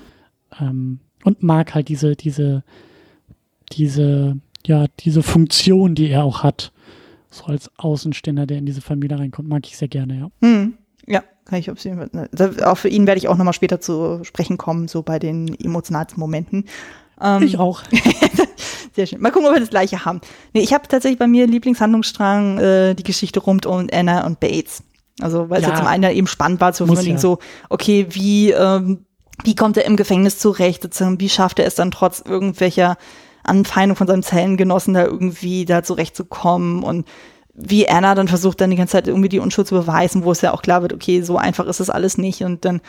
ähm, 0.59 0.99
und 1.23 1.43
mag 1.43 1.75
halt 1.75 1.89
diese, 1.89 2.15
diese, 2.15 2.63
diese, 3.71 4.37
ja, 4.65 4.85
diese 5.01 5.21
Funktion, 5.21 5.95
die 5.95 6.09
er 6.09 6.23
auch 6.23 6.43
hat, 6.43 6.71
so 7.29 7.45
als 7.45 7.69
Außenstehender, 7.77 8.45
der 8.45 8.57
in 8.57 8.65
diese 8.65 8.81
Familie 8.81 9.19
reinkommt, 9.19 9.49
mag 9.49 9.67
ich 9.67 9.77
sehr 9.77 9.89
gerne, 9.89 10.17
ja. 10.17 10.31
Hm. 10.41 10.75
Ja, 11.07 11.23
kann 11.43 11.59
ich 11.59 11.69
auf 11.69 11.83
jeden 11.83 11.97
Fall. 11.97 12.09
Ne, 12.13 12.29
auch 12.65 12.77
für 12.77 12.89
ihn 12.89 13.05
werde 13.05 13.19
ich 13.19 13.27
auch 13.27 13.37
nochmal 13.37 13.53
später 13.53 13.79
zu 13.79 14.23
sprechen 14.23 14.57
kommen, 14.57 14.87
so 14.87 15.03
bei 15.03 15.19
den 15.19 15.53
emotionalsten 15.59 16.19
Momenten. 16.19 16.65
Ähm, 17.21 17.43
ich 17.43 17.59
auch. 17.59 17.83
sehr 18.95 19.05
schön. 19.05 19.21
Mal 19.21 19.31
gucken, 19.31 19.47
ob 19.47 19.53
wir 19.53 19.59
das 19.59 19.69
gleiche 19.69 20.05
haben. 20.05 20.21
Nee, 20.53 20.61
ich 20.61 20.73
habe 20.73 20.87
tatsächlich 20.87 21.19
bei 21.19 21.27
mir 21.27 21.47
Lieblingshandlungsstrang 21.47 22.57
äh, 22.59 22.95
die 22.95 23.03
Geschichte 23.03 23.39
rund 23.39 23.65
um 23.65 23.87
Anna 23.91 24.25
und 24.25 24.39
Bates. 24.39 24.83
Also, 25.21 25.49
weil 25.49 25.61
es 25.61 25.67
ja. 25.67 25.73
ja 25.73 25.77
zum 25.77 25.87
einen 25.87 26.15
eben 26.15 26.27
spannend 26.27 26.59
war, 26.61 26.73
zu 26.73 26.85
ja. 26.85 27.17
so, 27.17 27.39
okay, 27.69 28.07
wie, 28.09 28.51
ähm, 28.51 29.05
wie 29.43 29.55
kommt 29.55 29.77
er 29.77 29.85
im 29.85 29.95
Gefängnis 29.95 30.39
zurecht, 30.39 30.87
wie 31.19 31.29
schafft 31.29 31.59
er 31.59 31.65
es 31.65 31.75
dann 31.75 31.91
trotz 31.91 32.21
irgendwelcher 32.25 32.97
Anfeindung 33.43 33.95
von 33.95 34.07
seinem 34.07 34.23
Zellengenossen 34.23 34.93
da 34.93 35.05
irgendwie 35.05 35.65
da 35.65 35.83
zurechtzukommen 35.83 36.83
und 36.83 37.05
wie 37.53 37.87
Anna 37.87 38.15
dann 38.15 38.27
versucht, 38.27 38.59
dann 38.59 38.69
die 38.69 38.75
ganze 38.75 38.93
Zeit 38.93 39.07
irgendwie 39.07 39.29
die 39.29 39.39
Unschuld 39.39 39.67
zu 39.67 39.75
beweisen, 39.75 40.25
wo 40.25 40.31
es 40.31 40.41
ja 40.41 40.53
auch 40.53 40.61
klar 40.61 40.81
wird, 40.81 40.93
okay, 40.93 41.21
so 41.21 41.37
einfach 41.37 41.65
ist 41.67 41.79
das 41.79 41.89
alles 41.89 42.17
nicht. 42.17 42.43
Und 42.43 42.65
dann, 42.65 42.81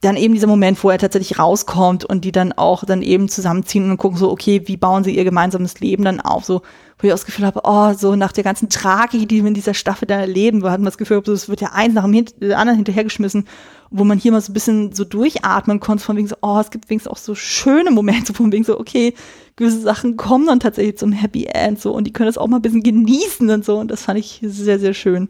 dann 0.00 0.16
eben 0.16 0.32
dieser 0.32 0.46
Moment, 0.46 0.82
wo 0.82 0.88
er 0.88 0.96
tatsächlich 0.96 1.38
rauskommt 1.38 2.06
und 2.06 2.24
die 2.24 2.32
dann 2.32 2.52
auch 2.52 2.84
dann 2.84 3.02
eben 3.02 3.28
zusammenziehen 3.28 3.90
und 3.90 3.98
gucken 3.98 4.18
so, 4.18 4.30
okay, 4.30 4.62
wie 4.64 4.78
bauen 4.78 5.04
sie 5.04 5.14
ihr 5.14 5.24
gemeinsames 5.24 5.78
Leben 5.80 6.04
dann 6.04 6.20
auf? 6.20 6.46
So, 6.46 6.62
wo 6.98 7.06
ich 7.06 7.12
auch 7.12 7.16
das 7.16 7.26
Gefühl 7.26 7.44
habe, 7.44 7.60
oh, 7.64 7.92
so 7.92 8.16
nach 8.16 8.32
der 8.32 8.44
ganzen 8.44 8.70
Tragik, 8.70 9.28
die 9.28 9.42
wir 9.42 9.48
in 9.48 9.54
dieser 9.54 9.74
Staffel 9.74 10.06
da 10.06 10.18
erleben, 10.18 10.62
wo 10.62 10.70
hatten 10.70 10.82
wir 10.82 10.90
das 10.90 10.96
Gefühl, 10.96 11.22
es 11.28 11.50
wird 11.50 11.60
ja 11.60 11.72
eins 11.72 11.92
nach 11.92 12.04
dem 12.04 12.24
anderen 12.52 12.76
hinterhergeschmissen, 12.76 13.46
wo 13.90 14.04
man 14.04 14.16
hier 14.16 14.32
mal 14.32 14.40
so 14.40 14.52
ein 14.52 14.54
bisschen 14.54 14.92
so 14.92 15.04
durchatmen 15.04 15.80
konnte, 15.80 16.02
von 16.02 16.16
wegen 16.16 16.28
so, 16.28 16.36
oh, 16.40 16.58
es 16.60 16.70
gibt 16.70 16.88
wenigstens 16.88 17.12
auch 17.12 17.18
so 17.18 17.34
schöne 17.34 17.90
Momente, 17.90 18.32
von 18.34 18.50
wegen 18.52 18.64
so, 18.64 18.80
okay, 18.80 19.12
gewisse 19.56 19.80
Sachen 19.80 20.16
kommen 20.16 20.46
dann 20.46 20.60
tatsächlich 20.60 20.96
zum 20.96 21.12
Happy 21.12 21.44
End 21.44 21.78
so 21.78 21.92
und 21.92 22.04
die 22.04 22.12
können 22.12 22.28
das 22.28 22.38
auch 22.38 22.46
mal 22.46 22.56
ein 22.56 22.62
bisschen 22.62 22.82
genießen 22.82 23.50
und 23.50 23.66
so 23.66 23.76
und 23.76 23.90
das 23.90 24.04
fand 24.04 24.18
ich 24.18 24.40
sehr, 24.42 24.78
sehr 24.78 24.94
schön. 24.94 25.28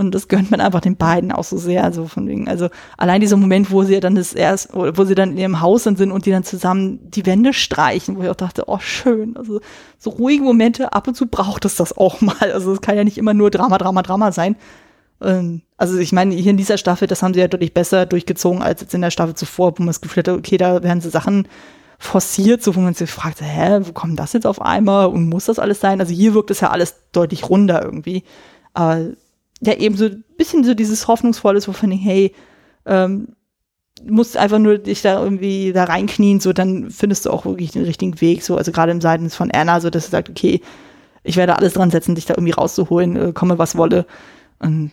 Und 0.00 0.14
das 0.14 0.28
gönnt 0.28 0.50
man 0.50 0.60
einfach 0.60 0.80
den 0.80 0.96
beiden 0.96 1.30
auch 1.30 1.44
so 1.44 1.56
sehr. 1.58 1.84
Also 1.84 2.06
von 2.06 2.26
wegen, 2.26 2.48
also 2.48 2.68
allein 2.96 3.20
dieser 3.20 3.36
Moment, 3.36 3.70
wo 3.70 3.84
sie 3.84 4.00
dann 4.00 4.14
das 4.14 4.32
erst, 4.32 4.70
wo 4.72 5.04
sie 5.04 5.14
dann 5.14 5.32
in 5.32 5.38
ihrem 5.38 5.60
Haus 5.60 5.84
dann 5.84 5.96
sind 5.96 6.10
und 6.10 6.26
die 6.26 6.30
dann 6.30 6.44
zusammen 6.44 6.98
die 7.10 7.26
Wände 7.26 7.52
streichen, 7.52 8.16
wo 8.16 8.22
ich 8.22 8.28
auch 8.28 8.34
dachte, 8.34 8.64
oh 8.66 8.78
schön. 8.80 9.36
Also 9.36 9.60
so 9.98 10.10
ruhige 10.10 10.42
Momente, 10.42 10.92
ab 10.92 11.06
und 11.06 11.14
zu 11.14 11.26
braucht 11.26 11.64
es 11.64 11.76
das 11.76 11.96
auch 11.96 12.20
mal. 12.20 12.52
Also 12.52 12.72
es 12.72 12.80
kann 12.80 12.96
ja 12.96 13.04
nicht 13.04 13.18
immer 13.18 13.34
nur 13.34 13.50
Drama, 13.50 13.78
Drama, 13.78 14.02
Drama 14.02 14.32
sein. 14.32 14.56
Ähm, 15.22 15.62
also 15.76 15.98
ich 15.98 16.12
meine, 16.12 16.34
hier 16.34 16.50
in 16.50 16.56
dieser 16.56 16.78
Staffel, 16.78 17.08
das 17.08 17.22
haben 17.22 17.34
sie 17.34 17.40
ja 17.40 17.48
deutlich 17.48 17.74
besser 17.74 18.06
durchgezogen 18.06 18.62
als 18.62 18.80
jetzt 18.80 18.94
in 18.94 19.02
der 19.02 19.10
Staffel 19.10 19.34
zuvor, 19.34 19.72
wo 19.72 19.82
man 19.82 19.88
das 19.88 20.00
Gefühl 20.00 20.22
hatte, 20.22 20.34
okay, 20.34 20.56
da 20.56 20.82
werden 20.82 21.00
sie 21.00 21.10
Sachen 21.10 21.46
forciert, 21.98 22.62
so 22.62 22.74
wo 22.74 22.80
man 22.80 22.94
sich 22.94 23.10
fragt, 23.10 23.42
hä, 23.42 23.80
wo 23.82 23.92
kommt 23.92 24.18
das 24.18 24.32
jetzt 24.32 24.46
auf 24.46 24.60
einmal 24.62 25.06
und 25.08 25.28
muss 25.28 25.44
das 25.44 25.58
alles 25.58 25.80
sein? 25.80 26.00
Also 26.00 26.14
hier 26.14 26.34
wirkt 26.34 26.50
es 26.50 26.60
ja 26.60 26.70
alles 26.70 26.96
deutlich 27.12 27.48
runder 27.48 27.82
irgendwie. 27.84 28.24
Aber 28.72 29.10
ja, 29.60 29.74
eben 29.74 29.96
so 29.96 30.06
ein 30.06 30.24
bisschen 30.36 30.64
so 30.64 30.74
dieses 30.74 31.06
Hoffnungsvolle, 31.06 31.60
so 31.60 31.72
von, 31.72 31.90
hey, 31.90 32.34
ähm, 32.86 33.28
musst 34.08 34.36
einfach 34.36 34.58
nur 34.58 34.78
dich 34.78 35.02
da 35.02 35.22
irgendwie 35.22 35.72
da 35.72 35.84
reinknien, 35.84 36.40
so 36.40 36.52
dann 36.52 36.90
findest 36.90 37.26
du 37.26 37.30
auch 37.30 37.44
wirklich 37.44 37.72
den 37.72 37.84
richtigen 37.84 38.20
Weg, 38.20 38.42
so, 38.42 38.56
also 38.56 38.72
gerade 38.72 38.92
im 38.92 39.00
Seiten 39.00 39.28
von 39.30 39.50
Anna, 39.50 39.80
so 39.80 39.90
dass 39.90 40.06
sie 40.06 40.10
sagt, 40.10 40.30
okay, 40.30 40.60
ich 41.22 41.36
werde 41.36 41.56
alles 41.56 41.74
dran 41.74 41.90
setzen, 41.90 42.14
dich 42.14 42.24
da 42.24 42.34
irgendwie 42.34 42.52
rauszuholen, 42.52 43.16
äh, 43.16 43.32
komme 43.32 43.58
was 43.58 43.76
wolle. 43.76 44.06
Und 44.58 44.92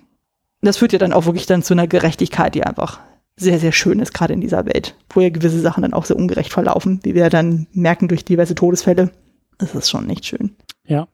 das 0.61 0.77
führt 0.77 0.93
ja 0.93 0.99
dann 0.99 1.13
auch 1.13 1.25
wirklich 1.25 1.45
dann 1.45 1.63
zu 1.63 1.73
einer 1.73 1.87
Gerechtigkeit, 1.87 2.55
die 2.55 2.63
einfach 2.63 2.99
sehr, 3.37 3.59
sehr 3.59 3.71
schön 3.71 3.99
ist, 3.99 4.13
gerade 4.13 4.33
in 4.33 4.41
dieser 4.41 4.65
Welt, 4.65 4.95
wo 5.09 5.21
ja 5.21 5.29
gewisse 5.29 5.59
Sachen 5.59 5.83
dann 5.83 5.93
auch 5.93 6.05
sehr 6.05 6.17
ungerecht 6.17 6.51
verlaufen, 6.51 6.99
wie 7.03 7.15
wir 7.15 7.29
dann 7.29 7.67
merken 7.71 8.07
durch 8.07 8.25
diverse 8.25 8.55
Todesfälle. 8.55 9.11
Das 9.59 9.75
ist 9.75 9.89
schon 9.89 10.07
nicht 10.07 10.25
schön. 10.25 10.55
Ja. 10.85 11.07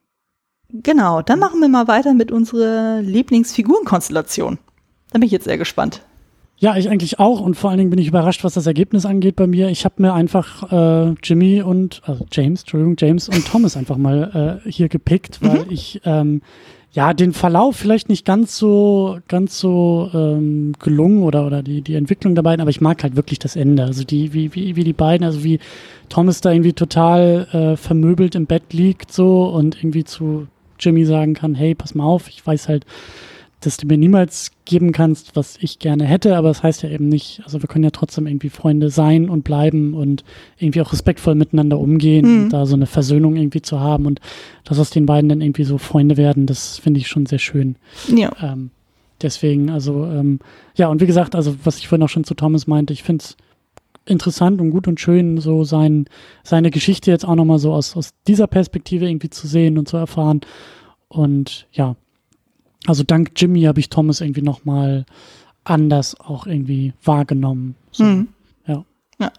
Genau, 0.73 1.21
dann 1.21 1.39
machen 1.39 1.61
wir 1.61 1.67
mal 1.69 1.87
weiter 1.87 2.13
mit 2.13 2.31
unserer 2.31 3.01
Lieblingsfigurenkonstellation. 3.01 4.57
Da 5.11 5.19
bin 5.19 5.27
ich 5.27 5.31
jetzt 5.31 5.43
sehr 5.45 5.59
gespannt. 5.59 6.01
Ja, 6.57 6.77
ich 6.77 6.89
eigentlich 6.89 7.19
auch 7.19 7.41
und 7.41 7.55
vor 7.55 7.69
allen 7.69 7.77
Dingen 7.77 7.89
bin 7.89 7.99
ich 7.99 8.07
überrascht, 8.07 8.43
was 8.43 8.53
das 8.53 8.65
Ergebnis 8.65 9.05
angeht 9.05 9.35
bei 9.35 9.47
mir. 9.47 9.69
Ich 9.69 9.85
habe 9.85 10.01
mir 10.01 10.13
einfach 10.13 10.71
äh, 10.71 11.15
Jimmy 11.21 11.61
und 11.61 12.01
also 12.05 12.25
James, 12.31 12.61
Entschuldigung, 12.61 12.95
James 12.97 13.29
und 13.29 13.45
Thomas 13.45 13.77
einfach 13.77 13.97
mal 13.97 14.61
äh, 14.65 14.69
hier 14.69 14.89
gepickt, 14.89 15.39
weil 15.41 15.65
mhm. 15.65 15.71
ich 15.71 16.01
ähm, 16.05 16.41
ja, 16.93 17.13
den 17.15 17.33
Verlauf 17.33 17.75
vielleicht 17.75 18.07
nicht 18.07 18.23
ganz 18.23 18.57
so, 18.57 19.17
ganz 19.27 19.59
so 19.59 20.09
ähm, 20.13 20.73
gelungen 20.79 21.23
oder, 21.23 21.45
oder 21.45 21.63
die, 21.63 21.81
die 21.81 21.95
Entwicklung 21.95 22.35
der 22.35 22.43
beiden, 22.43 22.61
aber 22.61 22.69
ich 22.69 22.81
mag 22.81 23.01
halt 23.03 23.15
wirklich 23.15 23.39
das 23.39 23.55
Ende. 23.55 23.83
Also 23.83 24.03
die, 24.03 24.33
wie, 24.33 24.53
wie, 24.53 24.75
wie 24.75 24.83
die 24.83 24.93
beiden, 24.93 25.25
also 25.25 25.43
wie 25.43 25.59
Thomas 26.09 26.41
da 26.41 26.51
irgendwie 26.51 26.73
total 26.73 27.47
äh, 27.51 27.77
vermöbelt 27.77 28.35
im 28.35 28.45
Bett 28.45 28.73
liegt 28.73 29.11
so 29.11 29.45
und 29.45 29.75
irgendwie 29.75 30.03
zu 30.03 30.47
Jimmy 30.83 31.05
sagen 31.05 31.33
kann, 31.33 31.55
hey, 31.55 31.75
pass 31.75 31.95
mal 31.95 32.05
auf, 32.05 32.27
ich 32.27 32.45
weiß 32.45 32.67
halt, 32.67 32.85
dass 33.65 33.77
du 33.77 33.87
mir 33.87 33.97
niemals 33.97 34.51
geben 34.65 34.91
kannst, 34.91 35.35
was 35.35 35.57
ich 35.59 35.79
gerne 35.79 36.05
hätte, 36.05 36.35
aber 36.35 36.49
das 36.49 36.63
heißt 36.63 36.83
ja 36.83 36.89
eben 36.89 37.07
nicht, 37.07 37.41
also 37.45 37.61
wir 37.61 37.67
können 37.67 37.83
ja 37.83 37.91
trotzdem 37.91 38.27
irgendwie 38.27 38.49
Freunde 38.49 38.89
sein 38.89 39.29
und 39.29 39.43
bleiben 39.43 39.93
und 39.93 40.23
irgendwie 40.57 40.81
auch 40.81 40.91
respektvoll 40.91 41.35
miteinander 41.35 41.79
umgehen 41.79 42.25
mhm. 42.25 42.43
und 42.43 42.49
da 42.53 42.65
so 42.65 42.75
eine 42.75 42.85
Versöhnung 42.85 43.35
irgendwie 43.35 43.61
zu 43.61 43.79
haben 43.79 44.05
und 44.05 44.19
dass 44.63 44.79
aus 44.79 44.89
den 44.89 45.05
beiden 45.05 45.29
dann 45.29 45.41
irgendwie 45.41 45.63
so 45.63 45.77
Freunde 45.77 46.17
werden, 46.17 46.45
das 46.45 46.77
finde 46.77 46.99
ich 46.99 47.07
schon 47.07 47.25
sehr 47.25 47.39
schön. 47.39 47.75
Ja. 48.13 48.31
Ähm, 48.41 48.71
deswegen, 49.21 49.69
also, 49.69 50.05
ähm, 50.05 50.39
ja, 50.75 50.87
und 50.87 51.01
wie 51.01 51.07
gesagt, 51.07 51.35
also 51.35 51.55
was 51.63 51.77
ich 51.77 51.87
vorhin 51.87 52.03
auch 52.03 52.09
schon 52.09 52.25
zu 52.25 52.33
Thomas 52.33 52.67
meinte, 52.67 52.93
ich 52.93 53.03
finde 53.03 53.23
es 53.23 53.37
interessant 54.05 54.59
und 54.61 54.71
gut 54.71 54.87
und 54.87 54.99
schön, 54.99 55.37
so 55.39 55.63
sein, 55.63 56.05
seine 56.43 56.71
Geschichte 56.71 57.11
jetzt 57.11 57.25
auch 57.25 57.35
nochmal 57.35 57.59
so 57.59 57.73
aus, 57.73 57.95
aus 57.95 58.13
dieser 58.27 58.47
Perspektive 58.47 59.07
irgendwie 59.07 59.29
zu 59.29 59.47
sehen 59.47 59.77
und 59.77 59.87
zu 59.87 59.97
erfahren. 59.97 60.41
Und 61.07 61.67
ja, 61.71 61.95
also 62.85 63.03
dank 63.03 63.31
Jimmy 63.35 63.63
habe 63.63 63.79
ich 63.79 63.89
Thomas 63.89 64.21
irgendwie 64.21 64.41
nochmal 64.41 65.05
anders 65.63 66.19
auch 66.19 66.45
irgendwie 66.45 66.93
wahrgenommen. 67.03 67.75
So, 67.91 68.03
mhm. 68.03 68.27
ja. 68.67 68.83
ja. 69.19 69.31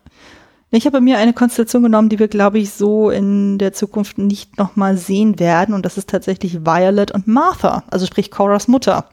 Ich 0.70 0.86
habe 0.86 1.00
mir 1.00 1.18
eine 1.18 1.34
Konstellation 1.34 1.82
genommen, 1.82 2.08
die 2.08 2.18
wir, 2.18 2.28
glaube 2.28 2.58
ich, 2.58 2.70
so 2.70 3.10
in 3.10 3.58
der 3.58 3.72
Zukunft 3.72 4.18
nicht 4.18 4.58
nochmal 4.58 4.96
sehen 4.96 5.38
werden. 5.38 5.74
Und 5.74 5.84
das 5.84 5.98
ist 5.98 6.08
tatsächlich 6.08 6.64
Violet 6.64 7.12
und 7.12 7.26
Martha, 7.28 7.84
also 7.90 8.06
sprich 8.06 8.30
Coras 8.30 8.66
Mutter. 8.66 9.08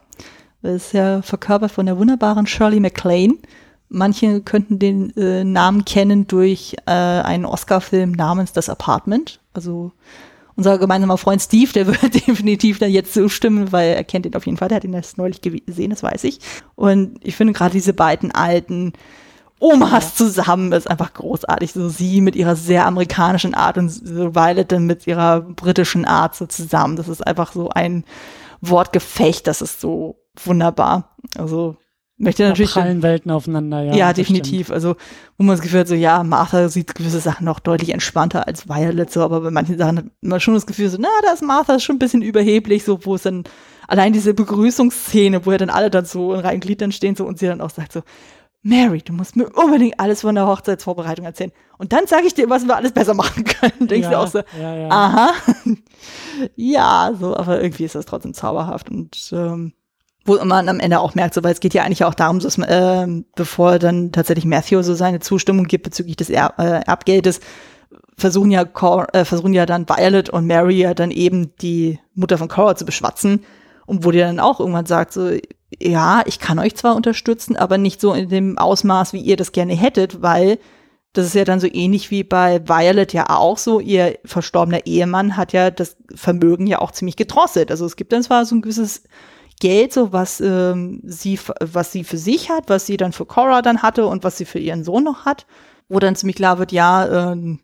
Das 0.62 0.86
ist 0.86 0.92
ja 0.92 1.22
verkörpert 1.22 1.70
von 1.70 1.86
der 1.86 1.98
wunderbaren 1.98 2.46
Shirley 2.46 2.80
MacLaine. 2.80 3.34
Manche 3.94 4.40
könnten 4.40 4.78
den 4.78 5.16
äh, 5.16 5.44
Namen 5.44 5.84
kennen 5.84 6.26
durch 6.26 6.76
äh, 6.86 6.90
einen 6.90 7.44
Oscar-Film 7.44 8.12
namens 8.12 8.52
Das 8.52 8.68
Apartment. 8.68 9.40
Also 9.52 9.92
unser 10.56 10.78
gemeinsamer 10.78 11.18
Freund 11.18 11.42
Steve, 11.42 11.72
der 11.72 11.86
würde 11.88 12.10
definitiv 12.10 12.78
dann 12.78 12.90
jetzt 12.90 13.12
zustimmen, 13.12 13.70
weil 13.72 13.94
er 13.94 14.04
kennt 14.04 14.26
ihn 14.26 14.34
auf 14.34 14.46
jeden 14.46 14.58
Fall, 14.58 14.68
der 14.68 14.76
hat 14.76 14.84
ihn 14.84 14.94
erst 14.94 15.18
neulich 15.18 15.40
gesehen, 15.40 15.90
das 15.90 16.02
weiß 16.02 16.24
ich. 16.24 16.40
Und 16.74 17.18
ich 17.22 17.36
finde 17.36 17.52
gerade 17.52 17.72
diese 17.72 17.92
beiden 17.92 18.32
alten 18.32 18.92
Omas 19.62 20.16
zusammen 20.16 20.72
ist 20.72 20.90
einfach 20.90 21.14
großartig. 21.14 21.72
So 21.72 21.88
sie 21.88 22.20
mit 22.20 22.34
ihrer 22.34 22.56
sehr 22.56 22.84
amerikanischen 22.84 23.54
Art 23.54 23.78
und 23.78 23.90
so 23.90 24.34
Violet 24.34 24.72
dann 24.72 24.86
mit 24.86 25.06
ihrer 25.06 25.40
britischen 25.40 26.04
Art 26.04 26.34
so 26.34 26.46
zusammen. 26.46 26.96
Das 26.96 27.08
ist 27.08 27.24
einfach 27.24 27.52
so 27.52 27.68
ein 27.68 28.04
Wortgefecht, 28.60 29.46
das 29.46 29.62
ist 29.62 29.80
so 29.80 30.16
wunderbar. 30.42 31.16
Also 31.38 31.76
möchte 32.22 32.44
natürlich. 32.44 32.72
Da 32.72 32.80
prallen 32.80 33.02
Welten 33.02 33.30
aufeinander, 33.30 33.82
ja. 33.82 33.94
Ja, 33.94 34.12
definitiv. 34.12 34.66
Stimmt. 34.66 34.74
Also, 34.74 34.96
wo 35.36 35.44
man 35.44 35.56
das 35.56 35.62
Gefühl 35.62 35.80
hat, 35.80 35.88
so, 35.88 35.94
ja, 35.94 36.22
Martha 36.22 36.68
sieht 36.68 36.94
gewisse 36.94 37.20
Sachen 37.20 37.44
noch 37.44 37.60
deutlich 37.60 37.90
entspannter 37.90 38.46
als 38.46 38.68
Violet, 38.68 39.10
so, 39.10 39.22
aber 39.22 39.40
bei 39.40 39.50
manchen 39.50 39.76
Sachen 39.76 39.98
hat 39.98 40.04
man 40.20 40.40
schon 40.40 40.54
das 40.54 40.66
Gefühl, 40.66 40.88
so, 40.88 40.98
na, 41.00 41.08
da 41.24 41.32
ist 41.32 41.42
Martha 41.42 41.78
schon 41.80 41.96
ein 41.96 41.98
bisschen 41.98 42.22
überheblich, 42.22 42.84
so, 42.84 43.04
wo 43.04 43.16
es 43.16 43.22
dann, 43.22 43.44
allein 43.88 44.12
diese 44.12 44.34
Begrüßungsszene, 44.34 45.44
wo 45.44 45.52
ja 45.52 45.58
dann 45.58 45.70
alle 45.70 45.90
dann 45.90 46.04
so 46.04 46.32
in 46.34 46.40
Reihen 46.40 46.60
Gliedern 46.60 46.92
stehen, 46.92 47.16
so, 47.16 47.26
und 47.26 47.38
sie 47.38 47.46
dann 47.46 47.60
auch 47.60 47.70
sagt, 47.70 47.92
so, 47.92 48.02
Mary, 48.62 49.02
du 49.02 49.12
musst 49.12 49.34
mir 49.34 49.48
unbedingt 49.50 49.98
alles 49.98 50.20
von 50.20 50.36
der 50.36 50.46
Hochzeitsvorbereitung 50.46 51.26
erzählen. 51.26 51.50
Und 51.78 51.92
dann 51.92 52.06
sage 52.06 52.28
ich 52.28 52.34
dir, 52.34 52.48
was 52.48 52.64
wir 52.64 52.76
alles 52.76 52.92
besser 52.92 53.14
machen 53.14 53.42
können. 53.42 53.88
Denkst 53.88 54.04
ja, 54.04 54.10
du 54.10 54.18
auch 54.18 54.28
so, 54.28 54.38
ja, 54.60 54.76
ja. 54.76 54.88
aha. 54.88 55.32
ja, 56.54 57.12
so, 57.18 57.36
aber 57.36 57.60
irgendwie 57.60 57.84
ist 57.84 57.96
das 57.96 58.06
trotzdem 58.06 58.34
zauberhaft 58.34 58.88
und 58.88 59.30
ähm, 59.32 59.72
wo 60.24 60.42
man 60.44 60.68
am 60.68 60.80
Ende 60.80 61.00
auch 61.00 61.14
merkt, 61.14 61.34
so, 61.34 61.42
weil 61.42 61.52
es 61.52 61.60
geht 61.60 61.74
ja 61.74 61.82
eigentlich 61.82 62.04
auch 62.04 62.14
darum, 62.14 62.38
dass 62.38 62.58
äh, 62.58 63.06
bevor 63.34 63.78
dann 63.78 64.12
tatsächlich 64.12 64.44
Matthew 64.44 64.82
so 64.82 64.94
seine 64.94 65.20
Zustimmung 65.20 65.64
gibt 65.64 65.84
bezüglich 65.84 66.16
des 66.16 66.30
er 66.30 66.54
äh, 66.58 66.82
Erbgeldes, 66.86 67.40
versuchen 68.16 68.50
ja 68.50 68.64
Cor 68.64 69.08
äh, 69.14 69.24
versuchen 69.24 69.54
ja 69.54 69.66
dann 69.66 69.88
Violet 69.88 70.30
und 70.30 70.46
Mary 70.46 70.78
ja 70.78 70.94
dann 70.94 71.10
eben 71.10 71.56
die 71.56 71.98
Mutter 72.14 72.38
von 72.38 72.48
Cora 72.48 72.76
zu 72.76 72.84
beschwatzen 72.84 73.44
und 73.86 74.04
wo 74.04 74.10
die 74.10 74.18
dann 74.18 74.40
auch 74.40 74.60
irgendwann 74.60 74.86
sagt 74.86 75.12
so 75.12 75.30
ja, 75.80 76.22
ich 76.26 76.38
kann 76.38 76.58
euch 76.58 76.76
zwar 76.76 76.96
unterstützen, 76.96 77.56
aber 77.56 77.78
nicht 77.78 78.00
so 78.00 78.12
in 78.12 78.28
dem 78.28 78.58
Ausmaß, 78.58 79.12
wie 79.12 79.20
ihr 79.20 79.36
das 79.36 79.52
gerne 79.52 79.74
hättet, 79.74 80.22
weil 80.22 80.58
das 81.12 81.26
ist 81.26 81.34
ja 81.34 81.44
dann 81.44 81.60
so 81.60 81.68
ähnlich 81.70 82.10
wie 82.10 82.24
bei 82.24 82.66
Violet 82.66 83.12
ja 83.12 83.28
auch 83.28 83.58
so. 83.58 83.80
Ihr 83.80 84.18
verstorbener 84.24 84.86
Ehemann 84.86 85.36
hat 85.36 85.52
ja 85.52 85.70
das 85.70 85.96
Vermögen 86.14 86.66
ja 86.66 86.80
auch 86.80 86.90
ziemlich 86.90 87.16
gedrosselt. 87.16 87.70
Also 87.70 87.84
es 87.84 87.96
gibt 87.96 88.12
dann 88.12 88.22
zwar 88.22 88.46
so 88.46 88.54
ein 88.54 88.62
gewisses 88.62 89.02
Geld, 89.62 89.92
so 89.92 90.12
was 90.12 90.40
ähm, 90.40 91.00
sie, 91.04 91.38
was 91.60 91.92
sie 91.92 92.02
für 92.02 92.18
sich 92.18 92.50
hat, 92.50 92.64
was 92.68 92.84
sie 92.84 92.96
dann 92.96 93.12
für 93.12 93.26
Cora 93.26 93.62
dann 93.62 93.80
hatte 93.80 94.06
und 94.06 94.24
was 94.24 94.36
sie 94.36 94.44
für 94.44 94.58
ihren 94.58 94.82
Sohn 94.82 95.04
noch 95.04 95.24
hat, 95.24 95.46
wo 95.88 96.00
dann 96.00 96.16
ziemlich 96.16 96.34
klar 96.34 96.58
wird, 96.58 96.72
ja, 96.72 97.30
ähm, 97.30 97.60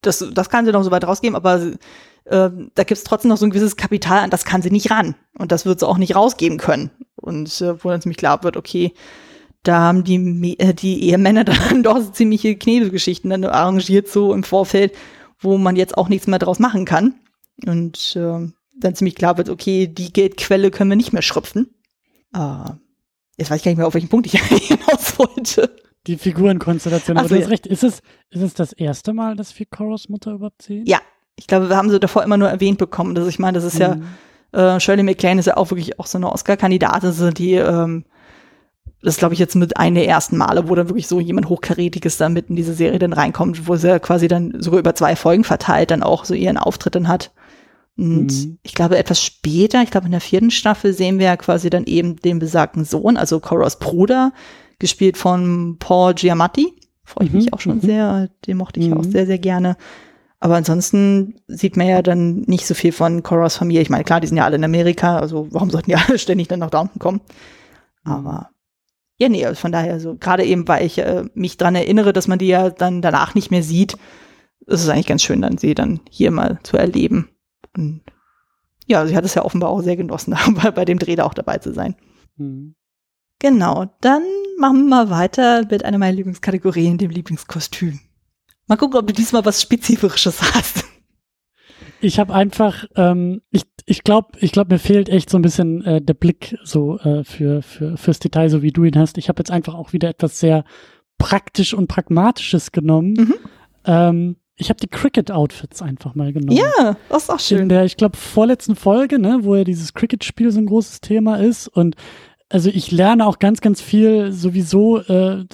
das, 0.00 0.24
das 0.32 0.48
kann 0.48 0.64
sie 0.64 0.72
noch 0.72 0.84
so 0.84 0.90
weit 0.90 1.04
rausgeben, 1.04 1.36
aber 1.36 1.56
äh, 2.24 2.50
da 2.74 2.84
gibt 2.84 2.92
es 2.92 3.04
trotzdem 3.04 3.28
noch 3.28 3.36
so 3.36 3.44
ein 3.44 3.50
gewisses 3.50 3.76
Kapital, 3.76 4.20
an 4.20 4.30
das 4.30 4.46
kann 4.46 4.62
sie 4.62 4.70
nicht 4.70 4.90
ran. 4.90 5.16
Und 5.36 5.52
das 5.52 5.66
wird 5.66 5.80
sie 5.80 5.86
auch 5.86 5.98
nicht 5.98 6.16
rausgeben 6.16 6.56
können. 6.56 6.90
Und 7.16 7.60
äh, 7.60 7.84
wo 7.84 7.90
dann 7.90 8.00
ziemlich 8.00 8.16
klar 8.16 8.42
wird, 8.42 8.56
okay, 8.56 8.94
da 9.64 9.80
haben 9.80 10.04
die, 10.04 10.58
äh, 10.58 10.72
die 10.72 11.02
Ehemänner 11.04 11.44
dann 11.44 11.82
doch 11.82 12.10
ziemliche 12.12 12.56
Knebelgeschichten 12.56 13.28
dann 13.28 13.44
arrangiert, 13.44 14.08
so 14.08 14.32
im 14.32 14.44
Vorfeld, 14.44 14.96
wo 15.38 15.58
man 15.58 15.76
jetzt 15.76 15.98
auch 15.98 16.08
nichts 16.08 16.26
mehr 16.26 16.38
draus 16.38 16.58
machen 16.58 16.86
kann. 16.86 17.16
Und 17.66 18.16
äh, 18.16 18.48
dann 18.80 18.94
ziemlich 18.94 19.14
klar 19.14 19.36
wird, 19.38 19.48
okay, 19.48 19.86
die 19.86 20.12
Geldquelle 20.12 20.70
können 20.70 20.90
wir 20.90 20.96
nicht 20.96 21.12
mehr 21.12 21.22
schröpfen. 21.22 21.74
Äh, 22.34 22.70
jetzt 23.36 23.50
weiß 23.50 23.58
ich 23.58 23.64
gar 23.64 23.70
nicht 23.70 23.78
mehr, 23.78 23.86
auf 23.86 23.94
welchen 23.94 24.08
Punkt 24.08 24.26
ich 24.26 24.40
hinaus 24.40 25.18
wollte. 25.18 25.76
Die 26.06 26.16
Figurenkonstellation. 26.16 27.16
Aber 27.16 27.28
so, 27.28 27.34
du 27.34 27.42
hast 27.42 27.50
recht. 27.50 27.66
Ist 27.66 27.84
es, 27.84 28.02
ist 28.30 28.42
es 28.42 28.54
das 28.54 28.72
erste 28.72 29.12
Mal, 29.12 29.36
dass 29.36 29.58
wir 29.58 29.66
Coros 29.66 30.08
Mutter 30.08 30.32
überhaupt 30.32 30.62
sehen? 30.62 30.84
Ja. 30.86 31.00
Ich 31.36 31.46
glaube, 31.46 31.68
wir 31.68 31.76
haben 31.76 31.90
sie 31.90 32.00
davor 32.00 32.24
immer 32.24 32.36
nur 32.36 32.48
erwähnt 32.48 32.78
bekommen. 32.78 33.16
Also 33.16 33.28
ich 33.28 33.38
meine, 33.38 33.60
das 33.60 33.64
ist 33.64 33.78
mhm. 33.78 34.04
ja, 34.52 34.76
äh, 34.76 34.80
Shirley 34.80 35.02
MacLaine 35.02 35.38
ist 35.38 35.46
ja 35.46 35.56
auch 35.56 35.70
wirklich 35.70 35.98
auch 36.00 36.06
so 36.06 36.18
eine 36.18 36.32
Oscar-Kandidatin, 36.32 37.34
die, 37.34 37.54
ähm, 37.54 38.04
das 39.02 39.18
glaube 39.18 39.34
ich 39.34 39.40
jetzt 39.40 39.54
mit 39.54 39.76
einem 39.76 39.94
der 39.94 40.08
ersten 40.08 40.36
Male, 40.36 40.68
wo 40.68 40.74
dann 40.74 40.88
wirklich 40.88 41.06
so 41.06 41.20
jemand 41.20 41.48
Hochkarätiges 41.48 42.16
da 42.16 42.28
mit 42.28 42.50
in 42.50 42.56
diese 42.56 42.74
Serie 42.74 42.98
dann 42.98 43.12
reinkommt, 43.12 43.68
wo 43.68 43.76
sie 43.76 43.86
ja 43.88 43.98
quasi 44.00 44.26
dann 44.26 44.60
sogar 44.60 44.80
über 44.80 44.94
zwei 44.94 45.14
Folgen 45.14 45.44
verteilt 45.44 45.92
dann 45.92 46.02
auch 46.02 46.24
so 46.24 46.34
ihren 46.34 46.56
Auftritt 46.56 46.96
dann 46.96 47.06
hat. 47.08 47.30
Und 47.98 48.28
mhm. 48.28 48.58
ich 48.62 48.74
glaube, 48.74 48.96
etwas 48.96 49.20
später, 49.20 49.82
ich 49.82 49.90
glaube 49.90 50.06
in 50.06 50.12
der 50.12 50.20
vierten 50.20 50.52
Staffel 50.52 50.92
sehen 50.92 51.18
wir 51.18 51.26
ja 51.26 51.36
quasi 51.36 51.68
dann 51.68 51.84
eben 51.84 52.14
den 52.16 52.38
besagten 52.38 52.84
Sohn, 52.84 53.16
also 53.16 53.40
Coras 53.40 53.80
Bruder, 53.80 54.32
gespielt 54.78 55.16
von 55.16 55.78
Paul 55.80 56.14
Giamatti. 56.14 56.72
Freue 57.02 57.26
ich 57.26 57.32
mhm. 57.32 57.38
mich 57.38 57.52
auch 57.52 57.60
schon 57.60 57.76
mhm. 57.76 57.80
sehr. 57.80 58.30
Den 58.46 58.56
mochte 58.56 58.78
ich 58.78 58.92
auch 58.92 59.02
mhm. 59.02 59.10
sehr, 59.10 59.26
sehr 59.26 59.38
gerne. 59.38 59.76
Aber 60.38 60.54
ansonsten 60.54 61.40
sieht 61.48 61.76
man 61.76 61.88
ja 61.88 62.00
dann 62.00 62.42
nicht 62.42 62.66
so 62.66 62.74
viel 62.74 62.92
von 62.92 63.24
Coras 63.24 63.56
Familie. 63.56 63.82
Ich 63.82 63.90
meine, 63.90 64.04
klar, 64.04 64.20
die 64.20 64.28
sind 64.28 64.36
ja 64.36 64.44
alle 64.44 64.54
in 64.54 64.64
Amerika, 64.64 65.18
also 65.18 65.48
warum 65.50 65.70
sollten 65.70 65.90
die 65.90 65.96
alle 66.08 66.20
ständig 66.20 66.46
dann 66.46 66.60
nach 66.60 66.72
unten 66.72 67.00
kommen? 67.00 67.20
Mhm. 68.04 68.12
Aber 68.12 68.50
ja, 69.18 69.28
nee, 69.28 69.44
also 69.44 69.60
von 69.60 69.72
daher 69.72 69.98
so, 69.98 70.14
gerade 70.14 70.44
eben, 70.44 70.68
weil 70.68 70.86
ich 70.86 70.98
äh, 70.98 71.24
mich 71.34 71.56
dran 71.56 71.74
erinnere, 71.74 72.12
dass 72.12 72.28
man 72.28 72.38
die 72.38 72.46
ja 72.46 72.70
dann 72.70 73.02
danach 73.02 73.34
nicht 73.34 73.50
mehr 73.50 73.64
sieht, 73.64 73.94
ist 74.66 74.82
es 74.82 74.88
eigentlich 74.88 75.08
ganz 75.08 75.24
schön, 75.24 75.42
dann 75.42 75.58
sie 75.58 75.74
dann 75.74 75.98
hier 76.08 76.30
mal 76.30 76.60
zu 76.62 76.76
erleben. 76.76 77.28
Und 77.76 78.02
ja, 78.86 79.06
sie 79.06 79.16
hat 79.16 79.24
es 79.24 79.34
ja 79.34 79.44
offenbar 79.44 79.70
auch 79.70 79.80
sehr 79.80 79.96
genossen, 79.96 80.36
bei, 80.62 80.70
bei 80.70 80.84
dem 80.84 80.98
Dreh 80.98 81.16
da 81.16 81.24
auch 81.24 81.34
dabei 81.34 81.58
zu 81.58 81.72
sein. 81.72 81.96
Mhm. 82.36 82.74
Genau, 83.40 83.86
dann 84.00 84.22
machen 84.58 84.88
wir 84.88 84.88
mal 84.88 85.10
weiter 85.10 85.64
mit 85.70 85.84
einer 85.84 85.98
meiner 85.98 86.16
Lieblingskategorien, 86.16 86.98
dem 86.98 87.10
Lieblingskostüm. 87.10 88.00
Mal 88.66 88.76
gucken, 88.76 88.98
ob 88.98 89.06
du 89.06 89.12
diesmal 89.12 89.44
was 89.44 89.62
Spezifisches 89.62 90.42
hast. 90.54 90.84
Ich 92.00 92.18
habe 92.18 92.34
einfach, 92.34 92.84
ähm, 92.96 93.42
ich 93.50 93.62
ich 93.86 94.04
glaube, 94.04 94.38
ich 94.40 94.52
glaube, 94.52 94.74
mir 94.74 94.78
fehlt 94.78 95.08
echt 95.08 95.30
so 95.30 95.38
ein 95.38 95.42
bisschen 95.42 95.82
äh, 95.84 96.02
der 96.02 96.14
Blick 96.14 96.58
so 96.62 96.98
äh, 96.98 97.24
für, 97.24 97.62
für 97.62 97.96
fürs 97.96 98.18
Detail, 98.18 98.50
so 98.50 98.60
wie 98.60 98.70
du 98.70 98.84
ihn 98.84 98.98
hast. 98.98 99.16
Ich 99.16 99.28
habe 99.28 99.40
jetzt 99.40 99.50
einfach 99.50 99.74
auch 99.74 99.92
wieder 99.92 100.10
etwas 100.10 100.38
sehr 100.38 100.64
praktisch 101.16 101.72
und 101.72 101.88
pragmatisches 101.88 102.70
genommen. 102.70 103.14
Mhm. 103.14 103.34
Ähm, 103.84 104.36
ich 104.58 104.70
habe 104.70 104.80
die 104.80 104.88
Cricket-Outfits 104.88 105.82
einfach 105.82 106.14
mal 106.14 106.32
genommen. 106.32 106.58
Ja, 106.58 106.96
das 107.08 107.24
ist 107.24 107.30
auch 107.30 107.40
schön. 107.40 107.62
In 107.62 107.68
der, 107.68 107.84
ich 107.84 107.96
glaube, 107.96 108.16
vorletzten 108.16 108.76
Folge, 108.76 109.18
ne, 109.18 109.40
wo 109.42 109.54
ja 109.54 109.64
dieses 109.64 109.94
Cricket-Spiel 109.94 110.50
so 110.50 110.58
ein 110.58 110.66
großes 110.66 111.00
Thema 111.00 111.36
ist 111.36 111.68
und 111.68 111.96
also 112.50 112.70
ich 112.70 112.90
lerne 112.90 113.26
auch 113.26 113.38
ganz, 113.38 113.60
ganz 113.60 113.80
viel 113.80 114.32
sowieso, 114.32 115.00
äh, 115.00 115.44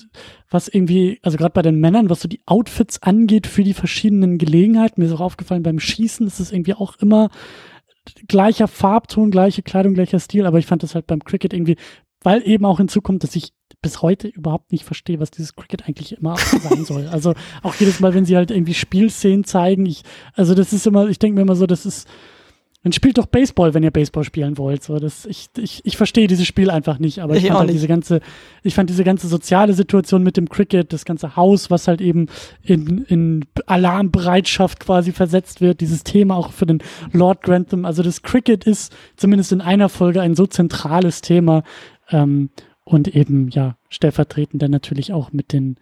was 0.48 0.68
irgendwie, 0.68 1.18
also 1.22 1.36
gerade 1.36 1.52
bei 1.52 1.62
den 1.62 1.80
Männern, 1.80 2.08
was 2.08 2.20
so 2.20 2.28
die 2.28 2.40
Outfits 2.46 3.02
angeht 3.02 3.48
für 3.48 3.64
die 3.64 3.74
verschiedenen 3.74 4.38
Gelegenheiten. 4.38 5.00
Mir 5.00 5.08
ist 5.08 5.12
auch 5.14 5.20
aufgefallen, 5.20 5.64
beim 5.64 5.80
Schießen 5.80 6.26
ist 6.26 6.38
es 6.38 6.52
irgendwie 6.52 6.74
auch 6.74 6.94
immer 7.00 7.30
gleicher 8.28 8.68
Farbton, 8.68 9.32
gleiche 9.32 9.62
Kleidung, 9.62 9.94
gleicher 9.94 10.20
Stil, 10.20 10.46
aber 10.46 10.58
ich 10.58 10.66
fand 10.66 10.84
das 10.84 10.94
halt 10.94 11.08
beim 11.08 11.24
Cricket 11.24 11.52
irgendwie, 11.52 11.76
weil 12.22 12.46
eben 12.46 12.64
auch 12.64 12.78
hinzukommt, 12.78 13.24
dass 13.24 13.34
ich 13.34 13.52
bis 13.84 14.00
heute 14.00 14.28
überhaupt 14.28 14.72
nicht 14.72 14.82
verstehe, 14.82 15.20
was 15.20 15.30
dieses 15.30 15.54
Cricket 15.56 15.86
eigentlich 15.86 16.16
immer 16.16 16.36
sein 16.38 16.86
soll. 16.86 17.06
Also 17.06 17.34
auch 17.62 17.74
jedes 17.74 18.00
Mal, 18.00 18.14
wenn 18.14 18.24
sie 18.24 18.34
halt 18.34 18.50
irgendwie 18.50 18.72
Spielszenen 18.72 19.44
zeigen, 19.44 19.84
ich, 19.84 20.04
also 20.32 20.54
das 20.54 20.72
ist 20.72 20.86
immer, 20.86 21.06
ich 21.08 21.18
denke 21.18 21.34
mir 21.36 21.42
immer 21.42 21.54
so, 21.54 21.66
das 21.66 21.84
ist, 21.84 22.08
dann 22.82 22.92
spielt 22.92 23.18
doch 23.18 23.26
Baseball, 23.26 23.74
wenn 23.74 23.82
ihr 23.82 23.90
Baseball 23.90 24.24
spielen 24.24 24.56
wollt. 24.56 24.82
So, 24.82 24.98
das, 24.98 25.26
ich, 25.26 25.50
ich, 25.58 25.82
ich 25.84 25.98
verstehe 25.98 26.28
dieses 26.28 26.46
Spiel 26.46 26.70
einfach 26.70 26.98
nicht, 26.98 27.18
aber 27.18 27.36
ich, 27.36 27.44
ich 27.44 27.48
fand 27.48 27.60
halt 27.60 27.70
diese 27.74 27.86
ganze, 27.86 28.20
ich 28.62 28.74
fand 28.74 28.88
diese 28.88 29.04
ganze 29.04 29.28
soziale 29.28 29.74
Situation 29.74 30.22
mit 30.22 30.38
dem 30.38 30.48
Cricket, 30.48 30.94
das 30.94 31.04
ganze 31.04 31.36
Haus, 31.36 31.70
was 31.70 31.86
halt 31.86 32.00
eben 32.00 32.28
in, 32.62 33.04
in 33.08 33.44
Alarmbereitschaft 33.66 34.80
quasi 34.80 35.12
versetzt 35.12 35.60
wird, 35.60 35.82
dieses 35.82 36.04
Thema 36.04 36.36
auch 36.36 36.52
für 36.52 36.64
den 36.64 36.82
Lord 37.12 37.42
Grantham. 37.42 37.84
Also 37.84 38.02
das 38.02 38.22
Cricket 38.22 38.64
ist 38.64 38.96
zumindest 39.16 39.52
in 39.52 39.60
einer 39.60 39.90
Folge 39.90 40.22
ein 40.22 40.34
so 40.34 40.46
zentrales 40.46 41.20
Thema 41.20 41.64
ähm, 42.10 42.48
und 42.84 43.08
eben 43.08 43.48
ja 43.48 43.76
stellvertretend 43.88 44.62
dann 44.62 44.70
natürlich 44.70 45.12
auch 45.12 45.32
mit 45.32 45.52
den 45.52 45.76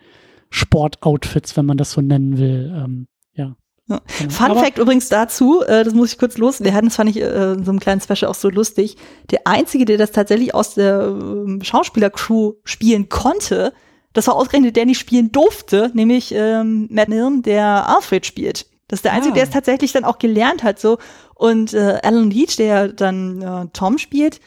Sportoutfits, 0.51 1.57
wenn 1.57 1.67
man 1.67 1.77
das 1.77 1.93
so 1.93 2.01
nennen 2.01 2.39
will. 2.39 2.73
Ähm, 2.77 3.07
ja, 3.35 3.57
ja. 3.89 4.01
Genau. 4.19 4.31
Fun 4.31 4.51
Aber 4.51 4.61
Fact 4.61 4.79
übrigens 4.79 5.09
dazu, 5.09 5.63
äh, 5.63 5.85
das 5.85 5.95
muss 5.95 6.13
ich 6.13 6.19
kurz 6.19 6.39
los. 6.39 6.63
Wir 6.63 6.73
hatten, 6.75 6.89
das 6.89 6.97
fand 6.97 7.11
ich 7.11 7.21
äh, 7.21 7.53
in 7.53 7.65
so 7.65 7.71
einem 7.71 7.81
kleinen 7.81 8.01
Special 8.01 8.31
auch 8.31 8.35
so 8.35 8.49
lustig. 8.49 8.97
Der 9.31 9.47
einzige, 9.47 9.85
der 9.85 9.99
das 9.99 10.13
tatsächlich 10.13 10.55
aus 10.55 10.75
der 10.75 11.01
äh, 11.01 11.65
Schauspielercrew 11.65 12.55
spielen 12.65 13.09
konnte, 13.09 13.73
das 14.13 14.27
war 14.27 14.37
ausgerechnet 14.37 14.77
der 14.77 14.87
nicht 14.87 14.99
spielen 14.99 15.33
durfte, 15.33 15.91
nämlich 15.95 16.33
ähm, 16.35 16.87
Matt 16.91 17.09
Milne, 17.09 17.41
der 17.43 17.89
Alfred 17.89 18.27
spielt. 18.27 18.67
Das 18.89 18.99
ist 18.99 19.05
der 19.07 19.15
einzige, 19.15 19.33
ah. 19.33 19.37
der 19.37 19.45
es 19.45 19.51
tatsächlich 19.51 19.93
dann 19.93 20.05
auch 20.05 20.19
gelernt 20.19 20.63
hat 20.63 20.79
so. 20.79 20.99
Und 21.35 21.73
äh, 21.73 21.99
Alan 22.03 22.31
Leach, 22.31 22.57
der 22.57 22.89
dann 22.89 23.41
äh, 23.41 23.67
Tom 23.73 23.97
spielt, 23.97 24.39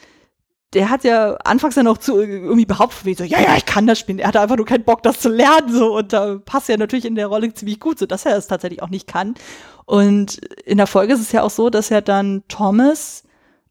der 0.74 0.90
hat 0.90 1.04
ja 1.04 1.34
anfangs 1.44 1.76
ja 1.76 1.82
noch 1.82 1.98
zu 1.98 2.20
irgendwie 2.20 2.66
behauptet, 2.66 3.18
so, 3.18 3.24
ja, 3.24 3.40
ja, 3.40 3.56
ich 3.56 3.66
kann 3.66 3.86
das 3.86 3.98
spielen. 3.98 4.18
Er 4.18 4.28
hatte 4.28 4.40
einfach 4.40 4.56
nur 4.56 4.66
keinen 4.66 4.84
Bock, 4.84 5.02
das 5.02 5.20
zu 5.20 5.28
lernen, 5.28 5.72
so. 5.72 5.96
Und 5.96 6.12
da 6.12 6.38
passt 6.44 6.68
er 6.68 6.76
natürlich 6.76 7.04
in 7.04 7.14
der 7.14 7.28
Rolle 7.28 7.52
ziemlich 7.54 7.80
gut, 7.80 7.98
so 7.98 8.06
dass 8.06 8.26
er 8.26 8.36
es 8.36 8.48
tatsächlich 8.48 8.82
auch 8.82 8.90
nicht 8.90 9.06
kann. 9.06 9.34
Und 9.84 10.38
in 10.64 10.78
der 10.78 10.88
Folge 10.88 11.14
ist 11.14 11.20
es 11.20 11.32
ja 11.32 11.42
auch 11.42 11.50
so, 11.50 11.70
dass 11.70 11.90
er 11.90 12.02
dann 12.02 12.42
Thomas 12.48 13.22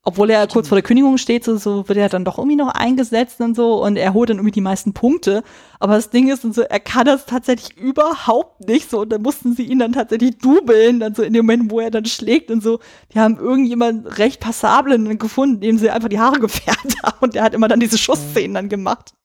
obwohl 0.08 0.30
er 0.30 0.46
kurz 0.46 0.68
vor 0.68 0.76
der 0.76 0.84
Kündigung 0.84 1.18
steht, 1.18 1.44
so, 1.44 1.58
so 1.58 1.90
wird 1.90 1.98
er 1.98 2.10
dann 2.10 2.26
doch 2.26 2.38
irgendwie 2.38 2.56
noch 2.56 2.68
eingesetzt 2.68 3.42
und 3.42 3.56
so 3.56 3.84
und 3.84 3.98
er 3.98 4.14
holt 4.14 4.30
dann 4.30 4.38
irgendwie 4.38 4.52
die 4.52 4.62
meisten 4.62 4.94
Punkte. 4.94 5.44
Aber 5.80 5.96
das 5.96 6.12
Ding 6.12 6.32
ist, 6.32 6.46
und 6.46 6.54
so, 6.54 6.62
er 6.62 6.80
kann 6.80 7.06
das 7.06 7.26
tatsächlich 7.26 7.76
überhaupt 7.76 8.68
nicht 8.68 8.92
so 8.92 9.02
und 9.02 9.10
dann 9.10 9.24
mussten 9.24 9.56
sie 9.56 9.64
ihn 9.64 9.80
dann 9.80 9.94
tatsächlich 9.94 10.38
dubeln, 10.38 11.00
dann 11.00 11.16
so 11.16 11.24
in 11.24 11.34
dem 11.34 11.48
Moment, 11.48 11.72
wo 11.72 11.80
er 11.80 11.90
dann 11.90 12.06
schlägt 12.06 12.52
und 12.52 12.62
so. 12.62 12.80
Die 13.14 13.20
haben 13.20 13.40
irgendjemanden 13.40 14.06
recht 14.06 14.40
passablen 14.40 15.18
gefunden, 15.18 15.60
dem 15.60 15.80
sie 15.80 15.90
einfach 15.90 16.10
die 16.10 16.20
Haare 16.20 16.40
gefärbt 16.40 17.02
haben 17.02 17.18
und 17.22 17.34
der 17.34 17.44
hat 17.44 17.56
immer 17.56 17.68
dann 17.68 17.80
diese 17.80 17.98
Schussszenen 17.98 18.54
dann 18.54 18.70
gemacht. 18.70 19.16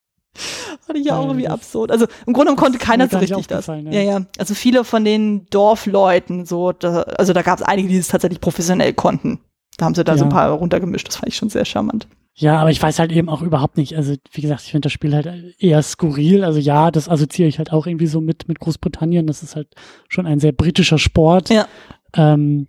Fand 0.81 0.99
ich 0.99 1.07
ja 1.07 1.16
auch 1.16 1.26
irgendwie 1.26 1.49
absurd. 1.49 1.91
Also 1.91 2.07
im 2.24 2.33
Grunde 2.33 2.55
konnte 2.55 2.78
keiner 2.78 3.07
so 3.07 3.18
richtig 3.18 3.49
das. 3.49 3.66
Ja. 3.66 3.76
ja, 3.76 4.01
ja. 4.01 4.20
Also 4.39 4.55
viele 4.55 4.85
von 4.85 5.05
den 5.05 5.45
Dorfleuten, 5.51 6.47
so, 6.47 6.72
da, 6.72 7.03
also 7.03 7.35
da 7.35 7.43
gab 7.43 7.59
es 7.59 7.66
einige, 7.66 7.89
die 7.89 7.99
es 7.99 8.09
tatsächlich 8.09 8.41
professionell 8.41 8.95
konnten. 8.95 9.41
Da 9.81 9.87
haben 9.87 9.95
sie 9.95 10.05
da 10.05 10.12
ja. 10.12 10.18
so 10.18 10.24
ein 10.24 10.28
paar 10.28 10.51
runtergemischt. 10.51 11.09
Das 11.09 11.16
fand 11.16 11.28
ich 11.28 11.37
schon 11.37 11.49
sehr 11.49 11.64
charmant. 11.64 12.07
Ja, 12.35 12.59
aber 12.59 12.70
ich 12.70 12.83
weiß 12.83 12.99
halt 12.99 13.12
eben 13.12 13.31
auch 13.31 13.41
überhaupt 13.41 13.78
nicht. 13.78 13.97
Also, 13.97 14.14
wie 14.31 14.43
gesagt, 14.43 14.61
ich 14.61 14.72
finde 14.72 14.85
das 14.87 14.93
Spiel 14.93 15.14
halt 15.14 15.26
eher 15.59 15.83
skurril. 15.83 16.45
Also 16.45 16.59
ja, 16.59 16.91
das 16.91 17.09
assoziiere 17.09 17.49
ich 17.49 17.57
halt 17.57 17.72
auch 17.72 17.87
irgendwie 17.87 18.07
so 18.07 18.20
mit, 18.20 18.47
mit 18.47 18.61
Großbritannien. 18.61 19.26
Das 19.26 19.43
ist 19.43 19.57
halt 19.57 19.68
schon 20.11 20.26
ein 20.26 20.39
sehr 20.39 20.53
britischer 20.53 20.99
Sport. 20.99 21.49
Ja. 21.49 21.66
Ähm, 22.14 22.68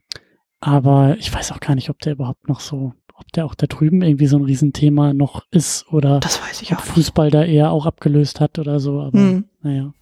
aber 0.61 1.17
ich 1.19 1.33
weiß 1.33 1.51
auch 1.51 1.59
gar 1.59 1.75
nicht, 1.75 1.89
ob 1.89 1.99
der 1.99 2.13
überhaupt 2.13 2.47
noch 2.47 2.61
so, 2.61 2.93
ob 3.13 3.29
der 3.33 3.45
auch 3.45 3.55
da 3.55 3.67
drüben 3.67 4.01
irgendwie 4.01 4.27
so 4.27 4.37
ein 4.37 4.45
Riesenthema 4.45 5.13
noch 5.13 5.43
ist 5.51 5.91
oder 5.91 6.21
das 6.21 6.41
weiß 6.41 6.61
ich 6.61 6.71
ob 6.71 6.79
Fußball 6.79 7.29
da 7.29 7.43
eher 7.43 7.71
auch 7.71 7.85
abgelöst 7.85 8.39
hat 8.39 8.57
oder 8.57 8.79
so. 8.79 9.01
Aber 9.01 9.19
hm. 9.19 9.45
naja. 9.61 9.93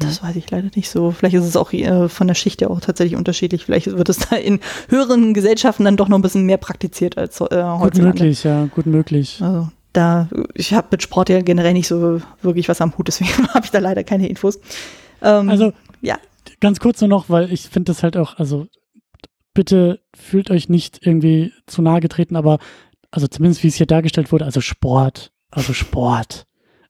Das 0.00 0.22
weiß 0.22 0.36
ich 0.36 0.50
leider 0.50 0.68
nicht 0.74 0.88
so. 0.88 1.10
Vielleicht 1.10 1.34
ist 1.34 1.44
es 1.44 1.56
auch 1.56 1.72
äh, 1.72 2.08
von 2.08 2.28
der 2.28 2.34
Schicht 2.34 2.60
ja 2.60 2.68
auch 2.68 2.80
tatsächlich 2.80 3.16
unterschiedlich. 3.16 3.64
Vielleicht 3.64 3.86
wird 3.86 4.08
es 4.08 4.18
da 4.18 4.36
in 4.36 4.60
höheren 4.88 5.34
Gesellschaften 5.34 5.84
dann 5.84 5.96
doch 5.96 6.08
noch 6.08 6.18
ein 6.18 6.22
bisschen 6.22 6.44
mehr 6.44 6.56
praktiziert 6.56 7.18
als 7.18 7.40
äh, 7.40 7.44
heutzutage. 7.44 7.90
Gut 7.90 7.96
möglich, 7.96 8.44
ja, 8.44 8.66
gut 8.66 8.86
möglich. 8.86 9.38
Also 9.42 9.68
da, 9.92 10.28
ich 10.54 10.74
habe 10.74 10.88
mit 10.92 11.02
Sport 11.02 11.28
ja 11.28 11.40
generell 11.40 11.72
nicht 11.72 11.88
so 11.88 12.20
wirklich 12.42 12.68
was 12.68 12.80
am 12.80 12.96
Hut, 12.96 13.08
deswegen 13.08 13.48
habe 13.54 13.64
ich 13.64 13.70
da 13.70 13.78
leider 13.78 14.04
keine 14.04 14.28
Infos. 14.28 14.60
Ähm, 15.22 15.48
also, 15.48 15.72
ja. 16.00 16.18
Ganz 16.60 16.80
kurz 16.80 17.00
nur 17.00 17.08
noch, 17.08 17.28
weil 17.28 17.52
ich 17.52 17.68
finde 17.68 17.90
das 17.92 18.02
halt 18.02 18.16
auch, 18.16 18.38
also 18.38 18.66
bitte 19.54 20.00
fühlt 20.16 20.50
euch 20.50 20.68
nicht 20.68 21.04
irgendwie 21.04 21.52
zu 21.66 21.82
nahe 21.82 22.00
getreten, 22.00 22.36
aber 22.36 22.58
also 23.10 23.26
zumindest 23.26 23.62
wie 23.62 23.68
es 23.68 23.74
hier 23.74 23.86
dargestellt 23.86 24.30
wurde, 24.30 24.44
also 24.44 24.60
Sport, 24.60 25.32
also 25.50 25.72
Sport 25.72 26.47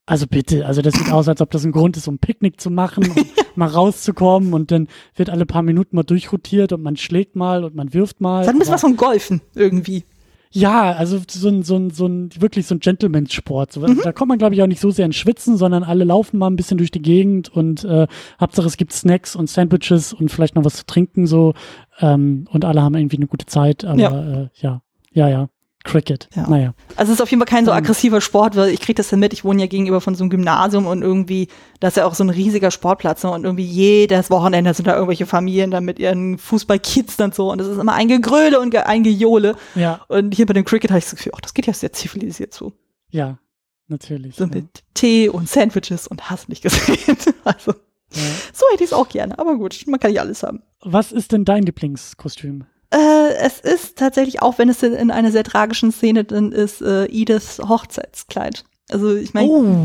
also 0.08 0.26
bitte, 0.26 0.64
also 0.64 0.80
das 0.80 0.94
sieht 0.94 1.12
aus, 1.12 1.28
als 1.28 1.42
ob 1.42 1.50
das 1.50 1.66
ein 1.66 1.72
Grund 1.72 1.98
ist, 1.98 2.08
um 2.08 2.18
Picknick 2.18 2.58
zu 2.58 2.70
machen, 2.70 3.10
um 3.10 3.14
mal 3.56 3.68
rauszukommen 3.68 4.54
und 4.54 4.70
dann 4.70 4.88
wird 5.14 5.28
alle 5.28 5.44
paar 5.44 5.62
Minuten 5.62 5.96
mal 5.96 6.02
durchrotiert 6.02 6.72
und 6.72 6.82
man 6.82 6.96
schlägt 6.96 7.36
mal 7.36 7.62
und 7.62 7.74
man 7.74 7.92
wirft 7.92 8.22
mal. 8.22 8.46
Hat 8.46 8.54
ein 8.54 8.58
bisschen 8.58 8.74
was 8.74 8.96
Golfen 8.96 9.42
irgendwie. 9.54 10.04
Ja, 10.50 10.92
also 10.92 11.20
so 11.30 11.48
ein, 11.48 11.62
so 11.62 11.76
ein, 11.76 11.90
so 11.90 12.06
ein 12.06 12.30
wirklich 12.38 12.66
so 12.66 12.74
ein 12.74 12.80
Gentleman-Sport. 12.80 13.70
So, 13.70 13.80
mhm. 13.80 14.00
Da 14.02 14.12
kommt 14.12 14.30
man, 14.30 14.38
glaube 14.38 14.54
ich, 14.54 14.62
auch 14.62 14.66
nicht 14.66 14.80
so 14.80 14.90
sehr 14.90 15.04
ins 15.04 15.16
Schwitzen, 15.16 15.58
sondern 15.58 15.84
alle 15.84 16.04
laufen 16.04 16.38
mal 16.38 16.46
ein 16.46 16.56
bisschen 16.56 16.78
durch 16.78 16.90
die 16.90 17.02
Gegend 17.02 17.50
und 17.50 17.84
äh, 17.84 18.06
Hauptsache 18.40 18.66
es 18.66 18.78
gibt 18.78 18.94
Snacks 18.94 19.36
und 19.36 19.50
Sandwiches 19.50 20.14
und 20.14 20.30
vielleicht 20.30 20.54
noch 20.54 20.64
was 20.64 20.76
zu 20.76 20.86
trinken 20.86 21.26
so 21.26 21.52
ähm, 22.00 22.46
und 22.50 22.64
alle 22.64 22.80
haben 22.80 22.94
irgendwie 22.94 23.18
eine 23.18 23.26
gute 23.26 23.44
Zeit, 23.44 23.84
aber 23.84 24.00
ja, 24.00 24.42
äh, 24.44 24.48
ja, 24.54 24.82
ja. 25.12 25.28
ja. 25.28 25.48
Cricket. 25.88 26.28
Ja. 26.34 26.46
Naja. 26.48 26.74
Also 26.96 27.12
es 27.12 27.18
ist 27.18 27.22
auf 27.22 27.30
jeden 27.30 27.40
Fall 27.40 27.46
kein 27.46 27.64
so 27.64 27.72
aggressiver 27.72 28.20
Sport, 28.20 28.56
weil 28.56 28.68
ich 28.68 28.80
kriege 28.80 28.94
das 28.94 29.10
ja 29.10 29.16
mit, 29.16 29.32
ich 29.32 29.42
wohne 29.42 29.62
ja 29.62 29.66
gegenüber 29.66 30.02
von 30.02 30.14
so 30.14 30.22
einem 30.22 30.28
Gymnasium 30.28 30.86
und 30.86 31.00
irgendwie, 31.00 31.48
da 31.80 31.88
ist 31.88 31.96
ja 31.96 32.04
auch 32.04 32.14
so 32.14 32.22
ein 32.24 32.28
riesiger 32.28 32.70
Sportplatz 32.70 33.24
ne? 33.24 33.30
und 33.30 33.44
irgendwie 33.44 33.64
jedes 33.64 34.30
Wochenende 34.30 34.74
sind 34.74 34.86
da 34.86 34.92
irgendwelche 34.92 35.24
Familien 35.24 35.70
dann 35.70 35.86
mit 35.86 35.98
ihren 35.98 36.36
Fußballkids 36.36 37.16
dann 37.16 37.32
so 37.32 37.50
und 37.50 37.58
das 37.58 37.68
ist 37.68 37.78
immer 37.78 37.94
ein 37.94 38.08
Gegröle 38.08 38.60
und 38.60 38.76
ein 38.76 39.02
Gejohle. 39.02 39.56
Ja. 39.74 40.00
Und 40.08 40.34
hier 40.34 40.44
bei 40.44 40.52
dem 40.52 40.66
Cricket 40.66 40.90
habe 40.90 40.98
ich 40.98 41.06
so 41.06 41.16
gefühlt, 41.16 41.34
ach, 41.34 41.40
das 41.40 41.54
geht 41.54 41.66
ja 41.66 41.72
sehr 41.72 41.92
zivilisiert 41.94 42.52
zu. 42.52 42.74
Ja, 43.08 43.38
natürlich. 43.86 44.36
So 44.36 44.44
ja. 44.44 44.50
mit 44.56 44.84
Tee 44.92 45.30
und 45.30 45.48
Sandwiches 45.48 46.06
und 46.06 46.28
hast 46.28 46.50
nicht 46.50 46.62
gesehen. 46.62 47.16
also, 47.44 47.72
ja. 48.12 48.22
so 48.52 48.66
hätte 48.72 48.84
ich 48.84 48.90
es 48.90 48.92
auch 48.92 49.08
gerne, 49.08 49.38
aber 49.38 49.56
gut, 49.56 49.84
man 49.86 49.98
kann 49.98 50.10
nicht 50.10 50.20
alles 50.20 50.42
haben. 50.42 50.62
Was 50.82 51.12
ist 51.12 51.32
denn 51.32 51.46
dein 51.46 51.62
Lieblingskostüm? 51.62 52.66
Äh, 52.90 53.34
es 53.40 53.60
ist 53.60 53.96
tatsächlich, 53.96 54.40
auch 54.40 54.58
wenn 54.58 54.68
es 54.68 54.82
in 54.82 55.10
einer 55.10 55.30
sehr 55.30 55.44
tragischen 55.44 55.92
Szene 55.92 56.24
drin 56.24 56.52
ist, 56.52 56.80
äh, 56.80 57.04
Ediths 57.06 57.58
Hochzeitskleid. 57.58 58.64
Also 58.90 59.14
ich 59.14 59.34
meine, 59.34 59.48
oh. 59.48 59.84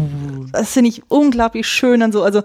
das 0.51 0.71
finde 0.71 0.89
ich 0.89 1.03
unglaublich 1.09 1.67
schön 1.67 2.01
und 2.01 2.13
so. 2.13 2.23
Also 2.23 2.43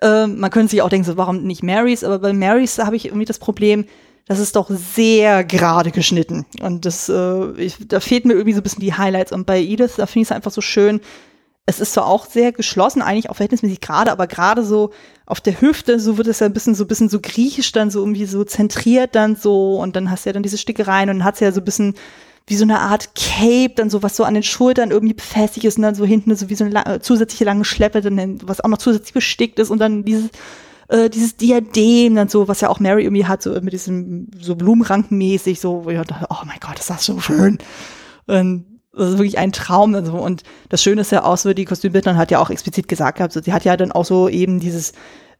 äh, 0.00 0.26
man 0.26 0.50
könnte 0.50 0.70
sich 0.70 0.82
auch 0.82 0.88
denken, 0.88 1.06
so, 1.06 1.16
warum 1.16 1.44
nicht 1.44 1.62
Marys? 1.62 2.02
Aber 2.02 2.18
bei 2.18 2.32
Marys 2.32 2.78
habe 2.78 2.96
ich 2.96 3.06
irgendwie 3.06 3.24
das 3.24 3.38
Problem, 3.38 3.84
das 4.26 4.40
ist 4.40 4.56
doch 4.56 4.68
sehr 4.70 5.44
gerade 5.44 5.92
geschnitten. 5.92 6.46
Und 6.60 6.84
das, 6.84 7.08
äh, 7.08 7.52
ich, 7.52 7.76
da 7.86 8.00
fehlt 8.00 8.24
mir 8.24 8.34
irgendwie 8.34 8.54
so 8.54 8.60
ein 8.60 8.64
bisschen 8.64 8.80
die 8.80 8.94
Highlights. 8.94 9.32
Und 9.32 9.46
bei 9.46 9.60
Edith, 9.60 9.92
da 9.96 10.06
finde 10.06 10.22
ich 10.22 10.28
es 10.28 10.32
einfach 10.32 10.50
so 10.50 10.60
schön, 10.60 11.00
es 11.66 11.80
ist 11.80 11.92
zwar 11.92 12.06
auch 12.06 12.26
sehr 12.26 12.52
geschlossen, 12.52 13.02
eigentlich 13.02 13.30
auch 13.30 13.36
verhältnismäßig 13.36 13.80
gerade, 13.80 14.10
aber 14.10 14.26
gerade 14.26 14.64
so 14.64 14.90
auf 15.26 15.40
der 15.40 15.60
Hüfte, 15.60 16.00
so 16.00 16.18
wird 16.18 16.26
es 16.26 16.40
ja 16.40 16.46
ein 16.46 16.52
bisschen 16.52 16.74
so 16.74 16.84
ein 16.84 16.88
bisschen 16.88 17.08
so 17.08 17.20
griechisch 17.20 17.70
dann 17.72 17.90
so 17.90 18.00
irgendwie 18.00 18.26
so 18.26 18.44
zentriert 18.44 19.14
dann 19.14 19.36
so 19.36 19.76
und 19.76 19.94
dann 19.94 20.10
hast 20.10 20.24
du 20.24 20.30
ja 20.30 20.32
dann 20.32 20.42
diese 20.42 20.58
Stickereien 20.58 21.08
und 21.08 21.18
dann 21.18 21.24
hat 21.24 21.36
sie 21.36 21.44
ja 21.44 21.52
so 21.52 21.60
ein 21.60 21.64
bisschen 21.64 21.94
wie 22.48 22.56
so 22.56 22.64
eine 22.64 22.80
Art 22.80 23.10
Cape, 23.14 23.74
dann 23.76 23.90
so 23.90 24.02
was 24.02 24.16
so 24.16 24.24
an 24.24 24.34
den 24.34 24.42
Schultern 24.42 24.90
irgendwie 24.90 25.14
befestigt 25.14 25.64
ist 25.64 25.76
und 25.76 25.82
dann 25.82 25.94
so 25.94 26.04
hinten 26.04 26.34
so 26.34 26.48
wie 26.48 26.56
so 26.56 26.64
eine 26.64 26.72
la 26.72 27.00
zusätzliche 27.00 27.44
lange 27.44 27.64
Schleppe, 27.64 28.00
dann, 28.00 28.40
was 28.42 28.60
auch 28.60 28.68
noch 28.68 28.78
zusätzlich 28.78 29.12
bestickt 29.12 29.60
ist 29.60 29.70
und 29.70 29.78
dann 29.78 30.04
dieses 30.04 30.30
äh, 30.88 31.08
dieses 31.08 31.36
Diadem 31.36 32.16
dann 32.16 32.28
so, 32.28 32.48
was 32.48 32.60
ja 32.60 32.68
auch 32.68 32.80
Mary 32.80 33.04
irgendwie 33.04 33.26
hat, 33.26 33.40
so 33.40 33.52
mit 33.60 33.72
diesem 33.72 34.28
so 34.36 34.56
Blumenrankenmäßig, 34.56 35.60
so, 35.60 35.84
wo 35.84 35.90
ich 35.90 36.00
dachte, 36.00 36.26
oh 36.28 36.44
mein 36.44 36.58
Gott, 36.60 36.80
ist 36.80 36.90
das 36.90 37.04
so 37.04 37.20
schön. 37.20 37.58
Und 38.26 38.71
das 38.94 39.10
ist 39.10 39.18
wirklich 39.18 39.38
ein 39.38 39.52
Traum. 39.52 39.94
Also, 39.94 40.12
und 40.12 40.42
das 40.68 40.82
Schöne 40.82 41.00
ist 41.00 41.12
ja 41.12 41.24
auch 41.24 41.36
so, 41.36 41.54
die 41.54 41.64
Kostümbildnerin 41.64 42.18
hat 42.18 42.30
ja 42.30 42.38
auch 42.38 42.50
explizit 42.50 42.88
gesagt 42.88 43.18
gehabt, 43.18 43.32
so, 43.32 43.40
sie 43.40 43.52
hat 43.52 43.64
ja 43.64 43.76
dann 43.76 43.92
auch 43.92 44.04
so 44.04 44.28
eben 44.28 44.60
dieses 44.60 44.92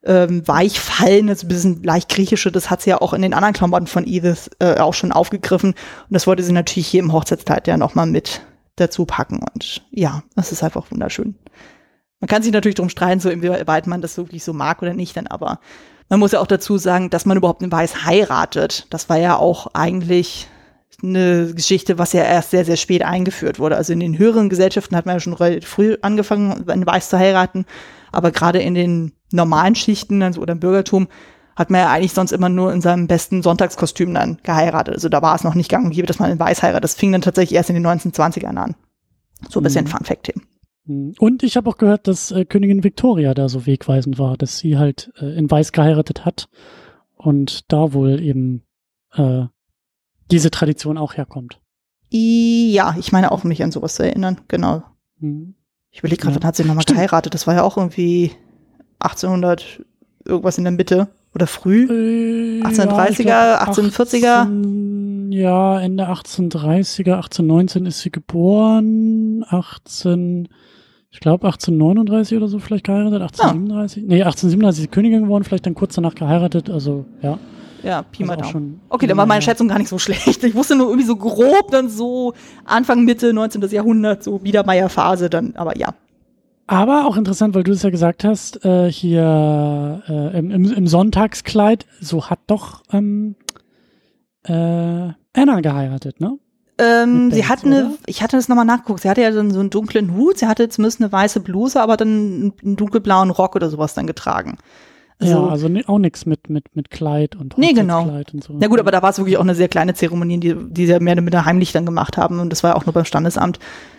ähm, 0.05 0.46
Weichfallen, 0.46 1.28
das 1.28 1.44
ein 1.44 1.48
bisschen 1.48 1.82
leicht 1.82 2.09
griechische, 2.09 2.50
das 2.50 2.70
hat 2.70 2.82
sie 2.82 2.90
ja 2.90 3.00
auch 3.00 3.12
in 3.12 3.22
den 3.22 3.34
anderen 3.34 3.55
Klamotten 3.55 3.86
von 3.86 4.07
Edith 4.07 4.50
äh, 4.59 4.78
auch 4.78 4.94
schon 4.94 5.12
aufgegriffen. 5.12 5.70
Und 5.70 6.11
das 6.11 6.26
wollte 6.26 6.42
sie 6.42 6.53
natürlich 6.53 6.88
hier 6.88 7.00
im 7.00 7.12
Hochzeitskleid 7.12 7.68
ja 7.68 7.76
nochmal 7.76 8.07
mit 8.07 8.42
dazu 8.76 9.05
packen. 9.05 9.40
Und 9.55 9.82
ja, 9.90 10.22
das 10.34 10.50
ist 10.50 10.62
einfach 10.62 10.90
wunderschön. 10.90 11.36
Man 12.20 12.28
kann 12.28 12.42
sich 12.42 12.53
natürlich 12.53 12.76
drum 12.76 12.88
streiten, 12.88 13.20
so 13.20 13.30
inwieweit 13.30 13.86
man 13.86 14.00
das 14.00 14.16
wirklich 14.16 14.44
so 14.44 14.53
mag 14.53 14.80
oder 14.80 14.94
nicht, 14.94 15.16
dann 15.16 15.26
aber 15.26 15.59
man 16.09 16.20
muss 16.20 16.32
ja 16.32 16.40
auch 16.40 16.46
dazu 16.46 16.78
sagen, 16.78 17.11
dass 17.11 17.26
man 17.26 17.36
überhaupt 17.36 17.62
in 17.62 17.72
Weiß 17.72 18.05
heiratet. 18.05 18.86
Das 18.90 19.09
war 19.09 19.16
ja 19.16 19.36
auch 19.36 19.68
eigentlich 19.74 20.46
eine 21.03 21.53
Geschichte, 21.55 21.98
was 21.98 22.12
ja 22.12 22.22
erst 22.22 22.50
sehr, 22.50 22.64
sehr 22.64 22.76
spät 22.76 23.03
eingeführt 23.03 23.59
wurde. 23.59 23.76
Also 23.76 23.92
in 23.92 24.00
den 24.00 24.18
höheren 24.18 24.48
Gesellschaften 24.48 24.96
hat 24.96 25.07
man 25.07 25.16
ja 25.16 25.20
schon 25.20 25.32
relativ 25.32 25.68
früh 25.68 25.96
angefangen, 26.03 26.66
Weiß 26.66 27.09
zu 27.09 27.18
heiraten. 27.18 27.64
Aber 28.12 28.30
gerade 28.30 28.61
in 28.61 28.74
den 28.74 29.12
normalen 29.32 29.74
Schichten 29.74 30.22
also, 30.22 30.40
oder 30.40 30.53
im 30.53 30.61
Bürgertum 30.61 31.09
hat 31.57 31.70
man 31.70 31.80
ja 31.80 31.90
eigentlich 31.90 32.12
sonst 32.12 32.32
immer 32.32 32.48
nur 32.48 32.72
in 32.72 32.80
seinem 32.80 33.07
besten 33.07 33.42
Sonntagskostüm 33.42 34.14
dann 34.14 34.39
geheiratet. 34.43 34.94
Also 34.94 35.09
da 35.09 35.20
war 35.22 35.35
es 35.35 35.44
noch 35.44 35.55
nicht 35.55 35.70
gang 35.70 35.85
und 35.85 35.93
gäbe, 35.93 36.06
dass 36.06 36.18
man 36.18 36.31
in 36.31 36.39
Weiß 36.39 36.62
heiratet. 36.62 36.85
Das 36.85 36.94
fing 36.94 37.12
dann 37.12 37.22
tatsächlich 37.22 37.56
erst 37.56 37.70
in 37.70 37.74
den 37.74 37.86
1920ern 37.86 38.56
an. 38.56 38.74
So 39.48 39.60
ein 39.60 39.62
bisschen 39.62 39.85
mhm. 39.85 39.89
Fun 39.89 40.05
Fact 40.05 40.27
hin. 40.28 40.43
Mhm. 40.85 41.14
Und 41.18 41.43
ich 41.43 41.56
habe 41.56 41.68
auch 41.68 41.77
gehört, 41.77 42.09
dass 42.09 42.31
äh, 42.31 42.44
Königin 42.44 42.85
Victoria 42.85 43.35
da 43.35 43.48
so 43.48 43.66
wegweisend 43.66 44.18
war, 44.18 44.36
dass 44.36 44.59
sie 44.59 44.78
halt 44.78 45.12
äh, 45.20 45.36
in 45.36 45.51
Weiß 45.51 45.72
geheiratet 45.72 46.24
hat 46.24 46.48
und 47.16 47.70
da 47.72 47.93
wohl 47.93 48.20
eben 48.20 48.62
äh, 49.14 49.44
diese 50.32 50.50
Tradition 50.50 50.98
auch 50.98 51.14
herkommt. 51.14 51.60
Ja, 52.10 52.94
ich 52.98 53.12
meine 53.12 53.32
auch, 53.32 53.44
mich 53.44 53.62
an 53.62 53.72
sowas 53.72 53.94
zu 53.94 54.04
erinnern, 54.04 54.40
genau. 54.48 54.82
Mhm. 55.20 55.54
Ich 55.90 56.00
überlege 56.00 56.22
gerade, 56.22 56.34
ja. 56.34 56.42
wann 56.42 56.48
hat 56.48 56.56
sie 56.56 56.64
nochmal 56.64 56.84
geheiratet? 56.84 57.34
Das 57.34 57.46
war 57.46 57.54
ja 57.54 57.62
auch 57.62 57.76
irgendwie 57.76 58.32
1800 58.98 59.82
irgendwas 60.24 60.59
in 60.59 60.64
der 60.64 60.72
Mitte 60.72 61.09
oder 61.34 61.46
früh? 61.46 61.84
Äh, 61.84 62.62
1830er, 62.62 63.26
ja, 63.26 63.62
1840er? 63.62 64.42
18, 64.42 65.32
ja, 65.32 65.80
Ende 65.80 66.09
1830er, 66.09 67.16
1819 67.16 67.86
ist 67.86 68.00
sie 68.00 68.10
geboren, 68.10 69.44
18, 69.48 70.48
ich 71.10 71.20
glaube 71.20 71.46
1839 71.46 72.36
oder 72.36 72.48
so 72.48 72.59
vielleicht 72.59 72.84
geheiratet, 72.84 73.22
1837, 73.22 74.02
ah. 74.02 74.06
nee, 74.06 74.22
1837 74.22 74.78
ist 74.78 74.82
sie 74.82 74.94
Königin 74.94 75.24
geworden, 75.24 75.44
vielleicht 75.44 75.66
dann 75.66 75.74
kurz 75.74 75.94
danach 75.94 76.14
geheiratet, 76.14 76.68
also 76.70 77.06
ja. 77.22 77.38
Ja, 77.82 78.02
Pi 78.02 78.24
mal 78.24 78.36
Daumen. 78.36 78.80
Okay, 78.88 79.06
dann 79.06 79.16
war 79.16 79.26
meine 79.26 79.42
Schätzung 79.42 79.68
gar 79.68 79.78
nicht 79.78 79.88
so 79.88 79.98
schlecht. 80.00 80.42
Ich 80.44 80.54
wusste 80.54 80.76
nur 80.76 80.88
irgendwie 80.88 81.06
so 81.06 81.16
grob 81.16 81.70
dann 81.70 81.88
so 81.88 82.34
Anfang, 82.64 83.04
Mitte 83.04 83.32
19. 83.32 83.62
Jahrhundert, 83.70 84.22
so 84.22 84.38
Biedermeier-Phase 84.38 85.30
dann, 85.30 85.54
aber 85.56 85.76
ja. 85.76 85.94
Aber 86.66 87.06
auch 87.06 87.16
interessant, 87.16 87.54
weil 87.54 87.64
du 87.64 87.72
es 87.72 87.82
ja 87.82 87.90
gesagt 87.90 88.24
hast, 88.24 88.64
äh, 88.64 88.90
hier 88.90 90.02
äh, 90.09 90.38
im, 90.38 90.50
im, 90.50 90.86
Sonntagskleid, 90.86 91.86
so 92.00 92.30
hat 92.30 92.38
doch 92.46 92.82
ähm, 92.92 93.34
äh, 94.44 94.52
Anna 94.52 95.60
geheiratet, 95.60 96.20
ne? 96.20 96.38
Ähm, 96.78 97.30
sie 97.30 97.46
hat 97.46 97.64
eine, 97.64 97.96
ich 98.06 98.22
hatte 98.22 98.36
das 98.36 98.48
nochmal 98.48 98.64
nachgeguckt, 98.64 99.02
sie 99.02 99.10
hatte 99.10 99.20
ja 99.20 99.30
dann 99.30 99.50
so 99.50 99.60
einen 99.60 99.70
dunklen 99.70 100.14
Hut, 100.14 100.38
sie 100.38 100.46
hatte 100.46 100.68
zumindest 100.68 101.00
eine 101.00 101.12
weiße 101.12 101.40
Bluse, 101.40 101.80
aber 101.80 101.96
dann 101.96 102.52
einen 102.62 102.76
dunkelblauen 102.76 103.30
Rock 103.30 103.54
oder 103.54 103.68
sowas 103.68 103.94
dann 103.94 104.06
getragen. 104.06 104.56
Also, 105.23 105.44
ja, 105.44 105.49
also 105.49 105.69
auch 105.86 105.99
nichts 105.99 106.27
mit, 106.27 106.51
mit, 106.51 106.74
mit 106.74 106.90
Kleid 106.90 107.36
und 107.36 107.57
Nee, 107.57 107.73
genau. 107.73 108.03
Und 108.03 108.44
so. 108.44 108.55
Na 108.59 108.66
gut, 108.66 108.81
aber 108.81 108.90
da 108.90 109.03
war 109.03 109.11
es 109.11 109.19
wirklich 109.19 109.36
auch 109.36 109.43
eine 109.43 109.55
sehr 109.55 109.69
kleine 109.69 109.94
Zeremonie, 109.94 110.39
die, 110.39 110.55
die 110.55 110.86
sie 110.86 110.99
mehr 111.01 111.20
mit 111.20 111.32
der 111.32 111.44
heimlich 111.44 111.73
dann 111.73 111.86
gemacht 111.86 112.16
haben. 112.16 112.40
Und 112.40 112.51
das 112.51 112.62
war 112.62 112.70
ja 112.70 112.77
auch 112.77 112.86
nur 112.86 112.93
beim 112.93 113.05
Standesamt. 113.05 113.59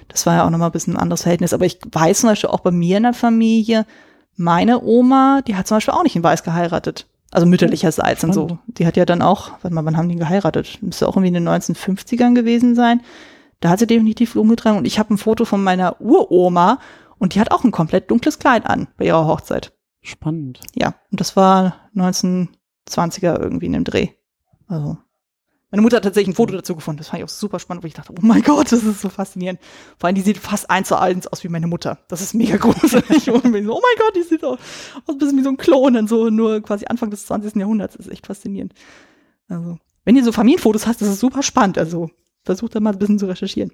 Das 0.10 0.26
war 0.26 0.36
ja 0.36 0.46
auch 0.46 0.50
nochmal 0.50 0.70
ein 0.70 0.74
bisschen 0.74 0.96
ein 0.96 1.00
anderes 1.00 1.24
Verhältnis. 1.24 1.54
Aber 1.54 1.66
ich 1.66 1.80
weiß 1.92 2.22
zum 2.22 2.30
Beispiel 2.30 2.50
auch 2.50 2.60
bei 2.60 2.72
mir 2.72 2.98
in 2.98 3.04
der 3.04 3.14
Familie, 3.14 3.86
meine 4.36 4.84
Oma, 4.84 5.42
die 5.48 5.56
hat 5.56 5.68
zum 5.68 5.78
Beispiel 5.78 5.94
auch 5.94 6.04
nicht 6.04 6.16
in 6.16 6.24
Weiß 6.24 6.44
geheiratet. 6.44 7.08
Also 7.32 7.48
mütterlicherseits 7.48 8.24
und 8.24 8.34
so. 8.34 8.60
Die 8.68 8.86
hat 8.86 8.96
ja 8.96 9.06
dann 9.06 9.24
auch, 9.24 9.52
warte 9.62 9.74
mal, 9.74 9.84
wann 9.86 9.98
haben 9.98 10.10
die 10.10 10.18
geheiratet? 10.18 10.78
Müsste 10.82 11.08
auch 11.08 11.16
irgendwie 11.16 11.30
in 11.30 11.34
den 11.34 11.50
1950ern 11.50 12.36
gewesen 12.36 12.76
sein. 12.76 13.02
Da 13.60 13.70
hat 13.70 13.80
sie 13.80 13.88
definitiv 13.88 14.34
Blumen 14.34 14.52
getragen. 14.52 14.78
Und 14.78 14.86
ich 14.86 15.00
habe 15.00 15.14
ein 15.14 15.18
Foto 15.18 15.46
von 15.46 15.64
meiner 15.64 16.00
Uroma 16.00 16.80
und 17.18 17.34
die 17.34 17.40
hat 17.40 17.52
auch 17.52 17.64
ein 17.64 17.72
komplett 17.72 18.12
dunkles 18.12 18.38
Kleid 18.38 18.68
an 18.68 18.88
bei 18.98 19.06
ihrer 19.06 19.26
Hochzeit. 19.26 19.72
Spannend. 20.04 20.60
Ja, 20.76 20.96
und 21.12 21.20
das 21.20 21.36
war 21.36 21.90
1920er 21.96 23.40
irgendwie 23.40 23.68
in 23.68 23.74
dem 23.74 23.84
Dreh. 23.86 24.10
Also. 24.68 24.98
Meine 25.72 25.82
Mutter 25.82 25.96
hat 25.96 26.04
tatsächlich 26.04 26.34
ein 26.34 26.36
Foto 26.36 26.54
dazu 26.54 26.76
gefunden. 26.76 27.00
Das 27.00 27.08
fand 27.08 27.22
ich 27.22 27.24
auch 27.24 27.30
super 27.30 27.58
spannend, 27.58 27.84
wo 27.84 27.88
ich 27.88 27.96
dachte, 27.96 28.14
oh 28.14 28.20
mein 28.22 28.44
Gott, 28.44 28.72
das 28.72 28.84
ist 28.84 29.02
so 29.02 29.10
faszinierend. 29.10 29.60
Vor 29.98 30.06
allem, 30.06 30.16
die 30.16 30.22
sieht 30.22 30.38
fast 30.38 30.70
eins 30.70 30.90
zu 30.90 31.00
eins 31.00 31.26
aus 31.26 31.44
wie 31.44 31.50
meine 31.50 31.66
Mutter. 31.66 31.98
Das 32.10 32.22
ist 32.22 32.36
mega 32.36 32.58
gruselig. 32.58 33.28
und 33.32 33.44
so, 33.44 33.76
oh 33.76 33.82
mein 33.82 33.98
Gott, 33.98 34.16
die 34.16 34.22
sieht 34.22 34.44
auch 34.44 34.60
aus 34.60 34.60
ein 35.08 35.18
bisschen 35.18 35.38
wie 35.40 35.44
so 35.44 35.50
ein 35.50 35.58
Klon 35.58 35.98
und 35.98 36.08
so, 36.08 36.30
nur 36.30 36.62
quasi 36.62 36.86
Anfang 36.86 37.10
des 37.10 37.26
20. 37.26 37.56
Jahrhunderts. 37.56 37.98
Das 37.98 38.06
ist 38.06 38.12
echt 38.12 38.28
faszinierend. 38.28 38.74
Also, 39.48 39.80
wenn 40.06 40.16
ihr 40.16 40.24
so 40.24 40.32
Familienfotos 40.32 40.86
hast, 40.86 41.02
das 41.02 41.08
ist 41.08 41.22
super 41.22 41.42
spannend. 41.42 41.80
Also, 41.80 42.12
versucht 42.44 42.76
da 42.76 42.80
mal 42.80 42.94
ein 42.94 43.00
bisschen 43.00 43.18
zu 43.18 43.26
recherchieren. 43.26 43.72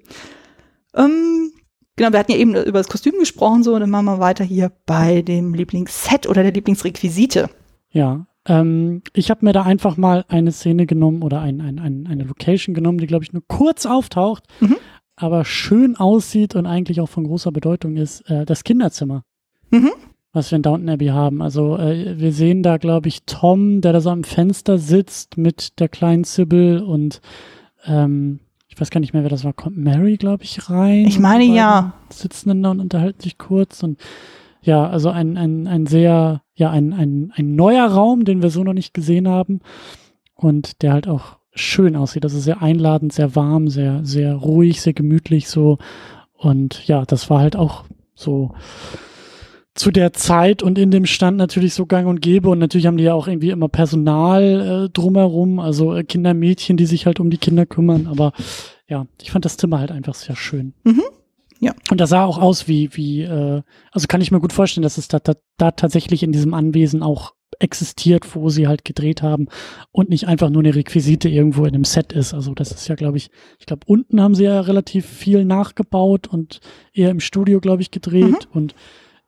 Ähm, 0.94 1.52
Genau, 2.00 2.12
wir 2.12 2.18
hatten 2.18 2.32
ja 2.32 2.38
eben 2.38 2.56
über 2.56 2.78
das 2.78 2.88
Kostüm 2.88 3.12
gesprochen, 3.18 3.62
so, 3.62 3.74
und 3.74 3.80
dann 3.82 3.90
machen 3.90 4.06
wir 4.06 4.20
weiter 4.20 4.42
hier 4.42 4.72
bei 4.86 5.20
dem 5.20 5.52
Lieblingsset 5.52 6.26
oder 6.26 6.42
der 6.42 6.52
Lieblingsrequisite. 6.52 7.50
Ja, 7.90 8.24
ähm, 8.46 9.02
ich 9.12 9.30
habe 9.30 9.44
mir 9.44 9.52
da 9.52 9.64
einfach 9.64 9.98
mal 9.98 10.24
eine 10.28 10.50
Szene 10.50 10.86
genommen 10.86 11.22
oder 11.22 11.42
ein, 11.42 11.60
ein, 11.60 11.78
ein, 11.78 12.06
eine 12.06 12.24
Location 12.24 12.74
genommen, 12.74 12.96
die, 12.96 13.06
glaube 13.06 13.24
ich, 13.24 13.34
nur 13.34 13.42
kurz 13.46 13.84
auftaucht, 13.84 14.44
mhm. 14.60 14.78
aber 15.14 15.44
schön 15.44 15.94
aussieht 15.94 16.54
und 16.54 16.64
eigentlich 16.64 17.02
auch 17.02 17.10
von 17.10 17.24
großer 17.24 17.52
Bedeutung 17.52 17.98
ist, 17.98 18.22
äh, 18.30 18.46
das 18.46 18.64
Kinderzimmer. 18.64 19.24
Mhm. 19.68 19.90
Was 20.32 20.50
wir 20.50 20.56
in 20.56 20.62
Downton 20.62 20.88
Abbey 20.88 21.08
haben. 21.08 21.42
Also 21.42 21.76
äh, 21.76 22.18
wir 22.18 22.32
sehen 22.32 22.62
da, 22.62 22.78
glaube 22.78 23.08
ich, 23.08 23.24
Tom, 23.26 23.82
der 23.82 23.92
da 23.92 24.00
so 24.00 24.08
am 24.08 24.24
Fenster 24.24 24.78
sitzt 24.78 25.36
mit 25.36 25.78
der 25.78 25.90
kleinen 25.90 26.24
Sybil 26.24 26.80
und 26.80 27.20
ähm, 27.84 28.40
ich 28.70 28.80
weiß 28.80 28.90
gar 28.90 29.00
nicht 29.00 29.12
mehr, 29.12 29.24
wer 29.24 29.30
das 29.30 29.44
war, 29.44 29.52
kommt 29.52 29.76
Mary, 29.76 30.16
glaube 30.16 30.44
ich, 30.44 30.70
rein. 30.70 31.04
Ich 31.06 31.18
meine 31.18 31.44
ja. 31.44 31.92
Sitzen 32.08 32.62
da 32.62 32.70
und 32.70 32.80
unterhalten 32.80 33.20
sich 33.20 33.36
kurz 33.36 33.82
und 33.82 33.98
ja, 34.62 34.88
also 34.88 35.10
ein, 35.10 35.36
ein, 35.36 35.66
ein 35.66 35.86
sehr, 35.86 36.42
ja, 36.54 36.70
ein, 36.70 36.92
ein, 36.92 37.32
ein 37.34 37.56
neuer 37.56 37.86
Raum, 37.86 38.24
den 38.24 38.42
wir 38.42 38.50
so 38.50 38.62
noch 38.62 38.74
nicht 38.74 38.94
gesehen 38.94 39.26
haben 39.26 39.60
und 40.34 40.82
der 40.82 40.92
halt 40.92 41.08
auch 41.08 41.38
schön 41.52 41.96
aussieht. 41.96 42.24
Also 42.24 42.38
sehr 42.38 42.62
einladend, 42.62 43.12
sehr 43.12 43.34
warm, 43.34 43.68
sehr, 43.68 44.04
sehr 44.04 44.34
ruhig, 44.34 44.80
sehr 44.80 44.92
gemütlich 44.92 45.48
so. 45.48 45.78
Und 46.34 46.86
ja, 46.86 47.04
das 47.04 47.28
war 47.28 47.40
halt 47.40 47.56
auch 47.56 47.84
so 48.14 48.52
zu 49.74 49.90
der 49.90 50.12
Zeit 50.12 50.62
und 50.62 50.78
in 50.78 50.90
dem 50.90 51.06
Stand 51.06 51.36
natürlich 51.36 51.74
so 51.74 51.86
gang 51.86 52.08
und 52.08 52.20
gäbe. 52.20 52.48
Und 52.50 52.58
natürlich 52.58 52.86
haben 52.86 52.96
die 52.96 53.04
ja 53.04 53.14
auch 53.14 53.28
irgendwie 53.28 53.50
immer 53.50 53.68
Personal 53.68 54.86
äh, 54.86 54.90
drumherum, 54.90 55.58
also 55.60 55.94
äh, 55.94 56.04
Kinder, 56.04 56.34
Mädchen, 56.34 56.76
die 56.76 56.86
sich 56.86 57.06
halt 57.06 57.20
um 57.20 57.30
die 57.30 57.38
Kinder 57.38 57.66
kümmern. 57.66 58.06
Aber 58.06 58.32
ja, 58.88 59.06
ich 59.22 59.30
fand 59.30 59.44
das 59.44 59.56
Zimmer 59.56 59.78
halt 59.78 59.92
einfach 59.92 60.14
sehr 60.14 60.36
schön. 60.36 60.74
Mhm. 60.84 61.02
Ja. 61.60 61.74
Und 61.90 62.00
das 62.00 62.10
sah 62.10 62.24
auch 62.24 62.38
aus 62.38 62.68
wie, 62.68 62.90
wie, 62.96 63.22
äh, 63.22 63.62
also 63.92 64.06
kann 64.08 64.22
ich 64.22 64.30
mir 64.30 64.40
gut 64.40 64.52
vorstellen, 64.52 64.82
dass 64.82 64.98
es 64.98 65.08
da, 65.08 65.18
da, 65.18 65.34
da 65.58 65.70
tatsächlich 65.70 66.22
in 66.22 66.32
diesem 66.32 66.54
Anwesen 66.54 67.02
auch 67.02 67.34
existiert, 67.58 68.34
wo 68.34 68.48
sie 68.48 68.66
halt 68.66 68.84
gedreht 68.84 69.22
haben 69.22 69.48
und 69.92 70.08
nicht 70.08 70.26
einfach 70.26 70.48
nur 70.48 70.62
eine 70.62 70.74
Requisite 70.74 71.28
irgendwo 71.28 71.64
in 71.64 71.74
einem 71.74 71.84
Set 71.84 72.12
ist. 72.12 72.32
Also 72.32 72.54
das 72.54 72.72
ist 72.72 72.88
ja, 72.88 72.94
glaube 72.94 73.18
ich, 73.18 73.30
ich 73.58 73.66
glaube, 73.66 73.82
unten 73.86 74.20
haben 74.20 74.34
sie 74.34 74.44
ja 74.44 74.60
relativ 74.60 75.06
viel 75.06 75.44
nachgebaut 75.44 76.26
und 76.26 76.60
eher 76.94 77.10
im 77.10 77.20
Studio, 77.20 77.60
glaube 77.60 77.82
ich, 77.82 77.90
gedreht 77.90 78.48
mhm. 78.48 78.52
und 78.52 78.74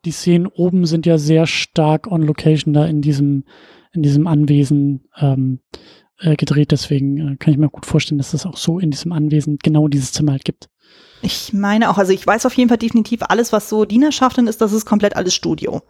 die 0.04 0.10
Szenen 0.10 0.46
oben 0.46 0.86
sind 0.86 1.06
ja 1.06 1.18
sehr 1.18 1.46
stark 1.46 2.06
on 2.06 2.22
location 2.22 2.74
da 2.74 2.86
in 2.86 3.02
diesem, 3.02 3.44
in 3.92 4.02
diesem 4.02 4.26
Anwesen 4.26 5.08
ähm, 5.16 5.60
äh, 6.18 6.36
gedreht. 6.36 6.72
Deswegen 6.72 7.18
äh, 7.18 7.36
kann 7.36 7.52
ich 7.52 7.58
mir 7.58 7.68
gut 7.68 7.86
vorstellen, 7.86 8.18
dass 8.18 8.34
es 8.34 8.46
auch 8.46 8.56
so 8.56 8.78
in 8.78 8.90
diesem 8.90 9.12
Anwesen 9.12 9.58
genau 9.62 9.88
dieses 9.88 10.12
Zimmer 10.12 10.32
halt 10.32 10.44
gibt. 10.44 10.68
Ich 11.22 11.52
meine 11.52 11.88
auch, 11.90 11.98
also 11.98 12.12
ich 12.12 12.26
weiß 12.26 12.46
auf 12.46 12.54
jeden 12.54 12.68
Fall 12.68 12.78
definitiv, 12.78 13.20
alles, 13.28 13.52
was 13.52 13.68
so 13.68 13.84
Dienerschaften 13.84 14.48
ist, 14.48 14.60
das 14.60 14.72
ist 14.72 14.86
komplett 14.86 15.16
alles 15.16 15.34
Studio. 15.34 15.82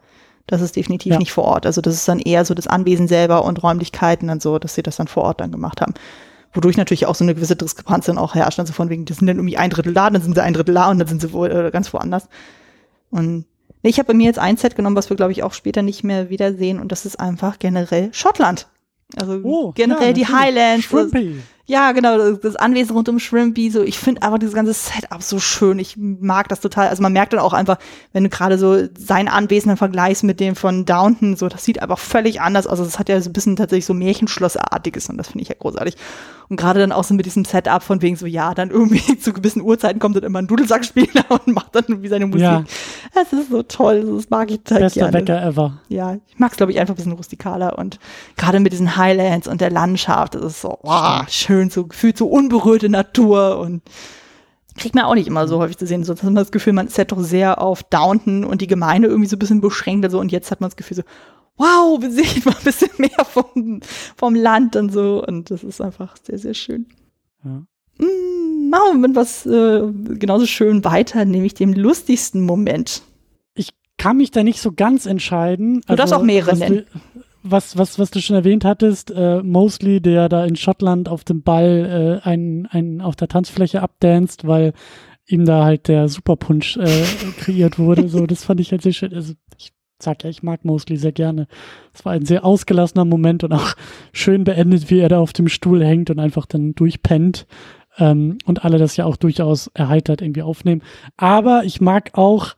Das 0.47 0.61
ist 0.61 0.77
definitiv 0.77 1.13
ja. 1.13 1.19
nicht 1.19 1.33
vor 1.33 1.45
Ort. 1.45 1.67
Also 1.67 1.81
das 1.81 1.95
ist 1.95 2.09
dann 2.09 2.19
eher 2.19 2.45
so 2.45 2.53
das 2.53 2.67
Anwesen 2.67 3.09
selber 3.09 3.45
und 3.45 3.63
Räumlichkeiten 3.63 4.29
und 4.29 4.43
so, 4.43 4.59
dass 4.59 4.75
sie 4.75 4.83
das 4.83 4.97
dann 4.97 5.07
vor 5.07 5.23
Ort 5.23 5.41
dann 5.41 5.53
gemacht 5.53 5.81
haben. 5.81 5.95
Wodurch 6.53 6.77
natürlich 6.77 7.07
auch 7.07 7.15
so 7.15 7.25
eine 7.25 7.35
gewisse 7.35 7.57
Diskrepanz 7.57 8.07
dann 8.07 8.19
auch 8.19 8.35
herrscht. 8.35 8.59
Also 8.59 8.73
von 8.73 8.91
wegen, 8.91 9.07
das 9.07 9.19
sind 9.19 9.29
dann 9.29 9.37
irgendwie 9.37 9.57
ein 9.57 9.71
Drittel 9.71 9.95
da, 9.95 10.11
dann 10.11 10.21
sind 10.21 10.35
sie 10.35 10.43
ein 10.43 10.53
Drittel 10.53 10.75
da 10.75 10.91
und 10.91 10.99
dann 10.99 11.09
sind 11.09 11.23
sie 11.23 11.33
wohl 11.33 11.51
äh, 11.51 11.71
ganz 11.71 11.93
woanders. 11.95 12.29
Und 13.11 13.47
ich 13.91 13.99
habe 13.99 14.09
bei 14.09 14.15
mir 14.15 14.27
jetzt 14.27 14.39
ein 14.39 14.57
Set 14.57 14.77
genommen, 14.77 14.97
was 14.97 15.11
wir, 15.11 15.17
glaube 15.17 15.33
ich, 15.33 15.43
auch 15.43 15.53
später 15.53 15.83
nicht 15.83 16.05
mehr 16.05 16.31
wiedersehen. 16.31 16.79
Und 16.79 16.93
das 16.93 17.05
ist 17.05 17.19
einfach 17.19 17.59
generell 17.59 18.13
Schottland. 18.13 18.69
Also 19.17 19.41
oh, 19.43 19.73
generell 19.73 20.09
ja, 20.09 20.13
die 20.13 20.27
Highlands. 20.27 20.87
Shrimpy. 20.87 21.41
Ja, 21.67 21.93
genau, 21.93 22.33
das 22.33 22.57
Anwesen 22.57 22.97
rund 22.97 23.09
um 23.09 23.21
Shrimpy, 23.21 23.71
so, 23.71 23.83
ich 23.83 23.97
finde 23.97 24.23
einfach 24.23 24.39
dieses 24.39 24.55
ganze 24.55 24.73
Setup 24.73 25.23
so 25.23 25.39
schön. 25.39 25.79
Ich 25.79 25.97
mag 25.97 26.49
das 26.49 26.61
total. 26.61 26.89
Also 26.89 27.03
man 27.03 27.13
merkt 27.13 27.33
dann 27.33 27.41
auch 27.41 27.53
einfach, 27.53 27.79
wenn 28.13 28.25
du 28.25 28.31
gerade 28.31 28.59
so 28.59 28.89
sein 28.99 29.29
Anwesen 29.29 29.69
dann 29.69 29.77
vergleichst 29.77 30.25
mit 30.25 30.41
dem 30.41 30.57
von 30.57 30.85
Downton, 30.85 31.37
so, 31.37 31.49
das 31.49 31.65
sieht 31.65 31.81
einfach 31.81 32.01
völlig 32.01 32.41
anders 32.41 32.67
aus. 32.67 32.73
Also 32.73 32.85
es 32.85 32.99
hat 32.99 33.09
ja 33.09 33.21
so 33.21 33.31
ein 33.31 33.33
bisschen 33.33 33.55
tatsächlich 33.55 33.87
so 33.87 33.95
Märchenschlossartiges 33.95 35.09
und 35.09 35.19
das 35.19 35.29
finde 35.29 35.43
ich 35.43 35.51
ja 35.51 35.55
großartig. 35.57 35.97
Und 36.49 36.57
gerade 36.57 36.81
dann 36.81 36.93
auch 36.93 37.05
so 37.05 37.15
mit 37.15 37.25
diesem 37.25 37.45
Setup 37.45 37.83
von 37.83 38.03
wegen 38.03 38.17
so, 38.17 38.27
ja, 38.27 38.53
dann 38.55 38.71
irgendwie 38.71 39.19
zu 39.19 39.33
gewissen 39.33 39.63
Uhrzeiten 39.63 40.01
kommt 40.01 40.17
dann 40.17 40.25
immer 40.25 40.41
ein 40.41 40.49
Dudelsackspieler 40.49 41.25
und 41.31 41.55
macht 41.55 41.75
dann 41.75 41.85
irgendwie 41.89 42.09
seine 42.09 42.27
Musik. 42.27 42.43
Ja. 42.43 42.65
Das 43.15 43.33
ist 43.33 43.51
so 43.51 43.63
toll, 43.63 44.05
das 44.17 44.29
mag 44.29 44.51
ich 44.51 44.59
total 44.59 44.81
Bester 44.81 45.01
gerne. 45.01 45.13
Bäcker 45.13 45.43
ever. 45.43 45.79
Ja, 45.89 46.19
ich 46.29 46.39
mag 46.39 46.51
es, 46.51 46.57
glaube 46.57 46.73
ich, 46.73 46.81
einfach 46.81 46.95
ein 46.95 46.97
bisschen 46.97 47.13
rustikaler 47.13 47.79
und 47.79 47.99
gerade 48.37 48.61
mit 48.61 48.73
diesen 48.73 48.97
Highlands 48.97 49.49
und 49.49 49.61
der 49.61 49.71
Landschaft, 49.71 50.35
das 50.35 50.43
ist 50.43 50.61
so, 50.61 50.79
wow, 50.83 51.25
schön, 51.29 51.52
so 51.70 51.87
gefühlt 51.87 52.16
so 52.16 52.27
unberührte 52.27 52.89
Natur 52.89 53.59
und 53.59 53.83
kriegt 54.77 54.95
man 54.95 55.05
auch 55.05 55.15
nicht 55.15 55.27
immer 55.27 55.47
so 55.49 55.59
häufig 55.59 55.79
zu 55.79 55.87
sehen. 55.87 56.05
Sonst 56.05 56.23
hat 56.23 56.31
man 56.31 56.37
das 56.37 56.53
Gefühl, 56.53 56.73
man 56.73 56.87
ist 56.87 56.99
ja 56.99 57.05
doch 57.05 57.20
sehr 57.20 57.61
auf 57.61 57.83
Downton 57.83 58.45
und 58.45 58.61
die 58.61 58.66
Gemeinde 58.66 59.09
irgendwie 59.09 59.29
so 59.29 59.37
ein 59.37 59.39
bisschen 59.39 59.61
beschränkt. 59.61 60.05
Also, 60.05 60.19
und 60.19 60.33
jetzt 60.33 60.51
hat 60.51 60.61
man 60.61 60.70
das 60.70 60.77
Gefühl 60.77 60.97
so, 60.99 61.03
wow, 61.57 62.01
wir 62.01 62.11
sehen 62.11 62.43
mal 62.45 62.55
ein 62.57 62.65
bisschen 62.65 62.91
mehr 62.99 63.24
vom, 63.24 63.81
vom 64.16 64.35
Land 64.35 64.77
und 64.77 64.93
so. 64.93 65.24
Und 65.27 65.51
das 65.51 65.62
ist 65.62 65.81
einfach 65.81 66.16
sehr, 66.23 66.39
sehr 66.39 66.55
schön. 66.55 66.87
Ja. 67.45 67.62
Mm, 67.99 68.70
machen 68.70 69.01
wir 69.01 69.09
mit 69.09 69.16
was 69.16 69.47
äh, 69.47 69.83
genauso 70.19 70.47
schön 70.47 70.85
weiter, 70.85 71.24
nämlich 71.24 71.55
dem 71.55 71.73
lustigsten 71.73 72.43
Moment. 72.43 73.03
Ich 73.55 73.70
kann 73.99 74.16
mich 74.16 74.31
da 74.31 74.43
nicht 74.43 74.61
so 74.61 74.73
ganz 74.73 75.07
entscheiden. 75.07 75.83
Du 75.83 75.89
also, 75.89 75.97
darfst 75.97 76.15
auch 76.15 76.23
mehrere 76.23 76.57
nennen. 76.57 76.87
Was, 77.43 77.77
was, 77.77 77.98
was 77.98 78.10
du 78.10 78.20
schon 78.20 78.36
erwähnt 78.36 78.64
hattest, 78.64 79.10
äh, 79.10 79.43
Mosley, 79.43 80.01
der 80.01 80.28
da 80.28 80.44
in 80.44 80.55
Schottland 80.55 81.09
auf 81.09 81.24
dem 81.24 81.43
Ball 81.43 82.20
äh, 82.24 82.28
einen, 82.28 82.66
einen 82.66 83.01
auf 83.01 83.16
der 83.16 83.28
Tanzfläche 83.28 83.82
abdanzt, 83.82 84.47
weil 84.47 84.73
ihm 85.27 85.44
da 85.44 85.64
halt 85.64 85.89
der 85.89 86.09
Superpunch 86.09 86.77
äh, 86.77 87.02
kreiert 87.39 87.78
wurde. 87.78 88.09
So, 88.09 88.27
das 88.27 88.44
fand 88.44 88.60
ich 88.60 88.70
halt 88.70 88.82
sehr 88.82 88.93
schön. 88.93 89.12
Also 89.12 89.35
ich 89.59 89.73
sag 90.01 90.23
ja, 90.24 90.31
ich 90.31 90.43
mag 90.43 90.64
Mosley 90.64 90.97
sehr 90.97 91.12
gerne. 91.12 91.48
Es 91.93 92.05
war 92.05 92.12
ein 92.12 92.27
sehr 92.27 92.44
ausgelassener 92.44 93.05
Moment 93.05 93.44
und 93.44 93.52
auch 93.52 93.74
schön 94.12 94.44
beendet, 94.44 94.90
wie 94.90 95.01
er 95.01 95.09
da 95.09 95.19
auf 95.19 95.32
dem 95.32 95.48
Stuhl 95.48 95.85
hängt 95.85 96.10
und 96.10 96.19
einfach 96.19 96.47
dann 96.47 96.74
durchpennt. 96.74 97.47
Ähm, 97.98 98.39
und 98.47 98.64
alle 98.64 98.78
das 98.78 98.97
ja 98.97 99.05
auch 99.05 99.16
durchaus 99.16 99.69
erheitert 99.74 100.23
irgendwie 100.23 100.43
aufnehmen. 100.43 100.82
Aber 101.16 101.64
ich 101.64 101.81
mag 101.81 102.10
auch, 102.14 102.55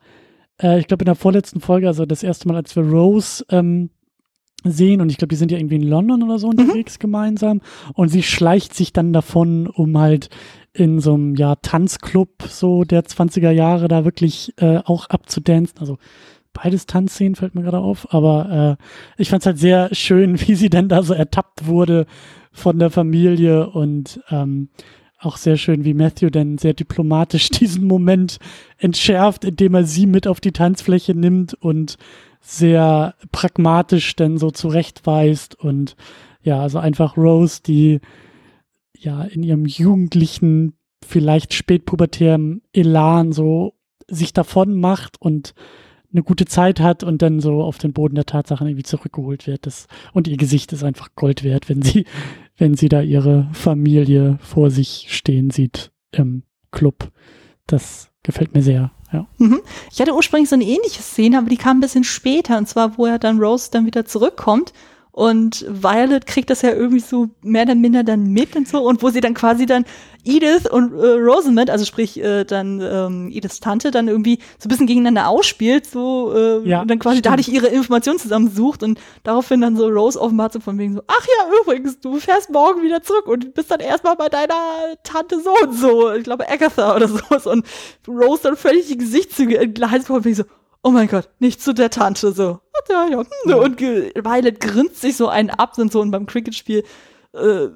äh, 0.61 0.79
ich 0.79 0.87
glaube 0.87 1.03
in 1.03 1.07
der 1.07 1.15
vorletzten 1.15 1.59
Folge, 1.59 1.87
also 1.87 2.05
das 2.05 2.23
erste 2.23 2.47
Mal, 2.47 2.55
als 2.55 2.75
wir 2.75 2.83
Rose 2.83 3.43
ähm, 3.49 3.89
sehen 4.71 5.01
und 5.01 5.09
ich 5.09 5.17
glaube, 5.17 5.29
die 5.29 5.35
sind 5.35 5.51
ja 5.51 5.57
irgendwie 5.57 5.75
in 5.75 5.83
London 5.83 6.23
oder 6.23 6.39
so 6.39 6.47
mhm. 6.47 6.59
unterwegs 6.59 6.97
mhm. 6.97 7.01
gemeinsam 7.01 7.61
und 7.93 8.09
sie 8.09 8.23
schleicht 8.23 8.73
sich 8.73 8.93
dann 8.93 9.13
davon, 9.13 9.67
um 9.67 9.97
halt 9.97 10.29
in 10.73 10.99
so 10.99 11.13
einem 11.13 11.35
ja 11.35 11.55
Tanzclub 11.55 12.29
so 12.49 12.83
der 12.83 13.03
20er 13.03 13.51
Jahre 13.51 13.87
da 13.87 14.03
wirklich 14.03 14.53
äh, 14.57 14.79
auch 14.83 15.09
abzudancen. 15.09 15.79
Also 15.79 15.97
beides 16.53 16.85
Tanzszenen, 16.85 17.35
fällt 17.35 17.55
mir 17.55 17.63
gerade 17.63 17.79
auf, 17.79 18.13
aber 18.13 18.77
äh, 18.79 19.21
ich 19.21 19.29
fand 19.29 19.43
es 19.43 19.45
halt 19.45 19.59
sehr 19.59 19.89
schön, 19.93 20.39
wie 20.47 20.55
sie 20.55 20.69
denn 20.69 20.89
da 20.89 21.03
so 21.03 21.13
ertappt 21.13 21.67
wurde 21.67 22.05
von 22.51 22.79
der 22.79 22.89
Familie 22.89 23.69
und 23.69 24.21
ähm, 24.29 24.69
auch 25.19 25.37
sehr 25.37 25.57
schön, 25.57 25.85
wie 25.85 25.93
Matthew 25.93 26.29
dann 26.29 26.57
sehr 26.57 26.73
diplomatisch 26.73 27.49
diesen 27.51 27.85
Moment 27.85 28.39
entschärft, 28.77 29.43
indem 29.45 29.75
er 29.75 29.83
sie 29.83 30.07
mit 30.07 30.27
auf 30.27 30.39
die 30.39 30.51
Tanzfläche 30.51 31.13
nimmt 31.13 31.53
und 31.53 31.97
sehr 32.45 33.15
pragmatisch 33.31 34.15
dann 34.15 34.37
so 34.37 34.51
zurechtweist 34.51 35.55
und 35.55 35.95
ja, 36.43 36.61
also 36.61 36.77
einfach 36.77 37.17
Rose, 37.17 37.61
die 37.65 38.01
ja 38.93 39.23
in 39.23 39.41
ihrem 39.41 39.65
jugendlichen, 39.65 40.73
vielleicht 41.03 41.55
spätpubertären 41.55 42.61
Elan 42.71 43.31
so 43.31 43.73
sich 44.07 44.31
davon 44.31 44.79
macht 44.79 45.19
und 45.19 45.55
eine 46.11 46.21
gute 46.21 46.45
Zeit 46.45 46.79
hat 46.79 47.03
und 47.03 47.23
dann 47.23 47.39
so 47.39 47.63
auf 47.63 47.79
den 47.79 47.93
Boden 47.93 48.15
der 48.15 48.27
Tatsachen 48.27 48.67
irgendwie 48.67 48.83
zurückgeholt 48.83 49.47
wird. 49.47 49.65
Das, 49.65 49.87
und 50.13 50.27
ihr 50.27 50.37
Gesicht 50.37 50.71
ist 50.71 50.83
einfach 50.83 51.09
Gold 51.15 51.43
wert, 51.43 51.67
wenn 51.67 51.81
sie, 51.81 52.05
wenn 52.57 52.75
sie 52.75 52.89
da 52.89 53.01
ihre 53.01 53.49
Familie 53.53 54.37
vor 54.39 54.69
sich 54.69 55.07
stehen 55.09 55.49
sieht 55.49 55.91
im 56.11 56.43
Club. 56.71 57.11
Das 57.65 58.11
gefällt 58.25 58.53
mir 58.53 58.63
sehr, 58.63 58.91
ja. 59.13 59.25
Mhm. 59.37 59.61
Ich 59.91 60.01
hatte 60.01 60.13
ursprünglich 60.13 60.49
so 60.49 60.55
eine 60.55 60.65
ähnliche 60.65 61.01
Szene, 61.01 61.37
aber 61.37 61.49
die 61.49 61.57
kam 61.57 61.77
ein 61.77 61.81
bisschen 61.81 62.03
später. 62.03 62.57
Und 62.57 62.67
zwar, 62.67 62.97
wo 62.97 63.05
er 63.05 63.19
dann 63.19 63.39
Rose 63.39 63.69
dann 63.71 63.85
wieder 63.85 64.05
zurückkommt 64.05 64.73
und 65.15 65.65
Violet 65.69 66.25
kriegt 66.25 66.49
das 66.49 66.61
ja 66.61 66.73
irgendwie 66.73 66.99
so 66.99 67.29
mehr 67.41 67.63
oder 67.63 67.73
minder 67.73 68.03
dann 68.03 68.25
mit 68.25 68.53
und 68.57 68.67
so. 68.67 68.81
Und 68.85 69.01
wo 69.01 69.11
sie 69.11 69.21
dann 69.21 69.33
quasi 69.33 69.65
dann 69.65 69.85
Edith 70.25 70.69
und 70.69 70.91
äh, 70.91 71.13
Rosamund, 71.13 71.69
also 71.69 71.85
sprich 71.85 72.21
äh, 72.21 72.43
dann 72.43 72.81
ähm, 72.81 73.29
Ediths 73.31 73.61
Tante, 73.61 73.91
dann 73.91 74.09
irgendwie 74.09 74.39
so 74.59 74.67
ein 74.67 74.69
bisschen 74.69 74.87
gegeneinander 74.87 75.29
ausspielt, 75.29 75.85
so 75.85 76.33
äh, 76.35 76.67
ja, 76.67 76.81
und 76.81 76.91
dann 76.91 76.99
quasi 76.99 77.19
stimmt. 77.19 77.31
dadurch 77.31 77.47
ihre 77.47 77.67
Informationen 77.67 78.19
zusammensucht 78.19 78.83
und 78.83 78.99
daraufhin 79.23 79.61
dann 79.61 79.77
so 79.77 79.87
Rose 79.87 80.19
offenbart 80.19 80.51
so 80.51 80.59
von 80.59 80.77
wegen 80.77 80.95
so, 80.95 81.01
ach 81.07 81.25
ja, 81.25 81.61
übrigens, 81.61 81.97
du 82.01 82.17
fährst 82.17 82.49
morgen 82.49 82.81
wieder 82.81 83.01
zurück 83.01 83.27
und 83.27 83.53
bist 83.53 83.71
dann 83.71 83.79
erstmal 83.79 84.17
bei 84.17 84.27
deiner 84.27 84.97
Tante 85.03 85.39
so 85.39 85.55
und 85.63 85.73
so, 85.79 86.11
ich 86.11 86.25
glaube 86.25 86.49
Agatha 86.49 86.93
oder 86.93 87.07
so. 87.39 87.49
Und 87.49 87.65
Rose 88.05 88.43
dann 88.43 88.57
völlig 88.57 88.87
die 88.87 88.97
Gesichtszüge 88.97 89.59
entgleist 89.59 90.07
von 90.07 90.25
wegen 90.25 90.35
so, 90.35 90.43
oh 90.85 90.91
mein 90.91 91.07
Gott, 91.07 91.29
nicht 91.39 91.61
zu 91.61 91.73
der 91.73 91.89
Tante, 91.89 92.31
so. 92.31 92.59
Ja, 92.89 93.07
ja. 93.07 93.17
Und 93.57 93.81
Violet 93.81 94.59
grinst 94.59 95.01
sich 95.01 95.17
so 95.17 95.27
einen 95.27 95.49
ab, 95.49 95.75
sind 95.75 95.91
so 95.91 95.99
und 95.99 96.11
beim 96.11 96.27
Cricket-Spiel 96.27 96.83
äh, 97.33 97.67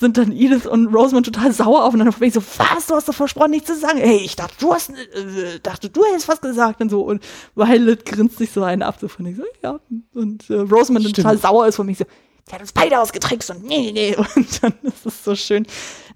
sind 0.00 0.16
dann 0.16 0.32
Edith 0.32 0.66
und 0.66 0.86
Rosamund 0.86 1.26
total 1.26 1.52
sauer 1.52 1.84
aufeinander. 1.84 2.14
Und 2.18 2.26
ich 2.26 2.32
so, 2.32 2.42
was, 2.56 2.86
du 2.86 2.94
hast 2.94 3.06
doch 3.06 3.14
versprochen, 3.14 3.50
nichts 3.50 3.68
zu 3.68 3.76
sagen. 3.76 3.98
Hey, 3.98 4.16
ich 4.16 4.34
dachte, 4.34 4.54
du 4.58 4.72
hast, 4.72 4.90
äh, 4.90 5.60
dachte, 5.62 5.90
du 5.90 6.04
hättest 6.06 6.26
was 6.26 6.40
gesagt 6.40 6.80
und 6.80 6.88
so. 6.88 7.02
Und 7.02 7.22
Violet 7.54 8.06
grinst 8.06 8.38
sich 8.38 8.50
so 8.50 8.62
einen 8.62 8.80
ab, 8.80 8.96
so 8.98 9.08
von 9.08 9.26
ich 9.26 9.36
so, 9.36 9.44
ja. 9.62 9.78
Und 10.14 10.48
äh, 10.48 10.54
Rosamund 10.54 11.14
total 11.14 11.36
sauer 11.36 11.66
ist 11.66 11.76
von 11.76 11.84
mir 11.84 11.94
so, 11.94 12.06
der 12.46 12.54
hat 12.54 12.60
uns 12.62 12.72
beide 12.72 12.98
ausgetrickst 12.98 13.50
und 13.50 13.64
nee, 13.64 13.92
nee, 13.92 13.92
nee. 13.92 14.16
Und 14.36 14.62
dann 14.62 14.74
ist 14.82 15.04
es 15.04 15.22
so 15.22 15.34
schön. 15.34 15.66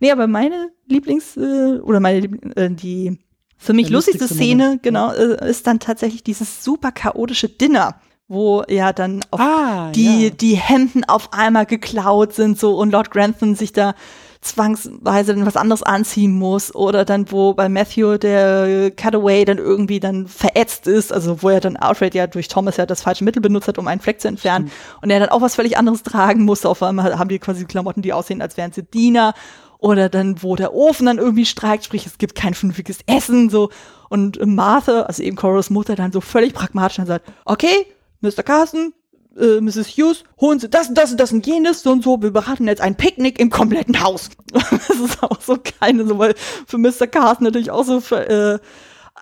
Nee, 0.01 0.11
aber 0.11 0.27
meine 0.27 0.71
Lieblings, 0.87 1.37
äh, 1.37 1.79
oder 1.83 2.01
meine, 2.01 2.27
äh, 2.57 2.71
die 2.71 3.19
für 3.59 3.73
mich 3.73 3.91
lustigste 3.91 4.29
Szene, 4.29 4.65
Moment. 4.65 4.83
genau, 4.83 5.13
äh, 5.13 5.51
ist 5.51 5.67
dann 5.67 5.81
tatsächlich 5.81 6.23
dieses 6.23 6.65
super 6.65 6.93
chaotische 6.93 7.49
Dinner 7.49 8.01
wo 8.29 8.63
ja 8.69 8.93
dann 8.93 9.21
ah, 9.31 9.91
die, 9.93 10.27
ja. 10.27 10.31
die 10.31 10.55
Hemden 10.55 11.05
auf 11.05 11.33
einmal 11.33 11.65
geklaut 11.65 12.35
sind 12.35 12.59
so 12.59 12.77
und 12.77 12.91
Lord 12.91 13.11
Grantham 13.11 13.55
sich 13.55 13.73
da 13.73 13.95
zwangsweise 14.41 15.35
dann 15.35 15.47
was 15.47 15.57
anderes 15.57 15.83
anziehen 15.83 16.39
muss 16.39 16.73
oder 16.75 17.05
dann 17.05 17.33
wo 17.33 17.55
bei 17.55 17.69
Matthew 17.69 18.19
der 18.19 18.93
Cutaway 18.93 19.45
dann 19.45 19.59
irgendwie 19.59 19.99
dann 19.99 20.29
verätzt 20.29 20.87
ist, 20.87 21.13
also 21.13 21.43
wo 21.43 21.49
er 21.49 21.61
dann 21.61 21.77
Alfred 21.77 22.15
ja 22.15 22.27
durch 22.27 22.49
Thomas 22.49 22.77
ja 22.77 22.87
das 22.87 23.03
falsche 23.03 23.25
Mittel 23.25 23.43
benutzt 23.43 23.67
hat, 23.67 23.79
um 23.79 23.89
einen 23.89 24.01
Fleck 24.01 24.21
zu 24.21 24.29
entfernen 24.29 24.67
mhm. 24.67 24.71
und 25.03 25.11
er 25.11 25.21
dann 25.21 25.31
auch 25.31 25.41
was 25.41 25.57
völlig 25.57 25.77
anderes 25.77 26.03
tragen 26.03 26.45
musste, 26.45 26.69
auf 26.69 26.83
einmal 26.83 27.19
haben 27.19 27.29
die 27.29 27.39
quasi 27.39 27.65
Klamotten, 27.65 28.03
die 28.03 28.13
aussehen, 28.13 28.41
als 28.41 28.57
wären 28.57 28.73
sie 28.73 28.85
Diener 28.85 29.35
oder 29.79 30.09
dann, 30.09 30.43
wo 30.43 30.57
der 30.57 30.75
Ofen 30.75 31.07
dann 31.07 31.19
irgendwie 31.19 31.47
streikt, 31.47 31.85
sprich, 31.85 32.07
es 32.07 32.19
gibt 32.19 32.35
kein 32.35 32.55
vernünftiges 32.55 32.99
Essen, 33.07 33.49
so. 33.49 33.71
Und 34.09 34.45
Martha, 34.45 35.03
also 35.03 35.23
eben 35.23 35.37
Coros 35.37 35.71
Mutter, 35.71 35.95
dann 35.95 36.13
so 36.13 36.21
völlig 36.21 36.55
pragmatisch 36.55 36.97
dann 36.97 37.07
sagt, 37.07 37.31
okay, 37.45 37.87
Mr. 38.21 38.43
Carson, 38.43 38.93
äh, 39.39 39.61
Mrs. 39.61 39.89
Hughes, 39.97 40.25
holen 40.41 40.59
Sie 40.59 40.69
das 40.69 40.89
und 40.89 40.99
das 40.99 41.13
und 41.13 41.21
das 41.21 41.33
und 41.33 41.47
jenes 41.47 41.83
so 41.83 41.93
und 41.93 42.03
so, 42.03 42.21
wir 42.21 42.33
beraten 42.33 42.67
jetzt 42.67 42.81
ein 42.81 42.97
Picknick 42.97 43.39
im 43.39 43.51
kompletten 43.51 44.03
Haus. 44.03 44.31
das 44.53 44.91
ist 44.91 45.23
auch 45.23 45.41
so 45.41 45.57
keine, 45.81 46.07
so, 46.07 46.19
weil 46.19 46.35
für 46.67 46.79
Mr. 46.79 47.07
Carson 47.07 47.45
natürlich 47.45 47.71
auch 47.71 47.85
so 47.85 48.01
für, 48.01 48.29
äh, 48.29 48.59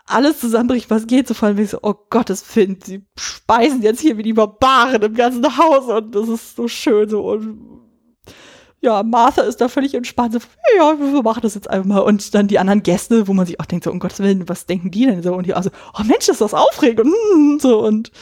alles 0.06 0.38
zusammenbricht, 0.38 0.88
was 0.88 1.06
geht, 1.06 1.26
so 1.28 1.34
vor 1.34 1.48
allem, 1.48 1.58
wie 1.58 1.66
so, 1.66 1.78
oh 1.82 1.94
Gottes 2.10 2.42
Find, 2.42 2.84
sie 2.84 3.04
speisen 3.18 3.82
jetzt 3.82 4.00
hier 4.00 4.16
wie 4.16 4.22
die 4.22 4.32
Barbaren 4.32 5.02
im 5.02 5.14
ganzen 5.14 5.56
Haus 5.56 5.86
und 5.86 6.14
das 6.14 6.28
ist 6.28 6.56
so 6.56 6.68
schön 6.68 7.08
so 7.08 7.28
und 7.28 7.75
ja, 8.86 9.02
Martha 9.02 9.42
ist 9.42 9.60
da 9.60 9.68
völlig 9.68 9.94
entspannt, 9.94 10.32
so, 10.32 10.38
ja, 10.78 10.94
wir 10.98 11.22
machen 11.22 11.40
das 11.42 11.54
jetzt 11.54 11.68
einfach 11.68 11.86
mal. 11.86 11.98
Und 11.98 12.34
dann 12.34 12.46
die 12.46 12.58
anderen 12.58 12.84
Gäste, 12.84 13.26
wo 13.26 13.32
man 13.32 13.44
sich 13.44 13.58
auch 13.58 13.66
denkt, 13.66 13.84
so, 13.84 13.90
um 13.90 13.98
Gottes 13.98 14.20
Willen, 14.20 14.48
was 14.48 14.66
denken 14.66 14.92
die 14.92 15.06
denn 15.06 15.22
so? 15.22 15.34
Und 15.34 15.46
die 15.46 15.54
auch 15.54 15.62
so, 15.62 15.70
oh 15.98 16.04
Mensch, 16.04 16.28
ist 16.28 16.40
das 16.40 16.54
aufregend. 16.54 17.00
Und 17.34 17.60
so, 17.60 17.84
und 17.84 18.12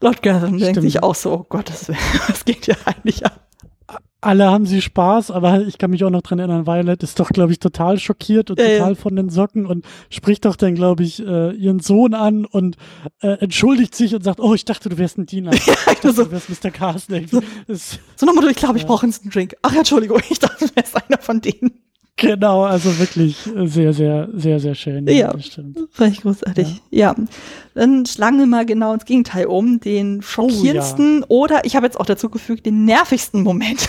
Lord 0.00 0.22
Gerson 0.22 0.58
denkt 0.58 0.80
sich 0.80 1.02
auch 1.02 1.16
so, 1.16 1.32
oh 1.32 1.46
Gottes 1.48 1.88
Willen, 1.88 1.98
was 2.28 2.44
geht 2.44 2.66
hier 2.66 2.76
eigentlich 2.84 3.26
ab? 3.26 3.43
Alle 4.24 4.50
haben 4.50 4.66
sie 4.66 4.80
Spaß, 4.80 5.30
aber 5.30 5.62
ich 5.62 5.78
kann 5.78 5.90
mich 5.90 6.04
auch 6.04 6.10
noch 6.10 6.22
dran 6.22 6.38
erinnern, 6.38 6.66
Violet 6.66 7.02
ist 7.02 7.20
doch, 7.20 7.30
glaube 7.30 7.52
ich, 7.52 7.58
total 7.58 7.98
schockiert 7.98 8.50
und 8.50 8.58
ja, 8.58 8.78
total 8.78 8.94
von 8.94 9.16
den 9.16 9.30
Socken 9.30 9.66
und 9.66 9.84
spricht 10.10 10.44
doch 10.44 10.56
dann, 10.56 10.74
glaube 10.74 11.02
ich, 11.02 11.24
äh, 11.24 11.52
ihren 11.52 11.80
Sohn 11.80 12.14
an 12.14 12.44
und 12.44 12.76
äh, 13.20 13.38
entschuldigt 13.40 13.94
sich 13.94 14.14
und 14.14 14.24
sagt, 14.24 14.40
oh, 14.40 14.54
ich 14.54 14.64
dachte, 14.64 14.88
du 14.88 14.98
wärst 14.98 15.18
ein 15.18 15.26
Diener. 15.26 15.52
Ich 15.94 16.00
dachte, 16.00 16.12
so, 16.12 16.24
du 16.24 16.32
wärst 16.32 16.50
Mr. 16.50 16.70
Carsten. 16.70 17.26
So, 17.28 17.42
so 18.16 18.26
nochmal, 18.26 18.50
ich 18.50 18.56
glaube, 18.56 18.78
ich 18.78 18.86
brauche 18.86 19.04
einen 19.04 19.14
Drink. 19.30 19.54
Ach, 19.62 19.74
Entschuldigung, 19.74 20.20
ich 20.28 20.38
dachte, 20.38 20.66
du 20.66 20.76
wärst 20.76 20.96
einer 20.96 21.18
von 21.18 21.40
denen. 21.40 21.84
Genau, 22.16 22.62
also 22.62 22.96
wirklich 22.98 23.36
sehr, 23.64 23.92
sehr, 23.92 24.28
sehr, 24.32 24.60
sehr 24.60 24.74
schön. 24.74 25.06
Ja, 25.08 25.14
ja 25.14 25.40
stimmt. 25.40 25.78
Ich 26.00 26.22
großartig. 26.22 26.80
Ja. 26.90 27.14
ja. 27.18 27.24
Dann 27.74 28.06
schlagen 28.06 28.38
wir 28.38 28.46
mal 28.46 28.64
genau 28.64 28.94
ins 28.94 29.04
Gegenteil 29.04 29.46
um. 29.46 29.80
Den 29.80 30.22
schockierendsten 30.22 31.24
oh, 31.24 31.46
ja. 31.46 31.54
oder 31.54 31.64
ich 31.64 31.74
habe 31.74 31.86
jetzt 31.86 31.98
auch 31.98 32.06
dazu 32.06 32.30
gefügt, 32.30 32.66
den 32.66 32.84
nervigsten 32.84 33.42
Moment. 33.42 33.88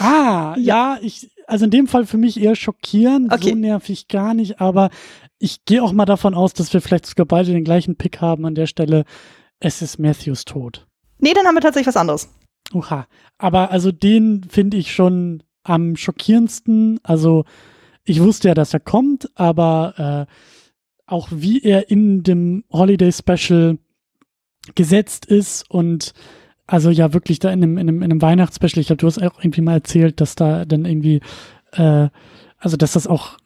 Ah, 0.00 0.54
ja. 0.56 0.96
ja, 0.96 0.98
ich, 1.02 1.30
also 1.46 1.64
in 1.64 1.70
dem 1.70 1.86
Fall 1.86 2.06
für 2.06 2.18
mich 2.18 2.40
eher 2.40 2.54
schockierend, 2.54 3.32
okay. 3.32 3.50
so 3.50 3.54
nervig 3.54 4.08
gar 4.08 4.34
nicht, 4.34 4.60
aber 4.60 4.90
ich 5.38 5.64
gehe 5.64 5.82
auch 5.82 5.92
mal 5.92 6.04
davon 6.04 6.34
aus, 6.34 6.52
dass 6.52 6.72
wir 6.72 6.80
vielleicht 6.80 7.06
sogar 7.06 7.26
beide 7.26 7.52
den 7.52 7.64
gleichen 7.64 7.96
Pick 7.96 8.20
haben 8.20 8.44
an 8.44 8.54
der 8.54 8.66
Stelle. 8.66 9.04
Es 9.60 9.82
ist 9.82 9.98
Matthews 9.98 10.44
Tod. 10.44 10.86
Nee, 11.18 11.32
dann 11.34 11.46
haben 11.46 11.54
wir 11.54 11.60
tatsächlich 11.60 11.88
was 11.88 11.96
anderes. 11.96 12.28
Oha. 12.72 13.06
Aber 13.38 13.70
also 13.70 13.92
den 13.92 14.44
finde 14.48 14.76
ich 14.76 14.92
schon 14.92 15.42
am 15.62 15.96
schockierendsten. 15.96 17.00
Also 17.02 17.44
ich 18.04 18.22
wusste 18.22 18.48
ja, 18.48 18.54
dass 18.54 18.74
er 18.74 18.80
kommt, 18.80 19.30
aber 19.36 20.26
äh, 20.28 20.32
auch 21.06 21.28
wie 21.30 21.62
er 21.62 21.90
in 21.90 22.22
dem 22.22 22.64
Holiday 22.70 23.12
Special 23.12 23.78
gesetzt 24.74 25.26
ist 25.26 25.68
und 25.70 26.12
also 26.68 26.90
ja 26.90 27.12
wirklich 27.14 27.38
da 27.40 27.50
in 27.50 27.62
einem, 27.62 27.78
in 27.78 27.88
einem, 27.88 28.02
in 28.02 28.10
einem 28.12 28.22
Weihnachtsspecial, 28.22 28.80
ich 28.80 28.86
glaube, 28.86 29.00
du 29.00 29.06
hast 29.06 29.18
auch 29.18 29.40
irgendwie 29.40 29.62
mal 29.62 29.72
erzählt, 29.72 30.20
dass 30.20 30.36
da 30.36 30.64
dann 30.66 30.84
irgendwie, 30.84 31.20
äh, 31.72 32.08
also 32.58 32.76
dass 32.76 32.92
das 32.92 33.06
auch 33.06 33.38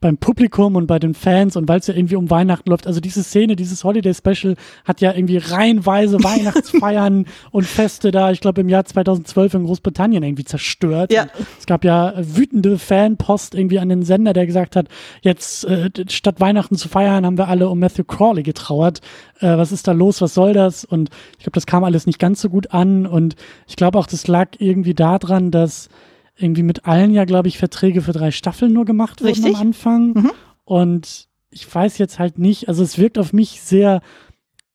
beim 0.00 0.18
Publikum 0.18 0.76
und 0.76 0.86
bei 0.86 0.98
den 0.98 1.14
Fans 1.14 1.56
und 1.56 1.68
weil 1.68 1.80
es 1.80 1.86
ja 1.86 1.94
irgendwie 1.94 2.16
um 2.16 2.30
Weihnachten 2.30 2.70
läuft. 2.70 2.86
Also 2.86 3.00
diese 3.00 3.22
Szene, 3.22 3.56
dieses 3.56 3.82
Holiday 3.82 4.14
Special 4.14 4.56
hat 4.84 5.00
ja 5.00 5.12
irgendwie 5.12 5.38
reihenweise 5.38 6.18
Weihnachtsfeiern 6.22 7.26
und 7.50 7.66
Feste 7.66 8.10
da, 8.10 8.30
ich 8.30 8.40
glaube 8.40 8.60
im 8.60 8.68
Jahr 8.68 8.84
2012 8.84 9.54
in 9.54 9.64
Großbritannien 9.64 10.22
irgendwie 10.22 10.44
zerstört. 10.44 11.12
Ja. 11.12 11.26
es 11.58 11.66
gab 11.66 11.84
ja 11.84 12.14
wütende 12.16 12.78
Fanpost 12.78 13.54
irgendwie 13.54 13.78
an 13.78 13.88
den 13.88 14.02
Sender, 14.02 14.32
der 14.32 14.46
gesagt 14.46 14.76
hat, 14.76 14.88
jetzt 15.22 15.64
äh, 15.64 15.90
statt 16.08 16.40
Weihnachten 16.40 16.76
zu 16.76 16.88
feiern, 16.88 17.26
haben 17.26 17.38
wir 17.38 17.48
alle 17.48 17.68
um 17.68 17.78
Matthew 17.78 18.04
Crawley 18.04 18.42
getrauert. 18.42 19.00
Äh, 19.40 19.56
was 19.56 19.72
ist 19.72 19.88
da 19.88 19.92
los? 19.92 20.20
Was 20.20 20.34
soll 20.34 20.52
das? 20.52 20.84
Und 20.84 21.10
ich 21.38 21.44
glaube, 21.44 21.54
das 21.54 21.66
kam 21.66 21.84
alles 21.84 22.06
nicht 22.06 22.18
ganz 22.18 22.40
so 22.40 22.48
gut 22.48 22.72
an 22.72 23.06
und 23.06 23.34
ich 23.66 23.76
glaube 23.76 23.98
auch, 23.98 24.06
das 24.06 24.28
lag 24.28 24.50
irgendwie 24.58 24.94
daran, 24.94 25.50
dass 25.50 25.88
irgendwie 26.36 26.62
mit 26.62 26.84
allen 26.84 27.12
ja, 27.12 27.24
glaube 27.24 27.48
ich, 27.48 27.58
Verträge 27.58 28.02
für 28.02 28.12
drei 28.12 28.30
Staffeln 28.30 28.72
nur 28.72 28.84
gemacht 28.84 29.20
wurden 29.20 29.28
Richtig? 29.28 29.54
am 29.54 29.60
Anfang. 29.60 30.12
Mhm. 30.12 30.30
Und 30.64 31.28
ich 31.50 31.72
weiß 31.74 31.98
jetzt 31.98 32.18
halt 32.18 32.38
nicht, 32.38 32.68
also 32.68 32.82
es 32.82 32.98
wirkt 32.98 33.18
auf 33.18 33.32
mich 33.32 33.62
sehr 33.62 34.02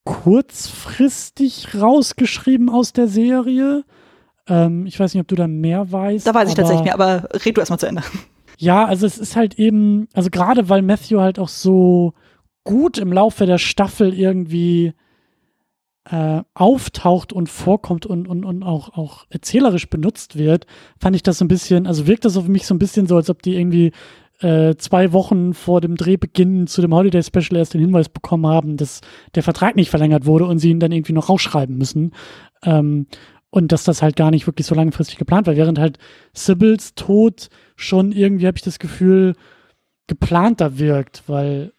kurzfristig 0.03 1.79
rausgeschrieben 1.79 2.69
aus 2.69 2.93
der 2.93 3.07
Serie. 3.07 3.83
Ähm, 4.47 4.85
ich 4.87 4.99
weiß 4.99 5.13
nicht, 5.13 5.21
ob 5.21 5.27
du 5.27 5.35
da 5.35 5.47
mehr 5.47 5.91
weißt. 5.91 6.25
Da 6.25 6.33
weiß 6.33 6.49
ich 6.49 6.55
tatsächlich 6.55 6.83
mehr, 6.83 6.95
aber 6.95 7.29
red 7.45 7.55
du 7.55 7.61
erstmal 7.61 7.79
zu 7.79 7.87
Ende. 7.87 8.03
Ja, 8.57 8.85
also 8.85 9.07
es 9.07 9.17
ist 9.17 9.35
halt 9.35 9.57
eben, 9.57 10.07
also 10.13 10.29
gerade 10.29 10.69
weil 10.69 10.83
Matthew 10.83 11.19
halt 11.19 11.39
auch 11.39 11.47
so 11.49 12.13
gut 12.63 12.99
im 12.99 13.11
Laufe 13.11 13.47
der 13.47 13.57
Staffel 13.57 14.13
irgendwie 14.13 14.93
äh, 16.09 16.41
auftaucht 16.53 17.31
und 17.31 17.47
vorkommt 17.47 18.05
und, 18.05 18.27
und, 18.27 18.43
und 18.43 18.63
auch, 18.63 18.97
auch 18.97 19.25
erzählerisch 19.29 19.89
benutzt 19.89 20.37
wird, 20.37 20.65
fand 20.99 21.15
ich 21.15 21.23
das 21.23 21.37
so 21.37 21.45
ein 21.45 21.47
bisschen, 21.47 21.85
also 21.87 22.07
wirkt 22.07 22.25
das 22.25 22.37
auf 22.37 22.47
mich 22.47 22.65
so 22.65 22.73
ein 22.73 22.79
bisschen 22.79 23.07
so, 23.07 23.15
als 23.15 23.29
ob 23.29 23.41
die 23.41 23.55
irgendwie 23.55 23.91
äh, 24.39 24.75
zwei 24.77 25.13
Wochen 25.13 25.53
vor 25.53 25.81
dem 25.81 25.95
Drehbeginn 25.95 26.65
zu 26.65 26.81
dem 26.81 26.93
Holiday 26.93 27.21
Special 27.21 27.57
erst 27.57 27.75
den 27.75 27.81
Hinweis 27.81 28.09
bekommen 28.09 28.47
haben, 28.47 28.77
dass 28.77 29.01
der 29.35 29.43
Vertrag 29.43 29.75
nicht 29.75 29.91
verlängert 29.91 30.25
wurde 30.25 30.45
und 30.45 30.57
sie 30.57 30.71
ihn 30.71 30.79
dann 30.79 30.91
irgendwie 30.91 31.13
noch 31.13 31.29
rausschreiben 31.29 31.77
müssen. 31.77 32.11
Ähm, 32.63 33.05
und 33.51 33.71
dass 33.71 33.83
das 33.83 34.01
halt 34.01 34.15
gar 34.15 34.31
nicht 34.31 34.47
wirklich 34.47 34.65
so 34.65 34.73
langfristig 34.73 35.17
geplant 35.17 35.45
war, 35.45 35.55
während 35.55 35.77
halt 35.77 35.99
Sybils 36.33 36.95
Tod 36.95 37.49
schon 37.75 38.11
irgendwie, 38.13 38.47
habe 38.47 38.57
ich 38.57 38.63
das 38.63 38.79
Gefühl, 38.79 39.35
geplanter 40.07 40.79
wirkt, 40.79 41.23
weil 41.27 41.73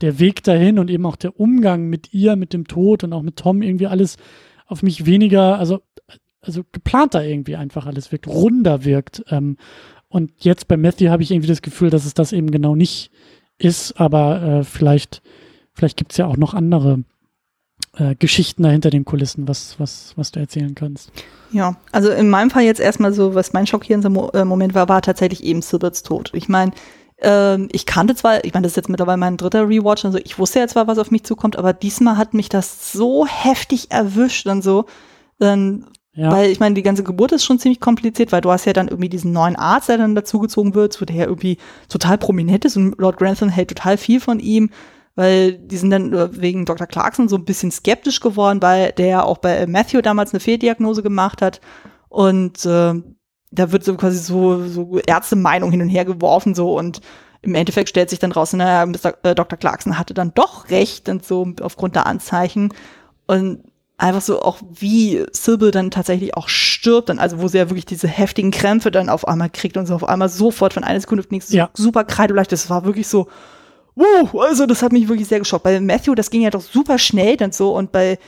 der 0.00 0.18
Weg 0.18 0.42
dahin 0.42 0.78
und 0.78 0.90
eben 0.90 1.06
auch 1.06 1.16
der 1.16 1.38
Umgang 1.38 1.86
mit 1.86 2.12
ihr, 2.12 2.36
mit 2.36 2.52
dem 2.52 2.66
Tod 2.66 3.04
und 3.04 3.12
auch 3.12 3.22
mit 3.22 3.36
Tom 3.36 3.62
irgendwie 3.62 3.86
alles 3.86 4.16
auf 4.66 4.82
mich 4.82 5.06
weniger, 5.06 5.58
also, 5.58 5.80
also 6.40 6.62
geplanter 6.72 7.24
irgendwie 7.24 7.56
einfach 7.56 7.86
alles 7.86 8.10
wirkt, 8.12 8.26
runder 8.26 8.84
wirkt. 8.84 9.24
Ähm, 9.28 9.56
und 10.08 10.32
jetzt 10.38 10.68
bei 10.68 10.76
Matthew 10.76 11.08
habe 11.08 11.22
ich 11.22 11.30
irgendwie 11.30 11.48
das 11.48 11.62
Gefühl, 11.62 11.90
dass 11.90 12.04
es 12.04 12.14
das 12.14 12.32
eben 12.32 12.50
genau 12.50 12.74
nicht 12.74 13.10
ist, 13.58 13.98
aber 14.00 14.42
äh, 14.42 14.64
vielleicht, 14.64 15.22
vielleicht 15.72 15.96
gibt 15.96 16.12
es 16.12 16.18
ja 16.18 16.26
auch 16.26 16.36
noch 16.36 16.54
andere 16.54 17.04
äh, 17.96 18.14
Geschichten 18.16 18.62
dahinter 18.62 18.90
den 18.90 19.04
Kulissen, 19.04 19.46
was, 19.48 19.78
was, 19.78 20.12
was 20.16 20.32
du 20.32 20.40
erzählen 20.40 20.74
kannst. 20.74 21.10
Ja, 21.52 21.76
also 21.92 22.10
in 22.10 22.30
meinem 22.30 22.50
Fall 22.50 22.64
jetzt 22.64 22.80
erstmal 22.80 23.12
so, 23.12 23.34
was 23.34 23.52
mein 23.52 23.66
schockierender 23.66 24.10
Mo 24.10 24.30
äh, 24.30 24.44
Moment 24.44 24.74
war, 24.74 24.88
war 24.88 25.02
tatsächlich 25.02 25.44
eben 25.44 25.62
Silberts 25.62 26.02
Tod. 26.02 26.30
Ich 26.34 26.48
meine, 26.48 26.72
ähm, 27.18 27.68
ich 27.72 27.86
kannte 27.86 28.14
zwar, 28.14 28.44
ich 28.44 28.54
meine, 28.54 28.64
das 28.64 28.72
ist 28.72 28.76
jetzt 28.76 28.88
mittlerweile 28.88 29.16
mein 29.16 29.36
dritter 29.36 29.68
Rewatch, 29.68 30.04
also 30.04 30.18
ich 30.18 30.38
wusste 30.38 30.60
ja 30.60 30.68
zwar, 30.68 30.86
was 30.86 30.98
auf 30.98 31.10
mich 31.10 31.24
zukommt, 31.24 31.56
aber 31.56 31.72
diesmal 31.72 32.16
hat 32.16 32.34
mich 32.34 32.48
das 32.48 32.92
so 32.92 33.26
heftig 33.26 33.90
erwischt 33.90 34.46
und 34.46 34.62
so. 34.62 34.86
Dann 35.38 35.86
ja. 36.16 36.30
Weil 36.30 36.50
ich 36.50 36.60
meine, 36.60 36.76
die 36.76 36.82
ganze 36.82 37.02
Geburt 37.02 37.32
ist 37.32 37.44
schon 37.44 37.58
ziemlich 37.58 37.80
kompliziert, 37.80 38.30
weil 38.30 38.40
du 38.40 38.50
hast 38.52 38.66
ja 38.66 38.72
dann 38.72 38.86
irgendwie 38.86 39.08
diesen 39.08 39.32
neuen 39.32 39.56
Arzt, 39.56 39.88
der 39.88 39.98
dann 39.98 40.14
dazugezogen 40.14 40.74
wird, 40.74 40.92
so 40.92 41.04
der 41.04 41.16
ja 41.16 41.24
irgendwie 41.24 41.58
total 41.88 42.18
prominent 42.18 42.64
ist 42.64 42.76
und 42.76 42.96
Lord 42.98 43.16
Grantham 43.16 43.48
hält 43.48 43.70
total 43.70 43.96
viel 43.96 44.20
von 44.20 44.38
ihm, 44.38 44.70
weil 45.16 45.58
die 45.58 45.76
sind 45.76 45.90
dann 45.90 46.12
äh, 46.12 46.40
wegen 46.40 46.66
Dr. 46.66 46.86
Clarkson 46.86 47.28
so 47.28 47.36
ein 47.36 47.44
bisschen 47.44 47.72
skeptisch 47.72 48.20
geworden, 48.20 48.62
weil 48.62 48.92
der 48.92 49.06
ja 49.06 49.22
auch 49.24 49.38
bei 49.38 49.66
Matthew 49.66 50.02
damals 50.02 50.32
eine 50.32 50.38
Fehldiagnose 50.38 51.02
gemacht 51.02 51.42
hat 51.42 51.60
und 52.08 52.64
äh, 52.64 52.94
da 53.54 53.72
wird 53.72 53.84
so 53.84 53.94
quasi 53.96 54.18
so, 54.18 54.66
so 54.66 54.98
Ärztemeinung 55.06 55.70
hin 55.70 55.82
und 55.82 55.88
her 55.88 56.04
geworfen 56.04 56.54
so 56.54 56.76
und 56.76 57.00
im 57.42 57.54
Endeffekt 57.54 57.90
stellt 57.90 58.10
sich 58.10 58.18
dann 58.18 58.32
raus, 58.32 58.52
naja, 58.54 58.86
Mr., 58.86 59.14
äh, 59.22 59.34
Dr. 59.34 59.58
Clarkson 59.58 59.98
hatte 59.98 60.14
dann 60.14 60.32
doch 60.34 60.70
recht 60.70 61.08
und 61.08 61.24
so 61.24 61.46
aufgrund 61.60 61.94
der 61.94 62.06
Anzeichen 62.06 62.72
und 63.26 63.60
einfach 63.96 64.22
so 64.22 64.42
auch 64.42 64.58
wie 64.72 65.24
Sybil 65.32 65.70
dann 65.70 65.90
tatsächlich 65.90 66.36
auch 66.36 66.48
stirbt, 66.48 67.08
dann 67.08 67.18
also 67.18 67.40
wo 67.40 67.48
sie 67.48 67.58
ja 67.58 67.70
wirklich 67.70 67.86
diese 67.86 68.08
heftigen 68.08 68.50
Krämpfe 68.50 68.90
dann 68.90 69.08
auf 69.08 69.28
einmal 69.28 69.50
kriegt 69.50 69.76
und 69.76 69.86
so 69.86 69.94
auf 69.94 70.08
einmal 70.08 70.28
sofort 70.28 70.74
von 70.74 70.84
einer 70.84 71.00
Sekunde 71.00 71.22
auf 71.22 71.28
die 71.28 71.36
nächste 71.36 71.56
ja. 71.56 71.70
super 71.74 72.04
kreideleicht. 72.04 72.50
Das 72.50 72.68
war 72.70 72.84
wirklich 72.84 73.06
so, 73.06 73.28
wow, 73.94 74.34
also 74.34 74.66
das 74.66 74.82
hat 74.82 74.92
mich 74.92 75.08
wirklich 75.08 75.28
sehr 75.28 75.38
geschockt. 75.38 75.62
Bei 75.62 75.78
Matthew, 75.80 76.14
das 76.14 76.30
ging 76.30 76.42
ja 76.42 76.50
doch 76.50 76.62
super 76.62 76.98
schnell 76.98 77.36
dann 77.36 77.52
so 77.52 77.74
und 77.74 77.92
bei 77.92 78.18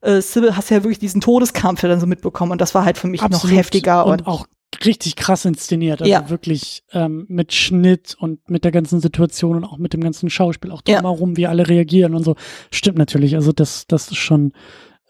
äh, 0.00 0.20
Sybil 0.20 0.56
hast 0.56 0.70
du 0.70 0.74
ja 0.74 0.84
wirklich 0.84 1.00
diesen 1.00 1.20
Todeskampf 1.20 1.80
dann 1.80 1.98
so 1.98 2.06
mitbekommen 2.06 2.52
und 2.52 2.60
das 2.60 2.74
war 2.74 2.84
halt 2.84 2.96
für 2.98 3.08
mich 3.08 3.22
Absolut. 3.22 3.52
noch 3.52 3.58
heftiger 3.58 4.06
und, 4.06 4.20
und 4.20 4.26
auch 4.28 4.46
richtig 4.84 5.16
krass 5.16 5.44
inszeniert, 5.44 6.02
also 6.02 6.12
ja. 6.12 6.28
wirklich 6.28 6.84
ähm, 6.92 7.24
mit 7.28 7.54
Schnitt 7.54 8.16
und 8.18 8.50
mit 8.50 8.64
der 8.64 8.72
ganzen 8.72 9.00
Situation 9.00 9.56
und 9.56 9.64
auch 9.64 9.78
mit 9.78 9.92
dem 9.92 10.02
ganzen 10.02 10.28
Schauspiel, 10.28 10.70
auch 10.70 10.82
drumherum, 10.82 11.30
ja. 11.30 11.36
wie 11.36 11.46
alle 11.46 11.68
reagieren 11.68 12.14
und 12.14 12.24
so. 12.24 12.36
Stimmt 12.70 12.98
natürlich, 12.98 13.36
also 13.36 13.52
das, 13.52 13.86
das 13.86 14.08
ist 14.08 14.16
schon 14.16 14.52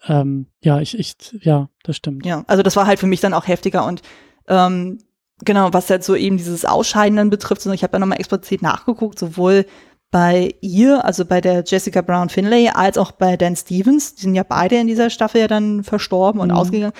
ähm, 0.07 0.47
ja, 0.61 0.79
ich, 0.79 0.97
ich, 0.97 1.15
ja, 1.41 1.69
das 1.83 1.97
stimmt. 1.97 2.25
Ja, 2.25 2.43
also 2.47 2.63
das 2.63 2.75
war 2.75 2.87
halt 2.87 2.99
für 2.99 3.07
mich 3.07 3.19
dann 3.19 3.33
auch 3.33 3.47
heftiger 3.47 3.85
und 3.85 4.01
ähm, 4.47 4.99
genau, 5.43 5.73
was 5.73 5.89
jetzt 5.89 6.05
so 6.05 6.15
eben 6.15 6.37
dieses 6.37 6.65
Ausscheiden 6.65 7.17
dann 7.17 7.29
betrifft, 7.29 7.65
ich 7.65 7.83
habe 7.83 7.93
ja 7.93 7.99
nochmal 7.99 8.19
explizit 8.19 8.61
nachgeguckt, 8.61 9.19
sowohl 9.19 9.65
bei 10.09 10.55
ihr, 10.61 11.03
also 11.03 11.25
bei 11.25 11.41
der 11.41 11.63
Jessica 11.65 12.01
Brown 12.01 12.29
Finlay, 12.29 12.69
als 12.69 12.97
auch 12.97 13.11
bei 13.11 13.35
Dan 13.35 13.55
Stevens. 13.55 14.15
Die 14.15 14.21
sind 14.21 14.35
ja 14.35 14.43
beide 14.43 14.77
in 14.77 14.87
dieser 14.87 15.09
Staffel 15.09 15.41
ja 15.41 15.47
dann 15.47 15.83
verstorben 15.83 16.39
und 16.39 16.49
mhm. 16.49 16.55
ausgegangen. 16.55 16.93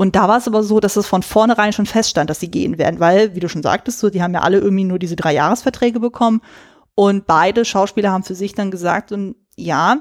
Und 0.00 0.16
da 0.16 0.28
war 0.28 0.38
es 0.38 0.48
aber 0.48 0.62
so, 0.62 0.80
dass 0.80 0.96
es 0.96 1.06
von 1.06 1.22
vornherein 1.22 1.74
schon 1.74 1.84
feststand, 1.84 2.30
dass 2.30 2.40
sie 2.40 2.50
gehen 2.50 2.78
werden, 2.78 3.00
weil, 3.00 3.34
wie 3.34 3.40
du 3.40 3.50
schon 3.50 3.62
sagtest, 3.62 3.98
so, 3.98 4.08
die 4.08 4.22
haben 4.22 4.32
ja 4.32 4.40
alle 4.40 4.56
irgendwie 4.56 4.84
nur 4.84 4.98
diese 4.98 5.14
drei 5.14 5.34
Jahresverträge 5.34 6.00
bekommen. 6.00 6.40
Und 6.94 7.26
beide 7.26 7.66
Schauspieler 7.66 8.10
haben 8.10 8.22
für 8.22 8.34
sich 8.34 8.54
dann 8.54 8.70
gesagt, 8.70 9.12
und 9.12 9.36
ja, 9.56 9.98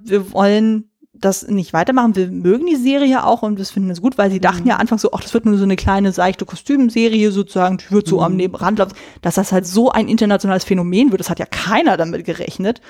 wir 0.00 0.32
wollen 0.32 0.90
das 1.12 1.46
nicht 1.46 1.72
weitermachen. 1.72 2.16
Wir 2.16 2.26
mögen 2.26 2.66
die 2.66 2.74
Serie 2.74 3.24
auch 3.24 3.42
und 3.42 3.60
das 3.60 3.70
finden 3.70 3.90
es 3.90 4.02
gut, 4.02 4.18
weil 4.18 4.32
sie 4.32 4.40
dachten 4.40 4.64
mhm. 4.64 4.70
ja 4.70 4.76
anfangs 4.78 5.02
so, 5.02 5.12
ach, 5.12 5.20
das 5.20 5.32
wird 5.32 5.44
nur 5.44 5.58
so 5.58 5.62
eine 5.62 5.76
kleine 5.76 6.10
seichte 6.10 6.44
Kostümserie 6.44 7.30
sozusagen, 7.30 7.78
die 7.78 7.88
wird 7.92 8.08
so 8.08 8.16
mhm. 8.16 8.24
am 8.24 8.36
Nebenrand 8.36 8.80
laufen. 8.80 8.96
Dass 9.22 9.36
das 9.36 9.52
halt 9.52 9.64
so 9.64 9.92
ein 9.92 10.08
internationales 10.08 10.64
Phänomen 10.64 11.12
wird, 11.12 11.20
das 11.20 11.30
hat 11.30 11.38
ja 11.38 11.46
keiner 11.46 11.96
damit 11.96 12.24
gerechnet. 12.24 12.80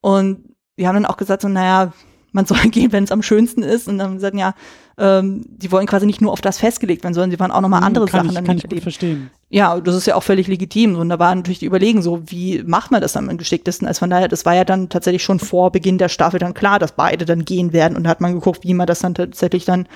Und 0.00 0.56
die 0.76 0.88
haben 0.88 0.96
dann 0.96 1.06
auch 1.06 1.18
gesagt 1.18 1.42
so, 1.42 1.48
naja, 1.48 1.92
man 2.34 2.46
soll 2.46 2.58
gehen, 2.70 2.92
wenn 2.92 3.04
es 3.04 3.12
am 3.12 3.22
schönsten 3.22 3.62
ist. 3.62 3.88
Und 3.88 3.98
dann 3.98 4.18
sagen 4.18 4.38
ja, 4.38 4.54
ähm, 4.98 5.44
die 5.48 5.72
wollen 5.72 5.86
quasi 5.86 6.06
nicht 6.06 6.20
nur 6.20 6.32
auf 6.32 6.40
das 6.40 6.58
festgelegt 6.58 7.02
werden, 7.02 7.14
sondern 7.14 7.30
sie 7.30 7.40
wollen 7.40 7.50
auch 7.50 7.60
nochmal 7.60 7.80
mhm, 7.80 7.86
andere 7.86 8.06
kann 8.06 8.20
Sachen 8.20 8.28
ich, 8.28 8.34
dann 8.34 8.44
kann 8.44 8.56
ich 8.58 8.68
gut 8.68 8.80
verstehen. 8.80 9.30
Ja, 9.48 9.80
das 9.80 9.94
ist 9.94 10.06
ja 10.06 10.16
auch 10.16 10.22
völlig 10.22 10.46
legitim. 10.48 10.96
Und 10.96 11.08
da 11.08 11.18
war 11.18 11.34
natürlich 11.34 11.60
die 11.60 11.66
Überlegen 11.66 12.02
so, 12.02 12.22
wie 12.26 12.62
macht 12.64 12.90
man 12.90 13.00
das 13.00 13.12
dann 13.12 13.30
am 13.30 13.38
geschicktesten? 13.38 13.88
Also 13.88 14.00
von 14.00 14.10
daher, 14.10 14.28
das 14.28 14.44
war 14.44 14.54
ja 14.54 14.64
dann 14.64 14.88
tatsächlich 14.88 15.22
schon 15.22 15.38
vor 15.38 15.72
Beginn 15.72 15.98
der 15.98 16.08
Staffel 16.08 16.38
dann 16.38 16.54
klar, 16.54 16.78
dass 16.78 16.92
beide 16.92 17.24
dann 17.24 17.44
gehen 17.44 17.72
werden. 17.72 17.96
Und 17.96 18.04
da 18.04 18.10
hat 18.10 18.20
man 18.20 18.34
geguckt, 18.34 18.64
wie 18.64 18.74
man 18.74 18.86
das 18.86 18.98
dann 19.00 19.14
tatsächlich 19.14 19.64
dann 19.64 19.88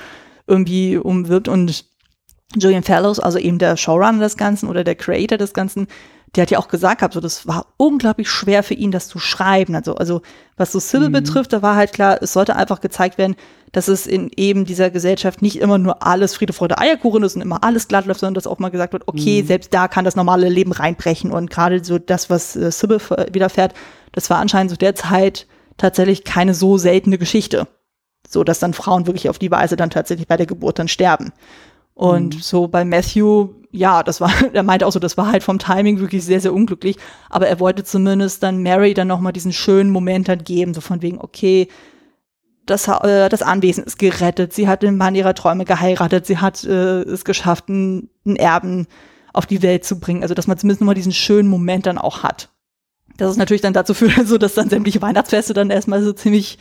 irgendwie 0.47 0.97
umwirbt. 0.97 1.49
Und 1.49 1.85
Julian 2.57 2.83
Fellows, 2.83 3.21
also 3.21 3.39
eben 3.39 3.59
der 3.59 3.77
Showrunner 3.77 4.21
des 4.21 4.37
Ganzen 4.37 4.69
oder 4.69 4.85
der 4.85 4.95
Creator 4.95 5.39
des 5.39 5.53
Ganzen, 5.53 5.89
der 6.35 6.43
hat 6.43 6.51
ja 6.51 6.59
auch 6.59 6.69
gesagt 6.69 6.99
gehabt, 6.99 7.15
so 7.15 7.21
das 7.21 7.47
war 7.47 7.67
unglaublich 7.77 8.29
schwer 8.29 8.63
für 8.63 8.75
ihn, 8.75 8.91
das 8.91 9.09
zu 9.09 9.19
schreiben. 9.19 9.75
Also, 9.75 9.95
also 9.95 10.23
was 10.57 10.73
so 10.73 10.79
Sybil 10.79 11.09
mhm. 11.09 11.13
betrifft, 11.13 11.53
da 11.53 11.63
war 11.63 11.77
halt 11.77 11.93
klar, 11.93 12.19
es 12.21 12.33
sollte 12.33 12.57
einfach 12.57 12.81
gezeigt 12.81 13.19
werden, 13.19 13.37
dass 13.73 13.89
es 13.89 14.07
in 14.07 14.31
eben 14.37 14.65
dieser 14.65 14.91
Gesellschaft 14.91 15.43
nicht 15.43 15.57
immer 15.59 15.79
nur 15.79 16.03
alles 16.07 16.35
Friede, 16.35 16.53
Freude, 16.53 16.79
Eierkuchen 16.79 17.23
ist 17.23 17.37
und 17.37 17.43
immer 17.43 17.65
alles 17.65 17.89
glatt 17.89 18.07
läuft, 18.07 18.21
sondern 18.21 18.35
dass 18.35 18.47
auch 18.47 18.59
mal 18.59 18.71
gesagt 18.71 18.93
wird, 18.93 19.09
okay, 19.09 19.43
mhm. 19.43 19.47
selbst 19.47 19.73
da 19.73 19.89
kann 19.89 20.05
das 20.05 20.17
normale 20.17 20.49
Leben 20.49 20.73
reinbrechen 20.73 21.33
und 21.33 21.51
gerade 21.51 21.83
so 21.85 21.99
das, 21.99 22.31
was 22.31 22.57
äh, 22.57 22.71
Sybil 22.71 23.01
widerfährt, 23.33 23.75
das 24.13 24.31
war 24.31 24.39
anscheinend 24.39 24.71
so 24.71 24.77
derzeit 24.77 25.47
tatsächlich 25.77 26.25
keine 26.25 26.55
so 26.55 26.77
seltene 26.77 27.19
Geschichte. 27.19 27.67
So, 28.29 28.45
dass 28.45 28.59
dann 28.59 28.75
Frauen 28.75 29.07
wirklich 29.07 29.31
auf 29.31 29.39
die 29.39 29.51
Weise 29.51 29.77
dann 29.77 29.89
tatsächlich 29.89 30.29
bei 30.29 30.37
der 30.37 30.45
Geburt 30.45 30.79
dann 30.79 30.89
sterben. 30.89 31.33
Und 31.99 32.37
mhm. 32.37 32.41
so 32.41 32.69
bei 32.69 32.85
Matthew, 32.85 33.49
ja, 33.73 34.05
das 34.05 34.21
war, 34.21 34.31
er 34.53 34.63
meinte 34.63 34.87
auch 34.87 34.93
so, 34.93 35.01
das 35.01 35.17
war 35.17 35.33
halt 35.33 35.43
vom 35.43 35.59
Timing 35.59 35.99
wirklich 35.99 36.25
sehr, 36.25 36.41
sehr 36.41 36.55
unglücklich. 36.55 36.97
Aber 37.29 37.49
er 37.49 37.59
wollte 37.59 37.83
zumindest 37.83 38.45
dann 38.45 38.63
Mary 38.63 38.95
dann 38.95 39.09
nochmal 39.09 39.33
diesen 39.33 39.53
schönen 39.53 39.91
Moment 39.91 40.29
dann 40.29 40.45
geben, 40.45 40.75
so 40.75 40.81
von 40.81 41.03
wegen, 41.03 41.19
okay, 41.19 41.67
das, 42.67 42.87
äh, 42.87 43.29
das 43.29 43.43
Anwesen 43.43 43.83
ist 43.83 43.99
gerettet, 43.99 44.53
sie 44.53 44.69
hat 44.69 44.85
den 44.85 44.97
Mann 44.97 45.17
ihrer 45.17 45.35
Träume 45.35 45.65
geheiratet, 45.65 46.25
sie 46.25 46.39
hat 46.39 46.63
äh, 46.63 47.01
es 47.01 47.25
geschafft, 47.25 47.69
einen, 47.69 48.11
einen 48.25 48.37
Erben 48.37 48.87
auf 49.33 49.47
die 49.47 49.63
Welt 49.63 49.85
zu 49.85 49.99
bringen. 49.99 50.23
Also, 50.23 50.35
dass 50.35 50.47
man 50.47 50.57
zumindest 50.57 50.81
nochmal 50.81 50.95
diesen 50.95 51.13
schönen 51.13 51.49
Moment 51.49 51.87
dann 51.87 51.99
auch 51.99 52.23
hat. 52.23 52.51
Das 53.17 53.33
ist 53.33 53.39
natürlich 53.39 53.63
dann 53.63 53.73
dazu 53.73 53.93
führt, 53.93 54.15
so 54.29 54.39
dass 54.39 54.55
dann 54.55 54.71
sämtliche 54.71 55.03
Weihnachtsfeste 55.03 55.53
dann 55.53 55.71
erstmal 55.71 56.01
so 56.05 56.13
ziemlich 56.13 56.59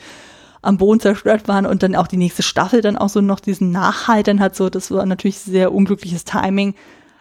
am 0.62 0.78
Boden 0.78 1.00
zerstört 1.00 1.48
waren 1.48 1.66
und 1.66 1.82
dann 1.82 1.94
auch 1.94 2.06
die 2.06 2.16
nächste 2.16 2.42
Staffel 2.42 2.80
dann 2.80 2.96
auch 2.96 3.08
so 3.08 3.20
noch 3.20 3.40
diesen 3.40 3.70
Nachhalt 3.70 4.28
dann 4.28 4.40
hat, 4.40 4.56
so, 4.56 4.70
das 4.70 4.90
war 4.90 5.06
natürlich 5.06 5.38
sehr 5.38 5.72
unglückliches 5.72 6.24
Timing. 6.24 6.74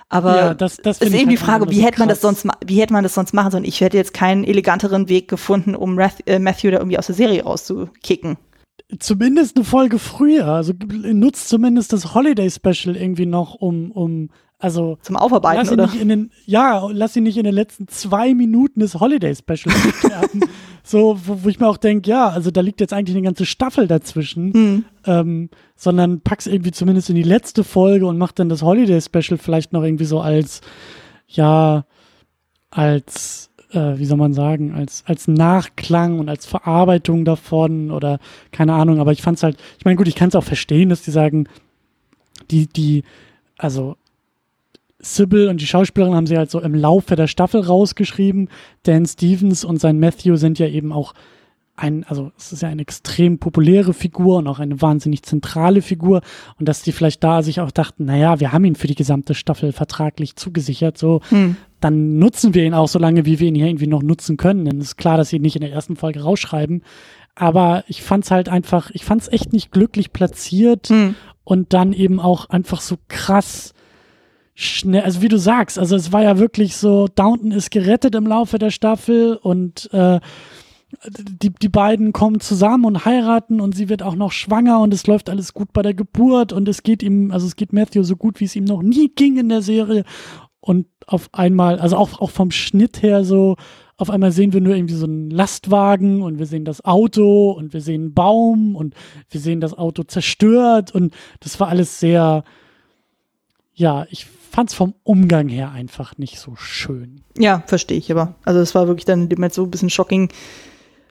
Aber 0.10 0.36
ja, 0.38 0.54
das, 0.54 0.78
das 0.78 1.02
ist 1.02 1.14
eben 1.14 1.30
die 1.30 1.38
halt 1.38 1.46
Frage, 1.46 1.70
wie 1.70 1.82
hätte 1.82 2.00
man 2.00 2.08
das 2.08 2.22
sonst, 2.22 2.48
wie 2.66 2.80
hätte 2.80 2.94
man 2.94 3.04
das 3.04 3.14
sonst 3.14 3.34
machen 3.34 3.52
sollen? 3.52 3.66
Ich 3.66 3.82
hätte 3.82 3.98
jetzt 3.98 4.14
keinen 4.14 4.46
eleganteren 4.46 5.10
Weg 5.10 5.28
gefunden, 5.28 5.76
um 5.76 6.00
äh, 6.00 6.40
Matthew 6.40 6.72
da 6.72 6.78
irgendwie 6.78 6.98
aus 6.98 7.08
der 7.08 7.16
Serie 7.16 7.44
rauszukicken. 7.44 8.38
Zumindest 9.00 9.58
eine 9.58 9.66
Folge 9.66 10.00
früher, 10.00 10.48
also 10.48 10.74
nutzt 10.88 11.50
zumindest 11.50 11.92
das 11.92 12.14
Holiday 12.14 12.50
Special 12.50 12.96
irgendwie 12.96 13.26
noch, 13.26 13.56
um, 13.56 13.92
um 13.92 14.30
also 14.60 14.98
zum 15.02 15.18
Aufarbeiten 15.18 15.58
lass 15.58 15.68
ihn 15.68 15.74
oder? 15.74 15.86
Nicht 15.88 16.02
in 16.02 16.10
den, 16.10 16.32
ja, 16.46 16.88
lass 16.92 17.16
ihn 17.16 17.24
nicht 17.24 17.38
in 17.38 17.44
den 17.44 17.54
letzten 17.54 17.88
zwei 17.88 18.34
Minuten 18.34 18.80
des 18.80 18.96
Holiday 18.96 19.36
Specials 19.36 19.76
sterben. 20.00 20.40
so, 20.84 21.20
wo, 21.26 21.44
wo, 21.44 21.50
ich 21.50 21.60
mir 21.60 21.68
auch 21.68 21.78
denke, 21.78 22.10
ja, 22.10 22.30
also 22.30 22.50
da 22.50 22.62
liegt 22.62 22.80
jetzt 22.80 22.94
eigentlich 22.94 23.16
eine 23.16 23.26
ganze 23.26 23.46
Staffel 23.46 23.88
dazwischen, 23.88 24.54
hm. 24.54 24.86
ähm, 25.06 25.50
sondern 25.76 26.22
pack's 26.22 26.48
irgendwie 26.48 26.72
zumindest 26.72 27.10
in 27.10 27.16
die 27.16 27.24
letzte 27.24 27.64
Folge 27.64 28.08
und 28.08 28.18
mach 28.18 28.32
dann 28.32 28.50
das 28.50 28.64
Holiday 28.64 29.00
Special 29.02 29.38
vielleicht 29.38 29.74
noch 29.74 29.84
irgendwie 29.84 30.06
so 30.06 30.22
als, 30.22 30.62
ja, 31.28 31.86
als, 32.72 33.47
äh, 33.72 33.98
wie 33.98 34.06
soll 34.06 34.18
man 34.18 34.34
sagen, 34.34 34.74
als, 34.74 35.04
als 35.06 35.28
Nachklang 35.28 36.20
und 36.20 36.30
als 36.30 36.46
Verarbeitung 36.46 37.26
davon 37.26 37.92
oder 37.92 38.20
keine 38.52 38.74
Ahnung, 38.74 39.00
aber 39.00 39.12
ich 39.12 39.22
fand's 39.22 39.44
halt, 39.44 39.58
ich 39.78 39.86
meine, 39.86 39.98
gut, 39.98 40.08
ich 40.08 40.16
kann 40.16 40.30
es 40.30 40.36
auch 40.36 40.44
verstehen, 40.44 40.90
dass 40.90 41.02
die 41.02 41.12
sagen, 41.12 41.48
die, 42.52 42.68
die, 42.68 43.04
also 43.58 43.96
Sybil 45.00 45.48
und 45.48 45.62
die 45.62 45.68
Schauspielerin 45.68 46.16
haben 46.16 46.28
sie 46.28 46.38
halt 46.38 46.50
so 46.50 46.60
im 46.60 46.74
Laufe 46.74 47.16
der 47.16 47.28
Staffel 47.28 47.62
rausgeschrieben. 47.62 48.50
Dan 48.84 49.06
Stevens 49.06 49.64
und 49.64 49.80
sein 49.80 50.00
Matthew 50.00 50.38
sind 50.38 50.60
ja 50.60 50.68
eben 50.68 50.92
auch 50.92 51.14
ein, 51.76 52.04
also 52.06 52.32
es 52.38 52.52
ist 52.52 52.64
ja 52.64 52.70
eine 52.70 52.82
extrem 52.82 53.38
populäre 53.38 53.94
Figur 53.94 54.38
und 54.38 54.48
auch 54.48 54.58
eine 54.58 54.82
wahnsinnig 54.82 55.22
zentrale 55.22 55.84
Figur 55.84 56.22
und 56.60 56.68
dass 56.68 56.82
die 56.82 56.92
vielleicht 56.92 57.24
da 57.24 57.44
sich 57.44 57.62
auch 57.62 57.70
dachten, 57.70 58.06
naja, 58.06 58.40
wir 58.40 58.52
haben 58.52 58.66
ihn 58.66 58.76
für 58.76 58.88
die 58.88 58.96
gesamte 58.96 59.36
Staffel 59.36 59.72
vertraglich 59.72 60.36
zugesichert, 60.36 60.98
so, 60.98 61.22
hm. 61.30 61.56
Dann 61.80 62.18
nutzen 62.18 62.54
wir 62.54 62.66
ihn 62.66 62.74
auch 62.74 62.88
so 62.88 63.00
lange, 63.00 63.26
wie 63.26 63.40
wir 63.40 63.48
ihn 63.48 63.56
hier 63.56 63.68
irgendwie 63.68 63.88
noch 63.88 64.02
nutzen 64.02 64.38
können. 64.38 64.66
Denn 64.66 64.80
es 64.80 64.88
ist 64.88 64.98
klar, 64.98 65.18
dass 65.18 65.30
sie 65.30 65.36
ihn 65.36 65.42
nicht 65.42 65.56
in 65.56 65.62
der 65.62 65.72
ersten 65.72 65.96
Folge 65.96 66.22
rausschreiben, 66.22 66.84
aber 67.36 67.84
ich 67.88 68.02
fand's 68.02 68.32
halt 68.32 68.50
einfach, 68.50 68.90
ich 68.92 69.06
fand's 69.06 69.28
echt 69.28 69.54
nicht 69.54 69.72
glücklich 69.72 70.12
platziert 70.12 70.90
hm. 70.90 71.16
und 71.44 71.74
dann 71.74 71.94
eben 71.94 72.20
auch 72.20 72.50
einfach 72.50 72.82
so 72.82 72.98
krass 73.08 73.74
schnell, 74.56 75.04
also 75.04 75.22
wie 75.22 75.28
du 75.28 75.38
sagst, 75.38 75.78
also 75.78 75.96
es 75.96 76.12
war 76.12 76.24
ja 76.24 76.40
wirklich 76.40 76.76
so, 76.78 77.08
Downton 77.08 77.52
ist 77.52 77.70
gerettet 77.70 78.16
im 78.16 78.26
Laufe 78.26 78.58
der 78.58 78.72
Staffel 78.72 79.36
und 79.36 79.88
äh, 79.94 80.20
die, 81.20 81.52
die 81.52 81.70
beiden 81.70 82.12
kommen 82.12 82.40
zusammen 82.40 82.86
und 82.86 83.06
heiraten 83.06 83.62
und 83.62 83.76
sie 83.76 83.88
wird 83.88 84.02
auch 84.02 84.16
noch 84.16 84.32
schwanger 84.32 84.80
und 84.80 84.94
es 84.96 85.06
läuft 85.06 85.30
alles 85.30 85.54
gut 85.54 85.74
bei 85.74 85.84
der 85.84 85.94
Geburt 85.94 86.54
und 86.54 86.68
es 86.68 86.82
geht 86.82 87.04
ihm, 87.04 87.32
also 87.32 87.46
es 87.46 87.56
geht 87.56 87.72
Matthew 87.72 88.02
so 88.02 88.16
gut, 88.16 88.40
wie 88.40 88.46
es 88.46 88.56
ihm 88.56 88.64
noch 88.64 88.82
nie 88.82 89.10
ging 89.10 89.38
in 89.38 89.50
der 89.50 89.62
Serie 89.62 90.06
und 90.68 90.86
auf 91.06 91.30
einmal, 91.32 91.80
also 91.80 91.96
auch, 91.96 92.20
auch 92.20 92.30
vom 92.30 92.52
Schnitt 92.52 93.02
her 93.02 93.24
so, 93.24 93.56
auf 93.96 94.10
einmal 94.10 94.34
sehen 94.34 94.52
wir 94.52 94.60
nur 94.60 94.76
irgendwie 94.76 94.96
so 94.96 95.06
einen 95.06 95.30
Lastwagen 95.30 96.22
und 96.22 96.40
wir 96.40 96.46
sehen 96.46 96.66
das 96.66 96.84
Auto 96.84 97.52
und 97.52 97.72
wir 97.72 97.80
sehen 97.80 98.02
einen 98.02 98.14
Baum 98.14 98.76
und 98.76 98.94
wir 99.30 99.40
sehen 99.40 99.62
das 99.62 99.74
Auto 99.74 100.04
zerstört 100.04 100.94
und 100.94 101.16
das 101.40 101.58
war 101.62 101.70
alles 101.70 102.02
sehr, 102.02 102.44
ja, 103.76 104.06
ich 104.10 104.26
fand 104.26 104.70
es 104.70 104.76
vom 104.76 104.94
Umgang 105.04 105.48
her 105.48 105.72
einfach 105.72 106.18
nicht 106.18 106.38
so 106.38 106.58
schön. 106.58 107.22
Ja, 107.38 107.64
verstehe 107.66 107.98
ich 107.98 108.12
aber. 108.12 108.36
Also 108.44 108.60
es 108.60 108.76
war 108.76 108.88
wirklich 108.88 109.06
dann 109.06 109.30
in 109.30 109.50
so 109.50 109.64
ein 109.64 109.72
bisschen 109.72 109.90
shocking, 109.90 110.30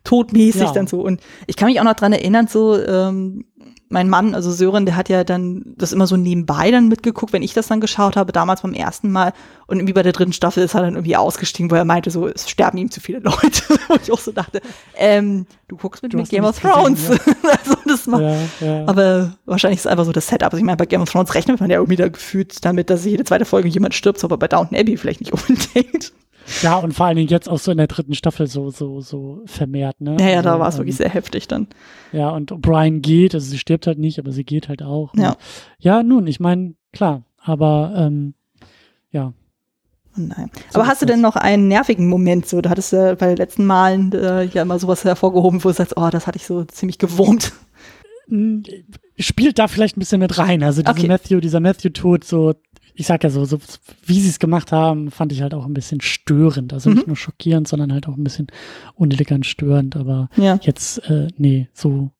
todmäßig 0.06 0.62
ja. 0.62 0.72
dann 0.72 0.86
so. 0.86 1.00
Und 1.00 1.20
ich 1.46 1.56
kann 1.56 1.68
mich 1.68 1.80
auch 1.80 1.84
noch 1.84 1.94
dran 1.94 2.12
erinnern, 2.12 2.46
so, 2.46 2.80
ähm, 2.80 3.44
mein 3.88 4.08
Mann, 4.08 4.34
also 4.34 4.50
Sören, 4.50 4.84
der 4.84 4.96
hat 4.96 5.08
ja 5.08 5.22
dann 5.22 5.62
das 5.76 5.92
immer 5.92 6.06
so 6.06 6.16
nebenbei 6.16 6.70
dann 6.70 6.88
mitgeguckt, 6.88 7.32
wenn 7.32 7.42
ich 7.42 7.54
das 7.54 7.68
dann 7.68 7.80
geschaut 7.80 8.16
habe, 8.16 8.32
damals 8.32 8.62
beim 8.62 8.72
ersten 8.72 9.12
Mal. 9.12 9.32
Und 9.66 9.76
irgendwie 9.76 9.92
bei 9.92 10.02
der 10.02 10.12
dritten 10.12 10.32
Staffel 10.32 10.64
ist 10.64 10.74
er 10.74 10.82
dann 10.82 10.94
irgendwie 10.94 11.16
ausgestiegen, 11.16 11.70
wo 11.70 11.76
er 11.76 11.84
meinte, 11.84 12.10
so, 12.10 12.26
es 12.26 12.50
sterben 12.50 12.78
ihm 12.78 12.90
zu 12.90 13.00
viele 13.00 13.20
Leute. 13.20 13.62
und 13.88 14.02
ich 14.02 14.10
auch 14.10 14.18
so 14.18 14.32
dachte, 14.32 14.60
ähm, 14.96 15.46
du 15.68 15.76
guckst 15.76 16.02
mit, 16.02 16.14
mit 16.14 16.28
Game 16.28 16.44
of 16.44 16.58
Thrones. 16.58 17.08
Gesehen, 17.08 17.36
ja. 17.44 17.50
also 17.64 17.76
das 17.86 18.06
macht, 18.06 18.22
ja, 18.22 18.36
ja. 18.60 18.84
Aber 18.86 19.32
wahrscheinlich 19.44 19.78
ist 19.78 19.86
es 19.86 19.90
einfach 19.90 20.04
so 20.04 20.12
das 20.12 20.26
Setup. 20.26 20.52
Also 20.52 20.58
ich 20.58 20.64
meine, 20.64 20.76
bei 20.76 20.86
Game 20.86 21.02
of 21.02 21.10
Thrones 21.10 21.34
rechnet 21.34 21.60
man 21.60 21.70
ja 21.70 21.76
irgendwie 21.76 21.96
da 21.96 22.08
gefühlt 22.08 22.64
damit, 22.64 22.90
dass 22.90 23.04
jede 23.04 23.24
zweite 23.24 23.44
Folge 23.44 23.68
jemand 23.68 23.94
stirbt, 23.94 24.22
aber 24.24 24.36
bei 24.36 24.48
Downton 24.48 24.76
Abbey 24.76 24.96
vielleicht 24.96 25.20
nicht 25.20 25.32
unbedingt. 25.32 26.12
Ja, 26.62 26.76
und 26.76 26.92
vor 26.92 27.06
allen 27.06 27.16
Dingen 27.16 27.28
jetzt 27.28 27.48
auch 27.48 27.58
so 27.58 27.70
in 27.70 27.78
der 27.78 27.86
dritten 27.86 28.14
Staffel 28.14 28.46
so, 28.46 28.70
so, 28.70 29.00
so 29.00 29.42
vermehrt, 29.46 30.00
ne? 30.00 30.16
Ja, 30.20 30.28
ja, 30.28 30.42
da 30.42 30.52
also, 30.52 30.60
war 30.60 30.68
es 30.68 30.74
ähm, 30.74 30.78
wirklich 30.80 30.96
sehr 30.96 31.08
heftig 31.08 31.48
dann. 31.48 31.66
Ja, 32.12 32.30
und 32.30 32.60
Brian 32.60 33.02
geht, 33.02 33.34
also 33.34 33.46
sie 33.48 33.58
stirbt 33.58 33.86
halt 33.86 33.98
nicht, 33.98 34.18
aber 34.18 34.32
sie 34.32 34.44
geht 34.44 34.68
halt 34.68 34.82
auch. 34.82 35.12
Ja. 35.14 35.30
Und, 35.30 35.38
ja, 35.78 36.02
nun, 36.02 36.26
ich 36.26 36.40
meine, 36.40 36.74
klar, 36.92 37.22
aber 37.38 37.94
ähm, 37.96 38.34
ja. 39.10 39.32
Oh 40.16 40.20
nein. 40.20 40.50
So 40.70 40.80
aber 40.80 40.88
hast 40.88 41.02
du 41.02 41.06
denn 41.06 41.20
noch 41.20 41.36
einen 41.36 41.68
nervigen 41.68 42.08
Moment 42.08 42.46
so? 42.46 42.60
Du 42.60 42.70
hattest 42.70 42.92
ja 42.92 43.14
bei 43.14 43.28
den 43.28 43.36
letzten 43.36 43.66
Malen 43.66 44.12
äh, 44.12 44.44
ja 44.44 44.62
immer 44.62 44.78
sowas 44.78 45.04
hervorgehoben, 45.04 45.62
wo 45.62 45.68
du 45.68 45.74
sagst, 45.74 45.96
oh, 45.96 46.08
das 46.10 46.26
hatte 46.26 46.36
ich 46.36 46.46
so 46.46 46.64
ziemlich 46.64 46.98
gewurmt. 46.98 47.52
Spielt 49.18 49.58
da 49.58 49.68
vielleicht 49.68 49.96
ein 49.96 50.00
bisschen 50.00 50.20
mit 50.20 50.38
rein. 50.38 50.62
Also 50.62 50.82
diese 50.82 50.90
okay. 50.90 51.08
Matthew, 51.08 51.40
dieser 51.40 51.60
Matthew-Tod, 51.60 52.24
so 52.24 52.54
ich 52.96 53.06
sag 53.06 53.22
ja 53.24 53.30
so, 53.30 53.44
so 53.44 53.58
wie 54.04 54.20
sie 54.20 54.28
es 54.28 54.38
gemacht 54.38 54.72
haben, 54.72 55.10
fand 55.10 55.32
ich 55.32 55.42
halt 55.42 55.54
auch 55.54 55.66
ein 55.66 55.74
bisschen 55.74 56.00
störend. 56.00 56.72
Also 56.72 56.90
mhm. 56.90 56.96
nicht 56.96 57.06
nur 57.06 57.16
schockierend, 57.16 57.68
sondern 57.68 57.92
halt 57.92 58.08
auch 58.08 58.16
ein 58.16 58.24
bisschen 58.24 58.48
unelegant 58.94 59.46
störend. 59.46 59.96
Aber 59.96 60.28
ja. 60.36 60.58
jetzt, 60.62 60.98
äh, 61.10 61.28
nee, 61.36 61.68
so 61.72 62.10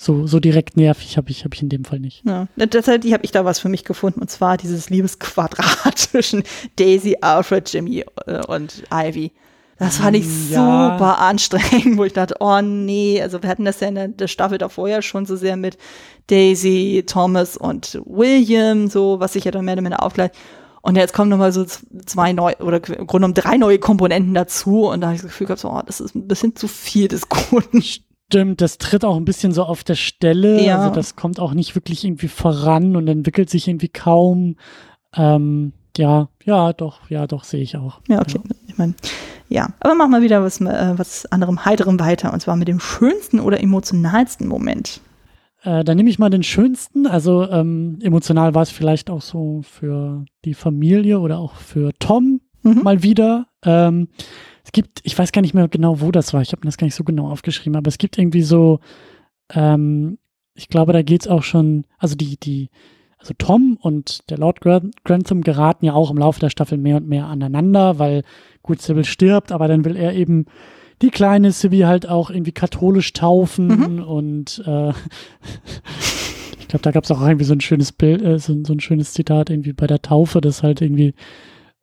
so, 0.00 0.28
so 0.28 0.38
direkt 0.38 0.76
nervig 0.76 1.16
habe 1.16 1.28
ich, 1.30 1.44
hab 1.44 1.52
ich 1.54 1.60
in 1.60 1.68
dem 1.68 1.84
Fall 1.84 1.98
nicht. 1.98 2.22
Ja, 2.24 2.46
tatsächlich 2.70 3.12
habe 3.12 3.24
ich 3.24 3.32
da 3.32 3.44
was 3.44 3.58
für 3.58 3.68
mich 3.68 3.84
gefunden 3.84 4.20
und 4.20 4.30
zwar 4.30 4.56
dieses 4.56 4.90
Liebesquadrat 4.90 5.98
zwischen 5.98 6.44
Daisy, 6.76 7.16
Alfred, 7.20 7.70
Jimmy 7.72 8.04
äh, 8.26 8.46
und 8.46 8.84
Ivy. 8.92 9.32
Das 9.78 9.98
fand 9.98 10.16
ich 10.16 10.50
ja. 10.50 10.90
super 10.92 11.18
anstrengend, 11.18 11.98
wo 11.98 12.04
ich 12.04 12.12
dachte, 12.12 12.36
oh 12.40 12.60
nee, 12.60 13.22
also 13.22 13.42
wir 13.42 13.48
hatten 13.48 13.64
das 13.64 13.80
ja 13.80 13.88
in 13.88 13.94
der, 13.94 14.08
der 14.08 14.26
Staffel 14.26 14.58
davor 14.58 14.88
ja 14.88 15.02
schon 15.02 15.24
so 15.24 15.36
sehr 15.36 15.56
mit 15.56 15.78
Daisy, 16.26 17.04
Thomas 17.06 17.56
und 17.56 18.00
William, 18.04 18.88
so, 18.88 19.20
was 19.20 19.34
sich 19.34 19.44
ja 19.44 19.50
dann 19.50 19.64
mehr 19.64 19.74
oder 19.74 19.84
weniger 19.84 20.02
aufgleicht. 20.02 20.34
Und 20.82 20.96
jetzt 20.96 21.12
kommen 21.12 21.30
nochmal 21.30 21.52
so 21.52 21.64
zwei 21.64 22.32
neue, 22.32 22.56
oder 22.58 22.76
im 22.76 23.06
Grunde 23.06 23.06
genommen 23.06 23.34
drei 23.34 23.56
neue 23.56 23.78
Komponenten 23.78 24.34
dazu 24.34 24.88
und 24.88 25.00
da 25.00 25.08
habe 25.08 25.16
ich 25.16 25.22
das 25.22 25.30
Gefühl 25.30 25.46
gehabt, 25.46 25.60
so, 25.60 25.70
oh, 25.70 25.82
das 25.84 26.00
ist 26.00 26.14
ein 26.14 26.26
bisschen 26.26 26.56
zu 26.56 26.66
viel 26.66 27.08
des 27.08 27.28
Guten. 27.28 27.82
Stimmt, 27.82 28.60
das 28.60 28.78
tritt 28.78 29.04
auch 29.04 29.16
ein 29.16 29.24
bisschen 29.24 29.52
so 29.52 29.64
auf 29.64 29.84
der 29.84 29.94
Stelle. 29.94 30.62
Ja. 30.62 30.78
Also 30.78 30.94
das 30.94 31.16
kommt 31.16 31.40
auch 31.40 31.54
nicht 31.54 31.74
wirklich 31.74 32.04
irgendwie 32.04 32.28
voran 32.28 32.96
und 32.96 33.08
entwickelt 33.08 33.48
sich 33.48 33.68
irgendwie 33.68 33.88
kaum. 33.88 34.56
Ähm, 35.14 35.72
ja, 35.96 36.28
ja, 36.44 36.72
doch, 36.72 37.10
ja, 37.10 37.26
doch, 37.26 37.44
sehe 37.44 37.62
ich 37.62 37.76
auch. 37.76 38.00
Ja, 38.08 38.20
okay. 38.20 38.40
Ja. 38.44 38.56
Ich 38.66 38.78
meine, 38.78 38.94
ja. 39.48 39.68
Aber 39.80 39.94
machen 39.94 40.12
wir 40.12 40.22
wieder 40.22 40.42
was, 40.42 40.60
äh, 40.60 40.94
was 40.96 41.26
anderem, 41.26 41.64
heiterem 41.64 41.98
weiter. 42.00 42.32
Und 42.32 42.40
zwar 42.40 42.56
mit 42.56 42.68
dem 42.68 42.80
schönsten 42.80 43.40
oder 43.40 43.60
emotionalsten 43.60 44.46
Moment. 44.46 45.00
Äh, 45.62 45.84
dann 45.84 45.96
nehme 45.96 46.10
ich 46.10 46.18
mal 46.18 46.30
den 46.30 46.42
schönsten. 46.42 47.06
Also 47.06 47.48
ähm, 47.50 47.98
emotional 48.02 48.54
war 48.54 48.62
es 48.62 48.70
vielleicht 48.70 49.10
auch 49.10 49.22
so 49.22 49.62
für 49.62 50.24
die 50.44 50.54
Familie 50.54 51.20
oder 51.20 51.38
auch 51.38 51.54
für 51.54 51.92
Tom 51.98 52.40
mhm. 52.62 52.82
mal 52.82 53.02
wieder. 53.02 53.46
Ähm, 53.64 54.08
es 54.64 54.72
gibt, 54.72 55.00
ich 55.02 55.18
weiß 55.18 55.32
gar 55.32 55.42
nicht 55.42 55.54
mehr 55.54 55.68
genau, 55.68 56.00
wo 56.00 56.12
das 56.12 56.34
war. 56.34 56.42
Ich 56.42 56.52
habe 56.52 56.60
mir 56.60 56.68
das 56.68 56.76
gar 56.76 56.84
nicht 56.84 56.94
so 56.94 57.04
genau 57.04 57.30
aufgeschrieben, 57.30 57.76
aber 57.76 57.88
es 57.88 57.98
gibt 57.98 58.18
irgendwie 58.18 58.42
so, 58.42 58.80
ähm, 59.50 60.18
ich 60.54 60.68
glaube, 60.68 60.92
da 60.92 61.02
geht 61.02 61.22
es 61.22 61.28
auch 61.28 61.42
schon, 61.42 61.84
also 61.98 62.14
die, 62.14 62.36
die, 62.36 62.68
also 63.18 63.34
Tom 63.36 63.78
und 63.80 64.30
der 64.30 64.38
Lord 64.38 64.60
Grantham 64.60 65.42
geraten 65.42 65.84
ja 65.84 65.94
auch 65.94 66.10
im 66.10 66.18
Laufe 66.18 66.40
der 66.40 66.50
Staffel 66.50 66.78
mehr 66.78 66.96
und 66.96 67.08
mehr 67.08 67.26
aneinander, 67.26 67.98
weil 67.98 68.22
gut, 68.62 68.80
Sybil 68.80 69.04
stirbt, 69.04 69.50
aber 69.52 69.66
dann 69.68 69.84
will 69.84 69.96
er 69.96 70.14
eben 70.14 70.46
die 71.02 71.10
kleine 71.10 71.52
Sybil 71.52 71.86
halt 71.86 72.08
auch 72.08 72.30
irgendwie 72.30 72.52
katholisch 72.52 73.12
taufen 73.12 73.96
mhm. 73.96 74.02
und 74.02 74.62
äh, 74.66 74.90
ich 76.58 76.68
glaube, 76.68 76.82
da 76.82 76.90
gab 76.90 77.04
es 77.04 77.10
auch 77.10 77.20
irgendwie 77.20 77.44
so 77.44 77.54
ein 77.54 77.60
schönes 77.60 77.92
Bild, 77.92 78.22
äh, 78.22 78.38
so, 78.38 78.56
so, 78.64 78.72
ein 78.72 78.80
schönes 78.80 79.14
Zitat 79.14 79.50
irgendwie 79.50 79.72
bei 79.72 79.86
der 79.86 80.02
Taufe, 80.02 80.40
dass 80.40 80.62
halt 80.62 80.80
irgendwie 80.80 81.14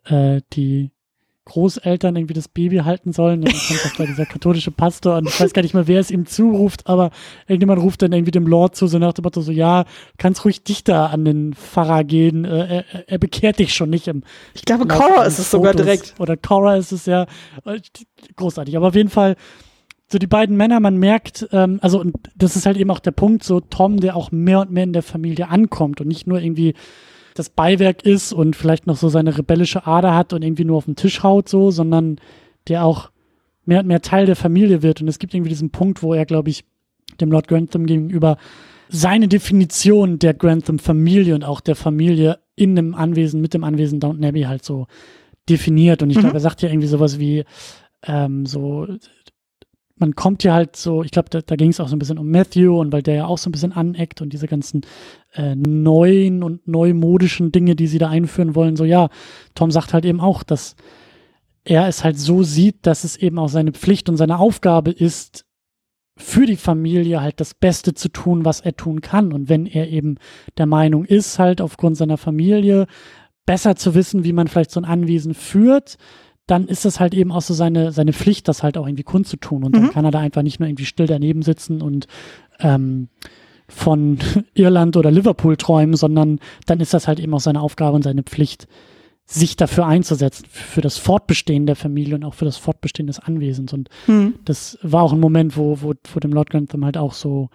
äh, 0.05 0.41
die 0.53 0.91
Großeltern 1.45 2.15
irgendwie 2.15 2.33
das 2.33 2.47
Baby 2.47 2.77
halten 2.77 3.13
sollen. 3.13 3.41
Und 3.41 3.53
dann 3.53 3.59
kommt 3.67 3.85
auch 3.85 3.95
da 3.97 4.05
dieser 4.05 4.25
katholische 4.25 4.71
Pastor 4.71 5.17
und 5.17 5.27
ich 5.27 5.39
weiß 5.39 5.53
gar 5.53 5.61
nicht 5.61 5.73
mehr, 5.73 5.87
wer 5.87 5.99
es 5.99 6.11
ihm 6.11 6.25
zuruft, 6.25 6.87
aber 6.87 7.11
irgendjemand 7.47 7.81
ruft 7.81 8.01
dann 8.01 8.11
irgendwie 8.11 8.31
dem 8.31 8.47
Lord 8.47 8.75
zu, 8.75 8.87
so 8.87 8.97
nach 8.97 9.13
dem 9.13 9.23
Motto 9.23 9.41
so, 9.41 9.51
ja, 9.51 9.85
kannst 10.17 10.43
ruhig 10.43 10.63
dichter 10.63 11.11
an 11.11 11.23
den 11.23 11.53
Pfarrer 11.53 12.03
gehen, 12.03 12.45
äh, 12.45 12.83
er, 12.91 13.09
er, 13.09 13.17
bekehrt 13.19 13.59
dich 13.59 13.73
schon 13.73 13.91
nicht 13.91 14.07
im 14.07 14.23
Ich 14.53 14.65
glaube, 14.65 14.87
Cora 14.87 15.23
ist 15.23 15.39
es 15.39 15.51
sogar 15.51 15.73
direkt. 15.73 16.15
Oder 16.19 16.35
Cora 16.35 16.77
ist 16.77 16.91
es 16.91 17.05
ja. 17.05 17.27
Großartig, 18.35 18.75
aber 18.75 18.87
auf 18.87 18.95
jeden 18.95 19.09
Fall 19.09 19.35
so 20.07 20.17
die 20.19 20.27
beiden 20.27 20.55
Männer, 20.57 20.79
man 20.79 20.97
merkt, 20.97 21.47
ähm, 21.51 21.79
also 21.81 21.99
und 21.99 22.15
das 22.35 22.55
ist 22.55 22.65
halt 22.65 22.77
eben 22.77 22.91
auch 22.91 22.99
der 22.99 23.11
Punkt, 23.11 23.43
so 23.43 23.59
Tom, 23.59 23.99
der 23.99 24.15
auch 24.15 24.31
mehr 24.31 24.61
und 24.61 24.71
mehr 24.71 24.83
in 24.83 24.93
der 24.93 25.03
Familie 25.03 25.49
ankommt 25.49 26.01
und 26.01 26.07
nicht 26.07 26.27
nur 26.27 26.41
irgendwie 26.41 26.73
das 27.35 27.49
Beiwerk 27.49 28.03
ist 28.03 28.33
und 28.33 28.55
vielleicht 28.55 28.87
noch 28.87 28.95
so 28.95 29.09
seine 29.09 29.37
rebellische 29.37 29.85
Ader 29.85 30.15
hat 30.15 30.33
und 30.33 30.41
irgendwie 30.41 30.63
nur 30.63 30.77
auf 30.77 30.85
den 30.85 30.95
Tisch 30.95 31.21
haut, 31.21 31.47
so, 31.49 31.69
sondern 31.69 32.17
der 32.67 32.85
auch 32.85 33.11
mehr 33.65 33.81
und 33.81 33.87
mehr 33.87 34.01
Teil 34.01 34.25
der 34.25 34.37
Familie 34.37 34.81
wird. 34.81 35.01
Und 35.01 35.09
es 35.09 35.19
gibt 35.19 35.33
irgendwie 35.33 35.49
diesen 35.49 35.69
Punkt, 35.69 36.01
wo 36.01 36.13
er, 36.13 36.25
glaube 36.25 36.49
ich, 36.49 36.63
dem 37.19 37.31
Lord 37.31 37.47
Grantham 37.47 37.85
gegenüber 37.85 38.37
seine 38.87 39.27
Definition 39.27 40.17
der 40.17 40.33
Grantham-Familie 40.33 41.35
und 41.35 41.43
auch 41.43 41.59
der 41.59 41.75
Familie 41.75 42.39
in 42.55 42.75
dem 42.75 42.95
Anwesen, 42.95 43.41
mit 43.41 43.53
dem 43.53 43.63
Anwesen 43.63 43.99
Downton 43.99 44.23
Abbey 44.23 44.43
halt 44.43 44.63
so 44.63 44.87
definiert. 45.49 46.01
Und 46.03 46.11
ich 46.11 46.17
mhm. 46.17 46.21
glaube, 46.21 46.37
er 46.37 46.41
sagt 46.41 46.61
ja 46.61 46.69
irgendwie 46.69 46.87
sowas 46.87 47.19
wie, 47.19 47.43
ähm, 48.03 48.45
so, 48.45 48.87
man 49.97 50.15
kommt 50.15 50.43
ja 50.43 50.53
halt 50.53 50.75
so, 50.75 51.03
ich 51.03 51.11
glaube, 51.11 51.29
da, 51.29 51.41
da 51.41 51.55
ging 51.55 51.69
es 51.69 51.79
auch 51.79 51.87
so 51.87 51.95
ein 51.95 51.99
bisschen 51.99 52.17
um 52.17 52.29
Matthew 52.29 52.79
und 52.79 52.91
weil 52.91 53.01
der 53.01 53.15
ja 53.15 53.25
auch 53.27 53.37
so 53.37 53.49
ein 53.49 53.53
bisschen 53.53 53.71
aneckt 53.71 54.21
und 54.21 54.33
diese 54.33 54.47
ganzen 54.47 54.81
äh, 55.33 55.55
neuen 55.55 56.43
und 56.43 56.67
neumodischen 56.67 57.51
Dinge, 57.51 57.75
die 57.75 57.87
sie 57.87 57.97
da 57.97 58.09
einführen 58.09 58.55
wollen, 58.55 58.75
so 58.75 58.83
ja, 58.83 59.09
Tom 59.53 59.71
sagt 59.71 59.93
halt 59.93 60.05
eben 60.05 60.19
auch, 60.19 60.43
dass 60.43 60.75
er 61.63 61.87
es 61.87 62.03
halt 62.03 62.19
so 62.19 62.43
sieht, 62.43 62.85
dass 62.85 63.03
es 63.03 63.15
eben 63.15 63.39
auch 63.39 63.49
seine 63.49 63.71
Pflicht 63.71 64.09
und 64.09 64.17
seine 64.17 64.39
Aufgabe 64.39 64.91
ist, 64.91 65.45
für 66.17 66.45
die 66.45 66.55
Familie 66.55 67.21
halt 67.21 67.41
das 67.41 67.53
Beste 67.53 67.93
zu 67.93 68.09
tun, 68.09 68.45
was 68.45 68.61
er 68.61 68.75
tun 68.75 69.01
kann. 69.01 69.33
Und 69.33 69.49
wenn 69.49 69.65
er 69.65 69.89
eben 69.89 70.15
der 70.57 70.65
Meinung 70.65 71.03
ist, 71.03 71.39
halt 71.39 71.59
aufgrund 71.59 71.97
seiner 71.97 72.17
Familie 72.17 72.87
besser 73.45 73.75
zu 73.75 73.95
wissen, 73.95 74.23
wie 74.23 74.33
man 74.33 74.47
vielleicht 74.47 74.71
so 74.71 74.79
ein 74.79 74.85
Anwesen 74.85 75.33
führt, 75.33 75.97
dann 76.47 76.67
ist 76.67 76.85
das 76.85 76.99
halt 76.99 77.13
eben 77.13 77.31
auch 77.31 77.41
so 77.41 77.53
seine, 77.53 77.91
seine 77.91 78.13
Pflicht, 78.13 78.47
das 78.47 78.63
halt 78.63 78.77
auch 78.77 78.85
irgendwie 78.85 79.03
kundzutun. 79.03 79.63
Und 79.63 79.75
mhm. 79.75 79.81
dann 79.81 79.91
kann 79.91 80.05
er 80.05 80.11
da 80.11 80.19
einfach 80.19 80.43
nicht 80.43 80.59
nur 80.59 80.69
irgendwie 80.69 80.85
still 80.85 81.07
daneben 81.07 81.41
sitzen 81.41 81.81
und 81.81 82.07
ähm, 82.59 83.09
von 83.67 84.19
Irland 84.53 84.95
oder 84.95 85.11
Liverpool 85.11 85.57
träumen, 85.57 85.95
sondern 85.95 86.39
dann 86.65 86.79
ist 86.79 86.93
das 86.93 87.07
halt 87.07 87.19
eben 87.19 87.33
auch 87.33 87.39
seine 87.39 87.61
Aufgabe 87.61 87.95
und 87.95 88.03
seine 88.03 88.23
Pflicht, 88.23 88.67
sich 89.27 89.55
dafür 89.55 89.87
einzusetzen, 89.87 90.45
für 90.47 90.81
das 90.81 90.99
Fortbestehen 90.99 91.65
der 91.65 91.75
Familie 91.75 92.13
und 92.13 92.23
auch 92.23 92.35
für 92.35 92.45
das 92.45 92.57
Fortbestehen 92.57 93.07
des 93.07 93.17
Anwesens. 93.17 93.73
Und 93.73 93.89
mhm. 94.05 94.35
das 94.45 94.77
war 94.83 95.01
auch 95.01 95.13
ein 95.13 95.19
Moment, 95.19 95.57
wo, 95.57 95.81
wo, 95.81 95.93
wo 96.13 96.19
dem 96.19 96.31
Lord 96.31 96.51
Grantham 96.51 96.85
halt 96.85 96.95
auch 96.95 97.13
so 97.13 97.49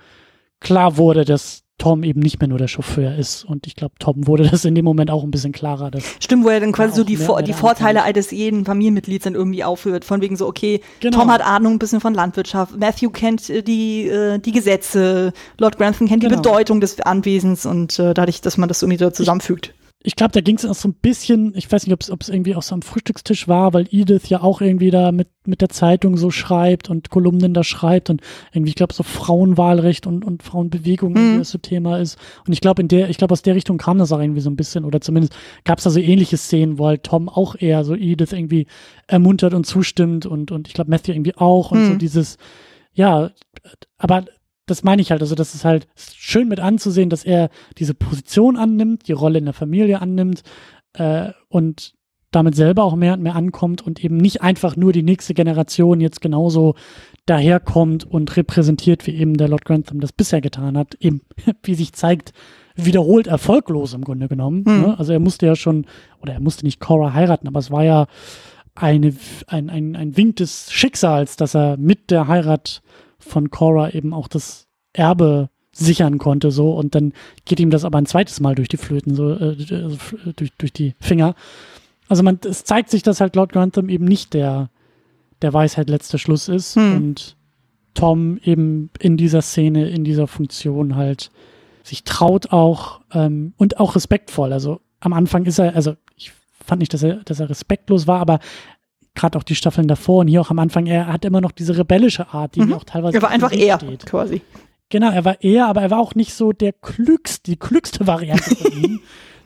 klar 0.58 0.96
wurde, 0.96 1.24
dass 1.24 1.62
Tom 1.80 2.04
eben 2.04 2.20
nicht 2.20 2.38
mehr 2.40 2.48
nur 2.48 2.58
der 2.58 2.68
Chauffeur 2.68 3.16
ist. 3.16 3.42
Und 3.44 3.66
ich 3.66 3.74
glaube, 3.74 3.94
Tom 3.98 4.26
wurde 4.26 4.48
das 4.48 4.64
in 4.64 4.74
dem 4.74 4.84
Moment 4.84 5.10
auch 5.10 5.24
ein 5.24 5.30
bisschen 5.30 5.52
klarer. 5.52 5.90
Dass 5.90 6.04
Stimmt, 6.20 6.44
wo 6.44 6.50
er 6.50 6.60
dann 6.60 6.72
quasi 6.72 6.94
so 6.94 7.04
die, 7.04 7.16
mehr, 7.16 7.42
die 7.42 7.54
Vorteile 7.54 8.02
eines 8.02 8.30
jeden 8.30 8.66
Familienmitglieds 8.66 9.24
dann 9.24 9.34
irgendwie 9.34 9.64
aufhört. 9.64 10.04
Von 10.04 10.20
wegen 10.20 10.36
so, 10.36 10.46
okay, 10.46 10.82
genau. 11.00 11.18
Tom 11.18 11.32
hat 11.32 11.40
Ahnung 11.40 11.74
ein 11.74 11.78
bisschen 11.78 12.00
von 12.00 12.12
Landwirtschaft, 12.12 12.78
Matthew 12.78 13.10
kennt 13.10 13.48
äh, 13.48 13.62
die, 13.62 14.08
äh, 14.08 14.38
die 14.38 14.52
Gesetze, 14.52 15.32
Lord 15.58 15.78
Grantham 15.78 16.06
kennt 16.06 16.22
genau. 16.22 16.36
die 16.36 16.42
Bedeutung 16.42 16.80
des 16.80 17.00
Anwesens 17.00 17.64
und 17.64 17.98
äh, 17.98 18.12
dadurch, 18.12 18.42
dass 18.42 18.58
man 18.58 18.68
das 18.68 18.82
irgendwie 18.82 18.98
da 18.98 19.12
zusammenfügt. 19.12 19.72
Ich 20.02 20.16
glaube, 20.16 20.32
da 20.32 20.40
ging 20.40 20.56
es 20.56 20.64
auch 20.64 20.74
so 20.74 20.88
ein 20.88 20.94
bisschen, 20.94 21.52
ich 21.54 21.70
weiß 21.70 21.86
nicht, 21.86 22.10
ob 22.10 22.22
es 22.22 22.28
irgendwie 22.30 22.54
auch 22.54 22.62
so 22.62 22.74
am 22.74 22.80
Frühstückstisch 22.80 23.48
war, 23.48 23.74
weil 23.74 23.86
Edith 23.90 24.30
ja 24.30 24.42
auch 24.42 24.62
irgendwie 24.62 24.90
da 24.90 25.12
mit, 25.12 25.28
mit 25.44 25.60
der 25.60 25.68
Zeitung 25.68 26.16
so 26.16 26.30
schreibt 26.30 26.88
und 26.88 27.10
Kolumnen 27.10 27.52
da 27.52 27.62
schreibt 27.62 28.08
und 28.08 28.22
irgendwie, 28.52 28.70
ich 28.70 28.76
glaube, 28.76 28.94
so 28.94 29.02
Frauenwahlrecht 29.02 30.06
und, 30.06 30.24
und 30.24 30.42
Frauenbewegung 30.42 31.12
mhm. 31.12 31.38
das 31.38 31.50
so 31.50 31.58
Thema 31.58 31.98
ist. 31.98 32.18
Und 32.46 32.54
ich 32.54 32.62
glaube, 32.62 32.80
in 32.80 32.88
der, 32.88 33.10
ich 33.10 33.18
glaube, 33.18 33.32
aus 33.32 33.42
der 33.42 33.54
Richtung 33.54 33.76
kam 33.76 33.98
das 33.98 34.10
auch 34.10 34.20
irgendwie 34.20 34.40
so 34.40 34.48
ein 34.48 34.56
bisschen, 34.56 34.86
oder 34.86 35.02
zumindest 35.02 35.34
gab 35.64 35.78
es 35.78 35.84
da 35.84 35.90
so 35.90 36.00
ähnliche 36.00 36.38
Szenen, 36.38 36.78
wo 36.78 36.86
halt 36.86 37.04
Tom 37.04 37.28
auch 37.28 37.54
eher 37.58 37.84
so 37.84 37.94
Edith 37.94 38.32
irgendwie 38.32 38.68
ermuntert 39.06 39.52
und 39.52 39.66
zustimmt 39.66 40.24
und, 40.24 40.50
und 40.50 40.66
ich 40.66 40.72
glaube, 40.72 40.90
Matthew 40.90 41.12
irgendwie 41.12 41.36
auch 41.36 41.72
und 41.72 41.82
mhm. 41.82 41.86
so 41.88 41.94
dieses, 41.96 42.38
ja, 42.94 43.32
aber 43.98 44.24
das 44.70 44.82
meine 44.82 45.02
ich 45.02 45.10
halt. 45.10 45.20
Also, 45.20 45.34
das 45.34 45.54
ist 45.54 45.64
halt 45.64 45.88
schön 45.96 46.48
mit 46.48 46.60
anzusehen, 46.60 47.10
dass 47.10 47.24
er 47.24 47.50
diese 47.78 47.94
Position 47.94 48.56
annimmt, 48.56 49.08
die 49.08 49.12
Rolle 49.12 49.38
in 49.38 49.44
der 49.44 49.54
Familie 49.54 50.00
annimmt 50.00 50.42
äh, 50.94 51.30
und 51.48 51.94
damit 52.30 52.54
selber 52.54 52.84
auch 52.84 52.94
mehr 52.94 53.14
und 53.14 53.22
mehr 53.22 53.34
ankommt 53.34 53.82
und 53.82 54.04
eben 54.04 54.16
nicht 54.16 54.40
einfach 54.40 54.76
nur 54.76 54.92
die 54.92 55.02
nächste 55.02 55.34
Generation 55.34 56.00
jetzt 56.00 56.20
genauso 56.20 56.74
daherkommt 57.26 58.04
und 58.04 58.36
repräsentiert, 58.36 59.06
wie 59.06 59.16
eben 59.16 59.36
der 59.36 59.48
Lord 59.48 59.64
Grantham 59.64 60.00
das 60.00 60.12
bisher 60.12 60.40
getan 60.40 60.78
hat, 60.78 60.94
eben, 61.00 61.22
wie 61.62 61.74
sich 61.74 61.92
zeigt, 61.92 62.32
wiederholt 62.76 63.26
erfolglos 63.26 63.94
im 63.94 64.04
Grunde 64.04 64.28
genommen. 64.28 64.64
Hm. 64.64 64.80
Ne? 64.80 64.98
Also 64.98 65.12
er 65.12 65.18
musste 65.18 65.46
ja 65.46 65.56
schon, 65.56 65.86
oder 66.22 66.34
er 66.34 66.40
musste 66.40 66.64
nicht 66.64 66.80
Cora 66.80 67.12
heiraten, 67.14 67.48
aber 67.48 67.58
es 67.58 67.70
war 67.70 67.84
ja 67.84 68.06
eine, 68.74 69.14
ein, 69.48 69.68
ein, 69.68 69.96
ein 69.96 70.16
Wink 70.16 70.36
des 70.36 70.72
Schicksals, 70.72 71.36
dass 71.36 71.54
er 71.54 71.76
mit 71.76 72.10
der 72.10 72.28
Heirat 72.28 72.82
von 73.20 73.50
Cora 73.50 73.90
eben 73.90 74.12
auch 74.12 74.28
das 74.28 74.66
Erbe 74.92 75.50
sichern 75.72 76.18
konnte, 76.18 76.50
so 76.50 76.72
und 76.72 76.94
dann 76.94 77.12
geht 77.44 77.60
ihm 77.60 77.70
das 77.70 77.84
aber 77.84 77.98
ein 77.98 78.06
zweites 78.06 78.40
Mal 78.40 78.54
durch 78.54 78.68
die 78.68 78.76
Flöten, 78.76 79.14
so 79.14 79.30
äh, 79.30 79.56
also 79.70 79.98
durch, 80.36 80.52
durch 80.58 80.72
die 80.72 80.94
Finger. 80.98 81.34
Also 82.08 82.22
man, 82.24 82.40
es 82.44 82.64
zeigt 82.64 82.90
sich, 82.90 83.02
dass 83.02 83.20
halt 83.20 83.36
Lord 83.36 83.52
Grantham 83.52 83.88
eben 83.88 84.04
nicht 84.04 84.34
der, 84.34 84.70
der 85.42 85.52
Weisheit 85.52 85.88
letzter 85.88 86.18
Schluss 86.18 86.48
ist 86.48 86.74
hm. 86.74 86.96
und 86.96 87.36
Tom 87.94 88.38
eben 88.42 88.90
in 88.98 89.16
dieser 89.16 89.42
Szene, 89.42 89.88
in 89.90 90.04
dieser 90.04 90.26
Funktion 90.26 90.96
halt 90.96 91.30
sich 91.82 92.04
traut 92.04 92.52
auch 92.52 93.00
ähm, 93.12 93.52
und 93.56 93.78
auch 93.78 93.94
respektvoll. 93.94 94.52
Also 94.52 94.80
am 95.00 95.12
Anfang 95.12 95.44
ist 95.46 95.58
er, 95.58 95.74
also 95.74 95.96
ich 96.16 96.32
fand 96.64 96.80
nicht, 96.80 96.92
dass 96.94 97.02
er, 97.02 97.16
dass 97.24 97.40
er 97.40 97.48
respektlos 97.48 98.06
war, 98.06 98.20
aber 98.20 98.40
gerade 99.20 99.38
auch 99.38 99.42
die 99.42 99.54
Staffeln 99.54 99.88
davor 99.88 100.20
und 100.20 100.28
hier 100.28 100.40
auch 100.40 100.50
am 100.50 100.58
Anfang, 100.58 100.86
er 100.86 101.06
hat 101.06 101.24
immer 101.24 101.40
noch 101.40 101.52
diese 101.52 101.76
rebellische 101.76 102.28
Art, 102.32 102.54
die 102.54 102.62
mhm. 102.62 102.72
auch 102.72 102.84
teilweise. 102.84 103.18
Er 103.18 103.22
war 103.22 103.30
einfach 103.30 103.52
er, 103.52 103.78
quasi. 103.78 104.42
Genau, 104.88 105.10
er 105.10 105.24
war 105.24 105.36
er, 105.40 105.68
aber 105.68 105.82
er 105.82 105.90
war 105.90 106.00
auch 106.00 106.14
nicht 106.14 106.34
so 106.34 106.52
der 106.52 106.72
klügste, 106.72 107.50
die 107.50 107.56
klügste 107.56 108.06
Variante 108.06 108.56
von 108.56 108.72
ihm, 108.82 109.00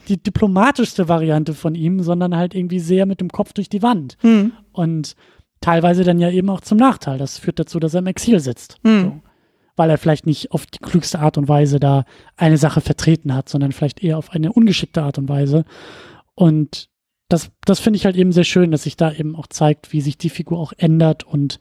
die 0.08 0.22
diplomatischste 0.22 1.08
Variante 1.08 1.54
von 1.54 1.74
ihm, 1.74 2.02
sondern 2.02 2.36
halt 2.36 2.54
irgendwie 2.54 2.78
sehr 2.78 3.06
mit 3.06 3.20
dem 3.20 3.30
Kopf 3.30 3.52
durch 3.52 3.68
die 3.68 3.82
Wand. 3.82 4.16
Mhm. 4.22 4.52
Und 4.72 5.16
teilweise 5.60 6.04
dann 6.04 6.18
ja 6.18 6.30
eben 6.30 6.48
auch 6.50 6.60
zum 6.60 6.78
Nachteil. 6.78 7.18
Das 7.18 7.38
führt 7.38 7.58
dazu, 7.58 7.80
dass 7.80 7.94
er 7.94 8.00
im 8.00 8.06
Exil 8.06 8.40
sitzt. 8.40 8.78
Mhm. 8.82 9.00
So. 9.02 9.20
Weil 9.76 9.90
er 9.90 9.98
vielleicht 9.98 10.26
nicht 10.26 10.52
auf 10.52 10.66
die 10.66 10.78
klügste 10.78 11.18
Art 11.18 11.36
und 11.36 11.48
Weise 11.48 11.80
da 11.80 12.04
eine 12.36 12.58
Sache 12.58 12.80
vertreten 12.80 13.34
hat, 13.34 13.48
sondern 13.48 13.72
vielleicht 13.72 14.02
eher 14.02 14.18
auf 14.18 14.30
eine 14.30 14.52
ungeschickte 14.52 15.02
Art 15.02 15.18
und 15.18 15.28
Weise. 15.28 15.64
Und 16.34 16.88
das, 17.28 17.50
das 17.64 17.80
finde 17.80 17.96
ich 17.96 18.04
halt 18.04 18.16
eben 18.16 18.32
sehr 18.32 18.44
schön, 18.44 18.70
dass 18.70 18.82
sich 18.84 18.96
da 18.96 19.12
eben 19.12 19.36
auch 19.36 19.46
zeigt, 19.46 19.92
wie 19.92 20.00
sich 20.00 20.18
die 20.18 20.30
Figur 20.30 20.58
auch 20.58 20.72
ändert 20.76 21.24
und 21.24 21.58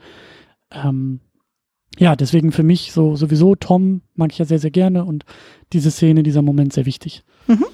ähm, 0.71 1.19
ja, 1.97 2.15
deswegen 2.15 2.51
für 2.51 2.63
mich 2.63 2.91
so 2.91 3.15
sowieso 3.15 3.55
Tom 3.55 4.01
mag 4.15 4.31
ich 4.31 4.39
ja 4.39 4.45
sehr, 4.45 4.59
sehr 4.59 4.71
gerne 4.71 5.05
und 5.05 5.25
diese 5.73 5.91
Szene, 5.91 6.23
dieser 6.23 6.41
Moment 6.41 6.73
sehr 6.73 6.85
wichtig. 6.85 7.23
Mhm. 7.47 7.65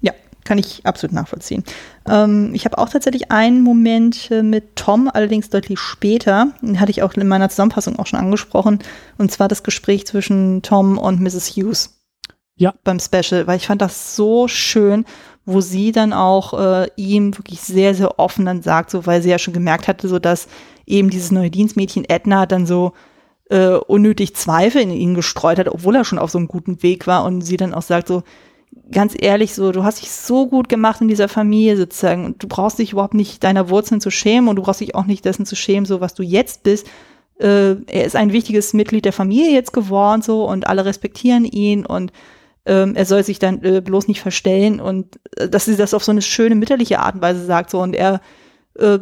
Ja, 0.00 0.12
kann 0.44 0.58
ich 0.58 0.86
absolut 0.86 1.14
nachvollziehen. 1.14 1.62
Ähm, 2.08 2.52
ich 2.54 2.64
habe 2.64 2.78
auch 2.78 2.88
tatsächlich 2.88 3.30
einen 3.30 3.62
Moment 3.62 4.30
äh, 4.30 4.42
mit 4.42 4.76
Tom, 4.76 5.10
allerdings 5.12 5.50
deutlich 5.50 5.78
später, 5.78 6.54
den 6.62 6.80
hatte 6.80 6.90
ich 6.90 7.02
auch 7.02 7.14
in 7.14 7.28
meiner 7.28 7.50
Zusammenfassung 7.50 7.98
auch 7.98 8.06
schon 8.06 8.18
angesprochen, 8.18 8.78
und 9.18 9.30
zwar 9.30 9.48
das 9.48 9.62
Gespräch 9.62 10.06
zwischen 10.06 10.62
Tom 10.62 10.96
und 10.96 11.20
Mrs. 11.20 11.54
Hughes. 11.56 12.00
Ja. 12.56 12.72
Beim 12.84 13.00
Special, 13.00 13.46
weil 13.46 13.56
ich 13.56 13.66
fand 13.66 13.82
das 13.82 14.16
so 14.16 14.48
schön 14.48 15.04
wo 15.46 15.60
sie 15.60 15.92
dann 15.92 16.12
auch 16.12 16.58
äh, 16.58 16.88
ihm 16.96 17.36
wirklich 17.36 17.60
sehr, 17.60 17.94
sehr 17.94 18.18
offen 18.18 18.46
dann 18.46 18.62
sagt, 18.62 18.90
so 18.90 19.06
weil 19.06 19.22
sie 19.22 19.30
ja 19.30 19.38
schon 19.38 19.54
gemerkt 19.54 19.88
hatte, 19.88 20.08
so 20.08 20.18
dass 20.18 20.48
eben 20.86 21.10
dieses 21.10 21.30
neue 21.30 21.50
Dienstmädchen 21.50 22.04
Edna 22.08 22.46
dann 22.46 22.66
so 22.66 22.92
äh, 23.50 23.74
unnötig 23.74 24.34
Zweifel 24.34 24.82
in 24.82 24.90
ihn 24.90 25.14
gestreut 25.14 25.58
hat, 25.58 25.68
obwohl 25.68 25.96
er 25.96 26.04
schon 26.04 26.18
auf 26.18 26.30
so 26.30 26.38
einem 26.38 26.48
guten 26.48 26.82
Weg 26.82 27.06
war 27.06 27.24
und 27.24 27.42
sie 27.42 27.56
dann 27.56 27.74
auch 27.74 27.82
sagt 27.82 28.08
so, 28.08 28.22
ganz 28.90 29.14
ehrlich, 29.18 29.54
so, 29.54 29.72
du 29.72 29.84
hast 29.84 30.00
dich 30.02 30.10
so 30.10 30.46
gut 30.46 30.68
gemacht 30.68 31.00
in 31.00 31.08
dieser 31.08 31.28
Familie 31.28 31.76
sozusagen 31.76 32.24
und 32.24 32.42
du 32.42 32.48
brauchst 32.48 32.78
dich 32.78 32.92
überhaupt 32.92 33.14
nicht 33.14 33.44
deiner 33.44 33.68
Wurzeln 33.70 34.00
zu 34.00 34.10
schämen 34.10 34.48
und 34.48 34.56
du 34.56 34.62
brauchst 34.62 34.80
dich 34.80 34.94
auch 34.94 35.06
nicht 35.06 35.24
dessen 35.24 35.46
zu 35.46 35.56
schämen, 35.56 35.86
so 35.86 36.00
was 36.00 36.14
du 36.14 36.22
jetzt 36.22 36.62
bist. 36.62 36.86
Äh, 37.38 37.76
er 37.86 38.04
ist 38.04 38.16
ein 38.16 38.32
wichtiges 38.32 38.72
Mitglied 38.72 39.04
der 39.04 39.12
Familie 39.12 39.52
jetzt 39.52 39.72
geworden, 39.72 40.22
so, 40.22 40.48
und 40.48 40.66
alle 40.66 40.84
respektieren 40.84 41.44
ihn 41.44 41.84
und 41.84 42.12
ähm, 42.66 42.94
er 42.94 43.04
soll 43.04 43.22
sich 43.22 43.38
dann 43.38 43.62
äh, 43.62 43.80
bloß 43.80 44.08
nicht 44.08 44.20
verstellen 44.20 44.80
und 44.80 45.20
äh, 45.36 45.48
dass 45.48 45.66
sie 45.66 45.76
das 45.76 45.94
auf 45.94 46.04
so 46.04 46.12
eine 46.12 46.22
schöne 46.22 46.54
mütterliche 46.54 47.00
Art 47.00 47.16
und 47.16 47.22
Weise 47.22 47.44
sagt 47.44 47.70
so 47.70 47.80
und 47.80 47.94
er 47.94 48.20
äh, 48.78 48.98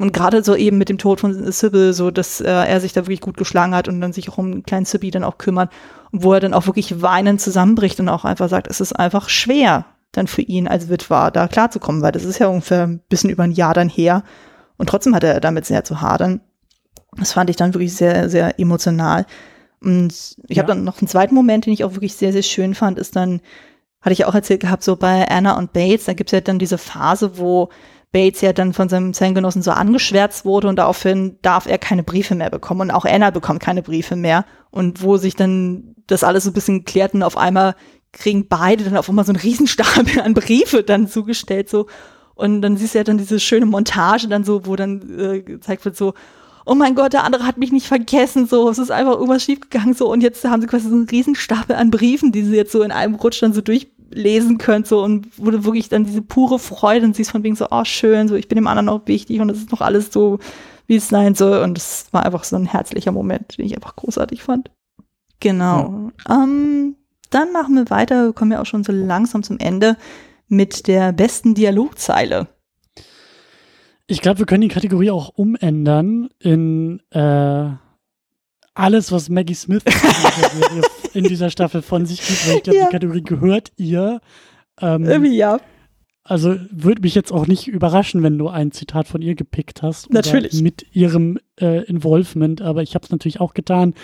und 0.00 0.12
gerade 0.12 0.44
so 0.44 0.54
eben 0.54 0.78
mit 0.78 0.88
dem 0.88 0.98
Tod 0.98 1.18
von 1.18 1.50
Sybil, 1.50 1.92
so 1.92 2.12
dass 2.12 2.40
äh, 2.40 2.48
er 2.48 2.80
sich 2.80 2.92
da 2.92 3.02
wirklich 3.02 3.20
gut 3.20 3.36
geschlagen 3.36 3.74
hat 3.74 3.88
und 3.88 4.00
dann 4.00 4.12
sich 4.12 4.30
auch 4.30 4.38
um 4.38 4.52
den 4.52 4.62
kleinen 4.62 4.84
Sybil 4.84 5.10
dann 5.10 5.24
auch 5.24 5.38
kümmert, 5.38 5.72
wo 6.12 6.32
er 6.32 6.40
dann 6.40 6.54
auch 6.54 6.66
wirklich 6.66 7.02
weinend 7.02 7.40
zusammenbricht 7.40 7.98
und 7.98 8.08
auch 8.08 8.24
einfach 8.24 8.48
sagt, 8.48 8.68
es 8.68 8.80
ist 8.80 8.92
einfach 8.92 9.28
schwer 9.28 9.86
dann 10.12 10.28
für 10.28 10.42
ihn 10.42 10.68
als 10.68 10.88
Witwer 10.88 11.30
da 11.32 11.48
klarzukommen, 11.48 12.00
weil 12.00 12.12
das 12.12 12.24
ist 12.24 12.38
ja 12.38 12.46
ungefähr 12.46 12.86
ein 12.86 13.00
bisschen 13.08 13.30
über 13.30 13.42
ein 13.42 13.52
Jahr 13.52 13.74
dann 13.74 13.88
her 13.88 14.22
und 14.76 14.88
trotzdem 14.88 15.14
hat 15.14 15.24
er 15.24 15.40
damit 15.40 15.66
sehr 15.66 15.84
zu 15.84 16.00
hadern. 16.00 16.40
Das 17.16 17.32
fand 17.32 17.50
ich 17.50 17.56
dann 17.56 17.74
wirklich 17.74 17.94
sehr, 17.94 18.30
sehr 18.30 18.60
emotional. 18.60 19.26
Und 19.80 20.36
ich 20.48 20.56
ja. 20.56 20.62
habe 20.62 20.72
dann 20.72 20.84
noch 20.84 21.00
einen 21.00 21.08
zweiten 21.08 21.34
Moment, 21.34 21.66
den 21.66 21.72
ich 21.72 21.84
auch 21.84 21.92
wirklich 21.92 22.14
sehr, 22.14 22.32
sehr 22.32 22.42
schön 22.42 22.74
fand, 22.74 22.98
ist 22.98 23.16
dann, 23.16 23.40
hatte 24.00 24.12
ich 24.12 24.24
auch 24.24 24.34
erzählt 24.34 24.60
gehabt, 24.60 24.82
so 24.82 24.96
bei 24.96 25.28
Anna 25.28 25.56
und 25.56 25.72
Bates, 25.72 26.06
da 26.06 26.14
gibt 26.14 26.30
es 26.30 26.32
ja 26.32 26.40
dann 26.40 26.58
diese 26.58 26.78
Phase, 26.78 27.38
wo 27.38 27.68
Bates 28.12 28.40
ja 28.40 28.52
dann 28.52 28.72
von 28.72 28.88
seinem 28.88 29.12
Zellengenossen 29.12 29.62
so 29.62 29.70
angeschwärzt 29.70 30.44
wurde 30.44 30.68
und 30.68 30.76
daraufhin 30.76 31.38
darf 31.42 31.66
er 31.66 31.78
keine 31.78 32.02
Briefe 32.02 32.34
mehr 32.34 32.50
bekommen 32.50 32.82
und 32.82 32.90
auch 32.90 33.04
Anna 33.04 33.30
bekommt 33.30 33.60
keine 33.60 33.82
Briefe 33.82 34.16
mehr 34.16 34.46
und 34.70 35.02
wo 35.02 35.18
sich 35.18 35.36
dann 35.36 35.94
das 36.06 36.24
alles 36.24 36.44
so 36.44 36.50
ein 36.50 36.54
bisschen 36.54 36.84
klärt 36.84 37.12
und 37.12 37.22
auf 37.22 37.36
einmal 37.36 37.74
kriegen 38.12 38.48
beide 38.48 38.84
dann 38.84 38.96
auf 38.96 39.10
einmal 39.10 39.26
so 39.26 39.32
einen 39.32 39.40
Riesenstapel 39.40 40.22
an 40.22 40.32
Briefe 40.32 40.82
dann 40.82 41.06
zugestellt 41.06 41.68
so 41.68 41.86
und 42.34 42.62
dann 42.62 42.76
siehst 42.76 42.94
du 42.94 42.98
ja 42.98 43.04
dann 43.04 43.18
diese 43.18 43.40
schöne 43.40 43.66
Montage 43.66 44.28
dann 44.28 44.44
so, 44.44 44.64
wo 44.64 44.76
dann 44.76 45.18
äh, 45.18 45.42
gezeigt 45.42 45.84
wird 45.84 45.96
so, 45.96 46.14
oh 46.68 46.74
mein 46.74 46.94
Gott, 46.94 47.12
der 47.12 47.24
andere 47.24 47.46
hat 47.46 47.58
mich 47.58 47.72
nicht 47.72 47.86
vergessen, 47.86 48.46
so, 48.46 48.68
es 48.68 48.78
ist 48.78 48.90
einfach 48.90 49.14
irgendwas 49.14 49.42
schiefgegangen, 49.42 49.94
so, 49.94 50.10
und 50.10 50.22
jetzt 50.22 50.44
haben 50.44 50.60
sie 50.60 50.66
quasi 50.66 50.88
so 50.88 50.94
einen 50.94 51.08
riesen 51.08 51.34
Stapel 51.34 51.76
an 51.76 51.90
Briefen, 51.90 52.32
die 52.32 52.42
sie 52.42 52.56
jetzt 52.56 52.72
so 52.72 52.82
in 52.82 52.92
einem 52.92 53.14
Rutsch 53.14 53.42
dann 53.42 53.52
so 53.52 53.60
durchlesen 53.60 54.58
können, 54.58 54.84
so, 54.84 55.02
und 55.02 55.38
wurde 55.38 55.64
wirklich 55.64 55.88
dann 55.88 56.04
diese 56.04 56.22
pure 56.22 56.58
Freude 56.58 57.06
und 57.06 57.16
siehst 57.16 57.30
von 57.30 57.42
wegen 57.42 57.56
so, 57.56 57.66
oh, 57.70 57.84
schön, 57.84 58.28
so, 58.28 58.34
ich 58.34 58.48
bin 58.48 58.56
dem 58.56 58.66
anderen 58.66 58.88
auch 58.88 59.06
wichtig 59.06 59.40
und 59.40 59.50
es 59.50 59.58
ist 59.58 59.72
noch 59.72 59.80
alles 59.80 60.12
so, 60.12 60.38
wie 60.86 60.96
es 60.96 61.08
sein 61.08 61.34
soll, 61.34 61.62
und 61.62 61.78
es 61.78 62.06
war 62.12 62.24
einfach 62.24 62.44
so 62.44 62.56
ein 62.56 62.66
herzlicher 62.66 63.12
Moment, 63.12 63.58
den 63.58 63.66
ich 63.66 63.74
einfach 63.74 63.96
großartig 63.96 64.42
fand. 64.42 64.70
Genau. 65.40 66.10
Ja. 66.28 66.42
Ähm, 66.42 66.96
dann 67.30 67.52
machen 67.52 67.74
wir 67.76 67.90
weiter, 67.90 68.26
wir 68.26 68.32
kommen 68.32 68.52
ja 68.52 68.60
auch 68.60 68.66
schon 68.66 68.84
so 68.84 68.92
langsam 68.92 69.42
zum 69.42 69.58
Ende 69.58 69.96
mit 70.48 70.86
der 70.86 71.12
besten 71.12 71.54
Dialogzeile. 71.54 72.48
Ich 74.10 74.22
glaube, 74.22 74.38
wir 74.38 74.46
können 74.46 74.62
die 74.62 74.68
Kategorie 74.68 75.10
auch 75.10 75.28
umändern 75.28 76.30
in 76.40 77.00
äh, 77.10 77.70
alles, 78.72 79.12
was 79.12 79.28
Maggie 79.28 79.54
Smith 79.54 79.82
in 81.14 81.24
dieser 81.24 81.50
Staffel 81.50 81.82
von 81.82 82.06
sich 82.06 82.26
gibt. 82.26 82.48
Weil 82.48 82.56
ich 82.56 82.62
glaube, 82.62 82.78
ja. 82.78 82.86
die 82.86 82.92
Kategorie 82.92 83.22
gehört 83.22 83.72
ihr. 83.76 84.20
Ähm, 84.80 85.04
Irgendwie 85.04 85.36
ja. 85.36 85.60
Also 86.24 86.56
würde 86.70 87.02
mich 87.02 87.14
jetzt 87.14 87.32
auch 87.32 87.46
nicht 87.46 87.68
überraschen, 87.68 88.22
wenn 88.22 88.38
du 88.38 88.48
ein 88.48 88.72
Zitat 88.72 89.08
von 89.08 89.20
ihr 89.20 89.34
gepickt 89.34 89.82
hast. 89.82 90.10
Natürlich. 90.10 90.62
Mit 90.62 90.86
ihrem 90.94 91.38
äh, 91.60 91.84
Involvement, 91.84 92.62
aber 92.62 92.82
ich 92.82 92.94
habe 92.94 93.04
es 93.04 93.10
natürlich 93.10 93.40
auch 93.40 93.52
getan. 93.52 93.94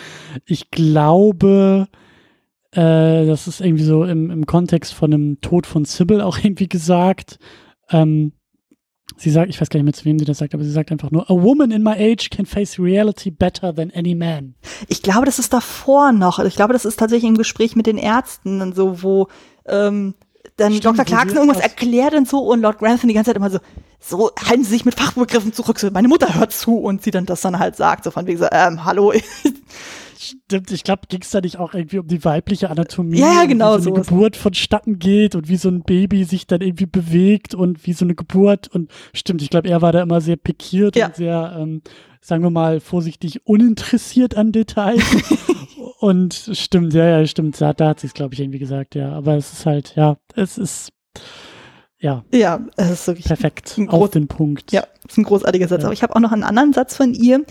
Ich 0.45 0.71
glaube, 0.71 1.89
äh, 2.73 3.27
das 3.27 3.47
ist 3.47 3.61
irgendwie 3.61 3.85
so 3.85 4.05
im, 4.05 4.31
im 4.31 4.45
Kontext 4.45 4.93
von 4.93 5.15
einem 5.15 5.41
Tod 5.41 5.67
von 5.67 5.87
Sybil 5.87 6.21
auch 6.21 6.39
irgendwie 6.43 6.69
gesagt. 6.69 7.39
Ähm, 7.91 8.33
Sie 9.16 9.31
sagt, 9.31 9.49
ich 9.49 9.61
weiß 9.61 9.69
gar 9.70 9.78
nicht 9.78 9.85
mehr, 9.85 9.93
zu 9.93 10.05
wem 10.05 10.19
sie 10.19 10.24
das 10.24 10.39
sagt, 10.39 10.55
aber 10.55 10.65
sie 10.65 10.73
sagt 10.73 10.91
einfach 10.91 11.11
nur, 11.11 11.31
a 11.31 11.35
woman 11.35 11.70
in 11.70 11.82
my 11.82 11.93
age 11.93 12.31
can 12.31 12.47
face 12.47 12.78
reality 12.78 13.31
better 13.31 13.74
than 13.74 13.93
any 13.93 14.15
man. 14.15 14.55
Ich 14.89 15.03
glaube, 15.03 15.24
das 15.24 15.39
ist 15.39 15.53
davor 15.53 16.12
noch. 16.12 16.41
Ich 16.41 16.57
glaube, 16.57 16.73
das 16.73 16.85
ist 16.85 16.99
tatsächlich 16.99 17.28
im 17.28 17.39
Gespräch 17.39 17.77
mit 17.77 17.86
den 17.86 17.99
Ärzten 17.99 18.61
und 18.61 18.74
so, 18.74 19.03
wo 19.03 19.28
ähm, 19.66 20.15
dann 20.57 20.73
Stimmt, 20.74 20.99
Dr. 20.99 21.05
Clarkson 21.05 21.39
irgendwas 21.39 21.62
erklärt 21.62 22.15
und 22.15 22.28
so 22.28 22.41
und 22.41 22.61
Lord 22.61 22.78
Grantham 22.78 23.09
die 23.09 23.15
ganze 23.15 23.31
Zeit 23.31 23.36
immer 23.36 23.51
so, 23.51 23.59
so 23.99 24.31
halten 24.49 24.65
Sie 24.65 24.70
sich 24.70 24.85
mit 24.85 24.95
Fachbegriffen 24.95 25.53
zurück, 25.53 25.78
so 25.78 25.91
meine 25.91 26.09
Mutter 26.09 26.35
hört 26.35 26.53
zu 26.53 26.77
und 26.77 27.03
sie 27.03 27.11
dann 27.11 27.27
das 27.27 27.41
dann 27.41 27.59
halt 27.59 27.77
sagt, 27.77 28.05
so 28.05 28.11
von 28.11 28.27
wegen 28.27 28.39
so, 28.39 28.47
ähm, 28.51 28.85
hallo, 28.85 29.12
Stimmt, 30.25 30.71
ich 30.71 30.85
glaube, 30.85 31.03
ging 31.09 31.21
es 31.23 31.31
da 31.31 31.41
nicht 31.41 31.59
auch 31.59 31.75
irgendwie 31.75 31.99
um 31.99 32.07
die 32.07 32.25
weibliche 32.25 32.71
Anatomie? 32.71 33.19
Ja, 33.19 33.45
genau. 33.47 33.79
Wie 33.79 33.83
so 33.83 33.95
eine 33.95 34.03
Geburt 34.03 34.37
vonstatten 34.37 34.99
geht 34.99 35.35
und 35.35 35.49
wie 35.49 35.57
so 35.57 35.69
ein 35.69 35.83
Baby 35.83 36.25
sich 36.25 36.47
dann 36.47 36.61
irgendwie 36.61 36.87
bewegt 36.87 37.55
und 37.55 37.87
wie 37.87 37.93
so 37.93 38.05
eine 38.05 38.15
Geburt. 38.15 38.69
Und 38.69 38.91
stimmt, 39.13 39.43
ich 39.43 39.51
glaube, 39.51 39.69
er 39.69 39.83
war 39.83 39.93
da 39.93 40.03
immer 40.03 40.21
sehr 40.21 40.37
pikiert 40.37 40.97
Ja. 40.97 41.07
und 41.07 41.17
sehr, 41.17 41.57
ähm, 41.59 41.83
sagen 42.21 42.43
wir 42.43 42.51
mal, 42.51 42.81
vorsichtig 42.81 43.47
uninteressiert 43.47 44.37
an 44.37 44.53
Details. 44.53 45.03
und 46.01 46.35
stimmt, 46.53 46.95
ja, 46.95 47.07
ja, 47.21 47.27
stimmt. 47.27 47.61
Da, 47.61 47.73
da 47.73 47.89
hat 47.89 48.01
sie 48.01 48.07
es, 48.07 48.15
glaube 48.15 48.35
ich, 48.35 48.41
irgendwie 48.41 48.59
gesagt, 48.59 48.95
ja. 48.95 49.13
Aber 49.13 49.37
es 49.37 49.53
ist 49.53 49.67
halt, 49.67 49.95
ja, 49.97 50.17
es 50.35 50.59
ist, 50.59 50.91
ja, 51.99 52.25
Ja, 52.33 52.61
es 52.77 52.91
ist 52.91 53.07
wirklich 53.07 53.27
perfekt. 53.27 53.77
ein 53.79 53.89
Auf 53.89 54.09
groß- 54.09 54.13
den 54.13 54.29
Punkt. 54.29 54.73
Ja, 54.73 54.85
ist 55.09 55.17
ein 55.19 55.25
großartiger 55.25 55.69
Satz. 55.69 55.81
Ja. 55.83 55.87
Aber 55.87 55.93
ich 55.95 56.03
habe 56.03 56.15
auch 56.15 56.21
noch 56.21 56.33
einen 56.33 56.45
anderen 56.45 56.73
Satz 56.73 56.97
von 56.97 57.15
ihr, 57.15 57.45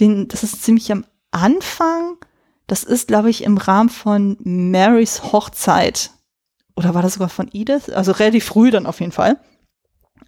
den, 0.00 0.28
das 0.28 0.42
ist 0.44 0.62
ziemlich 0.62 0.90
am 0.92 1.04
Anfang. 1.30 2.16
Das 2.66 2.84
ist, 2.84 3.08
glaube 3.08 3.30
ich, 3.30 3.44
im 3.44 3.56
Rahmen 3.56 3.88
von 3.88 4.36
Marys 4.40 5.32
Hochzeit. 5.32 6.10
Oder 6.76 6.94
war 6.94 7.02
das 7.02 7.14
sogar 7.14 7.28
von 7.28 7.48
Edith? 7.52 7.90
Also 7.90 8.12
relativ 8.12 8.44
früh 8.44 8.70
dann 8.70 8.86
auf 8.86 9.00
jeden 9.00 9.12
Fall. 9.12 9.38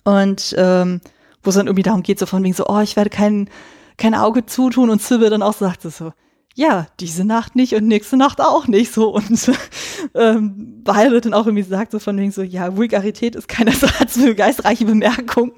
Und 0.04 0.54
ähm, 0.56 1.00
wo 1.42 1.50
es 1.50 1.56
dann 1.56 1.66
irgendwie 1.66 1.82
darum 1.82 2.02
geht, 2.02 2.18
so 2.18 2.26
von 2.26 2.42
wegen 2.42 2.54
so, 2.54 2.66
oh, 2.66 2.80
ich 2.80 2.96
werde 2.96 3.10
kein, 3.10 3.48
kein 3.96 4.14
Auge 4.14 4.46
zutun. 4.46 4.90
Und 4.90 5.02
Sybil 5.02 5.30
dann 5.30 5.42
auch 5.42 5.54
sagt 5.54 5.82
so, 5.82 6.12
ja, 6.54 6.86
diese 6.98 7.24
Nacht 7.24 7.56
nicht 7.56 7.74
und 7.74 7.86
nächste 7.86 8.16
Nacht 8.16 8.40
auch 8.40 8.66
nicht. 8.66 8.92
So 8.92 9.14
und 9.14 9.50
ähm, 10.14 10.82
Violet 10.84 11.24
dann 11.24 11.34
auch 11.34 11.46
irgendwie 11.46 11.62
sagt 11.62 11.92
so 11.92 11.98
von 11.98 12.18
wegen 12.18 12.32
so, 12.32 12.42
ja, 12.42 12.76
Vulgarität 12.76 13.36
ist 13.36 13.48
kein 13.48 13.66
Ersatz 13.68 14.14
für 14.14 14.34
geistreiche 14.34 14.84
Bemerkung. 14.84 15.52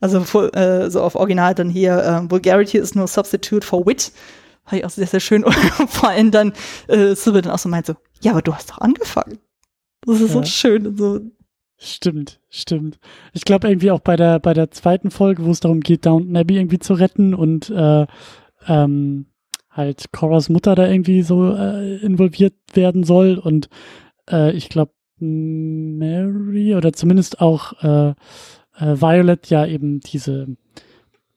Also 0.00 0.18
äh, 0.54 0.90
so 0.90 1.00
auf 1.00 1.14
Original 1.14 1.54
dann 1.54 1.70
hier, 1.70 2.02
ähm, 2.04 2.30
Vulgarity 2.30 2.78
is 2.78 2.94
no 2.94 3.06
substitute 3.06 3.64
for 3.66 3.86
wit. 3.86 4.12
Fand 4.64 4.78
ich 4.80 4.84
auch 4.84 4.90
sehr, 4.90 5.06
sehr 5.06 5.20
schön. 5.20 5.44
Und 5.44 5.54
vor 5.88 6.08
allem 6.10 6.30
dann 6.30 6.52
äh, 6.88 7.14
Sybil 7.14 7.42
dann 7.42 7.52
auch 7.52 7.58
so 7.58 7.68
meint 7.68 7.86
so, 7.86 7.94
ja, 8.20 8.32
aber 8.32 8.42
du 8.42 8.54
hast 8.54 8.70
doch 8.70 8.78
angefangen. 8.78 9.38
Das 10.06 10.20
ist 10.20 10.32
so 10.32 10.40
Ja. 10.40 10.44
schön 10.46 10.86
und 10.86 10.98
so. 10.98 11.20
Stimmt, 11.84 12.40
stimmt. 12.48 13.00
Ich 13.32 13.44
glaube 13.44 13.68
irgendwie 13.68 13.90
auch 13.90 13.98
bei 14.00 14.14
der 14.14 14.38
bei 14.38 14.54
der 14.54 14.70
zweiten 14.70 15.10
Folge, 15.10 15.44
wo 15.44 15.50
es 15.50 15.58
darum 15.60 15.80
geht, 15.80 16.06
Downton 16.06 16.36
Abbey 16.36 16.56
irgendwie 16.56 16.78
zu 16.78 16.94
retten 16.94 17.34
und 17.34 17.70
äh, 17.70 18.06
ähm, 18.68 19.26
halt 19.68 20.12
Coras 20.12 20.48
Mutter 20.48 20.76
da 20.76 20.86
irgendwie 20.86 21.22
so 21.22 21.52
äh, 21.52 21.96
involviert 21.96 22.54
werden 22.74 23.02
soll 23.02 23.36
und 23.36 23.68
äh, 24.30 24.52
ich 24.52 24.68
glaube 24.68 24.92
Mary 25.18 26.74
oder 26.74 26.92
zumindest 26.92 27.40
auch 27.40 27.72
äh, 27.82 28.10
äh, 28.78 29.00
Violet 29.00 29.48
ja 29.48 29.66
eben 29.66 30.00
diese 30.00 30.48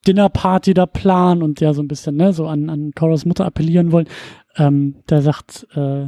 Dinnerparty 0.08 0.74
da 0.74 0.86
planen 0.86 1.44
und 1.44 1.62
ja 1.62 1.74
so 1.74 1.82
ein 1.82 1.88
bisschen 1.88 2.16
ne 2.16 2.34
so 2.34 2.48
an 2.48 2.70
an 2.70 2.92
Coras 2.94 3.26
Mutter 3.26 3.46
appellieren 3.46 3.92
wollen. 3.92 4.08
Ähm, 4.58 4.96
da 5.08 5.22
sagt 5.22 5.68
äh, 5.76 6.08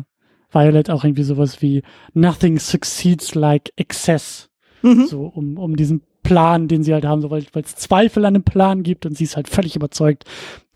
Violet 0.52 0.90
auch 0.90 1.04
irgendwie 1.04 1.24
sowas 1.24 1.62
wie 1.62 1.84
Nothing 2.14 2.60
succeeds 2.60 3.36
like 3.36 3.72
excess. 3.76 4.50
Mhm. 4.82 5.06
So, 5.08 5.26
um, 5.26 5.58
um 5.58 5.76
diesen 5.76 6.02
Plan, 6.24 6.68
den 6.68 6.84
sie 6.84 6.94
halt 6.94 7.06
haben, 7.06 7.22
so, 7.22 7.32
weil 7.32 7.46
es 7.54 7.76
Zweifel 7.76 8.26
an 8.26 8.34
dem 8.34 8.44
Plan 8.44 8.84
gibt 8.84 9.06
und 9.06 9.18
sie 9.18 9.24
ist 9.24 9.36
halt 9.36 9.48
völlig 9.48 9.76
überzeugt, 9.76 10.26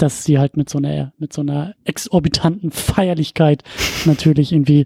dass 0.02 0.23
sie 0.23 0.40
halt 0.40 0.57
mit 0.57 0.69
so 0.69 0.78
einer, 0.78 1.14
mit 1.18 1.34
so 1.34 1.41
einer 1.41 1.73
exorbitanten 1.86 2.72
Feierlichkeit 2.72 3.64
natürlich 4.06 4.52
irgendwie 4.52 4.86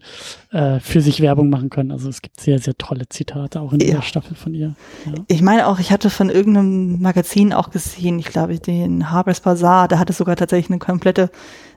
äh, 0.51 0.79
für 0.79 1.01
sich 1.01 1.21
Werbung 1.21 1.49
machen 1.49 1.69
können. 1.69 1.91
Also 1.91 2.09
es 2.09 2.21
gibt 2.21 2.39
sehr, 2.39 2.59
sehr 2.59 2.77
tolle 2.77 3.07
Zitate 3.09 3.61
auch 3.61 3.73
in 3.73 3.79
Ja. 3.79 3.87
dieser 3.87 4.01
Staffel 4.01 4.35
von 4.35 4.53
ihr. 4.53 4.75
Ja. 5.05 5.13
Ich 5.27 5.41
meine 5.41 5.67
auch, 5.67 5.79
ich 5.79 5.91
hatte 5.91 6.09
von 6.09 6.29
irgendeinem 6.29 7.01
Magazin 7.01 7.53
auch 7.53 7.69
gesehen, 7.69 8.19
ich 8.19 8.27
glaube, 8.27 8.59
den 8.59 9.11
Harper's 9.11 9.39
Bazaar, 9.41 9.87
da 9.87 9.99
hat 9.99 10.09
es 10.09 10.17
sogar 10.17 10.35
tatsächlich 10.35 10.69
eine 10.69 10.79
komplette 10.79 11.29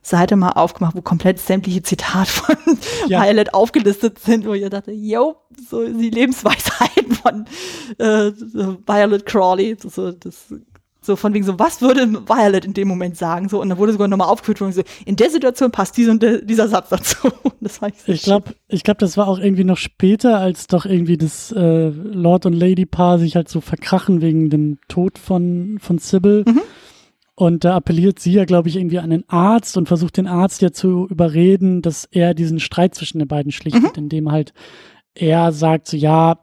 Seite 0.02 0.36
mal 0.36 0.52
aufgemacht, 0.52 0.94
wo 0.96 1.02
komplett 1.02 1.38
sämtliche 1.38 1.82
Zitate 1.82 2.30
von 2.30 2.56
Ja. 3.08 3.22
Violet 3.22 3.52
aufgelistet 3.54 4.18
sind, 4.18 4.46
wo 4.46 4.54
ich 4.54 4.68
dachte, 4.68 4.92
yo, 4.92 5.36
so 5.68 5.84
die 5.86 6.10
Lebensweisheiten 6.10 7.12
von 7.12 7.44
äh, 7.98 8.32
Violet 8.86 9.26
Crawley, 9.26 9.76
so, 9.80 9.88
so, 9.88 10.12
das, 10.12 10.54
so 11.08 11.16
von 11.16 11.34
wegen 11.34 11.44
so, 11.44 11.58
was 11.58 11.80
würde 11.80 12.28
Violet 12.28 12.64
in 12.64 12.74
dem 12.74 12.86
Moment 12.86 13.16
sagen? 13.16 13.48
So, 13.48 13.60
und 13.60 13.70
dann 13.70 13.78
wurde 13.78 13.92
sogar 13.92 14.06
nochmal 14.06 14.28
aufgeführt, 14.28 14.60
und 14.62 14.72
so, 14.72 14.82
in 15.04 15.16
der 15.16 15.30
Situation 15.30 15.72
passt 15.72 15.96
dieser, 15.96 16.12
und 16.12 16.22
der, 16.22 16.42
dieser 16.42 16.68
Satz 16.68 16.90
dazu. 16.90 17.28
Das 17.60 17.82
war 17.82 17.90
Ich 18.06 18.22
glaube, 18.22 18.54
ich 18.68 18.84
glaube, 18.84 18.98
das 18.98 19.16
war 19.16 19.26
auch 19.26 19.40
irgendwie 19.40 19.64
noch 19.64 19.76
später, 19.76 20.38
als 20.38 20.68
doch 20.68 20.86
irgendwie 20.86 21.16
das 21.16 21.50
äh, 21.50 21.88
Lord 21.88 22.46
und 22.46 22.52
Lady 22.52 22.86
Paar 22.86 23.18
sich 23.18 23.34
halt 23.34 23.48
so 23.48 23.60
verkrachen 23.60 24.20
wegen 24.20 24.48
dem 24.48 24.78
Tod 24.86 25.18
von 25.18 25.78
von 25.80 25.98
Sybil. 25.98 26.44
Mhm. 26.46 26.60
Und 27.34 27.64
da 27.64 27.74
appelliert 27.74 28.20
sie 28.20 28.32
ja, 28.32 28.44
glaube 28.44 28.68
ich, 28.68 28.76
irgendwie 28.76 29.00
an 29.00 29.10
den 29.10 29.28
Arzt 29.28 29.76
und 29.76 29.88
versucht 29.88 30.16
den 30.16 30.28
Arzt 30.28 30.62
ja 30.62 30.70
zu 30.70 31.08
überreden, 31.08 31.82
dass 31.82 32.04
er 32.04 32.32
diesen 32.32 32.60
Streit 32.60 32.94
zwischen 32.94 33.18
den 33.18 33.28
beiden 33.28 33.50
schlichtet, 33.50 33.96
indem 33.96 34.30
halt 34.30 34.52
er 35.14 35.50
sagt 35.50 35.88
so, 35.88 35.96
ja, 35.96 36.38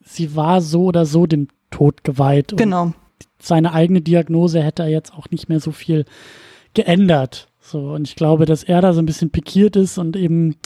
sie 0.00 0.34
war 0.34 0.60
so 0.62 0.86
oder 0.86 1.06
so 1.06 1.26
dem 1.26 1.46
Tod 1.70 2.02
geweiht. 2.02 2.54
Genau. 2.56 2.92
Seine 3.40 3.72
eigene 3.72 4.00
Diagnose 4.00 4.62
hätte 4.62 4.82
er 4.82 4.88
jetzt 4.88 5.12
auch 5.14 5.30
nicht 5.30 5.48
mehr 5.48 5.60
so 5.60 5.72
viel 5.72 6.04
geändert. 6.74 7.48
So, 7.60 7.92
und 7.92 8.08
ich 8.08 8.16
glaube, 8.16 8.46
dass 8.46 8.64
er 8.64 8.80
da 8.80 8.92
so 8.92 9.00
ein 9.00 9.06
bisschen 9.06 9.30
pikiert 9.30 9.76
ist 9.76 9.98
und 9.98 10.16
eben, 10.16 10.56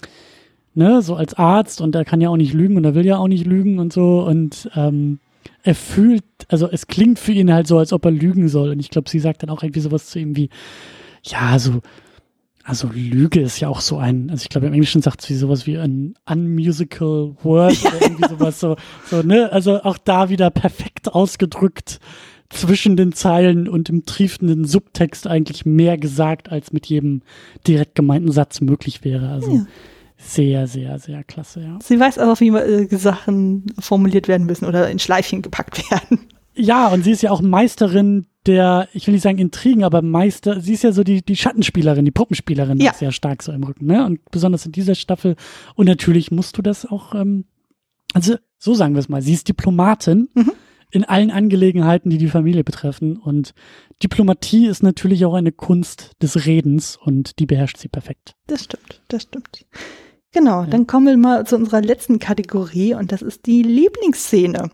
ne, 0.74 1.02
so 1.02 1.16
als 1.16 1.34
Arzt 1.34 1.80
und 1.80 1.94
er 1.94 2.04
kann 2.04 2.20
ja 2.20 2.28
auch 2.28 2.36
nicht 2.36 2.54
lügen 2.54 2.76
und 2.76 2.84
er 2.84 2.94
will 2.94 3.06
ja 3.06 3.18
auch 3.18 3.28
nicht 3.28 3.46
lügen 3.46 3.78
und 3.78 3.92
so 3.92 4.22
und 4.22 4.70
ähm, 4.74 5.18
er 5.62 5.74
fühlt, 5.74 6.24
also 6.48 6.68
es 6.68 6.86
klingt 6.86 7.18
für 7.18 7.32
ihn 7.32 7.52
halt 7.52 7.66
so, 7.66 7.78
als 7.78 7.92
ob 7.92 8.04
er 8.04 8.10
lügen 8.10 8.48
soll. 8.48 8.70
Und 8.70 8.80
ich 8.80 8.90
glaube, 8.90 9.08
sie 9.08 9.20
sagt 9.20 9.42
dann 9.42 9.50
auch 9.50 9.62
irgendwie 9.62 9.80
sowas 9.80 10.06
zu 10.06 10.18
ihm 10.18 10.36
wie, 10.36 10.50
ja, 11.24 11.58
so, 11.58 11.80
also 12.64 12.88
Lüge 12.92 13.40
ist 13.40 13.58
ja 13.60 13.68
auch 13.68 13.80
so 13.80 13.98
ein, 13.98 14.30
also 14.30 14.42
ich 14.42 14.48
glaube 14.48 14.68
im 14.68 14.72
Englischen 14.72 15.02
sagt 15.02 15.22
sie 15.22 15.34
sowas 15.34 15.66
wie 15.66 15.78
ein 15.78 16.14
unmusical 16.26 17.34
word 17.42 17.76
oder 17.84 18.00
irgendwie 18.02 18.28
sowas 18.28 18.60
so, 18.60 18.76
so, 19.08 19.22
ne, 19.22 19.50
also 19.52 19.82
auch 19.82 19.98
da 19.98 20.28
wieder 20.28 20.50
perfekt 20.50 21.12
ausgedrückt 21.12 21.98
zwischen 22.52 22.96
den 22.96 23.12
Zeilen 23.12 23.68
und 23.68 23.88
im 23.88 24.04
triefenden 24.04 24.64
Subtext 24.64 25.26
eigentlich 25.26 25.64
mehr 25.66 25.98
gesagt, 25.98 26.50
als 26.52 26.72
mit 26.72 26.86
jedem 26.86 27.22
direkt 27.66 27.94
gemeinten 27.94 28.30
Satz 28.32 28.60
möglich 28.60 29.04
wäre. 29.04 29.28
Also 29.30 29.54
Ja. 29.56 29.66
sehr, 30.18 30.66
sehr, 30.66 30.98
sehr 30.98 31.24
klasse, 31.24 31.60
ja. 31.62 31.78
Sie 31.82 31.98
weiß 31.98 32.18
auch, 32.18 32.38
wie 32.40 32.48
äh, 32.48 32.86
Sachen 32.96 33.66
formuliert 33.78 34.28
werden 34.28 34.46
müssen 34.46 34.66
oder 34.66 34.90
in 34.90 34.98
Schleifchen 34.98 35.42
gepackt 35.42 35.78
werden. 35.90 36.20
Ja, 36.54 36.88
und 36.88 37.02
sie 37.02 37.12
ist 37.12 37.22
ja 37.22 37.30
auch 37.30 37.40
Meisterin 37.40 38.26
der, 38.44 38.88
ich 38.92 39.06
will 39.06 39.14
nicht 39.14 39.22
sagen 39.22 39.38
Intrigen, 39.38 39.84
aber 39.84 40.02
Meister, 40.02 40.60
sie 40.60 40.72
ist 40.74 40.82
ja 40.82 40.90
so 40.92 41.04
die, 41.04 41.22
die 41.24 41.36
Schattenspielerin, 41.36 42.04
die 42.04 42.10
Puppenspielerin, 42.10 42.78
Ja. 42.80 42.92
sehr 42.92 43.12
stark 43.12 43.42
so 43.42 43.52
im 43.52 43.62
Rücken, 43.62 43.86
ne? 43.86 44.04
Und 44.04 44.18
besonders 44.32 44.66
in 44.66 44.72
dieser 44.72 44.96
Staffel. 44.96 45.36
Und 45.76 45.86
natürlich 45.86 46.30
musst 46.32 46.58
du 46.58 46.62
das 46.62 46.84
auch, 46.84 47.14
ähm, 47.14 47.44
also 48.14 48.34
so 48.58 48.74
sagen 48.74 48.94
wir 48.94 48.98
es 48.98 49.08
mal, 49.08 49.22
sie 49.22 49.32
ist 49.32 49.48
Diplomatin 49.48 50.28
Mhm. 50.34 50.52
In 50.92 51.04
allen 51.04 51.30
Angelegenheiten, 51.30 52.10
die 52.10 52.18
die 52.18 52.28
Familie 52.28 52.64
betreffen. 52.64 53.16
Und 53.16 53.54
Diplomatie 54.02 54.66
ist 54.66 54.82
natürlich 54.82 55.24
auch 55.24 55.34
eine 55.34 55.50
Kunst 55.50 56.12
des 56.22 56.46
Redens 56.46 56.96
und 56.96 57.38
die 57.38 57.46
beherrscht 57.46 57.78
sie 57.78 57.88
perfekt. 57.88 58.34
Das 58.46 58.64
stimmt, 58.64 59.00
das 59.08 59.22
stimmt. 59.22 59.66
Genau, 60.32 60.64
dann 60.64 60.86
kommen 60.86 61.06
wir 61.06 61.16
mal 61.16 61.46
zu 61.46 61.56
unserer 61.56 61.82
letzten 61.82 62.18
Kategorie 62.18 62.94
und 62.94 63.12
das 63.12 63.22
ist 63.22 63.46
die 63.46 63.62
Lieblingsszene. 63.62 64.70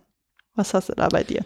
Was 0.54 0.74
hast 0.74 0.88
du 0.88 0.94
da 0.94 1.08
bei 1.08 1.24
dir? 1.24 1.44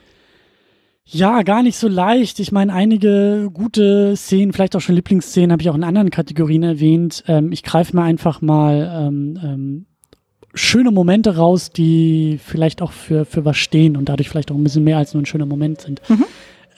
Ja, 1.05 1.43
gar 1.43 1.63
nicht 1.63 1.77
so 1.77 1.89
leicht. 1.89 2.39
Ich 2.39 2.53
meine, 2.53 2.73
einige 2.73 3.51
gute 3.53 4.17
Szenen, 4.17 4.53
vielleicht 4.53 4.77
auch 4.77 4.81
schon 4.81 4.95
Lieblingsszenen, 4.95 5.53
habe 5.53 5.63
ich 5.63 5.69
auch 5.69 5.75
in 5.75 5.85
anderen 5.85 6.11
Kategorien 6.11 6.63
erwähnt. 6.63 7.25
Ähm, 7.27 7.53
ich 7.53 7.63
greife 7.63 7.97
mir 7.97 8.03
einfach 8.03 8.41
mal 8.41 9.09
ähm, 9.09 9.39
ähm, 9.43 9.87
schöne 10.55 10.91
Momente 10.91 11.37
raus, 11.37 11.71
die 11.71 12.39
vielleicht 12.43 12.83
auch 12.83 12.93
für, 12.93 13.25
für 13.25 13.45
was 13.45 13.57
stehen 13.57 13.97
und 13.97 14.09
dadurch 14.09 14.29
vielleicht 14.29 14.51
auch 14.51 14.57
ein 14.57 14.65
bisschen 14.65 14.85
mehr 14.85 14.99
als 14.99 15.15
nur 15.15 15.23
ein 15.23 15.27
schöner 15.27 15.47
Moment 15.47 15.81
sind. 15.81 16.03
Mhm. 16.09 16.25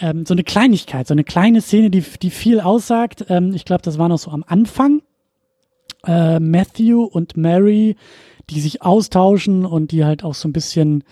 Ähm, 0.00 0.26
so 0.26 0.34
eine 0.34 0.44
Kleinigkeit, 0.44 1.06
so 1.06 1.14
eine 1.14 1.24
kleine 1.24 1.60
Szene, 1.60 1.90
die, 1.90 2.02
die 2.22 2.30
viel 2.30 2.60
aussagt. 2.60 3.26
Ähm, 3.28 3.52
ich 3.54 3.64
glaube, 3.64 3.82
das 3.82 3.98
war 3.98 4.08
noch 4.08 4.18
so 4.18 4.30
am 4.30 4.44
Anfang. 4.46 5.02
Äh, 6.06 6.40
Matthew 6.40 7.04
und 7.04 7.36
Mary, 7.36 7.96
die 8.50 8.60
sich 8.60 8.82
austauschen 8.82 9.64
und 9.64 9.92
die 9.92 10.04
halt 10.04 10.22
auch 10.22 10.34
so 10.34 10.48
ein 10.48 10.52
bisschen 10.52 11.04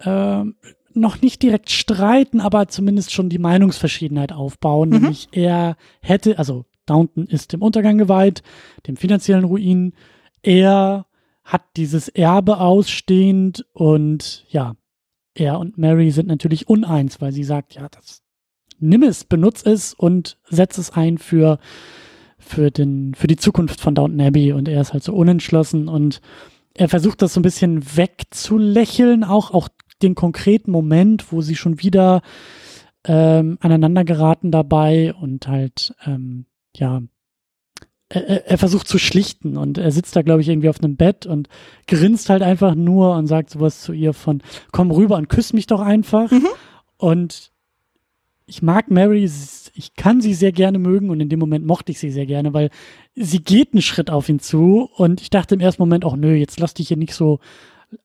ähm, 0.00 0.56
noch 0.94 1.22
nicht 1.22 1.42
direkt 1.42 1.70
streiten, 1.70 2.40
aber 2.40 2.68
zumindest 2.68 3.12
schon 3.12 3.28
die 3.28 3.38
Meinungsverschiedenheit 3.38 4.32
aufbauen. 4.32 4.90
Mhm. 4.90 4.94
Nämlich 4.96 5.28
er 5.32 5.76
hätte, 6.00 6.38
also 6.38 6.64
Downton 6.86 7.26
ist 7.26 7.52
dem 7.52 7.62
Untergang 7.62 7.98
geweiht, 7.98 8.42
dem 8.86 8.96
finanziellen 8.96 9.44
Ruin. 9.44 9.94
Er 10.42 11.06
hat 11.44 11.62
dieses 11.76 12.08
Erbe 12.08 12.58
ausstehend 12.58 13.66
und 13.72 14.44
ja, 14.48 14.74
er 15.34 15.58
und 15.58 15.78
Mary 15.78 16.10
sind 16.10 16.28
natürlich 16.28 16.68
uneins, 16.68 17.20
weil 17.20 17.32
sie 17.32 17.44
sagt, 17.44 17.74
ja, 17.74 17.88
das 17.88 18.22
nimm 18.78 19.02
es, 19.02 19.24
benutz 19.24 19.64
es 19.64 19.94
und 19.94 20.38
setz 20.48 20.78
es 20.78 20.90
ein 20.90 21.18
für 21.18 21.58
für 22.38 22.70
den 22.70 23.14
für 23.14 23.28
die 23.28 23.36
Zukunft 23.36 23.80
von 23.80 23.94
Downton 23.94 24.20
Abbey. 24.20 24.52
Und 24.52 24.68
er 24.68 24.80
ist 24.80 24.92
halt 24.92 25.04
so 25.04 25.14
unentschlossen 25.14 25.88
und 25.88 26.20
er 26.74 26.88
versucht 26.88 27.22
das 27.22 27.34
so 27.34 27.40
ein 27.40 27.44
bisschen 27.44 27.96
wegzulächeln, 27.96 29.24
auch 29.24 29.52
auch 29.52 29.68
den 30.02 30.14
konkreten 30.14 30.70
Moment, 30.70 31.32
wo 31.32 31.40
sie 31.40 31.54
schon 31.54 31.80
wieder 31.80 32.22
ähm, 33.04 33.58
aneinander 33.60 34.04
geraten 34.04 34.50
dabei 34.50 35.14
und 35.14 35.46
halt 35.46 35.94
ähm, 36.04 36.46
ja 36.76 37.02
er, 38.12 38.46
er 38.46 38.58
versucht 38.58 38.86
zu 38.86 38.98
schlichten 38.98 39.56
und 39.56 39.78
er 39.78 39.90
sitzt 39.90 40.14
da, 40.16 40.22
glaube 40.22 40.42
ich, 40.42 40.48
irgendwie 40.48 40.68
auf 40.68 40.82
einem 40.82 40.96
Bett 40.96 41.26
und 41.26 41.48
grinst 41.86 42.28
halt 42.28 42.42
einfach 42.42 42.74
nur 42.74 43.16
und 43.16 43.26
sagt 43.26 43.50
sowas 43.50 43.80
zu 43.80 43.92
ihr 43.92 44.12
von, 44.12 44.42
komm 44.70 44.90
rüber 44.90 45.16
und 45.16 45.28
küss 45.28 45.52
mich 45.52 45.66
doch 45.66 45.80
einfach. 45.80 46.30
Mhm. 46.30 46.48
Und 46.98 47.52
ich 48.46 48.62
mag 48.62 48.90
Mary, 48.90 49.24
ich 49.74 49.94
kann 49.94 50.20
sie 50.20 50.34
sehr 50.34 50.52
gerne 50.52 50.78
mögen 50.78 51.10
und 51.10 51.20
in 51.20 51.28
dem 51.28 51.38
Moment 51.38 51.66
mochte 51.66 51.92
ich 51.92 51.98
sie 51.98 52.10
sehr 52.10 52.26
gerne, 52.26 52.52
weil 52.52 52.70
sie 53.14 53.42
geht 53.42 53.72
einen 53.72 53.82
Schritt 53.82 54.10
auf 54.10 54.28
ihn 54.28 54.40
zu 54.40 54.90
und 54.96 55.20
ich 55.20 55.30
dachte 55.30 55.54
im 55.54 55.60
ersten 55.60 55.82
Moment 55.82 56.04
auch, 56.04 56.16
nö, 56.16 56.34
jetzt 56.34 56.60
lass 56.60 56.74
dich 56.74 56.88
hier 56.88 56.96
nicht 56.96 57.14
so, 57.14 57.40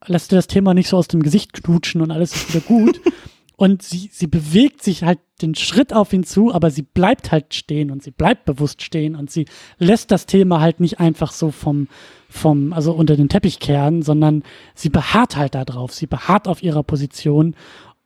lass 0.05 0.27
dir 0.27 0.37
das 0.37 0.47
Thema 0.47 0.73
nicht 0.73 0.87
so 0.87 0.97
aus 0.97 1.07
dem 1.07 1.21
Gesicht 1.21 1.51
knutschen 1.51 2.01
und 2.01 2.11
alles 2.11 2.33
ist 2.33 2.53
wieder 2.53 2.63
gut. 2.65 3.01
und 3.57 3.81
sie, 3.81 4.09
sie 4.13 4.27
bewegt 4.27 4.83
sich 4.83 5.03
halt 5.03 5.19
den 5.41 5.55
Schritt 5.55 5.91
auf 5.91 6.13
ihn 6.13 6.23
zu, 6.23 6.53
aber 6.53 6.69
sie 6.69 6.83
bleibt 6.83 7.31
halt 7.31 7.55
stehen 7.55 7.89
und 7.89 8.03
sie 8.03 8.11
bleibt 8.11 8.45
bewusst 8.45 8.83
stehen 8.83 9.15
und 9.15 9.31
sie 9.31 9.45
lässt 9.79 10.11
das 10.11 10.27
Thema 10.27 10.61
halt 10.61 10.79
nicht 10.79 10.99
einfach 10.99 11.31
so 11.31 11.49
vom, 11.49 11.87
vom, 12.29 12.71
also 12.71 12.93
unter 12.93 13.15
den 13.15 13.29
Teppich 13.29 13.59
kehren, 13.59 14.03
sondern 14.03 14.43
sie 14.75 14.89
beharrt 14.89 15.35
halt 15.37 15.55
da 15.55 15.65
drauf. 15.65 15.91
Sie 15.91 16.05
beharrt 16.05 16.47
auf 16.47 16.61
ihrer 16.61 16.83
Position 16.83 17.55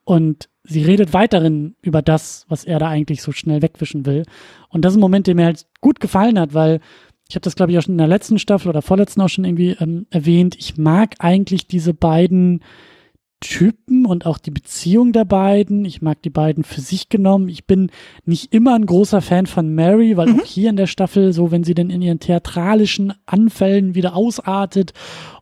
und 0.06 0.48
sie 0.64 0.84
redet 0.84 1.14
weiterhin 1.14 1.76
über 1.82 2.02
das, 2.02 2.46
was 2.48 2.64
er 2.64 2.80
da 2.80 2.88
eigentlich 2.88 3.22
so 3.22 3.34
schnell 3.34 3.62
wegwischen 3.62 4.06
will. 4.06 4.24
Und 4.70 4.86
das 4.86 4.94
ist 4.94 4.98
ein 4.98 5.02
Moment, 5.02 5.28
der 5.28 5.36
mir 5.36 5.46
halt 5.46 5.66
gut 5.82 6.00
gefallen 6.00 6.40
hat, 6.40 6.54
weil 6.54 6.80
ich 7.28 7.36
habe 7.36 7.44
das, 7.44 7.56
glaube 7.56 7.74
ich, 7.74 7.78
auch 7.78 7.84
schon 7.84 7.96
in 7.96 7.98
der 7.98 8.08
letzten 8.08 8.40
Staffel 8.40 8.70
oder 8.70 8.82
vorletzten 8.82 9.22
auch 9.22 9.30
schon 9.30 9.46
irgendwie 9.46 9.76
ähm, 9.80 10.06
erwähnt. 10.12 10.56
Ich 10.58 10.78
mag 10.78 11.16
eigentlich 11.20 11.68
diese 11.68 11.94
beiden 11.94 12.62
Typen 13.42 14.06
und 14.06 14.26
auch 14.26 14.38
die 14.38 14.52
Beziehung 14.52 15.12
der 15.12 15.26
beiden. 15.26 15.84
Ich 15.84 16.02
mag 16.02 16.22
die 16.22 16.30
beiden 16.30 16.64
für 16.64 16.80
sich 16.80 17.10
genommen. 17.10 17.50
Ich 17.50 17.66
bin 17.66 17.92
nicht 18.24 18.54
immer 18.54 18.76
ein 18.76 18.86
großer 18.86 19.22
Fan 19.22 19.48
von 19.48 19.74
Mary, 19.74 20.16
weil 20.16 20.30
mhm. 20.30 20.40
auch 20.40 20.46
hier 20.46 20.70
in 20.70 20.78
der 20.78 20.88
Staffel, 20.88 21.34
so 21.34 21.52
wenn 21.52 21.64
sie 21.64 21.74
denn 21.74 21.90
in 21.90 22.02
ihren 22.02 22.20
theatralischen 22.20 23.14
Anfällen 23.26 23.96
wieder 23.96 24.16
ausartet 24.16 24.94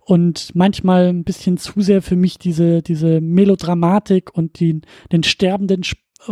und 0.06 0.56
manchmal 0.56 1.10
ein 1.10 1.24
bisschen 1.24 1.58
zu 1.58 1.82
sehr 1.82 2.02
für 2.02 2.16
mich 2.16 2.40
diese, 2.40 2.82
diese 2.82 3.22
Melodramatik 3.22 4.32
und 4.34 4.60
die, 4.60 4.82
den 5.12 5.22
sterbenden 5.22 5.84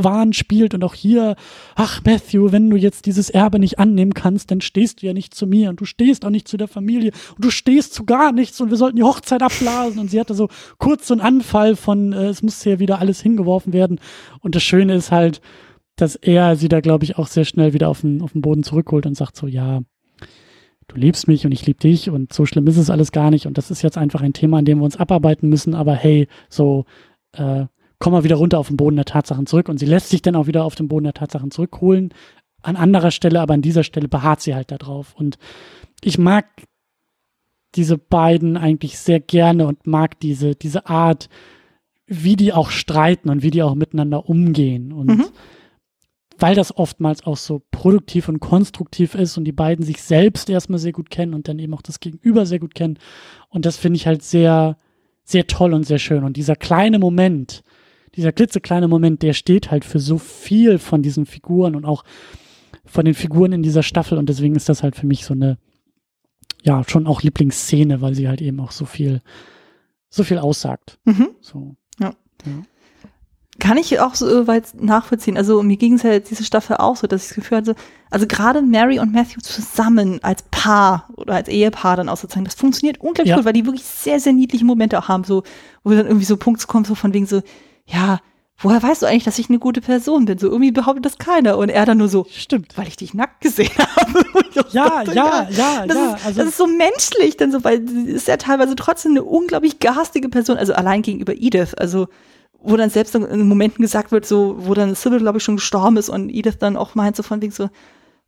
Wahn 0.03 0.33
spielt 0.33 0.73
und 0.73 0.83
auch 0.83 0.93
hier, 0.93 1.35
ach 1.75 2.01
Matthew, 2.05 2.51
wenn 2.51 2.69
du 2.69 2.77
jetzt 2.77 3.05
dieses 3.05 3.29
Erbe 3.29 3.59
nicht 3.59 3.79
annehmen 3.79 4.13
kannst, 4.13 4.51
dann 4.51 4.61
stehst 4.61 5.01
du 5.01 5.07
ja 5.07 5.13
nicht 5.13 5.33
zu 5.33 5.47
mir 5.47 5.69
und 5.69 5.79
du 5.79 5.85
stehst 5.85 6.25
auch 6.25 6.29
nicht 6.29 6.47
zu 6.47 6.57
der 6.57 6.67
Familie 6.67 7.11
und 7.35 7.45
du 7.45 7.49
stehst 7.49 7.93
zu 7.93 8.05
gar 8.05 8.31
nichts 8.31 8.59
und 8.61 8.69
wir 8.69 8.77
sollten 8.77 8.97
die 8.97 9.03
Hochzeit 9.03 9.41
abblasen. 9.41 9.99
Und 9.99 10.09
sie 10.09 10.19
hatte 10.19 10.33
so 10.33 10.49
kurz 10.77 11.07
so 11.07 11.13
einen 11.13 11.21
Anfall 11.21 11.75
von, 11.75 12.13
äh, 12.13 12.27
es 12.27 12.41
muss 12.41 12.63
ja 12.63 12.79
wieder 12.79 12.99
alles 12.99 13.21
hingeworfen 13.21 13.73
werden. 13.73 13.99
Und 14.41 14.55
das 14.55 14.63
Schöne 14.63 14.95
ist 14.95 15.11
halt, 15.11 15.41
dass 15.95 16.15
er 16.15 16.55
sie 16.55 16.69
da, 16.69 16.79
glaube 16.79 17.03
ich, 17.03 17.17
auch 17.17 17.27
sehr 17.27 17.45
schnell 17.45 17.73
wieder 17.73 17.89
auf 17.89 18.01
den, 18.01 18.21
auf 18.21 18.33
den 18.33 18.41
Boden 18.41 18.63
zurückholt 18.63 19.05
und 19.05 19.15
sagt 19.15 19.35
so, 19.35 19.47
ja, 19.47 19.81
du 20.87 20.95
liebst 20.95 21.27
mich 21.27 21.45
und 21.45 21.51
ich 21.51 21.65
lieb 21.65 21.79
dich 21.79 22.09
und 22.09 22.31
so 22.31 22.45
schlimm 22.45 22.67
ist 22.67 22.77
es 22.77 22.89
alles 22.89 23.11
gar 23.11 23.31
nicht. 23.31 23.45
Und 23.45 23.57
das 23.57 23.71
ist 23.71 23.81
jetzt 23.81 23.97
einfach 23.97 24.21
ein 24.21 24.33
Thema, 24.33 24.59
an 24.59 24.65
dem 24.65 24.79
wir 24.79 24.85
uns 24.85 24.97
abarbeiten 24.97 25.49
müssen, 25.49 25.75
aber 25.75 25.93
hey, 25.93 26.27
so, 26.49 26.85
äh, 27.33 27.65
komm 27.99 28.13
mal 28.13 28.23
wieder 28.23 28.35
runter 28.35 28.59
auf 28.59 28.67
den 28.67 28.77
Boden 28.77 28.95
der 28.95 29.05
Tatsachen 29.05 29.47
zurück. 29.47 29.69
Und 29.69 29.79
sie 29.79 29.85
lässt 29.85 30.09
sich 30.09 30.21
dann 30.21 30.35
auch 30.35 30.47
wieder 30.47 30.63
auf 30.63 30.75
den 30.75 30.87
Boden 30.87 31.05
der 31.05 31.13
Tatsachen 31.13 31.51
zurückholen, 31.51 32.13
an 32.61 32.75
anderer 32.75 33.11
Stelle, 33.11 33.41
aber 33.41 33.53
an 33.53 33.61
dieser 33.61 33.83
Stelle 33.83 34.07
beharrt 34.07 34.41
sie 34.41 34.55
halt 34.55 34.71
da 34.71 34.77
drauf. 34.77 35.15
Und 35.15 35.37
ich 36.03 36.17
mag 36.17 36.45
diese 37.75 37.97
beiden 37.97 38.57
eigentlich 38.57 38.97
sehr 38.97 39.19
gerne 39.19 39.67
und 39.67 39.87
mag 39.87 40.19
diese, 40.19 40.55
diese 40.55 40.87
Art, 40.87 41.29
wie 42.07 42.35
die 42.35 42.53
auch 42.53 42.69
streiten 42.69 43.29
und 43.29 43.43
wie 43.43 43.51
die 43.51 43.63
auch 43.63 43.75
miteinander 43.75 44.27
umgehen. 44.29 44.91
Und 44.91 45.07
mhm. 45.07 45.25
weil 46.37 46.55
das 46.55 46.75
oftmals 46.75 47.25
auch 47.25 47.37
so 47.37 47.61
produktiv 47.71 48.29
und 48.29 48.39
konstruktiv 48.39 49.15
ist 49.15 49.37
und 49.37 49.43
die 49.43 49.51
beiden 49.51 49.85
sich 49.85 50.01
selbst 50.01 50.49
erstmal 50.49 50.79
sehr 50.79 50.93
gut 50.93 51.09
kennen 51.09 51.33
und 51.33 51.47
dann 51.47 51.59
eben 51.59 51.73
auch 51.73 51.81
das 51.81 51.99
Gegenüber 51.99 52.45
sehr 52.45 52.59
gut 52.59 52.75
kennen. 52.75 52.97
Und 53.49 53.65
das 53.65 53.77
finde 53.77 53.97
ich 53.97 54.07
halt 54.07 54.23
sehr, 54.23 54.77
sehr 55.23 55.47
toll 55.47 55.73
und 55.73 55.83
sehr 55.83 55.99
schön. 55.99 56.23
Und 56.23 56.37
dieser 56.37 56.55
kleine 56.55 56.99
Moment, 56.99 57.63
dieser 58.17 58.31
klitzekleine 58.31 58.87
Moment, 58.87 59.21
der 59.21 59.33
steht 59.33 59.71
halt 59.71 59.85
für 59.85 59.99
so 59.99 60.17
viel 60.17 60.79
von 60.79 61.01
diesen 61.01 61.25
Figuren 61.25 61.75
und 61.75 61.85
auch 61.85 62.03
von 62.85 63.05
den 63.05 63.13
Figuren 63.13 63.53
in 63.53 63.63
dieser 63.63 63.83
Staffel. 63.83 64.17
Und 64.17 64.27
deswegen 64.27 64.55
ist 64.55 64.69
das 64.69 64.83
halt 64.83 64.95
für 64.95 65.05
mich 65.05 65.23
so 65.25 65.33
eine, 65.33 65.57
ja, 66.63 66.83
schon 66.87 67.07
auch 67.07 67.21
Lieblingsszene, 67.21 68.01
weil 68.01 68.15
sie 68.15 68.27
halt 68.27 68.41
eben 68.41 68.59
auch 68.59 68.71
so 68.71 68.85
viel, 68.85 69.21
so 70.09 70.23
viel 70.23 70.39
aussagt. 70.39 70.99
Mhm. 71.05 71.29
So. 71.39 71.75
Ja. 71.99 72.13
ja. 72.45 72.63
Kann 73.59 73.77
ich 73.77 73.99
auch 73.99 74.15
so 74.15 74.47
weit 74.47 74.73
nachvollziehen. 74.79 75.37
Also 75.37 75.63
mir 75.63 75.77
ging 75.77 75.93
es 75.93 76.03
ja 76.03 76.19
diese 76.19 76.43
Staffel 76.43 76.77
auch 76.77 76.95
so, 76.95 77.07
dass 77.07 77.23
ich 77.23 77.27
das 77.29 77.35
Gefühl 77.35 77.57
hatte, 77.57 77.75
also 78.09 78.27
gerade 78.27 78.61
Mary 78.61 78.99
und 78.99 79.11
Matthew 79.11 79.41
zusammen 79.41 80.23
als 80.23 80.43
Paar 80.51 81.09
oder 81.17 81.35
als 81.35 81.47
Ehepaar 81.47 81.97
dann 81.97 82.09
auch 82.09 82.17
sozusagen, 82.17 82.45
das 82.45 82.55
funktioniert 82.55 82.99
unglaublich 82.99 83.29
ja. 83.29 83.35
gut, 83.35 83.45
weil 83.45 83.53
die 83.53 83.65
wirklich 83.65 83.83
sehr, 83.83 84.19
sehr 84.19 84.33
niedliche 84.33 84.65
Momente 84.65 84.97
auch 84.99 85.07
haben, 85.07 85.23
so, 85.23 85.43
wo 85.83 85.91
dann 85.91 86.05
irgendwie 86.05 86.25
so 86.25 86.37
Punkte 86.37 86.67
kommen, 86.67 86.85
so 86.85 86.93
von 86.95 87.13
wegen 87.13 87.25
so, 87.25 87.41
ja, 87.87 88.19
woher 88.59 88.81
weißt 88.81 89.01
du 89.01 89.05
eigentlich, 89.05 89.23
dass 89.23 89.39
ich 89.39 89.49
eine 89.49 89.59
gute 89.59 89.81
Person 89.81 90.25
bin? 90.25 90.37
So 90.37 90.47
irgendwie 90.47 90.71
behauptet 90.71 91.05
das 91.05 91.17
keiner. 91.17 91.57
Und 91.57 91.69
er 91.69 91.85
dann 91.85 91.97
nur 91.97 92.09
so, 92.09 92.25
stimmt, 92.29 92.77
weil 92.77 92.87
ich 92.87 92.97
dich 92.97 93.13
nackt 93.13 93.41
gesehen 93.41 93.71
habe. 93.77 94.23
ja, 94.71 95.03
dachte, 95.03 95.13
ja, 95.13 95.47
ja, 95.49 95.87
das 95.87 95.97
ja. 95.97 96.15
Ist, 96.15 96.25
also 96.25 96.39
das 96.39 96.49
ist 96.49 96.57
so 96.57 96.67
menschlich, 96.67 97.37
denn 97.37 97.51
so, 97.51 97.63
weil 97.63 97.87
sie 97.87 98.11
ist 98.11 98.27
ja 98.27 98.37
teilweise 98.37 98.75
trotzdem 98.75 99.11
eine 99.11 99.23
unglaublich 99.23 99.79
garstige 99.79 100.29
Person, 100.29 100.57
also 100.57 100.73
allein 100.73 101.01
gegenüber 101.01 101.33
Edith. 101.33 101.73
Also 101.75 102.07
wo 102.59 102.75
dann 102.75 102.89
selbst 102.89 103.15
in 103.15 103.47
Momenten 103.47 103.83
gesagt 103.83 104.11
wird, 104.11 104.25
so, 104.25 104.55
wo 104.59 104.73
dann 104.73 104.95
Sybil, 104.95 105.19
glaube 105.19 105.37
ich, 105.37 105.43
schon 105.43 105.57
gestorben 105.57 105.95
ist 105.97 106.09
und 106.09 106.29
Edith 106.29 106.57
dann 106.59 106.75
auch 106.75 106.95
meint, 106.95 107.15
so 107.15 107.23
von 107.23 107.41
wegen 107.41 107.53
so, 107.53 107.69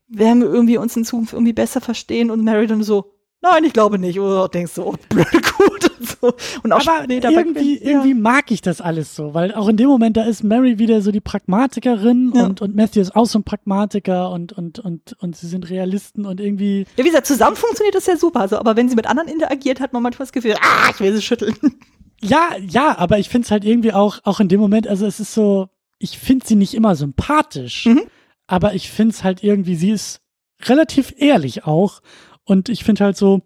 werden 0.08 0.42
wir 0.42 0.50
irgendwie 0.50 0.78
uns 0.78 0.96
in 0.96 1.04
Zukunft 1.04 1.34
irgendwie 1.34 1.54
besser 1.54 1.82
verstehen 1.82 2.32
und 2.32 2.44
Mary 2.44 2.68
dann 2.68 2.84
so, 2.84 3.12
nein, 3.42 3.64
ich 3.64 3.74
glaube 3.74 4.00
nicht. 4.00 4.20
Oder 4.20 4.48
denkst 4.48 4.76
du, 4.76 4.84
oh, 4.84 4.96
blöd 5.10 5.28
gut 5.58 5.92
und 5.98 6.10
so. 6.10 6.34
Und 6.64 6.72
auch 6.72 6.86
Aber 6.86 7.08
nee, 7.08 7.20
irgendwie, 7.20 7.80
ja. 7.80 7.92
irgendwie 7.92 8.14
mag 8.14 8.52
ich 8.52 8.62
das 8.62 8.82
alles 8.82 9.16
so, 9.16 9.34
weil 9.34 9.54
auch 9.54 9.68
in 9.68 9.78
dem 9.78 9.88
Moment, 9.88 10.18
da 10.18 10.24
ist 10.24 10.44
Mary 10.44 10.80
wieder 10.80 11.02
so 11.02 11.12
die 11.12 11.22
Pragmatikerin 11.22 12.34
ja. 12.36 12.46
und, 12.46 12.62
und 12.62 12.76
Matthew 12.76 13.02
ist 13.02 13.16
auch 13.16 13.26
so 13.26 13.40
ein 13.40 13.44
Pragmatiker 13.44 14.32
und, 14.32 14.54
und, 14.54 14.80
und, 14.80 15.16
und 15.20 15.36
sie 15.36 15.48
sind 15.48 15.70
Realisten 15.70 16.26
und 16.26 16.40
irgendwie. 16.40 16.86
Ja, 16.98 17.04
wie 17.04 17.10
gesagt, 17.10 17.28
zusammen 17.28 17.56
funktioniert 17.56 17.96
das 17.96 18.06
ja 18.06 18.18
super, 18.18 18.42
also, 18.42 18.58
aber 18.58 18.76
wenn 18.76 18.90
sie 18.90 18.96
mit 18.96 19.08
anderen 19.08 19.30
interagiert, 19.30 19.80
hat 19.80 19.94
man 19.94 20.04
manchmal 20.04 20.26
das 20.26 20.34
Gefühl, 20.34 20.56
ah, 20.62 20.90
ich 20.92 21.00
will 21.00 21.14
sie 21.14 21.22
schütteln. 21.22 21.56
Ja, 22.22 22.50
ja, 22.60 22.98
aber 22.98 23.18
ich 23.20 23.30
finde 23.30 23.46
es 23.46 23.52
halt 23.52 23.64
irgendwie 23.64 23.94
auch, 23.94 24.20
auch 24.26 24.42
in 24.42 24.50
dem 24.50 24.60
Moment, 24.60 24.90
also 24.90 25.06
es 25.06 25.22
ist 25.22 25.34
so, 25.34 25.70
ich 26.00 26.18
finde 26.20 26.46
sie 26.46 26.56
nicht 26.56 26.74
immer 26.74 26.96
sympathisch, 26.96 27.86
mhm. 27.86 28.02
aber 28.46 28.74
ich 28.74 28.92
finde 28.92 29.14
es 29.14 29.24
halt 29.24 29.42
irgendwie, 29.42 29.76
sie 29.76 29.92
ist 29.92 30.20
relativ 30.64 31.14
ehrlich 31.18 31.66
auch. 31.66 32.02
Und 32.50 32.68
ich 32.68 32.84
finde 32.84 33.04
halt 33.04 33.16
so, 33.16 33.42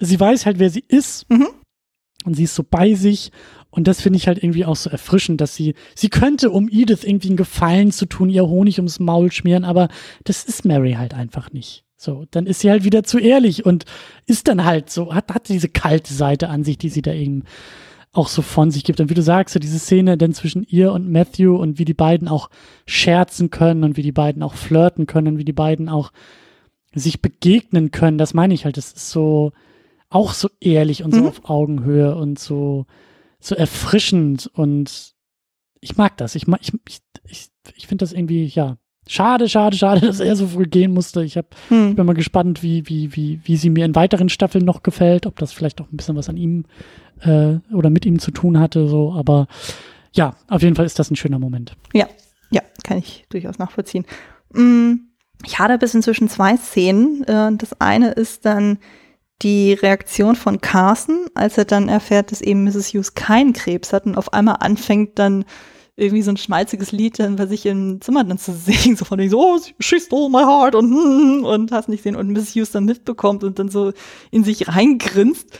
sie 0.00 0.18
weiß 0.18 0.46
halt, 0.46 0.58
wer 0.58 0.70
sie 0.70 0.84
ist. 0.88 1.28
Mhm. 1.30 1.48
Und 2.24 2.34
sie 2.34 2.44
ist 2.44 2.54
so 2.54 2.64
bei 2.68 2.94
sich. 2.94 3.32
Und 3.70 3.86
das 3.86 4.00
finde 4.00 4.16
ich 4.16 4.26
halt 4.26 4.42
irgendwie 4.42 4.64
auch 4.64 4.76
so 4.76 4.88
erfrischend, 4.88 5.42
dass 5.42 5.54
sie, 5.54 5.74
sie 5.94 6.08
könnte, 6.08 6.50
um 6.50 6.68
Edith 6.70 7.04
irgendwie 7.04 7.28
einen 7.28 7.36
Gefallen 7.36 7.92
zu 7.92 8.06
tun, 8.06 8.30
ihr 8.30 8.46
Honig 8.46 8.78
ums 8.78 8.98
Maul 8.98 9.30
schmieren, 9.30 9.64
aber 9.64 9.88
das 10.24 10.44
ist 10.44 10.64
Mary 10.64 10.94
halt 10.94 11.12
einfach 11.12 11.52
nicht. 11.52 11.84
So, 11.96 12.24
dann 12.30 12.46
ist 12.46 12.60
sie 12.60 12.70
halt 12.70 12.84
wieder 12.84 13.04
zu 13.04 13.18
ehrlich 13.18 13.66
und 13.66 13.84
ist 14.24 14.48
dann 14.48 14.64
halt 14.64 14.88
so, 14.88 15.14
hat, 15.14 15.34
hat 15.34 15.48
diese 15.48 15.68
kalte 15.68 16.14
Seite 16.14 16.48
an 16.48 16.64
sich, 16.64 16.78
die 16.78 16.88
sie 16.88 17.02
da 17.02 17.12
eben 17.12 17.44
auch 18.12 18.28
so 18.28 18.40
von 18.40 18.70
sich 18.70 18.84
gibt. 18.84 19.00
Und 19.00 19.10
wie 19.10 19.14
du 19.14 19.22
sagst, 19.22 19.52
so 19.52 19.60
diese 19.60 19.78
Szene 19.78 20.16
dann 20.16 20.32
zwischen 20.32 20.64
ihr 20.64 20.92
und 20.92 21.10
Matthew 21.10 21.56
und 21.56 21.78
wie 21.78 21.84
die 21.84 21.94
beiden 21.94 22.26
auch 22.26 22.48
scherzen 22.86 23.50
können 23.50 23.84
und 23.84 23.98
wie 23.98 24.02
die 24.02 24.12
beiden 24.12 24.42
auch 24.42 24.54
flirten 24.54 25.06
können 25.06 25.34
und 25.34 25.38
wie 25.38 25.44
die 25.44 25.52
beiden 25.52 25.90
auch 25.90 26.10
sich 26.98 27.22
begegnen 27.22 27.90
können, 27.90 28.18
das 28.18 28.34
meine 28.34 28.54
ich 28.54 28.64
halt. 28.64 28.76
Das 28.76 28.92
ist 28.92 29.10
so 29.10 29.52
auch 30.10 30.32
so 30.32 30.48
ehrlich 30.60 31.02
und 31.02 31.14
so 31.14 31.20
mhm. 31.22 31.26
auf 31.26 31.50
Augenhöhe 31.50 32.14
und 32.14 32.38
so, 32.38 32.86
so 33.40 33.54
erfrischend 33.54 34.46
und 34.46 35.14
ich 35.80 35.96
mag 35.96 36.16
das. 36.16 36.34
Ich, 36.34 36.46
mag, 36.46 36.60
ich, 36.62 36.72
ich, 37.24 37.48
ich 37.76 37.86
finde 37.86 38.02
das 38.02 38.12
irgendwie, 38.12 38.46
ja, 38.46 38.78
Schade, 39.10 39.48
schade, 39.48 39.74
schade, 39.74 40.00
dass 40.06 40.20
er 40.20 40.36
so 40.36 40.46
früh 40.46 40.66
gehen 40.66 40.92
musste. 40.92 41.24
Ich, 41.24 41.36
hab, 41.36 41.56
hm. 41.68 41.90
ich 41.90 41.96
bin 41.96 42.06
mal 42.06 42.14
gespannt, 42.14 42.62
wie, 42.62 42.86
wie, 42.88 43.16
wie, 43.16 43.40
wie 43.42 43.56
sie 43.56 43.70
mir 43.70 43.84
in 43.84 43.94
weiteren 43.94 44.28
Staffeln 44.28 44.64
noch 44.64 44.82
gefällt, 44.82 45.26
ob 45.26 45.38
das 45.38 45.52
vielleicht 45.52 45.80
auch 45.80 45.90
ein 45.90 45.96
bisschen 45.96 46.14
was 46.14 46.28
an 46.28 46.36
ihm 46.36 46.66
äh, 47.20 47.56
oder 47.72 47.90
mit 47.90 48.04
ihm 48.04 48.18
zu 48.18 48.30
tun 48.30 48.60
hatte. 48.60 48.86
So, 48.86 49.14
aber 49.14 49.48
ja, 50.12 50.36
auf 50.48 50.62
jeden 50.62 50.76
Fall 50.76 50.84
ist 50.84 50.98
das 50.98 51.10
ein 51.10 51.16
schöner 51.16 51.38
Moment. 51.38 51.74
Ja, 51.94 52.06
ja, 52.50 52.60
kann 52.84 52.98
ich 52.98 53.24
durchaus 53.30 53.58
nachvollziehen. 53.58 54.04
Mm, 54.52 55.07
ich 55.44 55.58
hatte 55.58 55.78
bis 55.78 55.94
inzwischen 55.94 56.28
zwei 56.28 56.56
Szenen. 56.56 57.24
Äh, 57.24 57.52
das 57.56 57.80
eine 57.80 58.12
ist 58.12 58.44
dann 58.44 58.78
die 59.42 59.72
Reaktion 59.72 60.34
von 60.34 60.60
Carson, 60.60 61.26
als 61.34 61.58
er 61.58 61.64
dann 61.64 61.88
erfährt, 61.88 62.32
dass 62.32 62.40
eben 62.40 62.64
Mrs. 62.64 62.88
Hughes 62.88 63.14
keinen 63.14 63.52
Krebs 63.52 63.92
hat 63.92 64.06
und 64.06 64.16
auf 64.16 64.32
einmal 64.32 64.56
anfängt 64.60 65.18
dann 65.18 65.44
irgendwie 65.94 66.22
so 66.22 66.30
ein 66.30 66.36
schmalziges 66.36 66.92
Lied 66.92 67.18
dann 67.18 67.36
bei 67.36 67.46
sich 67.46 67.66
im 67.66 68.00
Zimmer 68.00 68.24
dann 68.24 68.38
zu 68.38 68.52
singen, 68.52 68.96
so 68.96 69.04
von 69.04 69.18
wegen 69.18 69.30
so, 69.30 69.40
oh, 69.40 69.60
she 69.80 70.00
stole 70.00 70.30
my 70.30 70.42
heart 70.42 70.74
und, 70.74 70.92
und 71.44 71.72
hast 71.72 71.88
nicht 71.88 72.04
gesehen 72.04 72.16
und 72.16 72.28
Miss 72.28 72.54
Hughes 72.54 72.70
dann 72.70 72.84
mitbekommt 72.84 73.44
und 73.44 73.58
dann 73.58 73.68
so 73.68 73.92
in 74.30 74.44
sich 74.44 74.68
reingrinst. 74.68 75.58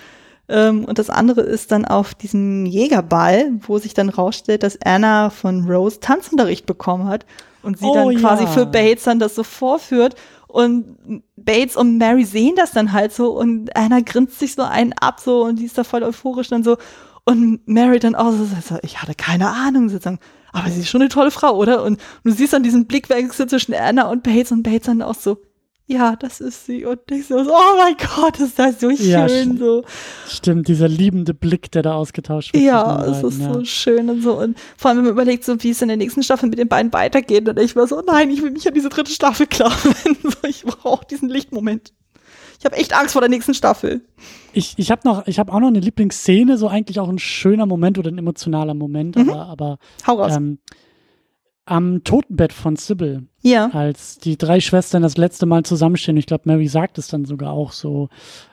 Ähm, 0.48 0.84
und 0.84 0.98
das 0.98 1.10
andere 1.10 1.42
ist 1.42 1.72
dann 1.72 1.84
auf 1.84 2.14
diesem 2.14 2.66
Jägerball, 2.66 3.52
wo 3.66 3.78
sich 3.78 3.94
dann 3.94 4.08
rausstellt, 4.08 4.62
dass 4.62 4.80
Anna 4.82 5.30
von 5.30 5.68
Rose 5.68 6.00
Tanzunterricht 6.00 6.66
bekommen 6.66 7.08
hat 7.08 7.26
und 7.62 7.78
sie 7.78 7.84
oh, 7.84 7.94
dann 7.94 8.16
quasi 8.16 8.44
ja. 8.44 8.50
für 8.50 8.66
Bates 8.66 9.04
dann 9.04 9.18
das 9.18 9.34
so 9.34 9.42
vorführt. 9.42 10.14
Und 10.46 11.22
Bates 11.36 11.76
und 11.76 11.98
Mary 11.98 12.24
sehen 12.24 12.54
das 12.56 12.72
dann 12.72 12.92
halt 12.92 13.12
so 13.12 13.38
und 13.38 13.76
Anna 13.76 14.00
grinst 14.00 14.38
sich 14.38 14.54
so 14.54 14.62
einen 14.62 14.94
ab 14.94 15.20
so 15.20 15.44
und 15.44 15.58
die 15.58 15.66
ist 15.66 15.76
da 15.76 15.84
voll 15.84 16.02
euphorisch 16.02 16.48
dann 16.48 16.64
so. 16.64 16.78
Und 17.24 17.60
Mary 17.68 17.98
dann 17.98 18.14
auch 18.14 18.32
so, 18.32 18.78
ich 18.82 19.02
hatte 19.02 19.14
keine 19.14 19.50
Ahnung 19.50 19.90
sozusagen. 19.90 20.18
Aber 20.52 20.70
sie 20.70 20.80
ist 20.80 20.88
schon 20.88 21.02
eine 21.02 21.10
tolle 21.10 21.30
Frau, 21.30 21.54
oder? 21.56 21.82
Und, 21.82 21.92
und 21.92 22.00
du 22.24 22.32
siehst 22.32 22.54
dann 22.54 22.62
diesen 22.62 22.86
Blickwechsel 22.86 23.46
zwischen 23.46 23.74
Anna 23.74 24.10
und 24.10 24.22
Bates 24.22 24.50
und 24.50 24.62
Bates 24.62 24.86
dann 24.86 25.02
auch 25.02 25.14
so, 25.14 25.36
ja, 25.88 26.16
das 26.16 26.42
ist 26.42 26.66
sie. 26.66 26.84
Und 26.84 27.00
ich 27.10 27.26
so, 27.26 27.38
oh 27.38 27.76
mein 27.78 27.96
Gott, 27.96 28.38
ist 28.40 28.58
das 28.58 28.78
so 28.78 28.94
schön. 28.94 29.06
Ja, 29.08 29.26
so. 29.26 29.82
Stimmt, 30.28 30.68
dieser 30.68 30.86
liebende 30.86 31.32
Blick, 31.32 31.72
der 31.72 31.82
da 31.82 31.94
ausgetauscht 31.94 32.52
wird. 32.52 32.62
Ja, 32.62 33.06
es 33.06 33.22
ist 33.22 33.40
ja. 33.40 33.54
so 33.54 33.64
schön 33.64 34.10
und 34.10 34.20
so. 34.20 34.38
Und 34.38 34.58
vor 34.76 34.90
allem, 34.90 34.98
wenn 34.98 35.04
man 35.06 35.12
überlegt, 35.14 35.44
so 35.44 35.62
wie 35.62 35.70
es 35.70 35.80
in 35.80 35.88
der 35.88 35.96
nächsten 35.96 36.22
Staffel 36.22 36.50
mit 36.50 36.58
den 36.58 36.68
beiden 36.68 36.92
weitergeht. 36.92 37.48
Und 37.48 37.58
ich 37.58 37.74
war 37.74 37.86
so, 37.86 38.02
nein, 38.06 38.30
ich 38.30 38.42
will 38.42 38.50
mich 38.50 38.68
an 38.68 38.74
diese 38.74 38.90
dritte 38.90 39.10
Staffel 39.10 39.46
klammern. 39.46 39.94
ich 40.46 40.62
brauche 40.64 41.06
diesen 41.06 41.30
Lichtmoment. 41.30 41.94
Ich 42.58 42.66
habe 42.66 42.76
echt 42.76 42.94
Angst 42.94 43.12
vor 43.14 43.22
der 43.22 43.30
nächsten 43.30 43.54
Staffel. 43.54 44.02
Ich, 44.52 44.74
ich 44.76 44.90
habe 44.90 45.02
noch, 45.04 45.26
ich 45.26 45.38
habe 45.38 45.52
auch 45.52 45.60
noch 45.60 45.68
eine 45.68 45.80
Lieblingsszene, 45.80 46.58
so 46.58 46.68
eigentlich 46.68 47.00
auch 47.00 47.08
ein 47.08 47.18
schöner 47.18 47.64
Moment 47.64 47.98
oder 47.98 48.10
ein 48.10 48.18
emotionaler 48.18 48.74
Moment, 48.74 49.16
mhm. 49.16 49.30
aber, 49.30 49.46
aber 49.46 49.78
Hau 50.06 50.14
raus. 50.14 50.36
Ähm, 50.36 50.58
am 51.70 52.02
Totenbett 52.04 52.52
von 52.52 52.76
Sybil. 52.76 53.24
Ja. 53.42 53.70
Als 53.72 54.18
die 54.18 54.36
drei 54.36 54.60
Schwestern 54.60 55.02
das 55.02 55.16
letzte 55.16 55.46
Mal 55.46 55.64
zusammenstehen. 55.64 56.16
Ich 56.16 56.26
glaube, 56.26 56.44
Mary 56.46 56.66
sagt 56.66 56.98
es 56.98 57.08
dann 57.08 57.24
sogar 57.24 57.52
auch 57.52 57.72
so. 57.72 58.08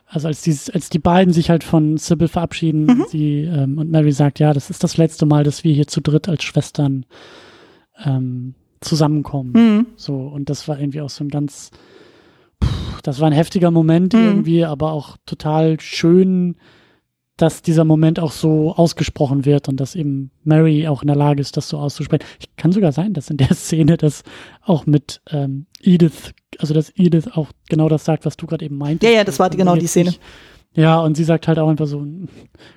Also 0.08 0.28
als 0.28 0.42
die, 0.42 0.56
als 0.74 0.90
die 0.90 1.00
beiden 1.00 1.34
sich 1.34 1.50
halt 1.50 1.64
von 1.64 1.98
Sybil 1.98 2.28
verabschieden, 2.28 2.86
mhm. 2.86 3.06
sie, 3.10 3.42
ähm, 3.42 3.78
und 3.78 3.90
Mary 3.90 4.12
sagt, 4.12 4.40
ja, 4.40 4.54
das 4.54 4.70
ist 4.70 4.84
das 4.84 4.98
letzte 4.98 5.26
Mal, 5.26 5.44
dass 5.44 5.64
wir 5.64 5.74
hier 5.74 5.88
zu 5.88 6.02
dritt 6.02 6.30
als 6.30 6.44
Schwestern 6.44 7.06
ähm, 8.04 8.54
zusammenkommen. 8.82 9.52
Mhm. 9.54 9.86
So, 9.96 10.16
und 10.16 10.50
das 10.50 10.68
war 10.68 10.80
irgendwie 10.80 11.02
auch 11.02 11.10
so 11.10 11.24
ein 11.24 11.30
ganz, 11.30 11.72
pff, 12.64 13.02
das 13.02 13.20
war 13.20 13.28
ein 13.28 13.34
heftiger 13.34 13.72
Moment 13.72 14.14
mhm. 14.14 14.20
irgendwie, 14.20 14.66
aber 14.66 14.92
auch 14.92 15.18
total 15.26 15.80
schön 15.80 16.56
dass 17.38 17.62
dieser 17.62 17.84
Moment 17.84 18.20
auch 18.20 18.32
so 18.32 18.74
ausgesprochen 18.76 19.44
wird 19.44 19.68
und 19.68 19.78
dass 19.80 19.96
eben 19.96 20.32
Mary 20.44 20.88
auch 20.88 21.02
in 21.02 21.08
der 21.08 21.18
Lage 21.18 21.42
ist, 21.42 21.58
das 21.58 21.68
so 21.68 21.78
auszusprechen. 21.78 22.26
Ich 22.40 22.56
kann 22.56 22.72
sogar 22.72 22.94
sein, 22.94 23.14
dass 23.14 23.30
in 23.30 23.38
der 23.38 23.54
Szene 23.54 23.98
das 23.98 24.24
auch 24.62 24.86
mit 24.86 25.22
ähm, 25.30 25.66
Edith, 25.82 26.34
also 26.60 26.74
dass 26.74 26.92
Edith 26.96 27.28
auch 27.34 27.50
genau 27.68 27.90
das 27.90 28.06
sagt, 28.06 28.26
was 28.26 28.38
du 28.38 28.48
gerade 28.48 28.64
eben 28.64 28.78
meintest. 28.78 29.12
Ja, 29.12 29.20
ja, 29.20 29.24
das 29.24 29.40
war 29.40 29.50
die, 29.50 29.58
genau 29.58 29.76
die 29.76 29.88
Szene. 29.88 30.12
Nicht, 30.12 30.22
ja, 30.76 31.00
und 31.00 31.16
sie 31.16 31.24
sagt 31.24 31.48
halt 31.48 31.60
auch 31.60 31.70
einfach 31.70 31.88
so, 31.88 32.06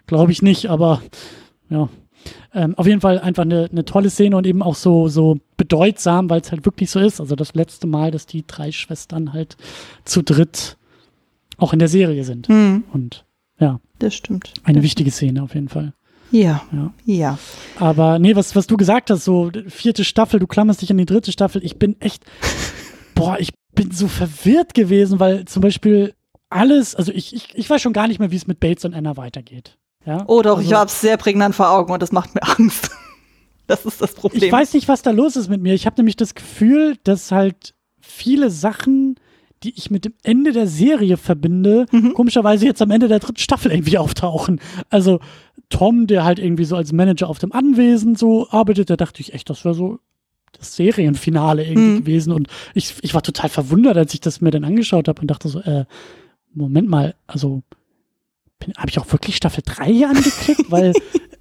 glaube 0.07 0.33
ich 0.33 0.43
nicht, 0.43 0.67
aber 0.67 1.03
ja. 1.69 1.89
Ähm, 2.53 2.75
auf 2.77 2.87
jeden 2.87 3.01
Fall 3.01 3.21
einfach 3.21 3.45
eine, 3.45 3.69
eine 3.71 3.85
tolle 3.85 4.11
Szene 4.11 4.37
und 4.37 4.47
eben 4.47 4.63
auch 4.63 4.75
so, 4.75 5.09
so 5.09 5.39
bedeutsam, 5.57 6.29
weil 6.29 6.41
es 6.41 6.51
halt 6.51 6.65
wirklich 6.65 6.91
so 6.91 6.99
ist. 6.99 7.21
Also 7.21 7.37
das 7.37 7.55
letzte 7.55 7.87
Mal, 7.87 8.11
dass 8.11 8.27
die 8.27 8.45
drei 8.47 8.73
Schwestern 8.73 9.33
halt 9.33 9.57
zu 10.05 10.23
dritt 10.23 10.77
auch 11.59 11.73
in 11.73 11.79
der 11.79 11.89
Serie 11.89 12.25
sind. 12.25 12.49
Mhm. 12.49 12.85
Und 12.93 13.25
ja. 13.59 13.81
Das 13.99 14.15
stimmt. 14.15 14.53
Eine 14.63 14.79
das 14.79 14.85
wichtige 14.85 15.11
Szene 15.11 15.43
auf 15.43 15.55
jeden 15.55 15.69
Fall. 15.69 15.93
Ja, 16.31 16.63
ja. 16.73 16.93
Ja. 17.05 17.39
Aber 17.79 18.19
nee, 18.19 18.37
was, 18.37 18.55
was 18.55 18.67
du 18.67 18.77
gesagt 18.77 19.11
hast, 19.11 19.25
so 19.25 19.51
vierte 19.69 20.05
Staffel, 20.05 20.39
du 20.39 20.47
klammerst 20.47 20.83
dich 20.83 20.91
an 20.91 20.99
die 20.99 21.07
dritte 21.07 21.33
Staffel. 21.33 21.65
Ich 21.65 21.79
bin 21.79 22.01
echt, 22.01 22.25
boah, 23.15 23.39
ich 23.39 23.51
bin 23.75 23.91
so 23.91 24.09
verwirrt 24.09 24.75
gewesen, 24.75 25.21
weil 25.21 25.47
zum 25.47 25.63
Beispiel 25.63 26.15
alles, 26.51 26.95
also 26.95 27.13
ich, 27.13 27.35
ich, 27.35 27.55
ich 27.55 27.69
weiß 27.69 27.81
schon 27.81 27.93
gar 27.93 28.09
nicht 28.09 28.21
mehr, 28.21 28.31
wie 28.31 28.37
es 28.37 28.47
mit 28.47 28.61
Bates 28.61 28.85
und 28.85 28.95
Anna 28.95 29.17
weitergeht. 29.17 29.79
Ja? 30.05 30.25
Oh 30.27 30.43
doch, 30.43 30.59
also, 30.59 30.69
ich 30.69 30.75
habe 30.75 30.87
es 30.87 31.01
sehr 31.01 31.17
prägnant 31.17 31.55
vor 31.55 31.71
Augen 31.71 31.93
und 31.93 32.03
das 32.03 32.13
macht 32.13 32.35
mir 32.35 32.43
Angst. 32.59 32.91
das 33.67 33.85
ist 33.85 34.01
das 34.01 34.15
Problem. 34.15 34.43
Ich 34.43 34.53
weiß 34.53 34.75
nicht, 34.75 34.89
was 34.89 35.03
da 35.03 35.11
los 35.11 35.37
ist 35.37 35.49
mit 35.49 35.63
mir. 35.63 35.75
Ich 35.75 35.87
habe 35.87 35.97
nämlich 35.97 36.17
das 36.17 36.35
Gefühl, 36.35 36.97
dass 37.05 37.33
halt 37.33 37.75
viele 38.01 38.51
Sachen 38.51 39.08
die 39.63 39.75
ich 39.77 39.91
mit 39.91 40.05
dem 40.05 40.15
Ende 40.23 40.53
der 40.53 40.67
Serie 40.67 41.17
verbinde, 41.17 41.87
mhm. 41.91 42.15
komischerweise 42.15 42.67
jetzt 42.67 42.83
am 42.83 42.91
Ende 42.91 43.09
der 43.09 43.19
dritten 43.19 43.41
Staffel 43.41 43.73
irgendwie 43.73 43.99
auftauchen. 43.99 44.61
Also 44.91 45.21
Tom, 45.69 46.07
der 46.07 46.25
halt 46.25 46.39
irgendwie 46.39 46.65
so 46.65 46.77
als 46.77 46.93
Manager 46.93 47.29
auf 47.29 47.39
dem 47.39 47.53
Anwesen 47.53 48.15
so 48.15 48.49
arbeitet, 48.51 48.91
da 48.91 48.97
dachte 48.97 49.21
ich 49.21 49.35
echt, 49.35 49.51
das 49.51 49.65
wäre 49.65 49.75
so 49.75 49.99
das 50.53 50.77
Serienfinale 50.77 51.65
irgendwie 51.65 51.91
mhm. 51.91 51.99
gewesen. 51.99 52.33
Und 52.33 52.49
ich, 52.75 52.95
ich 53.03 53.15
war 53.15 53.23
total 53.23 53.51
verwundert, 53.51 53.97
als 53.97 54.15
ich 54.15 54.21
das 54.21 54.41
mir 54.41 54.51
dann 54.51 54.65
angeschaut 54.65 55.09
habe 55.09 55.21
und 55.21 55.29
dachte 55.29 55.49
so, 55.49 55.61
äh, 55.61 55.85
Moment 56.55 56.89
mal, 56.89 57.15
also 57.27 57.63
habe 58.77 58.91
ich 58.91 58.99
auch 58.99 59.11
wirklich 59.13 59.37
Staffel 59.37 59.63
3 59.65 59.93
hier 59.93 60.09
angeklickt? 60.09 60.71
Weil 60.71 60.93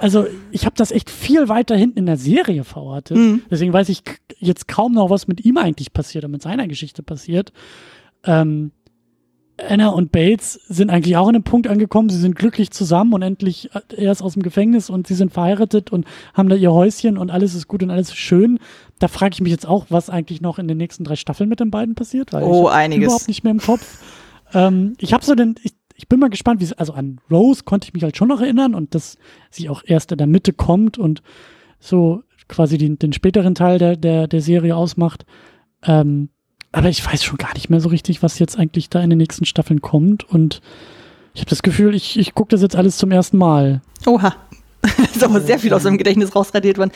also 0.00 0.26
ich 0.50 0.64
habe 0.64 0.76
das 0.76 0.92
echt 0.92 1.10
viel 1.10 1.48
weiter 1.48 1.76
hinten 1.76 1.98
in 1.98 2.06
der 2.06 2.16
Serie 2.16 2.64
verortet. 2.64 3.18
Mhm. 3.18 3.42
Deswegen 3.50 3.72
weiß 3.72 3.90
ich 3.90 4.02
jetzt 4.38 4.66
kaum 4.66 4.92
noch, 4.92 5.10
was 5.10 5.28
mit 5.28 5.44
ihm 5.44 5.58
eigentlich 5.58 5.92
passiert 5.92 6.24
und 6.24 6.30
mit 6.30 6.42
seiner 6.42 6.66
Geschichte 6.66 7.02
passiert. 7.02 7.52
Ähm, 8.24 8.72
Anna 9.68 9.88
und 9.88 10.10
Bates 10.10 10.54
sind 10.68 10.88
eigentlich 10.88 11.18
auch 11.18 11.28
an 11.28 11.34
einem 11.34 11.44
Punkt 11.44 11.68
angekommen. 11.68 12.08
Sie 12.08 12.18
sind 12.18 12.34
glücklich 12.34 12.70
zusammen 12.70 13.12
und 13.12 13.20
endlich 13.20 13.74
äh, 13.74 13.80
er 13.94 14.12
ist 14.12 14.22
aus 14.22 14.32
dem 14.32 14.42
Gefängnis 14.42 14.88
und 14.88 15.06
sie 15.06 15.14
sind 15.14 15.34
verheiratet 15.34 15.92
und 15.92 16.06
haben 16.32 16.48
da 16.48 16.56
ihr 16.56 16.72
Häuschen 16.72 17.18
und 17.18 17.30
alles 17.30 17.54
ist 17.54 17.68
gut 17.68 17.82
und 17.82 17.90
alles 17.90 18.08
ist 18.08 18.16
schön. 18.16 18.58
Da 19.00 19.08
frage 19.08 19.34
ich 19.34 19.42
mich 19.42 19.52
jetzt 19.52 19.68
auch, 19.68 19.86
was 19.90 20.08
eigentlich 20.08 20.40
noch 20.40 20.58
in 20.58 20.66
den 20.66 20.78
nächsten 20.78 21.04
drei 21.04 21.16
Staffeln 21.16 21.50
mit 21.50 21.60
den 21.60 21.70
beiden 21.70 21.94
passiert. 21.94 22.32
Weil 22.32 22.44
oh, 22.44 22.68
ich 22.68 22.74
einiges. 22.74 23.04
Überhaupt 23.04 23.28
nicht 23.28 23.44
mehr 23.44 23.52
im 23.52 23.60
Kopf. 23.60 23.98
ähm, 24.54 24.94
ich 24.98 25.12
habe 25.12 25.26
so 25.26 25.34
den, 25.34 25.56
ich, 25.62 25.72
ich 26.00 26.08
bin 26.08 26.18
mal 26.18 26.30
gespannt, 26.30 26.60
wie 26.60 26.64
es, 26.64 26.72
also 26.72 26.94
an 26.94 27.20
Rose 27.30 27.62
konnte 27.64 27.86
ich 27.86 27.92
mich 27.92 28.02
halt 28.02 28.16
schon 28.16 28.28
noch 28.28 28.40
erinnern 28.40 28.74
und 28.74 28.94
dass 28.94 29.18
sie 29.50 29.68
auch 29.68 29.82
erst 29.84 30.12
in 30.12 30.18
der 30.18 30.26
Mitte 30.26 30.54
kommt 30.54 30.96
und 30.96 31.22
so 31.78 32.22
quasi 32.48 32.78
den, 32.78 32.98
den 32.98 33.12
späteren 33.12 33.54
Teil 33.54 33.78
der, 33.78 33.96
der, 33.96 34.26
der 34.26 34.40
Serie 34.40 34.76
ausmacht. 34.76 35.26
Ähm, 35.82 36.30
aber 36.72 36.88
ich 36.88 37.04
weiß 37.04 37.22
schon 37.22 37.36
gar 37.36 37.52
nicht 37.52 37.68
mehr 37.68 37.82
so 37.82 37.90
richtig, 37.90 38.22
was 38.22 38.38
jetzt 38.38 38.58
eigentlich 38.58 38.88
da 38.88 39.02
in 39.02 39.10
den 39.10 39.18
nächsten 39.18 39.44
Staffeln 39.44 39.82
kommt 39.82 40.24
und 40.24 40.62
ich 41.34 41.42
habe 41.42 41.50
das 41.50 41.62
Gefühl, 41.62 41.94
ich, 41.94 42.18
ich 42.18 42.34
gucke 42.34 42.48
das 42.48 42.62
jetzt 42.62 42.76
alles 42.76 42.96
zum 42.96 43.10
ersten 43.10 43.36
Mal. 43.36 43.82
Oha. 44.06 44.34
ist 45.14 45.22
aber 45.22 45.42
sehr 45.42 45.58
viel 45.58 45.74
aus 45.74 45.82
dem 45.82 45.98
Gedächtnis 45.98 46.34
rausradiert 46.34 46.78
worden. 46.78 46.92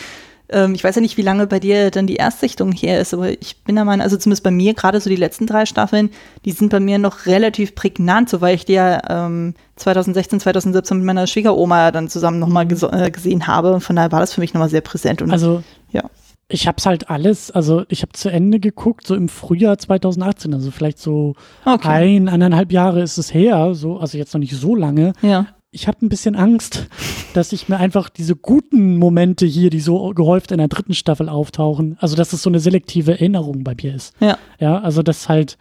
Ähm, 0.50 0.74
ich 0.74 0.84
weiß 0.84 0.94
ja 0.96 1.00
nicht, 1.00 1.16
wie 1.16 1.22
lange 1.22 1.46
bei 1.46 1.58
dir 1.58 1.90
dann 1.90 2.06
die 2.06 2.16
Erstsichtung 2.16 2.72
her 2.72 3.00
ist, 3.00 3.14
aber 3.14 3.30
ich 3.30 3.62
bin 3.64 3.76
der 3.76 3.84
Meinung, 3.84 4.02
also 4.02 4.16
zumindest 4.16 4.44
bei 4.44 4.50
mir, 4.50 4.74
gerade 4.74 5.00
so 5.00 5.08
die 5.08 5.16
letzten 5.16 5.46
drei 5.46 5.64
Staffeln, 5.64 6.10
die 6.44 6.52
sind 6.52 6.70
bei 6.70 6.80
mir 6.80 6.98
noch 6.98 7.26
relativ 7.26 7.74
prägnant, 7.74 8.28
so 8.28 8.40
weil 8.40 8.54
ich 8.54 8.64
die 8.64 8.74
ja 8.74 9.00
ähm, 9.08 9.54
2016, 9.76 10.40
2017 10.40 10.98
mit 10.98 11.06
meiner 11.06 11.26
Schwiegeroma 11.26 11.90
dann 11.90 12.08
zusammen 12.08 12.38
nochmal 12.38 12.66
ges 12.66 12.82
äh, 12.82 13.10
gesehen 13.10 13.46
habe. 13.46 13.80
Von 13.80 13.96
daher 13.96 14.12
war 14.12 14.20
das 14.20 14.34
für 14.34 14.40
mich 14.40 14.52
nochmal 14.52 14.68
sehr 14.68 14.82
präsent. 14.82 15.22
Und, 15.22 15.30
also, 15.30 15.62
ja. 15.90 16.02
Ich 16.48 16.68
hab's 16.68 16.84
halt 16.84 17.08
alles, 17.08 17.50
also 17.50 17.84
ich 17.88 18.02
habe 18.02 18.12
zu 18.12 18.28
Ende 18.28 18.60
geguckt, 18.60 19.06
so 19.06 19.14
im 19.14 19.30
Frühjahr 19.30 19.78
2018, 19.78 20.52
also 20.52 20.70
vielleicht 20.70 20.98
so 20.98 21.36
okay. 21.64 21.88
ein, 21.88 22.28
eineinhalb 22.28 22.70
Jahre 22.70 23.00
ist 23.00 23.16
es 23.16 23.32
her, 23.32 23.74
so, 23.74 23.96
also 23.96 24.18
jetzt 24.18 24.34
noch 24.34 24.40
nicht 24.40 24.54
so 24.54 24.76
lange. 24.76 25.14
Ja 25.22 25.46
ich 25.74 25.88
habe 25.88 26.06
ein 26.06 26.08
bisschen 26.08 26.36
Angst, 26.36 26.86
dass 27.34 27.52
ich 27.52 27.68
mir 27.68 27.78
einfach 27.78 28.08
diese 28.08 28.36
guten 28.36 28.96
Momente 28.96 29.44
hier, 29.44 29.70
die 29.70 29.80
so 29.80 30.10
gehäuft 30.10 30.52
in 30.52 30.58
der 30.58 30.68
dritten 30.68 30.94
Staffel 30.94 31.28
auftauchen, 31.28 31.96
also 31.98 32.14
dass 32.14 32.32
es 32.32 32.42
so 32.42 32.48
eine 32.48 32.60
selektive 32.60 33.12
Erinnerung 33.12 33.64
bei 33.64 33.74
mir 33.74 33.94
ist. 33.94 34.14
Ja. 34.20 34.38
Ja, 34.60 34.78
also 34.80 35.02
dass 35.02 35.28
halt 35.28 35.58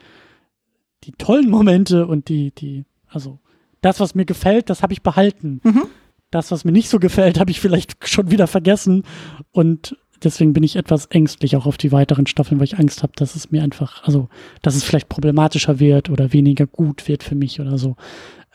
die 1.04 1.14
tollen 1.14 1.50
Momente 1.50 2.06
und 2.06 2.30
die, 2.30 2.52
die, 2.52 2.86
also 3.08 3.40
das, 3.82 4.00
was 4.00 4.16
mir 4.16 4.26
gefällt, 4.26 4.70
das 4.70 4.84
habe 4.84 4.94
ich 4.94 5.02
behalten. 5.02 5.60
Mhm. 5.64 5.88
Das, 6.30 6.52
was 6.52 6.64
mir 6.64 6.72
nicht 6.72 6.90
so 6.90 7.00
gefällt, 7.00 7.40
habe 7.40 7.52
ich 7.52 7.60
vielleicht 7.60 8.08
schon 8.08 8.32
wieder 8.32 8.48
vergessen. 8.48 9.04
Und 9.52 9.98
deswegen 10.24 10.54
bin 10.54 10.64
ich 10.64 10.76
etwas 10.76 11.08
ängstlich 11.08 11.56
auch 11.56 11.66
auf 11.66 11.78
die 11.78 11.92
weiteren 11.92 12.28
Staffeln, 12.28 12.60
weil 12.60 12.66
ich 12.66 12.80
Angst 12.80 13.04
habe, 13.04 13.14
dass 13.16 13.36
es 13.36 13.52
mir 13.52 13.62
einfach, 13.64 14.04
also, 14.04 14.30
dass 14.62 14.76
es 14.76 14.84
vielleicht 14.84 15.10
problematischer 15.10 15.80
wird 15.80 16.10
oder 16.10 16.34
weniger 16.34 16.66
gut 16.66 17.08
wird 17.08 17.24
für 17.24 17.36
mich 17.36 17.60
oder 17.60 17.78
so. 17.78 17.96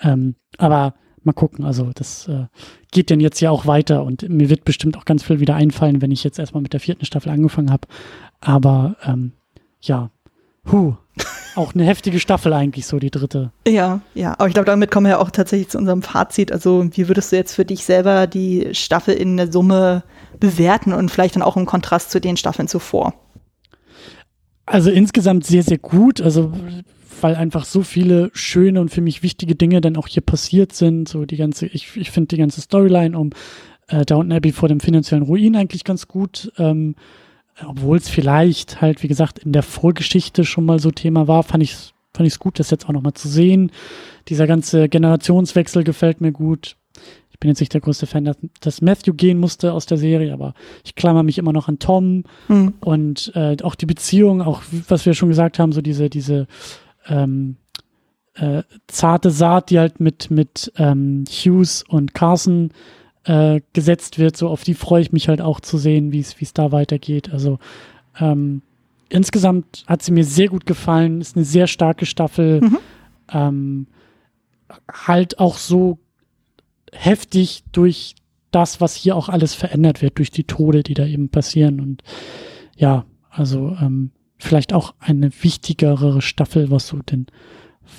Ähm, 0.00 0.36
aber 0.56 0.94
mal 1.24 1.32
gucken. 1.32 1.64
Also 1.64 1.90
das 1.94 2.28
äh, 2.28 2.46
geht 2.90 3.10
denn 3.10 3.20
jetzt 3.20 3.40
ja 3.40 3.50
auch 3.50 3.66
weiter 3.66 4.04
und 4.04 4.28
mir 4.28 4.50
wird 4.50 4.64
bestimmt 4.64 4.96
auch 4.96 5.04
ganz 5.04 5.22
viel 5.22 5.40
wieder 5.40 5.54
einfallen, 5.54 6.02
wenn 6.02 6.10
ich 6.10 6.24
jetzt 6.24 6.38
erstmal 6.38 6.62
mit 6.62 6.72
der 6.72 6.80
vierten 6.80 7.04
Staffel 7.04 7.30
angefangen 7.30 7.70
habe. 7.70 7.88
Aber 8.40 8.96
ähm, 9.04 9.32
ja, 9.80 10.10
huh. 10.70 10.94
auch 11.56 11.74
eine 11.74 11.84
heftige 11.84 12.20
Staffel 12.20 12.52
eigentlich, 12.52 12.86
so 12.86 12.98
die 12.98 13.10
dritte. 13.10 13.50
Ja, 13.66 14.00
ja, 14.14 14.34
aber 14.34 14.46
ich 14.46 14.54
glaube, 14.54 14.66
damit 14.66 14.90
kommen 14.90 15.06
wir 15.06 15.12
ja 15.12 15.18
auch 15.18 15.30
tatsächlich 15.30 15.68
zu 15.68 15.78
unserem 15.78 16.02
Fazit. 16.02 16.52
Also, 16.52 16.88
wie 16.92 17.08
würdest 17.08 17.32
du 17.32 17.36
jetzt 17.36 17.54
für 17.54 17.64
dich 17.64 17.84
selber 17.84 18.28
die 18.28 18.68
Staffel 18.72 19.14
in 19.14 19.36
der 19.36 19.50
Summe 19.50 20.04
bewerten 20.38 20.92
und 20.92 21.10
vielleicht 21.10 21.34
dann 21.34 21.42
auch 21.42 21.56
im 21.56 21.66
Kontrast 21.66 22.12
zu 22.12 22.20
den 22.20 22.36
Staffeln 22.36 22.68
zuvor? 22.68 23.14
Also 24.66 24.90
insgesamt 24.90 25.46
sehr, 25.46 25.62
sehr 25.62 25.78
gut. 25.78 26.20
Also 26.20 26.52
weil 27.22 27.34
einfach 27.34 27.64
so 27.64 27.82
viele 27.82 28.30
schöne 28.32 28.80
und 28.80 28.90
für 28.90 29.00
mich 29.00 29.22
wichtige 29.22 29.54
Dinge 29.54 29.80
dann 29.80 29.96
auch 29.96 30.08
hier 30.08 30.22
passiert 30.22 30.72
sind. 30.72 31.08
So 31.08 31.24
die 31.24 31.36
ganze, 31.36 31.66
ich, 31.66 31.96
ich 31.96 32.10
finde 32.10 32.28
die 32.28 32.38
ganze 32.38 32.60
Storyline 32.60 33.18
um 33.18 33.30
äh, 33.88 34.04
Downton 34.04 34.32
Abbey 34.32 34.52
vor 34.52 34.68
dem 34.68 34.80
finanziellen 34.80 35.24
Ruin 35.24 35.56
eigentlich 35.56 35.84
ganz 35.84 36.08
gut. 36.08 36.52
Ähm, 36.58 36.94
obwohl 37.66 37.96
es 37.96 38.08
vielleicht 38.08 38.80
halt, 38.80 39.02
wie 39.02 39.08
gesagt, 39.08 39.40
in 39.40 39.52
der 39.52 39.62
Vorgeschichte 39.64 40.44
schon 40.44 40.64
mal 40.64 40.78
so 40.78 40.90
Thema 40.90 41.26
war, 41.26 41.42
fand 41.42 41.62
ich 41.62 41.72
es 41.72 41.92
fand 42.14 42.26
ich's 42.26 42.38
gut, 42.38 42.58
das 42.58 42.70
jetzt 42.70 42.86
auch 42.88 42.92
nochmal 42.92 43.14
zu 43.14 43.28
sehen. 43.28 43.70
Dieser 44.28 44.46
ganze 44.48 44.88
Generationswechsel 44.88 45.84
gefällt 45.84 46.20
mir 46.20 46.32
gut. 46.32 46.76
Ich 47.30 47.38
bin 47.38 47.48
jetzt 47.48 47.60
nicht 47.60 47.72
der 47.74 47.80
größte 47.80 48.06
Fan, 48.08 48.24
dass, 48.24 48.36
dass 48.60 48.82
Matthew 48.82 49.14
gehen 49.14 49.38
musste 49.38 49.72
aus 49.72 49.86
der 49.86 49.98
Serie, 49.98 50.32
aber 50.32 50.54
ich 50.84 50.96
klammer 50.96 51.22
mich 51.22 51.38
immer 51.38 51.52
noch 51.52 51.68
an 51.68 51.78
Tom 51.78 52.24
Mhm. 52.48 52.74
und 52.80 53.30
äh, 53.36 53.56
auch 53.62 53.76
die 53.76 53.86
Beziehung, 53.86 54.42
auch 54.42 54.62
was 54.88 55.06
wir 55.06 55.14
schon 55.14 55.28
gesagt 55.28 55.60
haben, 55.60 55.70
so 55.70 55.80
diese, 55.80 56.10
diese 56.10 56.48
ähm, 57.08 57.56
äh, 58.34 58.62
zarte 58.86 59.30
Saat, 59.30 59.70
die 59.70 59.78
halt 59.78 60.00
mit, 60.00 60.30
mit 60.30 60.72
ähm, 60.76 61.24
Hughes 61.28 61.84
und 61.88 62.14
Carson 62.14 62.70
äh, 63.24 63.60
gesetzt 63.72 64.18
wird, 64.18 64.36
so 64.36 64.48
auf 64.48 64.64
die 64.64 64.74
freue 64.74 65.02
ich 65.02 65.12
mich 65.12 65.28
halt 65.28 65.40
auch 65.40 65.60
zu 65.60 65.76
sehen, 65.76 66.12
wie 66.12 66.20
es 66.20 66.40
wie 66.40 66.44
es 66.44 66.54
da 66.54 66.72
weitergeht. 66.72 67.30
Also 67.32 67.58
ähm, 68.18 68.62
insgesamt 69.08 69.84
hat 69.86 70.02
sie 70.02 70.12
mir 70.12 70.24
sehr 70.24 70.48
gut 70.48 70.66
gefallen, 70.66 71.20
ist 71.20 71.36
eine 71.36 71.44
sehr 71.44 71.66
starke 71.66 72.06
Staffel. 72.06 72.60
Mhm. 72.60 72.78
Ähm, 73.30 73.86
halt 74.90 75.38
auch 75.38 75.56
so 75.56 75.98
heftig 76.92 77.64
durch 77.72 78.14
das, 78.50 78.80
was 78.80 78.94
hier 78.94 79.16
auch 79.16 79.28
alles 79.28 79.54
verändert 79.54 80.00
wird, 80.00 80.18
durch 80.18 80.30
die 80.30 80.44
Tode, 80.44 80.82
die 80.82 80.94
da 80.94 81.04
eben 81.04 81.28
passieren. 81.28 81.80
Und 81.80 82.02
ja, 82.76 83.04
also 83.30 83.76
ähm, 83.80 84.10
vielleicht 84.38 84.72
auch 84.72 84.94
eine 84.98 85.30
wichtigere 85.42 86.22
Staffel, 86.22 86.70
was 86.70 86.86
so 86.88 86.98
den 86.98 87.26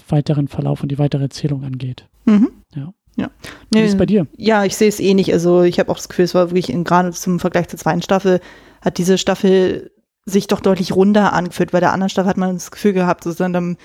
weiteren 0.07 0.48
Verlauf 0.48 0.82
und 0.82 0.90
die 0.91 0.99
weitere 0.99 1.24
Erzählung 1.24 1.64
angeht. 1.64 2.07
Mhm. 2.26 2.49
Ja. 2.76 2.94
Ja. 3.18 3.30
Wie 3.72 3.80
ist 3.80 3.90
es 3.94 3.98
bei 3.98 4.06
dir? 4.06 4.28
Ja, 4.38 4.64
ich 4.64 4.78
sehe 4.78 4.88
es 4.88 4.99
eh 4.99 5.14
nicht. 5.14 5.34
Also 5.34 5.64
ich 5.64 5.80
habe 5.80 5.91
auch 5.91 5.98
das 5.98 6.07
Gefühl, 6.07 6.26
es 6.26 6.36
war 6.36 6.49
wirklich 6.49 6.70
in- 6.70 6.84
gerade 6.86 7.11
zum 7.11 7.40
Vergleich 7.40 7.68
zur 7.68 7.78
zweiten 7.80 8.02
Staffel, 8.02 8.40
hat 8.82 8.98
diese 8.98 9.18
Staffel 9.18 9.91
sich 10.26 10.48
doch 10.48 10.61
deutlich 10.61 10.95
runder 10.95 11.34
angefühlt. 11.34 11.72
Bei 11.72 11.80
der 11.82 11.91
anderen 11.91 12.10
Staffel 12.10 12.30
hat 12.30 12.38
man 12.38 12.53
das 12.53 12.72
Gefühl 12.72 12.94
gehabt, 12.94 13.24
so 13.24 13.34
dann, 13.34 13.52
dann 13.52 13.78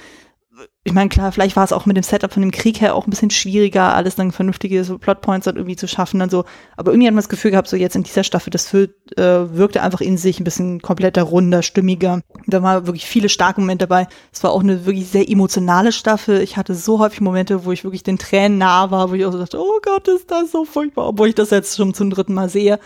ich 0.84 0.92
meine, 0.92 1.08
klar, 1.08 1.32
vielleicht 1.32 1.56
war 1.56 1.64
es 1.64 1.72
auch 1.72 1.86
mit 1.86 1.96
dem 1.96 2.02
Setup 2.02 2.32
von 2.32 2.42
dem 2.42 2.50
Krieg 2.50 2.80
her 2.80 2.94
auch 2.94 3.06
ein 3.06 3.10
bisschen 3.10 3.30
schwieriger, 3.30 3.94
alles 3.94 4.14
dann 4.14 4.32
vernünftige 4.32 4.84
so 4.84 4.98
Plotpoints 4.98 5.46
dann 5.46 5.56
irgendwie 5.56 5.76
zu 5.76 5.88
schaffen, 5.88 6.20
dann 6.20 6.30
so. 6.30 6.44
Aber 6.76 6.92
irgendwie 6.92 7.08
hat 7.08 7.14
man 7.14 7.22
das 7.22 7.28
Gefühl 7.28 7.50
gehabt, 7.50 7.68
so 7.68 7.76
jetzt 7.76 7.96
in 7.96 8.02
dieser 8.02 8.24
Staffel, 8.24 8.50
das 8.50 8.72
wird, 8.72 8.92
äh, 9.18 9.56
wirkte 9.56 9.82
einfach 9.82 10.00
in 10.00 10.16
sich 10.16 10.40
ein 10.40 10.44
bisschen 10.44 10.80
kompletter, 10.80 11.22
runder, 11.22 11.62
stimmiger. 11.62 12.20
Da 12.46 12.62
war 12.62 12.86
wirklich 12.86 13.06
viele 13.06 13.28
starke 13.28 13.60
Momente 13.60 13.86
dabei. 13.86 14.06
Es 14.32 14.44
war 14.44 14.52
auch 14.52 14.62
eine 14.62 14.86
wirklich 14.86 15.08
sehr 15.08 15.28
emotionale 15.28 15.92
Staffel. 15.92 16.40
Ich 16.40 16.56
hatte 16.56 16.74
so 16.74 16.98
häufig 16.98 17.20
Momente, 17.20 17.64
wo 17.64 17.72
ich 17.72 17.84
wirklich 17.84 18.02
den 18.02 18.18
Tränen 18.18 18.58
nah 18.58 18.90
war, 18.90 19.10
wo 19.10 19.14
ich 19.14 19.24
auch 19.24 19.32
so 19.32 19.38
dachte, 19.38 19.58
oh 19.58 19.80
Gott, 19.82 20.06
ist 20.08 20.30
das 20.30 20.52
so 20.52 20.64
furchtbar, 20.64 21.08
obwohl 21.08 21.28
ich 21.28 21.34
das 21.34 21.50
jetzt 21.50 21.76
schon 21.76 21.94
zum 21.94 22.10
dritten 22.10 22.34
Mal 22.34 22.48
sehe. 22.48 22.78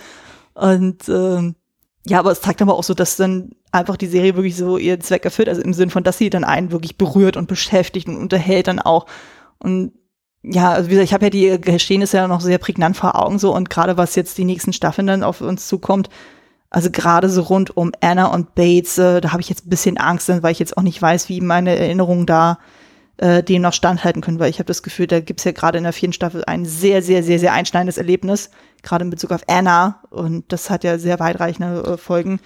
Und 0.54 1.08
ähm, 1.08 1.56
ja, 2.06 2.18
aber 2.18 2.32
es 2.32 2.40
zeigt 2.40 2.62
aber 2.62 2.74
auch 2.74 2.84
so, 2.84 2.94
dass 2.94 3.16
dann 3.16 3.50
einfach 3.72 3.96
die 3.96 4.06
Serie 4.06 4.34
wirklich 4.34 4.56
so 4.56 4.78
ihren 4.78 5.00
Zweck 5.00 5.24
erfüllt, 5.24 5.48
also 5.48 5.60
im 5.60 5.74
Sinn 5.74 5.90
von, 5.90 6.04
dass 6.04 6.18
sie 6.18 6.30
dann 6.30 6.44
einen 6.44 6.70
wirklich 6.70 6.96
berührt 6.96 7.36
und 7.36 7.48
beschäftigt 7.48 8.08
und 8.08 8.16
unterhält 8.16 8.66
dann 8.66 8.78
auch. 8.78 9.06
Und 9.58 9.92
ja, 10.42 10.72
also 10.72 10.88
wie 10.88 10.92
gesagt, 10.92 11.08
ich 11.08 11.14
habe 11.14 11.26
ja 11.26 11.30
die 11.30 11.60
Geschehnisse 11.60 12.18
ja 12.18 12.28
noch 12.28 12.40
sehr 12.40 12.58
prägnant 12.58 12.96
vor 12.96 13.20
Augen 13.20 13.38
so 13.38 13.54
und 13.54 13.70
gerade 13.70 13.96
was 13.96 14.14
jetzt 14.14 14.38
die 14.38 14.44
nächsten 14.44 14.72
Staffeln 14.72 15.06
dann 15.06 15.24
auf 15.24 15.40
uns 15.40 15.66
zukommt, 15.66 16.08
also 16.70 16.90
gerade 16.90 17.28
so 17.28 17.42
rund 17.42 17.76
um 17.76 17.92
Anna 18.00 18.26
und 18.26 18.54
Bates, 18.54 18.98
äh, 18.98 19.20
da 19.20 19.32
habe 19.32 19.40
ich 19.40 19.48
jetzt 19.48 19.66
ein 19.66 19.70
bisschen 19.70 19.98
Angst, 19.98 20.28
weil 20.28 20.52
ich 20.52 20.58
jetzt 20.58 20.76
auch 20.76 20.82
nicht 20.82 21.00
weiß, 21.00 21.28
wie 21.28 21.40
meine 21.40 21.76
Erinnerungen 21.76 22.26
da 22.26 22.58
äh, 23.18 23.42
dem 23.42 23.62
noch 23.62 23.72
standhalten 23.72 24.22
können, 24.22 24.38
weil 24.38 24.50
ich 24.50 24.58
habe 24.58 24.66
das 24.66 24.82
Gefühl, 24.82 25.06
da 25.06 25.20
gibt's 25.20 25.44
ja 25.44 25.52
gerade 25.52 25.78
in 25.78 25.84
der 25.84 25.92
vierten 25.92 26.12
Staffel 26.12 26.44
ein 26.46 26.64
sehr, 26.64 27.02
sehr, 27.02 27.22
sehr, 27.22 27.38
sehr 27.38 27.52
einschneidendes 27.52 27.98
Erlebnis, 27.98 28.50
gerade 28.82 29.04
in 29.04 29.10
Bezug 29.10 29.32
auf 29.32 29.42
Anna 29.48 30.02
und 30.10 30.50
das 30.52 30.70
hat 30.70 30.84
ja 30.84 30.98
sehr 30.98 31.18
weitreichende 31.20 31.82
äh, 31.82 31.96
Folgen. 31.96 32.40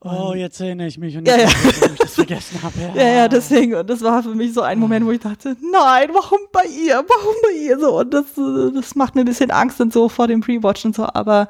Oh, 0.00 0.34
jetzt 0.34 0.60
erinnere 0.60 0.86
ich 0.86 0.98
mich 0.98 1.16
und 1.16 1.26
Ja, 1.26 1.38
ja. 1.38 1.48
ich 1.48 1.98
das 1.98 2.14
vergessen 2.14 2.62
habe. 2.62 2.74
Ja, 2.94 3.08
ja, 3.08 3.28
deswegen. 3.28 3.74
Und 3.74 3.88
das 3.88 4.02
war 4.02 4.22
für 4.22 4.34
mich 4.34 4.52
so 4.52 4.60
ein 4.60 4.78
Moment, 4.78 5.06
wo 5.06 5.10
ich 5.10 5.20
dachte, 5.20 5.56
nein, 5.72 6.10
warum 6.12 6.40
bei 6.52 6.64
ihr? 6.66 6.96
Warum 6.96 7.34
bei 7.42 7.58
ihr 7.58 7.78
so? 7.78 7.98
Und 8.00 8.12
das, 8.12 8.24
äh, 8.36 8.72
das 8.74 8.94
macht 8.96 9.14
mir 9.14 9.22
ein 9.22 9.26
bisschen 9.26 9.50
Angst 9.50 9.80
und 9.80 9.94
so 9.94 10.10
vor 10.10 10.26
dem 10.26 10.42
Pre-Watch 10.42 10.84
und 10.84 10.94
so. 10.94 11.06
Aber 11.06 11.48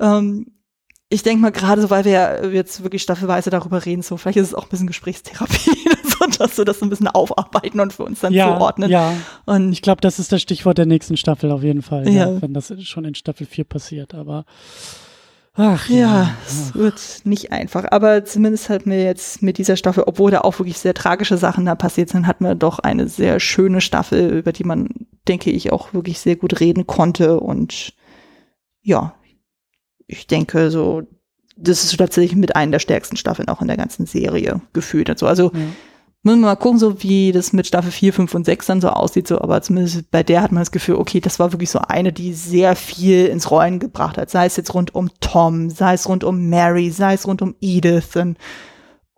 ähm, 0.00 0.52
ich 1.08 1.22
denke 1.22 1.40
mal 1.40 1.52
gerade 1.52 1.80
so, 1.80 1.88
weil 1.88 2.04
wir 2.04 2.12
ja 2.12 2.44
jetzt 2.44 2.82
wirklich 2.82 3.02
staffelweise 3.02 3.50
darüber 3.50 3.84
reden, 3.84 4.02
so 4.02 4.18
vielleicht 4.18 4.38
ist 4.38 4.48
es 4.48 4.54
auch 4.54 4.64
ein 4.64 4.70
bisschen 4.70 4.86
Gesprächstherapie, 4.86 5.88
so, 6.30 6.38
dass 6.38 6.56
wir 6.58 6.64
das 6.64 6.78
so 6.78 6.86
ein 6.86 6.90
bisschen 6.90 7.08
aufarbeiten 7.08 7.80
und 7.80 7.92
für 7.92 8.04
uns 8.04 8.20
dann 8.20 8.32
ja, 8.32 8.56
zuordnen. 8.56 8.90
ja. 8.90 9.14
Und 9.44 9.72
Ich 9.72 9.82
glaube, 9.82 10.00
das 10.00 10.18
ist 10.18 10.32
das 10.32 10.42
Stichwort 10.42 10.78
der 10.78 10.86
nächsten 10.86 11.16
Staffel 11.16 11.50
auf 11.50 11.62
jeden 11.62 11.82
Fall, 11.82 12.08
Ja. 12.08 12.30
ja. 12.30 12.42
wenn 12.42 12.54
das 12.54 12.72
schon 12.84 13.04
in 13.04 13.14
Staffel 13.14 13.46
4 13.46 13.64
passiert. 13.64 14.14
Aber 14.14 14.44
ach 15.54 15.88
Ja, 15.88 15.96
ja, 15.96 16.30
es 16.46 16.74
wird 16.74 17.00
nicht 17.24 17.52
einfach. 17.52 17.84
Aber 17.90 18.24
zumindest 18.24 18.68
hat 18.68 18.86
mir 18.86 19.02
jetzt 19.02 19.42
mit 19.42 19.58
dieser 19.58 19.76
Staffel, 19.76 20.04
obwohl 20.06 20.30
da 20.30 20.40
auch 20.42 20.58
wirklich 20.58 20.78
sehr 20.78 20.94
tragische 20.94 21.36
Sachen 21.36 21.66
da 21.66 21.74
passiert 21.74 22.08
sind, 22.08 22.26
hat 22.26 22.40
mir 22.40 22.54
doch 22.56 22.78
eine 22.78 23.08
sehr 23.08 23.40
schöne 23.40 23.80
Staffel, 23.80 24.30
über 24.30 24.52
die 24.52 24.64
man, 24.64 24.88
denke 25.28 25.50
ich, 25.50 25.72
auch 25.72 25.92
wirklich 25.92 26.20
sehr 26.20 26.36
gut 26.36 26.60
reden 26.60 26.86
konnte. 26.86 27.40
Und 27.40 27.94
ja, 28.82 29.14
ich 30.06 30.26
denke, 30.26 30.70
so, 30.70 31.02
das 31.56 31.84
ist 31.84 31.96
tatsächlich 31.96 32.34
mit 32.36 32.56
einer 32.56 32.72
der 32.72 32.78
stärksten 32.78 33.16
Staffeln 33.16 33.48
auch 33.48 33.60
in 33.60 33.68
der 33.68 33.76
ganzen 33.76 34.06
Serie 34.06 34.60
gefühlt. 34.72 35.08
Also, 35.10 35.26
also 35.26 35.52
ja. 35.54 35.60
Müssen 36.24 36.40
wir 36.40 36.46
mal 36.46 36.56
gucken, 36.56 36.78
so 36.78 37.02
wie 37.02 37.32
das 37.32 37.52
mit 37.52 37.66
Staffel 37.66 37.90
4, 37.90 38.12
5 38.12 38.34
und 38.34 38.44
6 38.44 38.66
dann 38.66 38.80
so 38.80 38.88
aussieht, 38.88 39.26
so, 39.26 39.40
aber 39.40 39.60
zumindest 39.62 40.10
bei 40.10 40.22
der 40.22 40.42
hat 40.42 40.52
man 40.52 40.60
das 40.60 40.70
Gefühl, 40.70 40.94
okay, 40.96 41.20
das 41.20 41.38
war 41.38 41.52
wirklich 41.52 41.70
so 41.70 41.80
eine, 41.80 42.12
die 42.12 42.32
sehr 42.32 42.76
viel 42.76 43.26
ins 43.26 43.50
Rollen 43.50 43.80
gebracht 43.80 44.16
hat. 44.18 44.30
Sei 44.30 44.46
es 44.46 44.56
jetzt 44.56 44.72
rund 44.74 44.94
um 44.94 45.10
Tom, 45.20 45.68
sei 45.70 45.94
es 45.94 46.08
rund 46.08 46.22
um 46.22 46.48
Mary, 46.48 46.90
sei 46.90 47.14
es 47.14 47.26
rund 47.26 47.42
um 47.42 47.54
Edith 47.60 48.14
und 48.16 48.36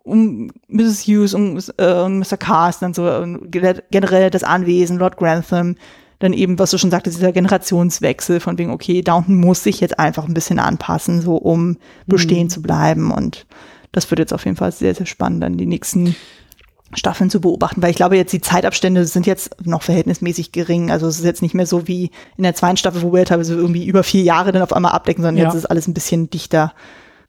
um 0.03 0.51
Mrs. 0.67 1.07
Hughes, 1.07 1.33
um 1.33 1.57
äh, 1.77 2.09
Mr. 2.09 2.37
Carsten 2.37 2.85
und 2.85 2.95
so, 2.95 3.03
ge- 3.49 3.81
generell 3.91 4.29
das 4.29 4.43
Anwesen, 4.43 4.97
Lord 4.97 5.17
Grantham, 5.17 5.75
dann 6.19 6.31
eben, 6.33 6.57
was 6.59 6.71
du 6.71 6.77
schon 6.77 6.91
sagtest, 6.91 7.17
dieser 7.17 7.31
Generationswechsel 7.33 8.39
von 8.39 8.57
wegen, 8.57 8.71
okay, 8.71 9.01
Downton 9.01 9.35
muss 9.35 9.63
sich 9.63 9.81
jetzt 9.81 9.99
einfach 9.99 10.27
ein 10.27 10.33
bisschen 10.33 10.59
anpassen, 10.59 11.21
so 11.21 11.35
um 11.35 11.77
bestehen 12.07 12.49
zu 12.49 12.61
bleiben 12.61 13.11
und 13.11 13.45
das 13.91 14.09
wird 14.11 14.19
jetzt 14.19 14.33
auf 14.33 14.45
jeden 14.45 14.57
Fall 14.57 14.71
sehr, 14.71 14.95
sehr 14.95 15.05
spannend, 15.05 15.43
dann 15.43 15.57
die 15.57 15.65
nächsten 15.65 16.15
Staffeln 16.95 17.29
zu 17.29 17.41
beobachten, 17.41 17.81
weil 17.81 17.89
ich 17.91 17.95
glaube 17.97 18.15
jetzt 18.17 18.33
die 18.33 18.41
Zeitabstände 18.41 19.05
sind 19.05 19.25
jetzt 19.27 19.55
noch 19.65 19.81
verhältnismäßig 19.83 20.51
gering. 20.51 20.91
Also 20.91 21.07
es 21.07 21.19
ist 21.19 21.25
jetzt 21.25 21.41
nicht 21.41 21.53
mehr 21.53 21.65
so 21.65 21.87
wie 21.87 22.11
in 22.37 22.43
der 22.43 22.55
zweiten 22.55 22.77
Staffel, 22.77 23.01
wo 23.01 23.13
wir 23.13 23.25
teilweise 23.25 23.53
irgendwie 23.55 23.85
über 23.85 24.03
vier 24.03 24.23
Jahre 24.23 24.51
dann 24.51 24.61
auf 24.61 24.73
einmal 24.73 24.91
abdecken, 24.93 25.23
sondern 25.23 25.41
Ja. 25.43 25.49
jetzt 25.49 25.55
ist 25.55 25.65
alles 25.65 25.87
ein 25.87 25.93
bisschen 25.93 26.29
dichter 26.29 26.73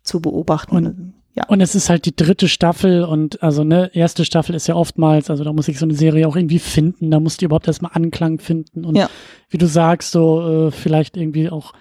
zu 0.02 0.20
beobachten. 0.20 0.76
Und- 0.76 1.14
ja. 1.34 1.44
Und 1.48 1.60
es 1.60 1.74
ist 1.74 1.90
halt 1.90 2.06
die 2.06 2.16
dritte 2.16 2.48
Staffel 2.48 3.04
und 3.04 3.42
also 3.42 3.62
ne, 3.62 3.90
erste 3.92 4.24
Staffel 4.24 4.54
ist 4.54 4.68
ja 4.68 4.74
oftmals, 4.74 5.28
also 5.28 5.44
da 5.44 5.52
muss 5.52 5.66
sich 5.66 5.78
so 5.78 5.84
eine 5.84 5.92
Serie 5.94 6.26
auch 6.26 6.34
irgendwie 6.36 6.58
finden, 6.58 7.10
da 7.10 7.20
muss 7.20 7.36
die 7.36 7.44
überhaupt 7.44 7.66
erstmal 7.66 7.90
Anklang 7.94 8.38
finden 8.38 8.86
und 8.86 8.96
Ja. 8.96 9.10
wie 9.50 9.58
du 9.58 9.66
sagst, 9.66 10.12
so 10.12 10.68
äh, 10.68 10.70
vielleicht 10.70 11.16
irgendwie 11.18 11.50
auch 11.50 11.74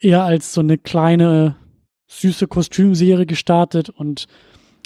eher 0.00 0.24
als 0.24 0.52
so 0.52 0.60
eine 0.60 0.76
kleine 0.76 1.56
süße 2.08 2.46
Kostümserie 2.46 3.24
gestartet 3.24 3.88
und 3.88 4.26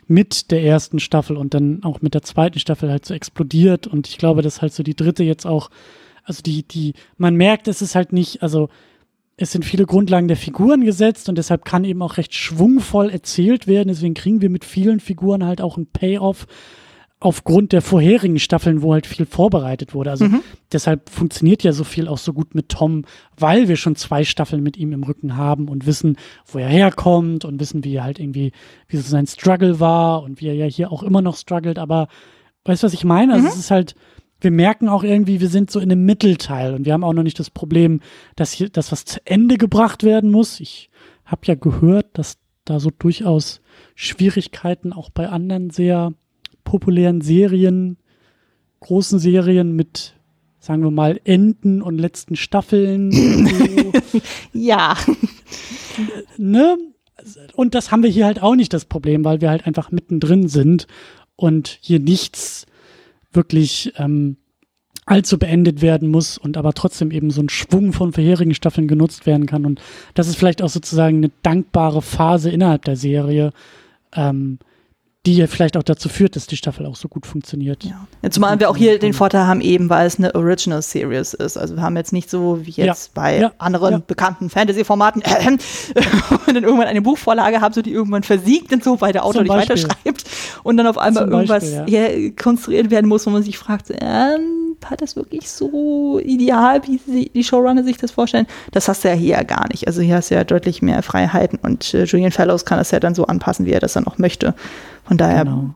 mit 0.08 0.50
der 0.50 0.62
ersten 0.64 0.98
Staffel 0.98 1.36
und 1.36 1.54
dann 1.54 1.82
auch 1.84 2.00
mit 2.00 2.14
der 2.14 2.22
zweiten 2.22 2.58
Staffel 2.58 2.90
halt 2.90 3.04
so 3.04 3.14
explodiert 3.14 3.86
und 3.86 4.08
ich 4.08 4.18
glaube, 4.18 4.42
dass 4.42 4.62
halt 4.62 4.72
so 4.72 4.82
die 4.82 4.96
dritte 4.96 5.22
jetzt 5.22 5.46
auch, 5.46 5.70
also 6.24 6.42
die, 6.42 6.62
die, 6.66 6.94
man 7.16 7.36
merkt, 7.36 7.68
es 7.68 7.82
ist 7.82 7.94
halt 7.94 8.12
nicht, 8.12 8.42
also 8.42 8.68
es 9.36 9.52
sind 9.52 9.64
viele 9.64 9.86
Grundlagen 9.86 10.26
der 10.26 10.36
Figuren 10.36 10.84
gesetzt 10.84 11.28
und 11.28 11.38
deshalb 11.38 11.64
kann 11.64 11.84
eben 11.84 12.02
auch 12.02 12.16
recht 12.16 12.34
schwungvoll 12.34 13.08
erzählt 13.08 13.68
werden. 13.68 13.88
Deswegen 13.88 14.14
kriegen 14.14 14.40
wir 14.40 14.50
mit 14.50 14.64
vielen 14.64 14.98
Figuren 14.98 15.44
halt 15.44 15.60
auch 15.60 15.76
einen 15.76 15.86
Payoff 15.86 16.48
aufgrund 17.20 17.72
der 17.72 17.82
vorherigen 17.82 18.38
Staffeln, 18.38 18.80
wo 18.82 18.92
halt 18.92 19.06
viel 19.06 19.26
vorbereitet 19.26 19.92
wurde. 19.92 20.10
Also 20.10 20.26
Mhm. 20.26 20.40
deshalb 20.72 21.10
funktioniert 21.10 21.64
ja 21.64 21.72
so 21.72 21.82
viel 21.82 22.06
auch 22.06 22.18
so 22.18 22.32
gut 22.32 22.54
mit 22.54 22.68
Tom, 22.68 23.04
weil 23.36 23.66
wir 23.68 23.76
schon 23.76 23.96
zwei 23.96 24.22
Staffeln 24.22 24.62
mit 24.62 24.76
ihm 24.76 24.92
im 24.92 25.02
Rücken 25.02 25.36
haben 25.36 25.68
und 25.68 25.84
wissen, 25.86 26.16
wo 26.46 26.58
er 26.58 26.68
herkommt 26.68 27.44
und 27.44 27.58
wissen, 27.58 27.82
wie 27.82 27.94
er 27.96 28.04
halt 28.04 28.20
irgendwie, 28.20 28.52
wie 28.86 28.96
so 28.98 29.02
sein 29.02 29.26
Struggle 29.26 29.80
war 29.80 30.22
und 30.22 30.40
wie 30.40 30.46
er 30.46 30.54
ja 30.54 30.66
hier 30.66 30.92
auch 30.92 31.02
immer 31.02 31.20
noch 31.20 31.36
struggelt. 31.36 31.78
Aber 31.80 32.06
weißt 32.64 32.82
du, 32.84 32.86
was 32.86 32.94
ich 32.94 33.04
meine? 33.04 33.32
Also 33.32 33.46
Mhm. 33.46 33.52
es 33.52 33.58
ist 33.58 33.70
halt, 33.72 33.96
wir 34.40 34.52
merken 34.52 34.88
auch 34.88 35.02
irgendwie, 35.02 35.40
wir 35.40 35.48
sind 35.48 35.72
so 35.72 35.80
in 35.80 35.90
einem 35.90 36.04
Mittelteil 36.04 36.72
und 36.74 36.84
wir 36.84 36.92
haben 36.92 37.02
auch 37.02 37.12
noch 37.14 37.24
nicht 37.24 37.40
das 37.40 37.50
Problem, 37.50 38.00
dass 38.36 38.52
hier 38.52 38.68
das 38.68 38.92
was 38.92 39.04
zu 39.04 39.18
Ende 39.24 39.58
gebracht 39.58 40.04
werden 40.04 40.30
muss. 40.30 40.60
Ich 40.60 40.88
habe 41.24 41.40
ja 41.46 41.56
gehört, 41.56 42.06
dass 42.16 42.38
da 42.64 42.78
so 42.78 42.90
durchaus 42.96 43.60
Schwierigkeiten 43.96 44.92
auch 44.92 45.10
bei 45.10 45.28
anderen 45.28 45.70
sehr 45.70 46.12
populären 46.68 47.22
Serien, 47.22 47.96
großen 48.80 49.18
Serien 49.18 49.74
mit, 49.74 50.12
sagen 50.60 50.82
wir 50.82 50.90
mal, 50.90 51.18
Enden 51.24 51.80
und 51.80 51.96
letzten 51.96 52.36
Staffeln. 52.36 53.10
so, 53.10 53.92
ja. 54.52 54.94
ne? 56.36 56.76
Und 57.54 57.74
das 57.74 57.90
haben 57.90 58.02
wir 58.02 58.10
hier 58.10 58.26
halt 58.26 58.42
auch 58.42 58.54
nicht 58.54 58.74
das 58.74 58.84
Problem, 58.84 59.24
weil 59.24 59.40
wir 59.40 59.48
halt 59.48 59.66
einfach 59.66 59.90
mittendrin 59.90 60.48
sind 60.48 60.86
und 61.36 61.78
hier 61.80 62.00
nichts 62.00 62.66
wirklich 63.32 63.94
ähm, 63.96 64.36
allzu 65.06 65.38
beendet 65.38 65.80
werden 65.80 66.10
muss 66.10 66.36
und 66.36 66.58
aber 66.58 66.74
trotzdem 66.74 67.10
eben 67.10 67.30
so 67.30 67.40
ein 67.40 67.48
Schwung 67.48 67.94
von 67.94 68.12
vorherigen 68.12 68.54
Staffeln 68.54 68.88
genutzt 68.88 69.24
werden 69.24 69.46
kann. 69.46 69.64
Und 69.64 69.80
das 70.12 70.28
ist 70.28 70.36
vielleicht 70.36 70.60
auch 70.60 70.68
sozusagen 70.68 71.16
eine 71.16 71.30
dankbare 71.42 72.02
Phase 72.02 72.50
innerhalb 72.50 72.84
der 72.84 72.96
Serie, 72.96 73.52
ähm, 74.14 74.58
die 75.26 75.36
ja 75.36 75.46
vielleicht 75.46 75.76
auch 75.76 75.82
dazu 75.82 76.08
führt, 76.08 76.36
dass 76.36 76.46
die 76.46 76.56
Staffel 76.56 76.86
auch 76.86 76.96
so 76.96 77.08
gut 77.08 77.26
funktioniert. 77.26 77.84
Ja. 77.84 78.06
ja 78.22 78.30
zumal 78.30 78.58
wir 78.60 78.70
auch 78.70 78.76
hier 78.76 78.98
den 78.98 79.12
Vorteil 79.12 79.46
haben, 79.46 79.60
eben 79.60 79.90
weil 79.90 80.06
es 80.06 80.18
eine 80.18 80.34
Original 80.34 80.80
Series 80.80 81.34
ist. 81.34 81.56
Also 81.56 81.76
wir 81.76 81.82
haben 81.82 81.96
jetzt 81.96 82.12
nicht 82.12 82.30
so 82.30 82.64
wie 82.64 82.70
jetzt 82.70 83.06
ja. 83.08 83.12
bei 83.14 83.38
ja. 83.40 83.52
anderen 83.58 83.94
ja. 83.94 84.02
bekannten 84.06 84.48
Fantasy-Formaten, 84.48 85.22
äh, 85.22 85.50
und 85.50 86.54
dann 86.54 86.64
irgendwann 86.64 86.86
eine 86.86 87.02
Buchvorlage 87.02 87.60
haben, 87.60 87.74
so 87.74 87.82
die 87.82 87.92
irgendwann 87.92 88.22
versiegt 88.22 88.72
und 88.72 88.84
so, 88.84 89.00
weil 89.00 89.12
der 89.12 89.24
Autor 89.24 89.42
nicht 89.42 89.50
weiterschreibt 89.50 90.24
und 90.62 90.76
dann 90.76 90.86
auf 90.86 90.98
einmal 90.98 91.28
irgendwas 91.28 91.70
Beispiel, 91.70 92.32
konstruiert 92.32 92.90
werden 92.90 93.08
muss, 93.08 93.26
wo 93.26 93.30
man 93.30 93.42
sich 93.42 93.58
fragt, 93.58 93.90
ähm, 94.00 94.67
war 94.80 94.96
das 94.96 95.16
wirklich 95.16 95.50
so 95.50 96.18
ideal, 96.18 96.86
wie 96.86 96.98
sie, 96.98 97.30
die 97.30 97.44
Showrunner 97.44 97.84
sich 97.84 97.96
das 97.96 98.10
vorstellen? 98.10 98.46
Das 98.72 98.88
hast 98.88 99.04
du 99.04 99.08
ja 99.08 99.14
hier 99.14 99.44
gar 99.44 99.68
nicht. 99.68 99.86
Also 99.86 100.00
hier 100.00 100.16
hast 100.16 100.30
du 100.30 100.34
ja 100.34 100.44
deutlich 100.44 100.82
mehr 100.82 101.02
Freiheiten 101.02 101.58
und 101.58 101.94
äh, 101.94 102.04
Julian 102.04 102.32
Fellows 102.32 102.64
kann 102.64 102.78
das 102.78 102.90
ja 102.90 103.00
dann 103.00 103.14
so 103.14 103.26
anpassen, 103.26 103.66
wie 103.66 103.72
er 103.72 103.80
das 103.80 103.94
dann 103.94 104.06
auch 104.06 104.18
möchte. 104.18 104.54
Von 105.04 105.16
daher 105.16 105.44
genau. 105.44 105.74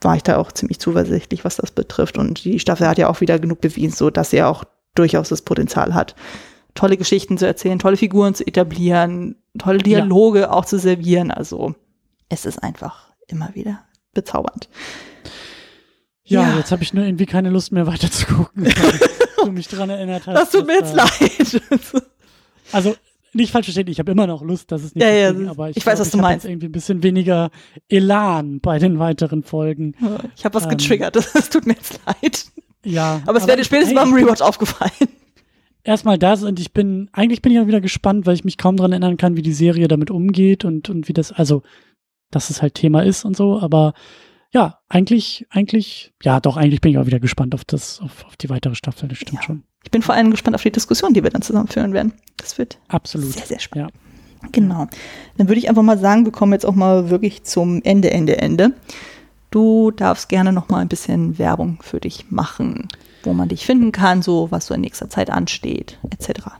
war 0.00 0.16
ich 0.16 0.22
da 0.22 0.38
auch 0.38 0.52
ziemlich 0.52 0.78
zuversichtlich, 0.78 1.44
was 1.44 1.56
das 1.56 1.70
betrifft. 1.70 2.18
Und 2.18 2.44
die 2.44 2.58
Staffel 2.58 2.86
hat 2.88 2.98
ja 2.98 3.08
auch 3.08 3.20
wieder 3.20 3.38
genug 3.38 3.60
bewiesen, 3.60 3.96
so 3.96 4.10
dass 4.10 4.30
sie 4.30 4.42
auch 4.42 4.64
durchaus 4.94 5.28
das 5.28 5.42
Potenzial 5.42 5.94
hat, 5.94 6.14
tolle 6.74 6.96
Geschichten 6.96 7.38
zu 7.38 7.46
erzählen, 7.46 7.78
tolle 7.78 7.96
Figuren 7.96 8.34
zu 8.34 8.46
etablieren, 8.46 9.36
tolle 9.58 9.78
Dialoge 9.78 10.40
ja. 10.40 10.50
auch 10.50 10.64
zu 10.64 10.78
servieren. 10.78 11.30
Also 11.30 11.74
es 12.28 12.46
ist 12.46 12.62
einfach 12.62 13.08
immer 13.26 13.54
wieder 13.54 13.80
bezaubernd. 14.14 14.68
Ja, 16.28 16.42
ja. 16.42 16.56
jetzt 16.58 16.72
habe 16.72 16.82
ich 16.82 16.92
nur 16.92 17.04
irgendwie 17.04 17.26
keine 17.26 17.50
Lust 17.50 17.72
mehr 17.72 17.86
weiter 17.86 18.10
zu 18.10 18.26
gucken, 18.26 18.66
weil 18.66 19.00
du 19.44 19.52
mich 19.52 19.68
daran 19.68 19.90
erinnert 19.90 20.26
hast. 20.26 20.36
Das 20.36 20.50
tut 20.50 20.66
mir 20.66 20.74
jetzt 20.74 20.94
leid. 20.94 21.62
also 22.72 22.94
nicht 23.32 23.52
falsch 23.52 23.66
verstehen, 23.66 23.88
ich 23.88 23.98
habe 23.98 24.10
immer 24.12 24.26
noch 24.26 24.42
Lust, 24.42 24.72
dass 24.72 24.82
es 24.82 24.94
nicht 24.94 25.04
ja, 25.04 25.10
ja, 25.10 25.32
ging, 25.32 25.48
aber 25.48 25.70
ich, 25.70 25.76
ich 25.76 25.82
glaub, 25.82 25.92
weiß, 25.92 26.00
was 26.00 26.08
ich 26.08 26.12
du 26.12 26.18
meinst. 26.18 26.44
Jetzt 26.44 26.50
irgendwie 26.50 26.66
ein 26.66 26.72
bisschen 26.72 27.02
weniger 27.02 27.50
Elan 27.88 28.60
bei 28.60 28.78
den 28.78 28.98
weiteren 28.98 29.42
Folgen. 29.42 29.94
Ich 30.36 30.44
habe 30.44 30.54
was 30.54 30.64
ähm, 30.64 30.70
getriggert, 30.70 31.16
das, 31.34 31.50
tut 31.50 31.66
mir 31.66 31.74
jetzt 31.74 32.00
leid. 32.06 32.46
Ja. 32.84 33.22
Aber 33.26 33.38
es 33.38 33.46
wäre 33.46 33.56
dir 33.56 33.64
spätestens 33.64 33.94
beim 33.94 34.12
Rewatch 34.12 34.40
aufgefallen. 34.40 34.92
Erstmal 35.84 36.18
das 36.18 36.42
und 36.42 36.60
ich 36.60 36.72
bin, 36.72 37.08
eigentlich 37.12 37.40
bin 37.40 37.52
ich 37.52 37.60
auch 37.60 37.66
wieder 37.66 37.80
gespannt, 37.80 38.26
weil 38.26 38.34
ich 38.34 38.44
mich 38.44 38.58
kaum 38.58 38.76
daran 38.76 38.92
erinnern 38.92 39.16
kann, 39.16 39.36
wie 39.36 39.42
die 39.42 39.52
Serie 39.52 39.88
damit 39.88 40.10
umgeht 40.10 40.64
und, 40.64 40.90
und 40.90 41.08
wie 41.08 41.12
das, 41.14 41.32
also, 41.32 41.62
dass 42.30 42.50
es 42.50 42.60
halt 42.60 42.74
Thema 42.74 43.02
ist 43.02 43.24
und 43.24 43.36
so, 43.36 43.58
aber 43.58 43.94
ja, 44.52 44.78
eigentlich, 44.88 45.46
eigentlich, 45.50 46.12
ja, 46.22 46.40
doch, 46.40 46.56
eigentlich 46.56 46.80
bin 46.80 46.92
ich 46.92 46.98
auch 46.98 47.06
wieder 47.06 47.20
gespannt 47.20 47.54
auf 47.54 47.64
das, 47.64 48.00
auf, 48.00 48.24
auf 48.24 48.36
die 48.36 48.48
weitere 48.48 48.74
Staffel, 48.74 49.08
das 49.08 49.18
stimmt 49.18 49.40
ja. 49.40 49.42
schon. 49.42 49.62
Ich 49.84 49.90
bin 49.90 50.02
vor 50.02 50.14
allem 50.14 50.30
gespannt 50.30 50.54
auf 50.54 50.62
die 50.62 50.72
Diskussion, 50.72 51.14
die 51.14 51.22
wir 51.22 51.30
dann 51.30 51.42
zusammen 51.42 51.68
führen 51.68 51.92
werden. 51.92 52.12
Das 52.36 52.58
wird 52.58 52.78
absolut 52.88 53.32
sehr, 53.32 53.46
sehr 53.46 53.58
spannend. 53.58 53.92
Ja. 54.42 54.48
Genau. 54.52 54.86
Dann 55.36 55.48
würde 55.48 55.58
ich 55.58 55.68
einfach 55.68 55.82
mal 55.82 55.98
sagen, 55.98 56.24
wir 56.24 56.32
kommen 56.32 56.52
jetzt 56.52 56.66
auch 56.66 56.74
mal 56.74 57.10
wirklich 57.10 57.44
zum 57.44 57.82
Ende, 57.82 58.10
Ende, 58.10 58.38
Ende. 58.38 58.72
Du 59.50 59.90
darfst 59.90 60.28
gerne 60.28 60.52
noch 60.52 60.68
mal 60.68 60.80
ein 60.80 60.88
bisschen 60.88 61.38
Werbung 61.38 61.78
für 61.82 62.00
dich 62.00 62.30
machen, 62.30 62.88
wo 63.22 63.32
man 63.32 63.48
dich 63.48 63.64
finden 63.64 63.92
kann, 63.92 64.22
so 64.22 64.50
was 64.50 64.66
so 64.66 64.74
in 64.74 64.82
nächster 64.82 65.08
Zeit 65.08 65.30
ansteht, 65.30 65.98
etc. 66.10 66.50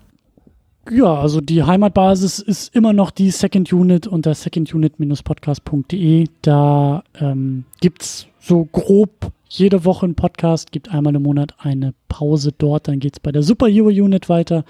Ja, 0.90 1.15
also 1.15 1.40
die 1.40 1.62
Heimatbasis 1.62 2.39
ist 2.39 2.74
immer 2.74 2.93
noch 2.93 3.10
die 3.10 3.31
Second 3.31 3.73
Unit 3.73 4.06
unter 4.06 4.35
secondunit-podcast.de. 4.35 6.27
Da 6.43 7.05
ähm, 7.20 7.65
gibt 7.81 8.02
es 8.02 8.27
so 8.40 8.65
grob 8.65 9.32
jede 9.48 9.85
Woche 9.85 10.06
einen 10.06 10.15
Podcast, 10.15 10.73
gibt 10.73 10.90
einmal 10.90 11.15
im 11.15 11.23
Monat 11.23 11.55
eine 11.59 11.94
Pause 12.09 12.52
dort, 12.56 12.89
dann 12.89 13.01
geht 13.01 13.15
es 13.15 13.20
bei 13.20 13.32
der 13.32 13.43
Superhero 13.43 13.89
Unit 13.89 14.28
weiter. 14.28 14.65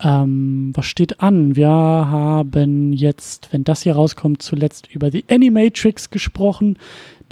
Ähm, 0.00 0.72
was 0.74 0.86
steht 0.86 1.20
an? 1.20 1.56
Wir 1.56 1.68
haben 1.68 2.92
jetzt, 2.92 3.52
wenn 3.52 3.64
das 3.64 3.82
hier 3.82 3.94
rauskommt, 3.94 4.42
zuletzt 4.42 4.88
über 4.92 5.10
die 5.10 5.24
Animatrix 5.30 6.10
gesprochen 6.10 6.78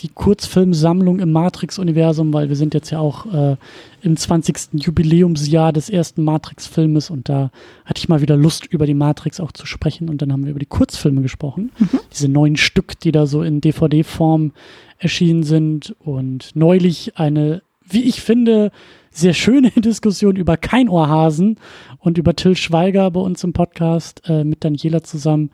die 0.01 0.09
Kurzfilmsammlung 0.09 1.21
im 1.21 1.33
Matrix-Universum, 1.33 2.33
weil 2.33 2.49
wir 2.49 2.57
sind 2.57 2.75
jetzt 2.75 2.91
ja 2.91 2.99
auch 2.99 3.33
äh, 3.33 3.57
im 4.03 4.17
20. 4.17 4.75
Jubiläumsjahr 4.75 5.73
des 5.73 5.89
ersten 5.89 6.25
Matrix-Filmes 6.25 7.11
und 7.11 7.29
da 7.29 7.51
hatte 7.85 7.99
ich 7.99 8.09
mal 8.09 8.21
wieder 8.21 8.37
Lust, 8.37 8.67
über 8.67 8.87
die 8.87 8.95
Matrix 8.95 9.41
auch 9.41 9.53
zu 9.53 9.67
sprechen 9.67 10.09
und 10.09 10.21
dann 10.21 10.33
haben 10.33 10.45
wir 10.45 10.51
über 10.51 10.61
die 10.61 10.67
Kurzfilme 10.67 11.23
gesprochen. 11.23 11.71
Mhm. 11.79 12.01
Diese 12.13 12.29
neun 12.29 12.57
Stück, 12.57 12.99
die 13.01 13.13
da 13.13 13.27
so 13.27 13.43
in 13.43 13.61
DVD-Form 13.61 14.53
erschienen 14.99 15.43
sind 15.43 15.95
und 16.01 16.51
neulich 16.55 17.17
eine, 17.19 17.63
wie 17.89 18.03
ich 18.03 18.21
finde, 18.21 18.73
sehr 19.11 19.33
schöne 19.33 19.71
Diskussion 19.77 20.37
über 20.37 20.57
Kein 20.57 20.89
Ohrhasen 20.89 21.57
und 21.99 22.19
über 22.19 22.35
Till 22.35 22.57
Schweiger 22.57 23.11
bei 23.11 23.21
uns 23.21 23.45
im 23.45 23.53
Podcast 23.53 24.23
äh, 24.27 24.45
mit 24.45 24.65
Daniela 24.65 25.03
zusammen. 25.03 25.51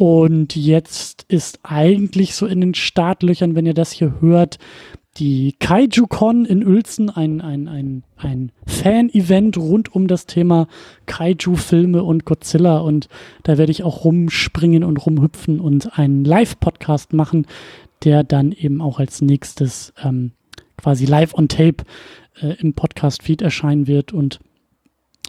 Und 0.00 0.56
jetzt 0.56 1.26
ist 1.28 1.58
eigentlich 1.62 2.34
so 2.34 2.46
in 2.46 2.62
den 2.62 2.72
Startlöchern, 2.72 3.54
wenn 3.54 3.66
ihr 3.66 3.74
das 3.74 3.92
hier 3.92 4.18
hört, 4.22 4.58
die 5.18 5.54
Kaiju-Con 5.58 6.46
in 6.46 6.66
Uelzen, 6.66 7.10
ein, 7.10 7.42
ein, 7.42 7.68
ein, 7.68 8.04
ein 8.16 8.50
Fan-Event 8.66 9.58
rund 9.58 9.94
um 9.94 10.06
das 10.06 10.24
Thema 10.24 10.68
Kaiju-Filme 11.04 12.02
und 12.02 12.24
Godzilla. 12.24 12.78
Und 12.78 13.10
da 13.42 13.58
werde 13.58 13.72
ich 13.72 13.82
auch 13.82 14.06
rumspringen 14.06 14.84
und 14.84 15.04
rumhüpfen 15.04 15.60
und 15.60 15.98
einen 15.98 16.24
Live-Podcast 16.24 17.12
machen, 17.12 17.46
der 18.02 18.24
dann 18.24 18.52
eben 18.52 18.80
auch 18.80 19.00
als 19.00 19.20
nächstes 19.20 19.92
ähm, 20.02 20.30
quasi 20.78 21.04
live 21.04 21.34
on 21.34 21.48
tape 21.48 21.84
äh, 22.40 22.54
im 22.58 22.72
Podcast-Feed 22.72 23.42
erscheinen 23.42 23.86
wird. 23.86 24.14
Und 24.14 24.40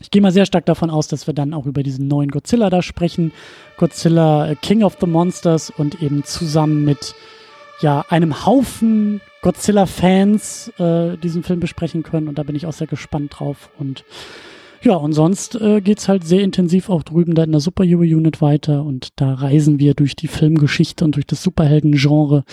ich 0.02 0.12
gehe 0.12 0.22
mal 0.22 0.32
sehr 0.32 0.46
stark 0.46 0.66
davon 0.66 0.90
aus, 0.90 1.08
dass 1.08 1.28
wir 1.28 1.34
dann 1.34 1.54
auch 1.54 1.66
über 1.66 1.84
diesen 1.84 2.08
neuen 2.08 2.30
Godzilla 2.30 2.70
da 2.70 2.82
sprechen. 2.82 3.32
Godzilla 3.78 4.50
äh, 4.50 4.56
King 4.56 4.84
of 4.84 4.98
the 5.00 5.08
Monsters 5.08 5.70
und 5.70 6.02
eben 6.02 6.24
zusammen 6.24 6.84
mit 6.86 7.16
ja, 7.82 8.06
einem 8.10 8.46
Haufen 8.46 9.22
Godzilla-Fans 9.42 10.74
äh, 10.78 11.18
diesen 11.18 11.44
Film 11.44 11.60
besprechen 11.60 12.04
können. 12.04 12.28
Und 12.28 12.38
da 12.38 12.44
bin 12.44 12.56
ich 12.56 12.66
auch 12.66 12.74
sehr 12.74 12.88
gespannt 12.88 13.40
drauf. 13.40 13.70
Und 13.80 14.04
ja, 14.84 14.96
und 14.96 15.14
sonst 15.14 15.56
äh, 15.56 15.82
geht 15.82 16.00
es 16.00 16.08
halt 16.08 16.26
sehr 16.26 16.42
intensiv 16.42 16.90
auch 16.90 17.04
drüben 17.04 17.36
da 17.36 17.44
in 17.44 17.52
der 17.52 17.62
Superhero-Unit 17.62 18.42
weiter. 18.42 18.84
Und 18.84 19.10
da 19.16 19.34
reisen 19.34 19.80
wir 19.80 19.94
durch 19.94 20.16
die 20.16 20.28
Filmgeschichte 20.28 21.04
und 21.06 21.16
durch 21.16 21.26
das 21.26 21.44
Superhelden-Genre 21.44 22.44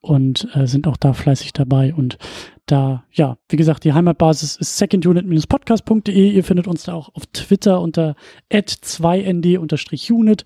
und 0.00 0.48
äh, 0.54 0.66
sind 0.66 0.86
auch 0.86 0.96
da 0.96 1.12
fleißig 1.12 1.52
dabei. 1.52 1.94
Und 1.94 2.18
da, 2.66 3.04
ja, 3.12 3.36
wie 3.48 3.56
gesagt, 3.56 3.84
die 3.84 3.92
Heimatbasis 3.92 4.56
ist 4.56 4.78
secondunit-podcast.de. 4.78 6.30
Ihr 6.30 6.44
findet 6.44 6.66
uns 6.66 6.84
da 6.84 6.94
auch 6.94 7.14
auf 7.14 7.26
Twitter 7.26 7.80
unter 7.80 8.16
ad2nd-unit 8.50 10.44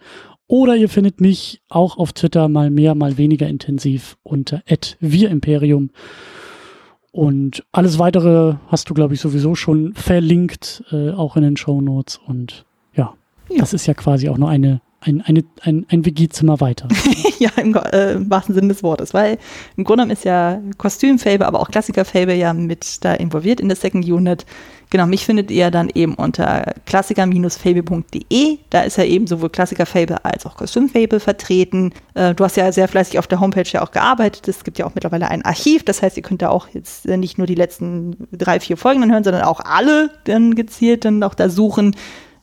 oder 0.49 0.77
ihr 0.77 0.89
findet 0.89 1.21
mich 1.21 1.63
auch 1.69 1.99
auf 1.99 2.13
Twitter 2.13 2.49
mal 2.49 2.71
mehr, 2.71 2.95
mal 2.95 3.19
weniger 3.19 3.47
intensiv 3.47 4.17
unter 4.23 4.63
@virimperium. 5.01 5.91
Und 7.13 7.65
alles 7.73 7.99
weitere 7.99 8.57
hast 8.69 8.91
du, 8.91 8.95
glaube 8.95 9.15
ich, 9.15 9.21
sowieso 9.21 9.55
schon 9.55 9.95
verlinkt, 9.95 10.85
äh, 10.91 11.11
auch 11.11 11.37
in 11.37 11.43
den 11.43 11.57
Show 11.57 11.81
Notes. 11.81 12.19
Und 12.27 12.65
ja, 12.95 13.15
ja, 13.49 13.59
das 13.59 13.73
ist 13.75 13.87
ja 13.87 13.95
quasi 13.95 14.29
auch 14.29 14.39
nur 14.39 14.49
eine 14.49 14.81
ein, 15.01 15.23
eine, 15.23 15.45
ein, 15.63 15.87
ein 15.89 16.05
WG-Zimmer 16.05 16.61
weiter. 16.61 16.89
ja, 17.39 17.51
im, 17.57 17.75
äh, 17.75 18.13
im, 18.13 18.29
wahrsten 18.31 18.55
Sinne 18.55 18.69
des 18.69 18.83
Wortes, 18.83 19.15
weil 19.15 19.39
im 19.77 19.85
Grunde 19.85 20.03
genommen 20.03 20.11
ist 20.11 20.25
ja 20.25 20.61
Kostüm-Fable, 20.77 21.47
aber 21.47 21.61
auch 21.61 21.71
Klassiker-Fable 21.71 22.35
ja 22.35 22.53
mit 22.53 23.05
da 23.05 23.15
involviert 23.15 23.61
in 23.61 23.69
der 23.69 23.77
Second 23.77 24.05
Unit. 24.05 24.45
Genau, 24.91 25.07
mich 25.07 25.25
findet 25.25 25.51
ihr 25.51 25.71
dann 25.71 25.91
eben 25.95 26.15
unter 26.15 26.73
klassiker-fable.de. 26.87 28.59
Da 28.71 28.81
ist 28.81 28.97
ja 28.97 29.05
eben 29.05 29.27
sowohl 29.27 29.51
Klassiker-Fable 29.51 30.25
als 30.25 30.47
auch 30.47 30.57
Kostüm-Fable 30.57 31.21
vertreten. 31.21 31.93
Äh, 32.15 32.35
du 32.35 32.43
hast 32.43 32.57
ja 32.57 32.73
sehr 32.73 32.89
fleißig 32.89 33.19
auf 33.19 33.27
der 33.27 33.39
Homepage 33.39 33.69
ja 33.71 33.83
auch 33.83 33.93
gearbeitet. 33.93 34.49
Es 34.49 34.65
gibt 34.65 34.79
ja 34.79 34.87
auch 34.87 34.95
mittlerweile 34.95 35.29
ein 35.29 35.45
Archiv. 35.45 35.85
Das 35.85 36.03
heißt, 36.03 36.17
ihr 36.17 36.23
könnt 36.23 36.43
da 36.43 36.49
auch 36.49 36.69
jetzt 36.69 37.07
nicht 37.07 37.39
nur 37.39 37.47
die 37.47 37.55
letzten 37.55 38.17
drei, 38.33 38.59
vier 38.59 38.77
Folgen 38.77 39.03
dann 39.03 39.13
hören, 39.13 39.25
sondern 39.25 39.43
auch 39.43 39.61
alle 39.61 40.11
dann 40.25 40.55
gezielt 40.55 41.05
dann 41.05 41.23
auch 41.23 41.35
da 41.35 41.51
suchen, 41.51 41.95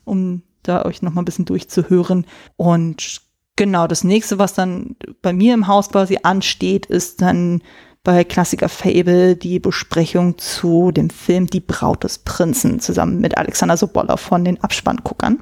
um 0.05 0.43
da 0.67 0.85
euch 0.85 1.01
noch 1.01 1.13
mal 1.13 1.21
ein 1.21 1.25
bisschen 1.25 1.45
durchzuhören. 1.45 2.25
Und 2.57 3.21
genau, 3.55 3.87
das 3.87 4.03
nächste, 4.03 4.39
was 4.39 4.53
dann 4.53 4.95
bei 5.21 5.33
mir 5.33 5.53
im 5.53 5.67
Haus 5.67 5.89
quasi 5.89 6.19
ansteht, 6.23 6.85
ist 6.85 7.21
dann 7.21 7.61
bei 8.03 8.23
Klassiker 8.23 8.69
Fable 8.69 9.35
die 9.35 9.59
Besprechung 9.59 10.37
zu 10.37 10.91
dem 10.91 11.09
Film 11.09 11.47
Die 11.47 11.59
Braut 11.59 12.03
des 12.03 12.19
Prinzen 12.19 12.79
zusammen 12.79 13.19
mit 13.19 13.37
Alexander 13.37 13.75
Sobolla 13.75 14.15
von 14.15 14.45
den 14.45 14.61
Abspannguckern. 14.63 15.41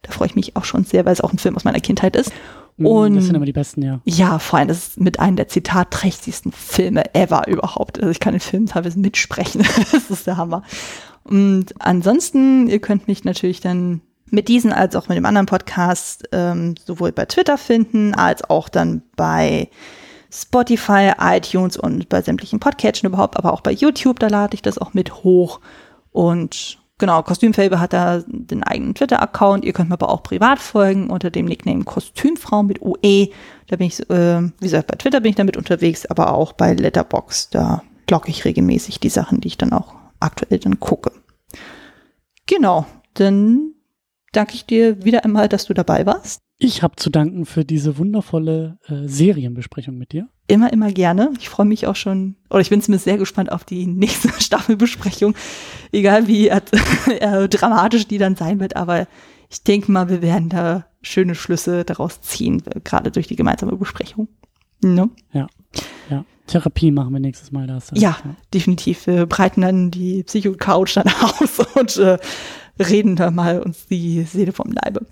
Da 0.00 0.10
freue 0.10 0.28
ich 0.28 0.34
mich 0.34 0.56
auch 0.56 0.64
schon 0.64 0.84
sehr, 0.84 1.04
weil 1.04 1.12
es 1.12 1.20
auch 1.20 1.32
ein 1.32 1.38
Film 1.38 1.54
aus 1.54 1.64
meiner 1.64 1.80
Kindheit 1.80 2.16
ist. 2.16 2.32
Mm, 2.78 2.86
Und 2.86 3.14
das 3.14 3.26
sind 3.26 3.36
immer 3.36 3.44
die 3.44 3.52
besten, 3.52 3.82
ja. 3.82 4.00
Ja, 4.04 4.38
vor 4.38 4.58
allem, 4.58 4.68
das 4.68 4.88
ist 4.88 5.00
mit 5.00 5.20
einem 5.20 5.36
der 5.36 5.48
zitatträchtigsten 5.48 6.50
Filme 6.50 7.14
ever 7.14 7.46
überhaupt. 7.46 7.98
Also 7.98 8.10
ich 8.10 8.20
kann 8.20 8.32
den 8.32 8.40
Film 8.40 8.66
teilweise 8.66 8.98
mitsprechen. 8.98 9.62
das 9.92 10.10
ist 10.10 10.26
der 10.26 10.38
Hammer. 10.38 10.62
Und 11.24 11.74
ansonsten, 11.78 12.68
ihr 12.68 12.80
könnt 12.80 13.06
mich 13.06 13.22
natürlich 13.24 13.60
dann 13.60 14.00
mit 14.32 14.48
diesen 14.48 14.72
als 14.72 14.96
auch 14.96 15.08
mit 15.08 15.18
dem 15.18 15.26
anderen 15.26 15.46
Podcast 15.46 16.26
ähm, 16.32 16.74
sowohl 16.84 17.12
bei 17.12 17.26
Twitter 17.26 17.58
finden, 17.58 18.14
als 18.14 18.42
auch 18.48 18.70
dann 18.70 19.02
bei 19.14 19.68
Spotify, 20.32 21.12
iTunes 21.20 21.76
und 21.76 22.08
bei 22.08 22.22
sämtlichen 22.22 22.58
Podcatchen 22.58 23.08
überhaupt, 23.08 23.36
aber 23.36 23.52
auch 23.52 23.60
bei 23.60 23.72
YouTube, 23.72 24.18
da 24.18 24.28
lade 24.28 24.54
ich 24.54 24.62
das 24.62 24.78
auch 24.78 24.94
mit 24.94 25.22
hoch. 25.22 25.60
Und 26.12 26.78
genau, 26.96 27.22
Kostümfable 27.22 27.78
hat 27.78 27.92
da 27.92 28.22
den 28.26 28.62
eigenen 28.62 28.94
Twitter-Account. 28.94 29.66
Ihr 29.66 29.74
könnt 29.74 29.90
mir 29.90 29.96
aber 29.96 30.08
auch 30.08 30.22
privat 30.22 30.60
folgen 30.60 31.10
unter 31.10 31.28
dem 31.30 31.44
Nickname 31.44 31.84
Kostümfrau 31.84 32.62
mit 32.62 32.80
UE. 32.80 33.28
Da 33.66 33.76
bin 33.76 33.86
ich, 33.86 34.00
äh, 34.08 34.40
wie 34.40 34.52
gesagt, 34.60 34.86
bei 34.86 34.96
Twitter 34.96 35.20
bin 35.20 35.30
ich 35.30 35.36
damit 35.36 35.58
unterwegs, 35.58 36.06
aber 36.06 36.32
auch 36.32 36.54
bei 36.54 36.72
Letterbox. 36.72 37.50
Da 37.50 37.82
blogge 38.06 38.30
ich 38.30 38.46
regelmäßig 38.46 38.98
die 38.98 39.10
Sachen, 39.10 39.42
die 39.42 39.48
ich 39.48 39.58
dann 39.58 39.74
auch 39.74 39.94
aktuell 40.20 40.58
dann 40.58 40.80
gucke. 40.80 41.12
Genau, 42.46 42.86
dann 43.12 43.74
danke 44.32 44.54
ich 44.54 44.66
dir 44.66 45.04
wieder 45.04 45.24
einmal, 45.24 45.48
dass 45.48 45.66
du 45.66 45.74
dabei 45.74 46.06
warst. 46.06 46.40
Ich 46.58 46.82
habe 46.82 46.96
zu 46.96 47.10
danken 47.10 47.44
für 47.44 47.64
diese 47.64 47.98
wundervolle 47.98 48.78
äh, 48.86 49.08
Serienbesprechung 49.08 49.98
mit 49.98 50.12
dir. 50.12 50.28
Immer, 50.46 50.72
immer 50.72 50.92
gerne. 50.92 51.32
Ich 51.40 51.48
freue 51.48 51.66
mich 51.66 51.86
auch 51.86 51.96
schon, 51.96 52.36
oder 52.50 52.60
ich 52.60 52.70
bin 52.70 52.80
zumindest 52.80 53.04
sehr 53.04 53.18
gespannt 53.18 53.50
auf 53.50 53.64
die 53.64 53.86
nächste 53.86 54.28
Staffelbesprechung. 54.40 55.34
Egal 55.90 56.28
wie 56.28 56.48
äh, 57.08 57.48
dramatisch 57.48 58.06
die 58.06 58.18
dann 58.18 58.36
sein 58.36 58.60
wird, 58.60 58.76
aber 58.76 59.08
ich 59.50 59.64
denke 59.64 59.90
mal, 59.90 60.08
wir 60.08 60.22
werden 60.22 60.48
da 60.48 60.86
schöne 61.02 61.34
Schlüsse 61.34 61.84
daraus 61.84 62.20
ziehen, 62.20 62.62
gerade 62.84 63.10
durch 63.10 63.26
die 63.26 63.36
gemeinsame 63.36 63.76
Besprechung. 63.76 64.28
No? 64.82 65.10
Ja, 65.32 65.48
ja. 66.10 66.24
Therapie 66.52 66.90
machen 66.90 67.12
wir 67.12 67.20
nächstes 67.20 67.50
Mal. 67.52 67.66
Das, 67.66 67.90
ja, 67.94 68.16
ja, 68.24 68.34
definitiv. 68.52 69.06
Wir 69.06 69.26
breiten 69.26 69.62
dann 69.62 69.90
die 69.90 70.22
Psycho-Couch 70.22 70.96
dann 70.96 71.08
aus 71.20 71.58
und 71.74 71.96
äh, 71.96 72.18
reden 72.78 73.16
da 73.16 73.30
mal 73.30 73.60
uns 73.60 73.86
die 73.86 74.22
Seele 74.22 74.52
vom 74.52 74.72
Leibe. 74.72 75.06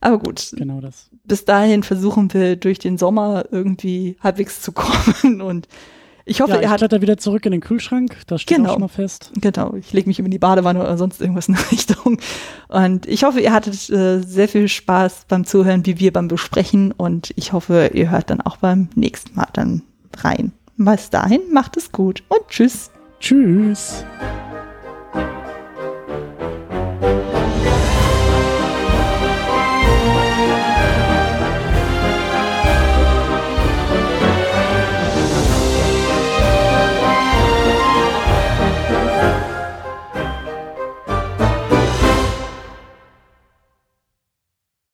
Aber 0.00 0.18
gut. 0.18 0.52
Genau 0.56 0.80
das. 0.80 1.08
Bis 1.24 1.44
dahin 1.44 1.82
versuchen 1.82 2.32
wir 2.34 2.56
durch 2.56 2.78
den 2.78 2.98
Sommer 2.98 3.46
irgendwie 3.50 4.16
halbwegs 4.20 4.60
zu 4.60 4.72
kommen 4.72 5.40
und 5.40 5.68
ich 6.26 6.40
hoffe, 6.40 6.54
ja, 6.54 6.60
er 6.60 6.70
hat. 6.70 6.80
da 6.80 7.02
wieder 7.02 7.18
zurück 7.18 7.44
in 7.44 7.52
den 7.52 7.60
Kühlschrank, 7.60 8.16
das 8.26 8.40
steht 8.40 8.56
genau, 8.56 8.70
auch 8.70 8.72
schon 8.74 8.80
mal 8.80 8.88
fest. 8.88 9.30
Genau, 9.40 9.74
ich 9.74 9.92
lege 9.92 10.08
mich 10.08 10.18
in 10.18 10.30
die 10.30 10.38
Badewanne 10.38 10.80
oder 10.80 10.96
sonst 10.96 11.20
irgendwas 11.20 11.48
in 11.48 11.54
der 11.54 11.70
Richtung. 11.70 12.18
Und 12.68 13.06
ich 13.06 13.24
hoffe, 13.24 13.40
ihr 13.40 13.52
hattet 13.52 13.90
äh, 13.90 14.20
sehr 14.20 14.48
viel 14.48 14.68
Spaß 14.68 15.26
beim 15.28 15.44
Zuhören, 15.44 15.84
wie 15.84 15.98
wir 15.98 16.14
beim 16.14 16.28
Besprechen. 16.28 16.92
Und 16.92 17.34
ich 17.36 17.52
hoffe, 17.52 17.90
ihr 17.92 18.10
hört 18.10 18.30
dann 18.30 18.40
auch 18.40 18.56
beim 18.56 18.88
nächsten 18.94 19.34
Mal 19.34 19.48
dann 19.52 19.82
rein. 20.16 20.52
Bis 20.76 21.08
dahin, 21.10 21.40
macht 21.52 21.76
es 21.76 21.92
gut 21.92 22.24
und 22.28 22.48
tschüss. 22.48 22.90
Tschüss. 23.20 24.04